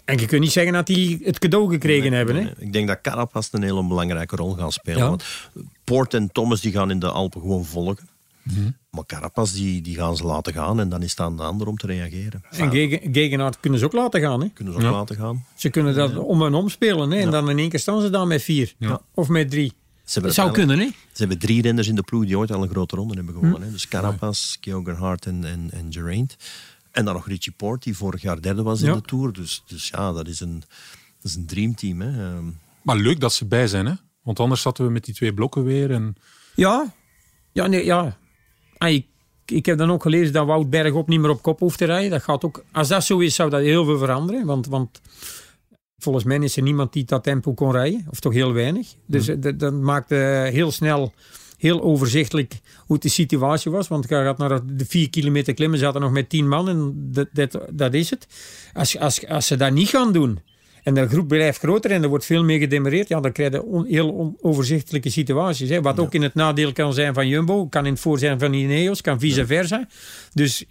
En 0.05 0.17
je 0.17 0.25
kunt 0.25 0.41
niet 0.41 0.51
zeggen 0.51 0.73
dat 0.73 0.87
die 0.87 1.19
het 1.23 1.39
cadeau 1.39 1.69
gekregen 1.71 2.13
hebben. 2.13 2.35
Hè. 2.35 2.41
Nee, 2.41 2.53
Ik 2.59 2.73
denk 2.73 2.87
dat 2.87 3.01
Carapaz 3.01 3.47
een 3.51 3.63
hele 3.63 3.87
belangrijke 3.87 4.35
rol 4.35 4.53
gaat 4.53 4.73
spelen. 4.73 4.99
Ja. 4.99 5.07
Want 5.09 5.23
Poort 5.83 6.13
en 6.13 6.29
Thomas 6.31 6.61
die 6.61 6.71
gaan 6.71 6.91
in 6.91 6.99
de 6.99 7.11
Alpen 7.11 7.41
gewoon 7.41 7.65
volgen. 7.65 8.07
Maar 8.91 9.05
Carapaz 9.05 9.51
die, 9.53 9.81
die 9.81 9.95
gaan 9.95 10.17
ze 10.17 10.23
laten 10.23 10.53
gaan 10.53 10.79
en 10.79 10.89
dan 10.89 11.01
is 11.01 11.09
het 11.09 11.19
aan 11.19 11.37
de 11.37 11.43
ander 11.43 11.67
om 11.67 11.77
te 11.77 11.87
reageren. 11.87 12.41
En 12.51 12.71
Gegen- 12.71 13.13
Gegenhard 13.13 13.59
kunnen 13.59 13.79
ze 13.79 13.85
ook 13.85 13.93
laten 13.93 14.21
gaan. 14.21 14.41
Hè. 14.41 14.49
Kunnen 14.49 14.73
ze 14.73 14.79
ook 14.79 14.85
Ja. 14.85 14.91
laten 14.91 15.15
gaan. 15.15 15.45
Ze 15.55 15.69
kunnen 15.69 15.95
dat 15.95 16.17
om 16.17 16.43
en 16.45 16.53
om 16.53 16.69
spelen. 16.69 17.11
Hè. 17.11 17.17
En 17.19 17.31
dan 17.31 17.49
in 17.49 17.57
één 17.57 17.69
keer 17.69 17.79
staan 17.79 18.01
ze 18.01 18.09
dan 18.09 18.27
met 18.27 18.41
vier. 18.41 18.73
Ja. 18.77 19.01
Of 19.13 19.27
met 19.27 19.49
drie. 19.49 19.73
Ze 20.03 20.21
Dat 20.21 20.33
zou 20.33 20.51
kunnen, 20.51 20.79
hè? 20.79 20.85
ze 20.85 20.93
hebben 21.17 21.39
drie 21.39 21.61
renners 21.61 21.87
in 21.87 21.95
de 21.95 22.01
ploeg 22.03 22.25
die 22.25 22.37
ooit 22.37 22.51
al 22.51 22.63
een 22.63 22.69
grote 22.69 22.95
ronde 22.95 23.13
hebben 23.15 23.33
gewonnen. 23.33 23.59
Hm. 23.59 23.65
Hè. 23.65 23.71
Dus 23.71 23.87
Carapaz, 23.87 24.55
Geoghegan 24.61 25.17
en, 25.19 25.43
en, 25.45 25.69
en 25.71 25.93
Geraint. 25.93 26.35
En 26.91 27.05
dan 27.05 27.13
nog 27.13 27.27
Richie 27.27 27.53
Port, 27.57 27.83
die 27.83 27.97
vorig 27.97 28.21
jaar 28.21 28.41
derde 28.41 28.63
was 28.63 28.81
in 28.81 28.87
Ja. 28.87 28.93
de 28.95 29.01
Tour. 29.01 29.33
Dus, 29.33 29.63
dus 29.67 29.87
ja, 29.87 30.11
dat 30.11 30.27
is 30.27 30.39
een, 30.39 30.59
dat 31.21 31.31
is 31.31 31.35
een 31.35 31.45
dreamteam. 31.45 32.01
Hè. 32.01 32.33
Ehm, 32.33 32.45
Maar 32.81 32.95
leuk 32.97 33.19
dat 33.19 33.33
ze 33.33 33.45
bij 33.45 33.67
zijn, 33.67 33.85
hè? 33.85 33.93
Want 34.21 34.39
anders 34.39 34.61
zaten 34.61 34.85
we 34.85 34.91
met 34.91 35.05
die 35.05 35.13
twee 35.13 35.33
blokken 35.33 35.63
weer. 35.63 35.91
En... 35.91 36.15
Ja. 36.55 36.93
Ja, 37.51 37.67
nee, 37.67 37.85
ja. 37.85 38.17
Ah, 38.77 38.89
ik, 38.89 39.05
ik 39.45 39.65
heb 39.65 39.77
dan 39.77 39.91
ook 39.91 40.01
gelezen 40.01 40.33
dat 40.33 40.45
Wout 40.45 40.69
Bergop 40.69 41.07
niet 41.07 41.19
meer 41.19 41.29
op 41.29 41.41
kop 41.41 41.59
hoeft 41.59 41.77
te 41.77 41.85
rijden. 41.85 42.09
Dat 42.09 42.23
gaat 42.23 42.43
ook, 42.43 42.63
als 42.71 42.87
dat 42.87 43.03
zo 43.03 43.19
is, 43.19 43.35
zou 43.35 43.49
dat 43.49 43.61
heel 43.61 43.85
veel 43.85 43.97
veranderen. 43.97 44.45
Want, 44.45 44.67
want 44.67 45.01
volgens 45.97 46.23
mij 46.25 46.37
is 46.37 46.57
er 46.57 46.63
niemand 46.63 46.93
die 46.93 47.03
dat 47.03 47.23
tempo 47.23 47.53
kon 47.53 47.71
rijden. 47.71 48.05
Of 48.09 48.19
toch 48.19 48.33
heel 48.33 48.53
weinig. 48.53 48.87
Dus 49.05 49.25
dat, 49.25 49.59
dat 49.59 49.73
maakt 49.73 50.11
eh, 50.11 50.43
heel 50.43 50.71
snel 50.71 51.13
heel 51.57 51.81
overzichtelijk 51.81 52.59
hoe 52.85 52.97
de 52.97 53.09
situatie 53.09 53.71
was. 53.71 53.87
Want 53.87 54.09
je 54.09 54.15
gaat 54.15 54.37
naar 54.37 54.65
de 54.65 54.85
vier 54.85 55.09
kilometer 55.09 55.53
klimmen, 55.53 55.79
zaten 55.79 56.01
nog 56.01 56.11
met 56.11 56.29
tien 56.29 56.47
man 56.47 56.69
en 56.69 56.93
dat, 57.11 57.27
dat, 57.31 57.59
dat 57.71 57.93
is 57.93 58.09
het. 58.09 58.27
Als, 58.73 58.99
als, 58.99 59.27
als 59.27 59.47
ze 59.47 59.55
dat 59.55 59.71
niet 59.71 59.89
gaan 59.89 60.13
doen 60.13 60.39
en 60.85 60.93
de 60.93 61.07
groep 61.07 61.27
blijft 61.27 61.59
groter 61.59 61.91
en 61.91 62.03
er 62.03 62.09
wordt 62.09 62.25
veel 62.25 62.43
meer 62.43 62.59
gedemereerd, 62.59 63.07
ja, 63.07 63.19
dan 63.19 63.31
krijg 63.31 63.51
je 63.51 63.63
on- 63.63 63.85
heel 63.85 64.37
onoverzichtelijke 64.41 65.09
situaties. 65.09 65.69
Hè. 65.69 65.81
Wat 65.81 65.99
ook 65.99 66.13
in 66.13 66.21
het 66.21 66.33
nadeel 66.33 66.73
kan 66.73 66.93
zijn 66.93 67.13
van 67.13 67.27
Jumbo, 67.27 67.67
kan 67.67 67.85
in 67.85 67.91
het 67.91 68.01
voor 68.01 68.19
zijn 68.19 68.39
van 68.39 68.53
Ineos, 68.53 69.01
kan 69.01 69.19
vice 69.19 69.45
versa. 69.45 69.87
Dus, 70.33 70.65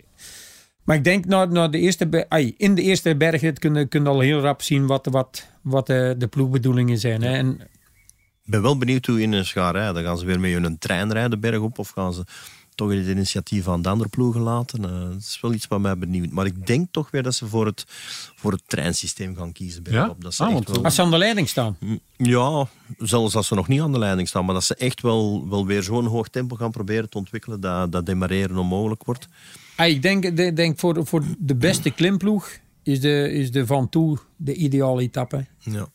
maar 0.85 0.97
ik 0.97 1.05
denk 1.05 1.25
na, 1.25 1.45
na 1.45 1.69
de 1.69 1.79
eerste, 1.79 2.27
ai, 2.29 2.55
in 2.57 2.75
de 2.75 2.83
eerste 2.83 3.17
bergrit 3.17 3.59
kun 3.59 3.75
je, 3.75 3.87
kun 3.87 4.07
al 4.07 4.21
heel 4.21 4.41
rap 4.41 4.62
zien 4.62 4.87
wat, 4.87 5.07
wat, 5.11 5.49
wat 5.62 5.87
de, 5.87 6.15
de 6.19 6.27
ploegbedoelingen 6.27 6.99
zijn. 6.99 7.23
Hè. 7.23 7.33
En 7.37 7.61
Ik 8.45 8.51
ben 8.51 8.62
wel 8.62 8.79
benieuwd 8.79 9.07
hoe 9.07 9.23
in 9.23 9.33
een 9.33 9.45
gaan 9.45 9.73
rijden. 9.73 10.03
Gaan 10.05 10.19
ze 10.19 10.27
weer 10.27 10.41
met 10.41 10.53
hun 10.53 10.79
trein 10.79 11.12
rijden 11.12 11.41
berg 11.41 11.59
op 11.59 11.79
of 11.79 11.89
gaan 11.91 12.12
ze 12.12 12.25
toch 12.75 12.91
het 12.91 13.07
initiatief 13.07 13.68
aan 13.68 13.83
de 13.83 13.89
andere 13.89 14.09
ploegen 14.09 14.41
laten? 14.41 14.85
Eh, 14.85 15.01
dat 15.11 15.18
is 15.18 15.39
wel 15.41 15.53
iets 15.53 15.66
wat 15.66 15.81
mij 15.81 15.99
benieuwt. 15.99 16.31
Maar 16.31 16.47
ik 16.47 16.66
denk 16.66 16.89
toch 16.93 17.11
weer 17.11 17.22
dat 17.22 17.35
ze 17.35 17.47
voor 17.47 17.66
het, 17.66 17.85
voor 18.37 18.53
het 18.53 18.62
treinsysteem 18.66 19.37
gaan 19.37 19.53
kiezen 19.53 19.83
bergop. 19.83 20.16
Ja? 20.16 20.22
Dat 20.22 20.35
ze 20.35 20.45
Ah, 20.45 20.53
want- 20.53 20.68
wel- 20.68 20.85
als 20.85 20.95
ze 20.95 21.03
aan 21.03 21.11
de 21.11 21.18
leiding 21.18 21.49
staan. 21.49 21.79
Ja, 22.16 22.68
zelfs 22.99 23.35
als 23.37 23.47
ze 23.47 23.55
nog 23.55 23.68
niet 23.68 23.81
aan 23.81 23.93
de 23.93 23.99
leiding 23.99 24.29
staan, 24.29 24.45
maar 24.45 24.55
dat 24.55 24.64
ze 24.64 24.75
echt 24.75 25.01
wel, 25.01 25.49
wel 25.49 25.66
weer 25.66 25.83
zo'n 25.83 26.07
hoog 26.07 26.29
tempo 26.29 26.57
gaan 26.57 26.70
proberen 26.70 27.11
te 27.11 27.18
ontwikkelen 27.18 27.61
dat, 27.61 27.93
dat 27.93 28.07
demareren 28.07 28.57
onmogelijk 28.57 29.05
wordt. 29.05 29.27
Ah, 29.77 29.89
ik 29.89 30.03
denk, 30.03 30.37
de- 30.37 30.53
denk 30.53 30.79
voor, 30.79 31.07
voor 31.07 31.25
de 31.39 31.55
beste 31.57 31.91
klimploeg 31.91 32.51
is 32.83 33.01
de, 33.01 33.31
is 33.33 33.51
de 33.51 33.66
Van 33.66 33.89
Toe 33.89 34.18
de 34.37 34.55
ideale 34.55 35.03
etappe. 35.03 35.47
Ja. 35.59 35.87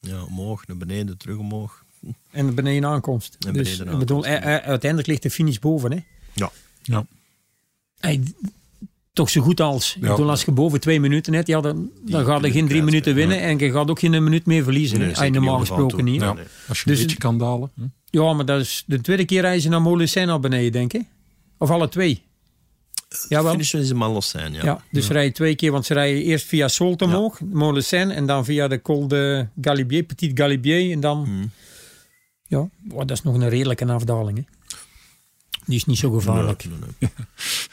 Ja, 0.00 0.24
omhoog, 0.24 0.66
naar 0.66 0.76
beneden, 0.76 1.18
terug 1.18 1.36
omhoog. 1.36 1.79
En 2.30 2.46
de 2.46 2.52
beneden 2.52 2.88
aankomst. 2.88 3.36
En 3.46 3.52
dus 3.52 3.76
beneden 3.76 3.92
ik 3.92 3.98
bedoel, 3.98 4.24
eh, 4.26 4.36
eh, 4.36 4.64
uiteindelijk 4.64 5.08
ligt 5.10 5.22
de 5.22 5.30
finish 5.30 5.58
boven. 5.58 5.92
Hè? 5.92 5.98
Ja. 6.32 6.50
Ja. 6.82 7.06
Hey, 7.98 8.20
toch 9.12 9.30
zo 9.30 9.40
goed 9.40 9.60
als. 9.60 9.96
Ik 9.96 10.02
Ja. 10.02 10.10
bedoel, 10.10 10.30
als 10.30 10.44
je 10.44 10.50
boven 10.52 10.80
twee 10.80 11.00
minuten 11.00 11.32
hebt, 11.34 11.46
ja, 11.46 11.60
dan, 11.60 11.90
dan 12.06 12.24
ga 12.24 12.38
je 12.42 12.50
geen 12.50 12.68
drie 12.68 12.82
minuten 12.82 13.14
winnen. 13.14 13.40
En 13.40 13.58
je 13.58 13.72
gaat 13.72 13.90
ook 13.90 13.98
geen 13.98 14.24
minuut 14.24 14.46
meer 14.46 14.62
verliezen. 14.62 14.98
Nee, 14.98 15.14
niet 15.20 15.32
normaal 15.32 15.58
gesproken 15.58 16.04
niet. 16.04 16.20
Ja. 16.20 16.32
nee. 16.32 16.44
Als 16.68 16.80
je 16.80 16.90
een 16.90 16.92
Dus- 16.94 17.02
beetje 17.02 17.18
kan 17.18 17.38
dalen. 17.38 17.70
Hm? 17.74 17.82
Ja, 18.10 18.32
maar 18.32 18.44
dat 18.44 18.60
is 18.60 18.84
de 18.86 19.00
tweede 19.00 19.24
keer 19.24 19.40
reizen 19.40 19.70
naar 19.70 19.82
Molensin 19.82 20.26
naar 20.26 20.40
beneden, 20.40 20.72
denk 20.72 20.92
ik. 20.92 21.02
Of 21.58 21.70
alle 21.70 21.88
twee. 21.88 22.22
Jawel. 23.28 23.50
Finish 23.50 23.74
is 23.74 23.90
een 23.90 23.96
ja. 24.52 24.64
Ja, 24.64 24.82
dus 24.90 25.08
rijden 25.08 25.32
twee 25.32 25.54
keer, 25.54 25.72
want 25.72 25.86
ze 25.86 25.94
rijden 25.94 26.22
eerst 26.22 26.46
via 26.46 26.68
Solt 26.68 27.02
omhoog, 27.02 27.40
Molensin, 27.40 28.10
en 28.10 28.26
dan 28.26 28.44
via 28.44 28.68
de 28.68 28.82
Col 28.82 29.08
de 29.08 29.46
Galibier, 29.60 30.02
Petit 30.02 30.38
Galibier, 30.38 30.92
en 30.92 31.00
dan... 31.00 31.20
Mhm. 31.20 31.46
Ja, 32.50 32.68
oh, 32.90 32.98
dat 32.98 33.10
is 33.10 33.22
nog 33.22 33.34
een 33.34 33.48
redelijke 33.48 33.86
afdaling. 33.86 34.36
Hè. 34.38 34.44
Die 35.64 35.76
is 35.76 35.84
niet 35.84 35.98
zo 35.98 36.10
gevaarlijk. 36.10 36.64
Nee, 36.64 36.78
nee, 36.78 36.88
nee. 36.98 37.10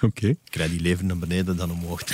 Oké. 0.09 0.27
Ik 0.27 0.37
krijg 0.43 0.69
die 0.69 0.81
leven 0.81 1.05
naar 1.05 1.17
beneden 1.17 1.57
dan 1.57 1.71
omhoog. 1.71 2.01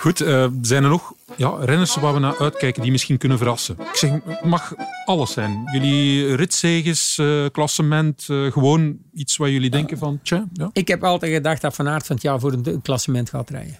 Goed, 0.00 0.20
eh, 0.20 0.46
zijn 0.62 0.82
er 0.82 0.88
nog 0.88 1.14
ja, 1.36 1.56
renners 1.60 1.94
waar 1.94 2.14
we 2.14 2.18
naar 2.18 2.38
uitkijken 2.38 2.82
die 2.82 2.90
misschien 2.90 3.18
kunnen 3.18 3.38
verrassen? 3.38 3.76
Ik 3.78 3.94
zeg, 3.96 4.10
het 4.24 4.44
mag 4.44 4.74
alles 5.04 5.32
zijn. 5.32 5.68
Jullie 5.72 6.34
ritzeges, 6.34 7.18
eh, 7.18 7.46
klassement, 7.52 8.26
eh, 8.28 8.52
gewoon 8.52 8.98
iets 9.12 9.36
waar 9.36 9.50
jullie 9.50 9.70
denken 9.70 9.98
van, 9.98 10.20
tja, 10.22 10.48
ja. 10.52 10.70
Ik 10.72 10.88
heb 10.88 11.04
altijd 11.04 11.32
gedacht 11.32 11.60
dat 11.60 11.74
Van 11.74 11.88
Aert 11.88 12.06
van 12.06 12.14
het 12.14 12.24
jaar 12.24 12.40
voor 12.40 12.52
een 12.52 12.82
klassement 12.82 13.30
gaat 13.30 13.50
rijden. 13.50 13.78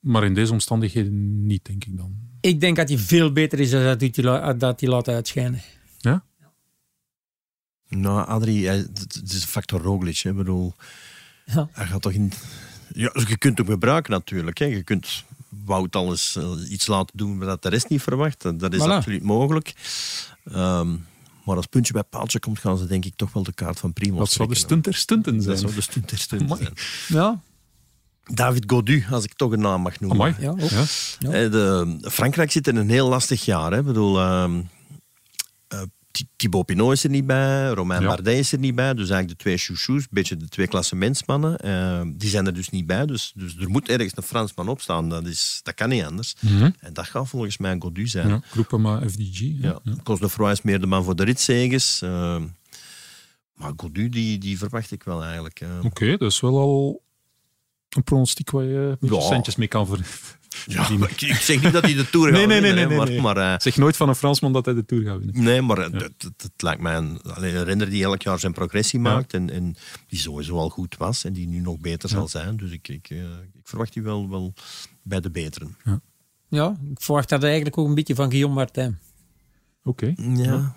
Maar 0.00 0.24
in 0.24 0.34
deze 0.34 0.52
omstandigheden 0.52 1.46
niet, 1.46 1.64
denk 1.64 1.84
ik 1.84 1.96
dan. 1.96 2.33
Ik 2.44 2.60
denk 2.60 2.76
dat 2.76 2.88
hij 2.88 2.98
veel 2.98 3.32
beter 3.32 3.60
is 3.60 3.70
dan 3.70 3.82
dat 3.82 4.00
hij, 4.00 4.74
hij 4.78 4.88
laat 4.88 5.08
uitschijnen. 5.08 5.62
nou, 7.88 8.26
Adrie, 8.26 8.68
het 8.68 9.20
is 9.24 9.42
een 9.42 9.48
factor 9.48 9.80
Roglic. 9.80 10.18
Hè. 10.18 10.30
Ik 10.30 10.36
bedoel, 10.36 10.74
Ja. 11.44 11.68
hij 11.72 11.86
gaat 11.86 12.02
toch 12.02 12.12
in... 12.12 12.32
Ja, 12.94 13.08
dus 13.08 13.28
je 13.28 13.36
kunt 13.38 13.58
hem 13.58 13.66
gebruiken 13.66 14.12
natuurlijk. 14.12 14.58
Hè. 14.58 14.64
Je 14.64 14.82
kunt 14.82 15.24
Wout 15.64 15.96
alles 15.96 16.36
eh, 16.36 16.50
iets 16.70 16.86
laten 16.86 17.16
doen 17.18 17.38
wat 17.38 17.62
de 17.62 17.68
rest 17.68 17.88
niet 17.88 18.02
verwacht. 18.02 18.42
Dat 18.42 18.58
dat 18.60 18.72
is 18.72 18.80
Voilà. 18.80 18.84
absoluut 18.84 19.22
mogelijk. 19.22 19.74
Ehm, 20.44 20.90
maar 21.44 21.56
als 21.56 21.66
puntje 21.66 21.92
bij 21.92 22.02
paaltje 22.02 22.38
komt, 22.40 22.58
gaan 22.58 22.78
ze 22.78 22.86
denk 22.86 23.04
ik 23.04 23.12
toch 23.16 23.32
wel 23.32 23.42
de 23.42 23.52
kaart 23.52 23.78
van 23.80 23.92
Primoz 23.92 24.18
Dat 24.18 24.30
zou 24.30 24.48
de 24.48 24.54
trekken, 24.54 24.68
stunt 24.68 24.84
der 24.84 24.94
stunten 24.94 25.34
hè. 25.34 25.40
zijn. 25.40 25.52
Dat 25.52 25.60
zou 25.62 25.74
de 25.74 25.80
stunt 25.80 26.08
der 26.08 26.18
stunt 26.18 26.42
Amai. 26.42 26.62
zijn. 26.62 26.74
Ja, 27.22 27.40
David 28.32 28.64
Godu, 28.66 29.04
als 29.10 29.24
ik 29.24 29.32
toch 29.34 29.52
een 29.52 29.60
naam 29.60 29.82
mag 29.82 30.00
noemen. 30.00 30.18
Amai. 30.18 30.34
ja, 30.38 30.50
ook. 30.50 30.60
Ja. 30.60 30.84
Ja. 31.18 31.30
Eh, 31.30 31.50
De, 31.50 31.98
Frankrijk 32.10 32.50
zit 32.52 32.66
in 32.68 32.76
een 32.76 32.90
heel 32.90 33.08
lastig 33.08 33.44
jaar. 33.44 33.72
Hè. 33.72 33.78
Ik 33.78 33.84
bedoel, 33.84 34.20
ehm, 34.20 34.60
eh, 35.68 35.82
Thi- 36.10 36.28
Thibaut 36.36 36.66
Pinot 36.66 36.92
is 36.92 37.04
er 37.04 37.10
niet 37.10 37.26
bij, 37.26 37.68
Romain 37.68 38.00
Ja. 38.00 38.06
Bardet 38.06 38.38
is 38.38 38.52
er 38.52 38.58
niet 38.58 38.74
bij. 38.74 38.94
Dus 38.94 39.10
eigenlijk 39.10 39.28
de 39.28 39.44
twee 39.44 39.56
chouchous, 39.56 40.02
een 40.02 40.08
beetje 40.10 40.36
de 40.36 40.48
twee 40.48 40.66
klassementsmannen. 40.66 41.58
eh, 41.58 42.02
die 42.16 42.28
zijn 42.28 42.46
er 42.46 42.54
dus 42.54 42.68
niet 42.70 42.86
bij. 42.86 43.06
Dus, 43.06 43.32
dus 43.34 43.56
er 43.56 43.68
moet 43.68 43.88
ergens 43.88 44.12
een 44.16 44.22
Fransman 44.22 44.68
opstaan. 44.68 45.08
Dat, 45.08 45.26
is, 45.26 45.60
dat 45.62 45.74
kan 45.74 45.88
niet 45.88 46.04
anders. 46.04 46.34
Mhm. 46.40 46.70
En 46.80 46.92
dat 46.92 47.06
gaat 47.06 47.28
volgens 47.28 47.58
mij 47.58 47.76
Godu 47.78 48.06
zijn. 48.06 48.28
Ja, 48.28 48.40
Groupama 48.50 49.00
FDG. 49.08 49.38
Ja. 49.40 49.78
Ja. 49.84 50.50
Is 50.50 50.62
meer 50.62 50.80
de 50.80 50.86
man 50.86 51.04
voor 51.04 51.16
de 51.16 51.24
ritzeges. 51.24 52.02
eh, 52.02 52.36
maar 53.54 53.72
Godu, 53.76 54.08
die, 54.08 54.38
die 54.38 54.58
verwacht 54.58 54.90
ik 54.90 55.02
wel 55.02 55.22
eigenlijk. 55.24 55.60
Oké, 55.82 56.16
dat 56.16 56.30
is 56.30 56.40
wel 56.40 56.58
al 56.58 57.02
een 57.96 58.04
pronostiek 58.04 58.50
waar 58.50 58.64
je 58.64 58.96
Ja. 59.00 59.20
centjes 59.20 59.56
mee 59.56 59.68
kan 59.68 59.86
ver... 59.86 59.98
Ja, 60.66 60.88
ik, 60.88 61.20
ik 61.20 61.34
zeg 61.34 61.62
niet 61.62 61.72
dat 61.72 61.82
hij 61.82 61.94
de 61.94 62.10
Tour 62.10 62.26
gaat 62.28 62.36
Nee, 62.36 62.46
nee, 62.46 62.60
nee, 62.60 62.72
winnen, 62.74 62.88
nee, 62.88 62.96
maar, 62.98 63.08
nee, 63.08 63.20
maar 63.20 63.36
eh, 63.36 63.54
Zeg 63.58 63.76
nooit 63.76 63.96
van 63.96 64.08
een 64.08 64.14
Fransman 64.14 64.52
dat 64.52 64.64
hij 64.64 64.74
de 64.74 64.84
Tour 64.84 65.04
gaat 65.04 65.18
winnen. 65.18 65.42
Nee, 65.42 65.62
maar 65.62 65.76
het, 65.76 65.92
het, 65.92 66.02
het- 66.18 66.42
het 66.42 66.62
lijkt 66.62 66.80
mij 66.80 66.96
een, 66.96 67.18
renner 67.64 67.90
die 67.90 68.02
elk 68.04 68.22
jaar 68.22 68.38
zijn 68.38 68.52
progressie 68.52 69.00
Ja. 69.02 69.12
maakt 69.14 69.32
en, 69.34 69.50
en 69.50 69.76
die 70.08 70.18
sowieso 70.18 70.56
al 70.56 70.68
goed 70.68 70.96
was 70.96 71.24
en 71.24 71.32
die 71.32 71.46
nu 71.46 71.60
nog 71.60 71.78
beter 71.78 72.08
zal 72.08 72.28
zijn. 72.28 72.56
Dus 72.56 72.70
ik, 72.70 72.88
ik, 72.88 73.10
eh, 73.10 73.18
ik 73.54 73.60
verwacht 73.62 73.92
die 73.92 74.02
wel, 74.02 74.28
wel 74.28 74.52
bij 75.02 75.20
de 75.20 75.30
beteren. 75.30 75.76
Ja, 76.48 76.76
ik 76.90 77.00
verwacht 77.00 77.28
dat 77.28 77.42
eigenlijk 77.42 77.78
ook 77.78 77.88
een 77.88 77.94
beetje 77.94 78.14
van 78.14 78.28
Guillaume 78.30 78.54
Martin. 78.54 78.98
Oké. 79.84 80.14
Ja. 80.16 80.74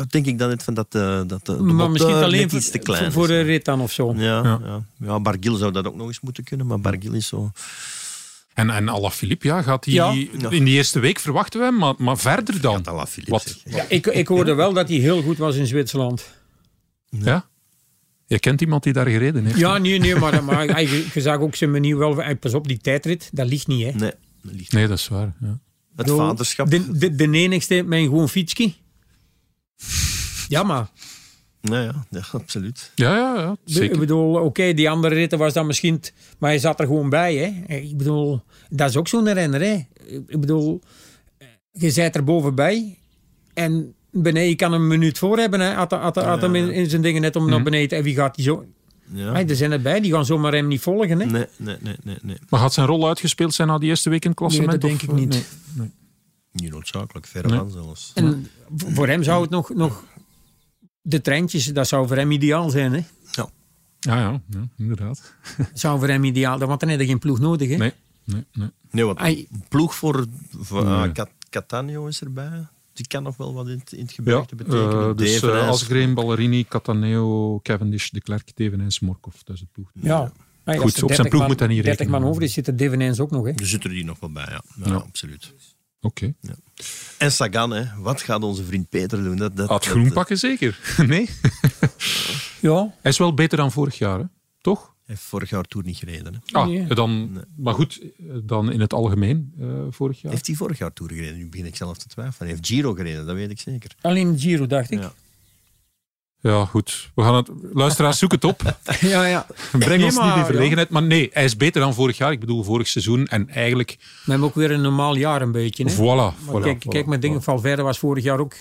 Dat 0.00 0.10
denk 0.10 0.26
ik 0.26 0.38
dan 0.38 0.48
net 0.48 0.62
van 0.62 0.74
dat, 0.74 0.94
eh, 0.94 1.20
dat 1.26 1.46
de, 1.46 1.56
de 1.56 1.62
maar 1.62 1.90
misschien 1.90 2.14
net 2.14 2.22
alleen 2.22 2.42
iets 2.54 2.70
te 2.70 2.70
voor, 2.70 2.80
klein 2.80 3.12
voor 3.12 3.22
is. 3.22 3.28
de 3.28 3.40
rit 3.40 3.64
dan 3.64 3.80
of 3.80 3.92
zo. 3.92 4.14
Ja, 4.16 4.20
Ja. 4.42 4.60
ja. 4.64 4.84
Ja. 4.98 5.20
Barguil 5.20 5.56
zou 5.56 5.72
dat 5.72 5.86
ook 5.86 5.96
nog 5.96 6.06
eens 6.06 6.20
moeten 6.20 6.44
kunnen, 6.44 6.66
maar 6.66 6.80
Barguil 6.80 7.12
is 7.12 7.26
zo... 7.26 7.50
En, 8.54 8.70
en 8.70 8.88
Alaphilippe, 8.88 9.46
ja, 9.46 9.62
gaat 9.62 9.84
hij 9.84 9.94
Ja. 9.94 10.10
in 10.50 10.64
die 10.64 10.74
eerste 10.74 11.00
week 11.00 11.18
verwachten 11.18 11.60
we 11.60 11.66
hem, 11.66 11.76
maar, 11.76 11.94
maar 11.98 12.18
verder 12.18 12.60
dan? 12.60 12.82
Dat 12.82 13.08
Philippe 13.08 13.30
Wat? 13.32 13.60
Ja, 13.64 13.84
ik, 13.88 14.06
ik 14.06 14.28
hoorde 14.28 14.54
wel 14.54 14.72
dat 14.72 14.88
hij 14.88 14.98
heel 14.98 15.22
goed 15.22 15.38
was 15.38 15.56
in 15.56 15.66
Zwitserland. 15.66 16.30
Ja? 17.08 17.48
Je 18.26 18.38
kent 18.38 18.60
iemand 18.60 18.82
die 18.82 18.92
daar 18.92 19.06
gereden 19.06 19.44
heeft? 19.44 19.58
Ja, 19.58 19.78
nee, 19.78 19.98
nee, 19.98 20.14
maar, 20.16 20.44
maar 20.44 20.66
hij, 20.68 20.88
je 21.14 21.20
zag 21.20 21.38
ook 21.38 21.54
zijn 21.54 21.70
manier 21.70 21.98
wel. 21.98 22.36
Pas 22.40 22.54
op, 22.54 22.68
die 22.68 22.78
tijdrit, 22.78 23.28
dat 23.32 23.48
ligt 23.48 23.66
niet, 23.66 23.84
hè. 23.84 23.90
Nee, 23.92 24.12
dat 24.42 24.54
ligt 24.54 24.72
Nee, 24.72 24.86
dat 24.88 24.98
is 24.98 25.08
waar. 25.08 25.34
Ja. 25.40 25.58
Het 25.96 26.10
vaderschap... 26.10 26.70
De, 26.70 26.98
de, 26.98 27.14
de 27.14 27.30
enigste 27.30 27.82
met 27.82 27.98
een 27.98 28.04
gewoon 28.04 28.28
fietsje. 28.28 28.72
Ja, 30.48 30.62
maar 30.62 30.88
Ja, 31.60 31.80
ja, 31.82 32.04
absoluut. 32.32 32.92
Ja, 32.94 33.16
ja, 33.16 33.56
ja, 33.64 33.80
ik 33.82 33.98
bedoel, 33.98 34.34
oké, 34.34 34.74
die 34.74 34.90
andere 34.90 35.14
ritten 35.14 35.38
was 35.38 35.52
dan 35.52 35.66
misschien... 35.66 36.00
t- 36.00 36.12
Maar 36.38 36.50
hij 36.50 36.58
zat 36.58 36.80
er 36.80 36.86
gewoon 36.86 37.08
bij, 37.08 37.34
hè. 37.36 37.74
Ik 37.76 37.96
bedoel, 37.96 38.42
dat 38.68 38.88
is 38.88 38.96
ook 38.96 39.08
zo'n 39.08 39.32
renner, 39.32 39.60
hè. 39.60 39.78
Ik 40.26 40.40
bedoel, 40.40 40.80
je 41.72 41.90
zit 41.90 42.16
er 42.16 42.24
bovenbij 42.24 42.98
en 43.54 43.94
beneden 44.10 44.48
je 44.48 44.54
kan 44.56 44.72
hem 44.72 44.80
een 44.82 44.88
minuut 44.88 45.18
voor 45.18 45.38
hebben, 45.38 45.60
hè. 45.60 45.72
Had, 45.72 45.90
had, 45.90 46.16
had 46.16 46.42
hem 46.42 46.54
in, 46.54 46.70
in 46.70 46.90
zijn 46.90 47.02
dingen 47.02 47.20
net 47.22 47.36
om 47.36 47.42
Mhm. 47.42 47.50
naar 47.50 47.62
beneden 47.62 47.98
en 47.98 48.04
wie 48.04 48.14
gaat 48.14 48.34
die 48.34 48.44
zo... 48.44 48.64
Ja. 49.12 49.32
Hey, 49.32 49.48
er 49.48 49.56
zijn 49.56 49.72
erbij, 49.72 50.00
die 50.00 50.12
gaan 50.12 50.24
zomaar 50.26 50.52
hem 50.52 50.66
niet 50.68 50.80
volgen, 50.80 51.20
hè. 51.20 51.26
Nee, 51.26 51.46
nee, 51.56 51.76
nee, 51.80 51.96
nee, 52.04 52.16
nee. 52.22 52.36
Maar 52.48 52.60
gaat 52.60 52.72
zijn 52.72 52.86
rol 52.86 53.08
uitgespeeld 53.08 53.54
zijn 53.54 53.68
na 53.68 53.78
die 53.78 53.88
eerste 53.88 54.10
week 54.10 54.22
in 54.22 54.30
het 54.30 54.38
klassement? 54.38 54.70
Nee, 54.70 54.78
dat 54.78 54.88
denk 54.90 55.02
of- 55.02 55.08
ik 55.08 55.20
niet. 55.24 55.28
nee, 55.32 55.42
nee. 55.72 55.90
Niet 56.52 56.70
noodzakelijk, 56.70 57.26
verre 57.26 57.48
Nee. 57.48 57.58
van 57.58 57.70
zelfs. 57.70 58.12
En 58.14 58.46
voor 58.76 59.06
hem 59.08 59.22
zou 59.22 59.42
het 59.42 59.50
nog, 59.50 59.74
nog... 59.74 60.04
De 61.02 61.20
treintjes, 61.20 61.64
dat 61.66 61.88
zou 61.88 62.06
voor 62.06 62.16
hem 62.16 62.30
ideaal 62.30 62.70
zijn, 62.70 62.92
hè. 62.92 63.00
Ja, 63.32 63.48
ja, 64.00 64.40
ja, 64.50 64.68
inderdaad. 64.76 65.34
zou 65.74 65.98
voor 65.98 66.08
hem 66.08 66.24
ideaal 66.24 66.58
want 66.58 66.80
dan 66.80 66.88
heb 66.88 67.00
je 67.00 67.06
geen 67.06 67.18
ploeg 67.18 67.38
nodig. 67.38 67.68
Hè? 67.68 67.76
Nee, 67.76 67.92
nee, 68.24 68.44
nee. 68.52 68.68
Nee, 68.90 69.04
wat 69.04 69.18
ploeg 69.68 69.94
voor, 69.94 70.26
voor 70.60 70.84
Nee. 70.84 70.92
ah, 70.94 71.12
Cat- 71.12 71.30
Catania 71.50 72.06
is 72.06 72.20
erbij. 72.20 72.66
Die 72.92 73.06
kan 73.06 73.22
nog 73.22 73.36
wel 73.36 73.54
wat 73.54 73.68
in, 73.68 73.78
het- 73.78 73.92
in 73.92 74.00
het 74.04 74.14
Ja, 74.24 74.44
betekenen. 74.56 75.08
eh, 75.10 75.16
dus 75.16 75.42
uh, 75.42 75.68
Asgreen, 75.68 76.14
Ballerini, 76.14 76.64
Cataneo, 76.64 77.60
Cavendish, 77.62 78.10
De 78.10 78.20
Klerk, 78.20 78.50
Tevenijns, 78.50 79.00
Morkov. 79.00 79.34
Dat 79.44 79.54
is 79.54 79.60
het 79.60 79.72
ploeg. 79.72 79.90
Ja. 79.94 80.18
Goed, 80.20 80.32
er 80.66 80.82
op 80.82 80.82
zijn 80.92 81.06
30 81.06 81.16
ploeg 81.28 81.40
man- 81.40 81.48
moet 81.50 81.58
hij 81.58 81.68
niet 81.68 81.82
30 81.84 81.98
rekenen. 82.00 82.20
man 82.20 82.30
over 82.30 82.42
is, 82.42 82.52
zit 82.52 82.66
er 82.66 82.76
Devenijns 82.76 83.20
ook 83.20 83.30
nog. 83.30 83.44
Hè? 83.46 83.50
Er 83.52 83.66
zitten 83.66 83.90
die 83.90 84.04
nog 84.04 84.20
wel 84.20 84.30
bij, 84.32 84.46
ja. 84.48 84.62
ja, 84.84 84.90
Ja. 84.90 84.94
absoluut. 84.94 85.52
Oké. 86.00 86.34
En 87.18 87.32
Sagan, 87.32 87.70
hè. 87.70 87.84
wat 87.98 88.22
gaat 88.22 88.42
onze 88.42 88.64
vriend 88.64 88.88
Peter 88.88 89.22
doen? 89.22 89.36
Dat, 89.36 89.56
dat, 89.56 89.68
Had 89.68 89.82
dat- 89.84 89.92
groen 89.92 90.12
pakken 90.12 90.38
zeker? 90.38 90.78
nee? 91.06 91.28
Ja, 92.60 92.94
Hij 93.00 93.10
is 93.10 93.18
wel 93.18 93.34
beter 93.34 93.58
dan 93.58 93.72
vorig 93.72 93.98
jaar, 93.98 94.18
hè? 94.18 94.24
toch? 94.60 94.80
Hij 94.82 95.14
heeft 95.18 95.22
vorig 95.22 95.50
jaar 95.50 95.62
Tour 95.64 95.86
niet 95.86 95.96
gereden. 95.96 96.34
Hè. 96.34 96.40
Ah, 96.58 96.66
Nee. 96.66 96.86
dan, 96.86 97.40
maar 97.56 97.74
goed, 97.74 98.00
dan 98.42 98.72
in 98.72 98.80
het 98.80 98.92
algemeen 98.92 99.52
eh, 99.60 99.66
vorig 99.90 100.20
jaar. 100.20 100.32
Heeft 100.32 100.46
hij 100.46 100.56
vorig 100.56 100.78
jaar 100.78 100.92
Tour 100.92 101.12
gereden? 101.12 101.36
Nu 101.38 101.48
begin 101.48 101.66
ik 101.66 101.76
zelf 101.76 101.98
te 101.98 102.06
twijfelen. 102.08 102.38
Hij 102.38 102.48
heeft 102.56 102.66
Giro 102.66 102.92
gereden, 102.94 103.26
dat 103.26 103.34
weet 103.34 103.50
ik 103.50 103.60
zeker. 103.60 103.90
alleen 104.00 104.38
Giro 104.38 104.66
dacht 104.66 104.90
ik. 104.90 104.98
Ja. 105.00 105.12
Ja, 106.42 106.64
goed. 106.64 107.10
We 107.14 107.22
gaan 107.22 107.34
het, 107.34 107.50
luisteraars, 107.72 108.18
zoek 108.18 108.32
het 108.32 108.44
op. 108.44 108.62
Ja, 109.00 109.24
ja. 109.26 109.46
Breng 109.72 109.96
Nee, 109.96 110.04
ons 110.04 110.14
maar, 110.16 110.24
niet 110.24 110.34
in 110.34 110.40
ja. 110.40 110.46
verlegenheid. 110.46 110.88
Maar 110.88 111.02
nee, 111.02 111.30
hij 111.32 111.44
is 111.44 111.56
beter 111.56 111.80
dan 111.80 111.94
vorig 111.94 112.16
jaar. 112.18 112.32
Ik 112.32 112.40
bedoel, 112.40 112.62
vorig 112.62 112.88
seizoen. 112.88 113.26
En 113.26 113.48
eigenlijk, 113.48 113.96
We 114.24 114.30
hebben 114.30 114.48
ook 114.48 114.54
weer 114.54 114.70
een 114.70 114.80
normaal 114.80 115.16
jaar 115.16 115.42
een 115.42 115.52
beetje. 115.52 115.84
Hè? 115.84 115.94
voilà. 115.94 115.96
Maar 116.46 116.60
voilà, 116.60 116.62
kijk, 116.62 116.84
voilà, 116.84 116.88
kijk, 116.88 117.06
met 117.06 117.22
dingen 117.22 117.40
voilà. 117.40 117.44
Valverde 117.44 117.82
was 117.82 117.98
vorig 117.98 118.24
jaar 118.24 118.38
ook 118.38 118.54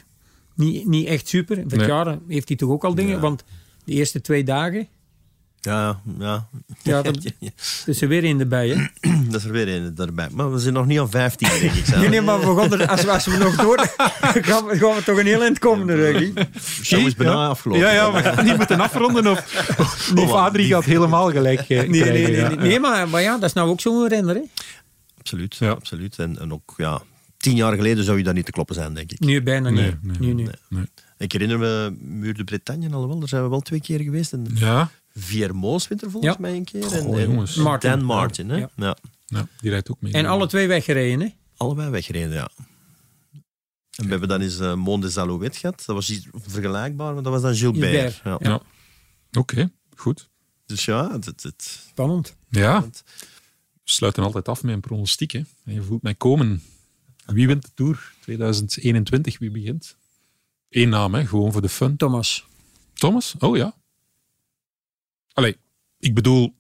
niet, 0.55 0.87
niet 0.87 1.07
echt 1.07 1.27
super. 1.27 1.55
Dit 1.55 1.75
Nee. 1.79 1.87
jaar 1.87 2.17
heeft 2.27 2.47
hij 2.47 2.57
toch 2.57 2.69
ook 2.69 2.83
al 2.83 2.95
dingen. 2.95 3.15
Ja. 3.15 3.19
Want 3.19 3.43
de 3.85 3.91
eerste 3.93 4.21
twee 4.21 4.43
dagen, 4.43 4.87
Ja, 5.61 5.99
ja. 6.19 6.47
Ja, 6.83 7.01
dus 7.85 8.01
er 8.01 8.07
weer 8.07 8.23
in 8.23 8.39
erbij. 8.39 8.69
Hè? 8.69 9.09
dat 9.41 9.47
er 9.55 9.65
weer 9.65 9.75
een 9.75 9.93
erbij. 9.97 10.27
Maar 10.31 10.51
we 10.51 10.59
zijn 10.59 10.73
nog 10.73 10.85
niet 10.85 10.99
aan 10.99 11.09
15, 11.09 11.47
denk 11.59 11.61
ik. 11.73 11.95
Nee, 11.95 12.09
nee, 12.19 12.21
maar 12.21 12.39
we 12.39 12.61
gaan 12.61 12.73
er, 12.79 12.87
als, 12.87 13.01
we- 13.03 13.11
als 13.11 13.25
we 13.25 13.37
nog 13.37 13.55
door 13.55 13.77
gaan, 14.41 14.65
we, 14.65 14.77
gaan 14.77 14.95
we 14.95 15.03
toch 15.05 15.19
een 15.19 15.25
heel 15.25 15.41
eind 15.41 15.59
komen. 15.59 15.95
Ruggie. 15.95 16.33
De 16.33 16.45
show 16.83 17.07
is 17.07 17.15
bijna 17.15 17.47
afgelopen. 17.47 17.83
Ja, 17.85 17.91
ja, 17.91 18.11
we 18.13 18.21
gaan 18.23 18.45
niet 18.45 18.57
moeten 18.57 18.79
afronden. 18.79 19.27
Of, 19.27 19.71
of 20.15 20.31
Adrie 20.31 20.67
gaat 20.67 20.83
helemaal 20.85 21.31
gelijk 21.31 21.59
eh, 21.59 21.67
Nee, 21.67 21.87
nee, 21.89 22.01
krijgen, 22.01 22.31
nee, 22.31 22.35
ja. 22.41 22.47
nee, 22.47 22.57
nee 22.57 22.79
maar, 22.79 23.09
maar 23.09 23.21
ja, 23.21 23.33
dat 23.37 23.43
is 23.43 23.53
nou 23.53 23.69
ook 23.69 23.81
zo'n 23.81 24.07
renner. 24.07 24.35
Hè? 24.35 24.41
Absoluut, 25.19 25.55
Ja. 25.55 25.69
absoluut. 25.69 26.17
En, 26.19 26.39
en 26.39 26.53
ook, 26.53 26.73
ja, 26.77 27.01
tien 27.37 27.55
jaar 27.55 27.73
geleden 27.75 28.03
zou 28.03 28.17
je 28.17 28.23
daar 28.23 28.33
niet 28.33 28.45
te 28.45 28.51
kloppen 28.51 28.75
zijn, 28.75 28.93
denk 28.93 29.11
ik. 29.11 29.19
Nee, 29.19 29.41
bijna 29.43 29.69
Nee, 29.69 29.83
niet. 30.01 30.19
nee, 30.19 30.33
Nee, 30.33 30.45
nee. 30.45 30.53
Nee. 30.69 30.83
Ik 31.17 31.31
herinner 31.31 31.59
me 31.59 31.95
Muur 32.01 32.33
de 32.33 32.43
Bretagne 32.43 32.89
al 32.93 33.07
wel, 33.07 33.19
daar 33.19 33.27
zijn 33.27 33.43
we 33.43 33.49
wel 33.49 33.59
twee 33.59 33.81
keer 33.81 33.99
geweest. 33.99 34.33
En 34.33 34.47
Ja, 34.53 34.89
Viermoos 35.19 35.87
wint 35.87 36.01
er 36.01 36.11
volgens 36.11 36.33
Ja. 36.33 36.41
mij 36.41 36.55
een 36.55 36.63
keer. 36.63 36.83
Goh, 36.83 36.93
en, 36.95 37.13
en 37.13 37.29
jongens. 37.31 37.55
Martin. 37.55 37.89
Dan 37.89 38.03
Martin, 38.03 38.49
hè? 38.49 38.55
Ja. 38.57 38.69
Ja. 38.75 38.95
ja, 39.25 39.47
die 39.61 39.69
rijdt 39.69 39.91
ook 39.91 40.01
mee. 40.01 40.13
En 40.13 40.25
alle 40.25 40.47
twee 40.47 40.67
weggereden. 40.67 41.19
Hè? 41.19 41.27
Allebei 41.57 41.89
weggereden, 41.89 42.33
ja. 42.33 42.49
En 43.95 44.05
we 44.05 44.09
hebben 44.11 44.29
dan 44.29 44.41
eens 44.41 44.59
uh, 44.59 44.73
Monde 44.73 45.05
des 45.05 45.17
Alouettes 45.17 45.59
gehad. 45.59 45.83
Dat 45.85 45.95
was 45.95 46.09
iets 46.09 46.27
vergelijkbaar, 46.33 47.13
maar 47.13 47.23
dat 47.23 47.31
was 47.31 47.41
dan 47.41 47.55
Gilbert. 47.55 47.91
Gilbert, 48.13 48.21
Ja. 48.23 48.49
Ja. 48.51 48.61
Oké, 49.39 49.71
goed. 49.95 50.29
Dus 50.65 50.85
ja, 50.85 51.11
het, 51.11 51.25
het, 51.25 51.43
het- 51.43 51.79
Spannend. 51.89 52.35
Ja, 52.49 52.81
we 52.81 52.91
sluiten 53.83 54.23
altijd 54.23 54.47
af 54.47 54.63
met 54.63 54.73
een 54.73 54.79
pronostiek. 54.79 55.31
Hè. 55.31 55.41
En 55.65 55.73
je 55.73 55.81
voelt 55.81 56.01
mij 56.01 56.15
komen. 56.15 56.61
Wie 57.25 57.47
wint 57.47 57.61
de 57.63 57.69
Tour 57.73 58.13
2021? 58.21 59.39
Wie 59.39 59.51
begint? 59.51 59.95
Eén 60.69 60.89
naam, 60.89 61.13
hè, 61.13 61.25
gewoon 61.27 61.51
voor 61.51 61.61
de 61.61 61.69
fun. 61.69 61.97
Thomas. 61.97 62.47
Thomas? 62.93 63.35
Oh 63.39 63.57
ja. 63.57 63.73
Allee, 65.39 65.55
ik 65.99 66.13
bedoel, 66.13 66.53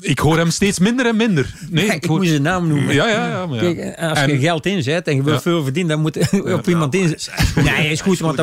ik 0.00 0.18
hoor 0.18 0.36
hem 0.36 0.50
steeds 0.50 0.78
minder 0.78 1.06
en 1.06 1.16
minder. 1.16 1.54
Nee, 1.70 1.86
Ja, 1.86 1.92
ik 1.92 2.04
hoor... 2.04 2.18
moet 2.18 2.28
zijn 2.28 2.42
naam 2.42 2.68
noemen. 2.68 2.94
Ja, 2.94 3.08
ja, 3.08 3.28
ja. 3.28 3.46
Maar 3.46 3.64
ja. 3.64 3.74
Kijk, 3.74 3.98
als 3.98 4.18
En- 4.18 4.28
je 4.30 4.38
geld 4.38 4.66
inzet 4.66 5.06
en 5.08 5.16
je 5.16 5.22
wil 5.22 5.32
Ja. 5.32 5.40
veel 5.40 5.62
verdienen, 5.62 5.92
dan 5.92 6.00
moet 6.00 6.14
je 6.14 6.54
op 6.58 6.68
iemand 6.68 6.94
inzetten. 6.94 7.64
Nee, 7.64 7.74
hij 7.74 7.90
is 7.90 8.00
goed, 8.00 8.18
want 8.18 8.36
de 8.36 8.42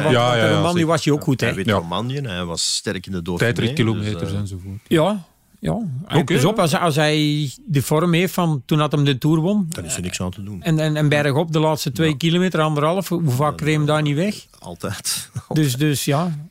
man 0.61 0.85
was 0.85 1.03
hij 1.05 1.13
ook 1.13 1.23
goed. 1.23 1.41
Hè? 1.41 1.47
Hij 1.47 1.55
weet. 1.55 1.69
Romandie, 1.69 2.21
hij 2.21 2.45
was 2.45 2.75
sterk 2.75 3.05
in 3.05 3.11
de 3.11 3.21
Dauphiné. 3.21 3.53
Tijdritkilometers 3.53 4.19
dus, 4.19 4.31
eh, 4.31 4.37
enzovoort. 4.37 4.79
Ja, 4.87 5.25
ja. 5.59 5.79
Oké, 6.07 6.23
pas 6.33 6.45
op, 6.45 6.55
ja. 6.55 6.61
als, 6.61 6.75
als 6.75 6.95
hij 6.95 7.49
de 7.65 7.81
vorm 7.81 8.13
heeft 8.13 8.33
van 8.33 8.61
toen 8.65 8.79
had 8.79 8.91
hem 8.91 9.03
de 9.03 9.17
Tour 9.17 9.39
won. 9.39 9.65
Daar 9.69 9.85
is 9.85 9.95
er 9.95 10.01
niks 10.01 10.21
aan 10.21 10.31
te 10.31 10.43
doen. 10.43 10.61
En, 10.63 10.79
en, 10.79 10.95
en 10.95 11.09
bergop 11.09 11.51
de 11.51 11.59
laatste 11.59 11.91
twee 11.91 12.17
kilometer, 12.17 12.59
anderhalf. 12.61 13.09
Hoe 13.09 13.29
vaak 13.29 13.61
reed 13.61 13.75
hem 13.75 13.85
daar 13.85 14.01
niet 14.01 14.15
weg? 14.15 14.35
Altijd. 14.59 15.29
Dus, 15.53 15.75
dus 15.75 16.05
ja, 16.05 16.47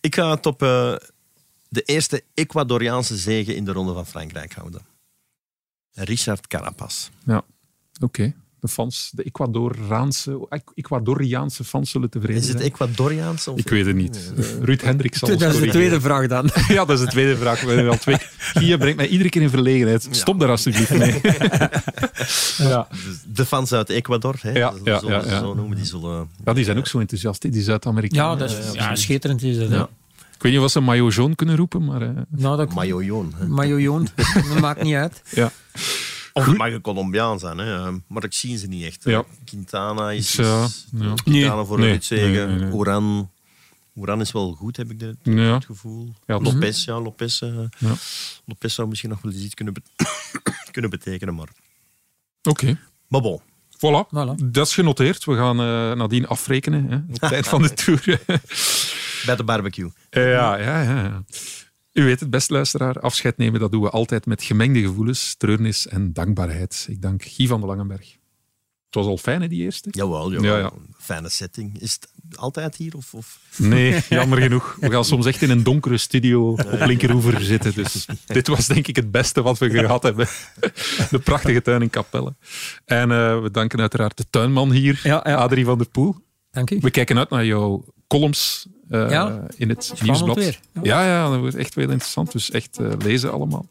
Ik 0.00 0.14
ga 0.14 0.30
het 0.30 0.46
op 0.46 0.62
eh, 0.62 0.92
de 1.70 1.82
eerste 1.82 2.22
Ecuadoriaanse 2.34 3.16
zege 3.16 3.54
in 3.54 3.64
de 3.64 3.72
Ronde 3.72 3.92
van 3.92 4.06
Frankrijk 4.06 4.52
houden. 4.52 4.80
Richard 5.90 6.46
Carapaz. 6.46 7.08
Oké. 8.00 8.34
De 8.60 8.68
fans, 8.68 9.10
de 9.14 9.22
Ecuadoraanse, 9.22 10.48
Ecuadoriaanse 10.74 11.64
fans 11.64 11.90
zullen 11.90 12.10
tevreden 12.10 12.42
Is 12.42 12.48
het 12.48 12.58
zijn. 12.58 12.70
Ecuadoriaanse? 12.70 13.50
Of 13.50 13.58
Ik 13.58 13.68
weet 13.68 13.86
het 13.86 13.96
niet. 13.96 14.32
Ruud 14.60 14.80
Hendrik 14.80 15.14
zal 15.14 15.38
dat 15.38 15.54
is 15.54 15.60
de 15.60 15.68
tweede 15.68 16.00
vraag 16.00 16.26
dan. 16.26 16.50
Ja, 16.68 16.84
dat 16.84 16.98
is 16.98 17.04
de 17.04 17.10
tweede 17.10 17.36
vraag. 17.36 17.60
We 17.60 17.72
hebben 17.72 17.92
al 17.92 17.98
twee. 17.98 18.16
Gia 18.38 18.76
brengt 18.76 18.96
mij 18.96 19.08
iedere 19.08 19.28
keer 19.28 19.42
in 19.42 19.50
verlegenheid. 19.50 20.08
Stop 20.10 20.40
daar 20.40 20.48
alsjeblieft 20.48 20.94
mee. 20.98 21.20
ja. 22.70 22.88
De 23.26 23.46
fans 23.46 23.72
uit 23.72 23.88
Ecuador, 23.88 24.36
hè? 24.40 24.50
Ja, 24.50 24.74
ja, 24.84 24.98
zullen 24.98 25.24
ja, 25.24 25.30
ja. 25.30 25.38
zo 25.38 25.54
noemen, 25.54 25.76
die 25.76 25.86
zullen... 25.86 26.30
ja, 26.44 26.52
die 26.52 26.64
zijn 26.64 26.78
ook 26.78 26.86
zo 26.86 26.98
enthousiast, 26.98 27.52
die 27.52 27.62
Zuid-Amerikanen. 27.62 28.48
Ja, 28.48 28.54
dat 28.54 28.66
is, 28.66 28.72
ja, 28.72 28.94
schitterend 28.94 29.42
is 29.42 29.58
dat. 29.58 29.68
Ja. 29.68 29.88
Ik 30.40 30.46
weet 30.46 30.52
niet 30.60 30.60
wat 30.60 30.70
ze 30.70 31.10
jaune 31.14 31.34
kunnen 31.34 31.56
roepen, 31.56 31.84
maar... 31.84 32.02
eh, 32.02 32.08
Nou, 32.28 32.56
dat 32.56 32.74
Majojoon. 32.74 33.32
hè. 33.36 33.46
Majojoon, 33.46 34.08
dat 34.34 34.60
maakt 34.60 34.82
niet 34.82 34.94
uit. 34.94 35.22
ja. 35.30 35.52
Of 36.32 36.46
het 36.46 36.56
mag 36.56 36.72
een 36.72 36.80
Colombiaan 36.80 37.38
zijn, 37.38 37.58
hè. 37.58 37.74
eh, 37.86 37.94
maar 38.06 38.24
ik 38.24 38.32
zie 38.32 38.58
ze 38.58 38.66
niet 38.66 38.84
echt. 38.84 39.04
hè. 39.04 39.10
Ja. 39.10 39.24
Quintana 39.44 40.10
is... 40.10 40.30
Dus, 40.30 40.46
ja, 40.46 40.64
is- 40.64 40.86
ja. 40.92 41.14
Quintana 41.14 41.54
Nee, 41.54 41.64
voor 41.64 41.78
nee, 41.78 41.90
uitzegen. 41.90 42.30
nee, 42.48 42.56
nee, 42.56 42.64
nee. 42.64 42.72
Oran, 42.72 43.30
Oran 43.94 44.20
is 44.20 44.32
wel 44.32 44.52
goed, 44.52 44.76
heb 44.76 44.90
ik 44.90 44.98
de, 44.98 45.16
Ja. 45.22 45.54
het 45.54 45.64
gevoel. 45.64 46.14
Ja, 46.26 46.38
dat- 46.38 46.52
Lopez, 46.52 46.84
ja, 46.84 47.00
Lopez, 47.00 47.38
Ja. 47.38 47.68
Lopez 48.44 48.74
zou 48.74 48.88
misschien 48.88 49.10
nog 49.10 49.20
wel 49.22 49.32
eens 49.32 49.42
iets 49.42 49.54
kunnen, 49.54 49.74
bet- 49.74 49.90
kunnen 50.72 50.90
betekenen, 50.90 51.34
maar... 51.34 51.48
Oké. 52.42 52.78
Maar 53.08 53.20
bon. 53.20 53.40
Voilà. 53.76 54.06
Voilà. 54.08 54.44
dat 54.44 54.66
is 54.66 54.74
genoteerd. 54.74 55.24
We 55.24 55.36
gaan 55.36 55.60
eh, 55.60 55.92
nadien 55.98 56.26
afrekenen 56.26 56.86
hè, 56.90 56.96
op 56.96 57.02
het 57.20 57.30
tijd 57.30 57.48
van 57.48 57.62
de 57.62 57.74
tour. 57.84 58.20
Bij 59.26 59.36
de 59.36 59.44
barbecue. 59.44 59.90
ja, 60.10 60.56
ja, 60.56 60.82
ja, 60.82 61.02
ja. 61.02 61.24
U 61.92 62.04
weet 62.04 62.20
het, 62.20 62.30
best 62.30 62.50
luisteraar. 62.50 63.00
Afscheid 63.00 63.36
nemen, 63.36 63.60
dat 63.60 63.72
doen 63.72 63.82
we 63.82 63.90
altijd 63.90 64.26
met 64.26 64.42
gemengde 64.42 64.80
gevoelens, 64.80 65.34
treurnis 65.34 65.86
en 65.86 66.12
dankbaarheid. 66.12 66.86
Ik 66.88 67.02
dank 67.02 67.24
Guy 67.24 67.46
van 67.46 67.60
de 67.60 67.66
Langenberg. 67.66 68.18
Het 68.90 68.98
was 68.98 69.06
al 69.06 69.16
fijn, 69.16 69.40
hè, 69.40 69.48
die 69.48 69.62
eerste? 69.62 69.88
Jawel, 69.90 70.32
jawel. 70.32 70.56
Ja, 70.56 70.58
ja. 70.58 70.72
Fijne 70.98 71.28
setting. 71.28 71.80
Is 71.80 71.92
het 71.92 72.08
altijd 72.38 72.76
hier? 72.76 72.96
Of, 72.96 73.14
of? 73.14 73.40
Nee, 73.56 74.02
jammer 74.08 74.40
genoeg. 74.40 74.76
We 74.80 74.90
gaan 74.90 75.04
soms 75.04 75.26
echt 75.26 75.42
in 75.42 75.50
een 75.50 75.62
donkere 75.62 75.98
studio 75.98 76.48
op 76.50 76.76
Linkeroever 76.78 77.40
zitten. 77.40 77.74
Dus 77.74 78.06
dit 78.26 78.48
was 78.48 78.66
denk 78.66 78.86
ik 78.86 78.96
het 78.96 79.10
beste 79.10 79.42
wat 79.42 79.58
we 79.58 79.70
gehad 79.70 80.02
hebben. 80.02 80.26
De 81.10 81.18
prachtige 81.18 81.62
tuin 81.62 81.82
in 81.82 81.90
Capelle. 81.90 82.34
En 82.84 83.10
eh, 83.10 83.42
we 83.42 83.50
danken 83.50 83.80
uiteraard 83.80 84.16
de 84.16 84.24
tuinman 84.30 84.72
hier, 84.72 85.00
Ja, 85.02 85.20
ja. 85.24 85.34
Adrie 85.34 85.64
van 85.64 85.78
der 85.78 85.88
Poel. 85.88 86.16
Dank 86.50 86.70
u. 86.70 86.78
We 86.80 86.90
kijken 86.90 87.18
uit 87.18 87.30
naar 87.30 87.44
jouw 87.44 87.84
columns 88.06 88.66
eh, 88.90 89.10
Ja, 89.10 89.42
in 89.56 89.68
het 89.68 89.92
nieuwsblad. 90.02 90.36
weer. 90.36 90.60
Ja. 90.82 91.04
ja, 91.04 91.30
dat 91.30 91.38
wordt 91.38 91.54
echt 91.54 91.74
wel 91.74 91.84
interessant. 91.90 92.32
Dus 92.32 92.50
echt 92.50 92.78
eh, 92.78 92.90
lezen 92.98 93.32
allemaal. 93.32 93.66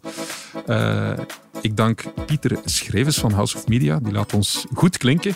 Eh, 0.65 1.19
ik 1.61 1.77
dank 1.77 2.03
Pieter 2.25 2.59
Schrevens 2.65 3.17
van 3.17 3.31
House 3.31 3.57
of 3.57 3.67
Media. 3.67 3.99
Die 3.99 4.13
laat 4.13 4.33
ons 4.33 4.65
goed 4.73 4.97
klinken. 4.97 5.35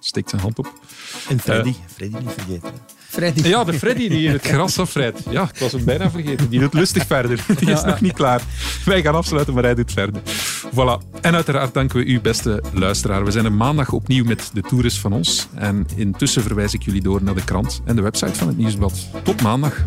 Steekt 0.00 0.30
zijn 0.30 0.42
hand 0.42 0.58
op. 0.58 0.72
En 1.28 1.40
Freddy. 1.40 1.74
Freddy 1.86 2.16
niet 2.18 2.32
vergeten. 2.32 2.72
Freddy. 3.18 3.48
Ja, 3.48 3.64
de 3.64 3.72
Freddy 3.72 4.08
die 4.08 4.26
in 4.26 4.32
het 4.32 4.46
gras 4.52 4.78
afrijdt. 4.78 5.20
Ja, 5.30 5.42
ik 5.42 5.58
was 5.58 5.72
hem 5.72 5.84
bijna 5.84 6.10
vergeten. 6.10 6.48
Die 6.48 6.60
doet 6.60 6.74
lustig 6.74 7.06
verder. 7.06 7.40
Die 7.58 7.70
is 7.70 7.80
Ja, 7.80 7.86
nog 7.86 8.00
niet 8.00 8.12
klaar. 8.12 8.40
Wij 8.84 9.02
gaan 9.02 9.14
afsluiten, 9.14 9.54
maar 9.54 9.62
hij 9.62 9.74
doet 9.74 9.92
verder. 9.92 10.20
Voilà. 10.70 11.20
En 11.20 11.34
uiteraard 11.34 11.74
danken 11.74 11.98
we 11.98 12.04
u, 12.04 12.20
beste 12.20 12.62
luisteraar. 12.72 13.24
We 13.24 13.30
zijn 13.30 13.44
er 13.44 13.52
maandag 13.52 13.92
opnieuw 13.92 14.24
met 14.24 14.50
de 14.52 14.60
toerist 14.60 14.98
van 14.98 15.12
ons. 15.12 15.48
En 15.54 15.86
intussen 15.96 16.42
verwijs 16.42 16.74
ik 16.74 16.82
jullie 16.82 17.02
door 17.02 17.22
naar 17.22 17.34
de 17.34 17.44
krant 17.44 17.80
en 17.84 17.96
de 17.96 18.02
website 18.02 18.34
van 18.34 18.46
het 18.46 18.56
Nieuwsblad. 18.56 19.06
Tot 19.22 19.42
maandag. 19.42 19.84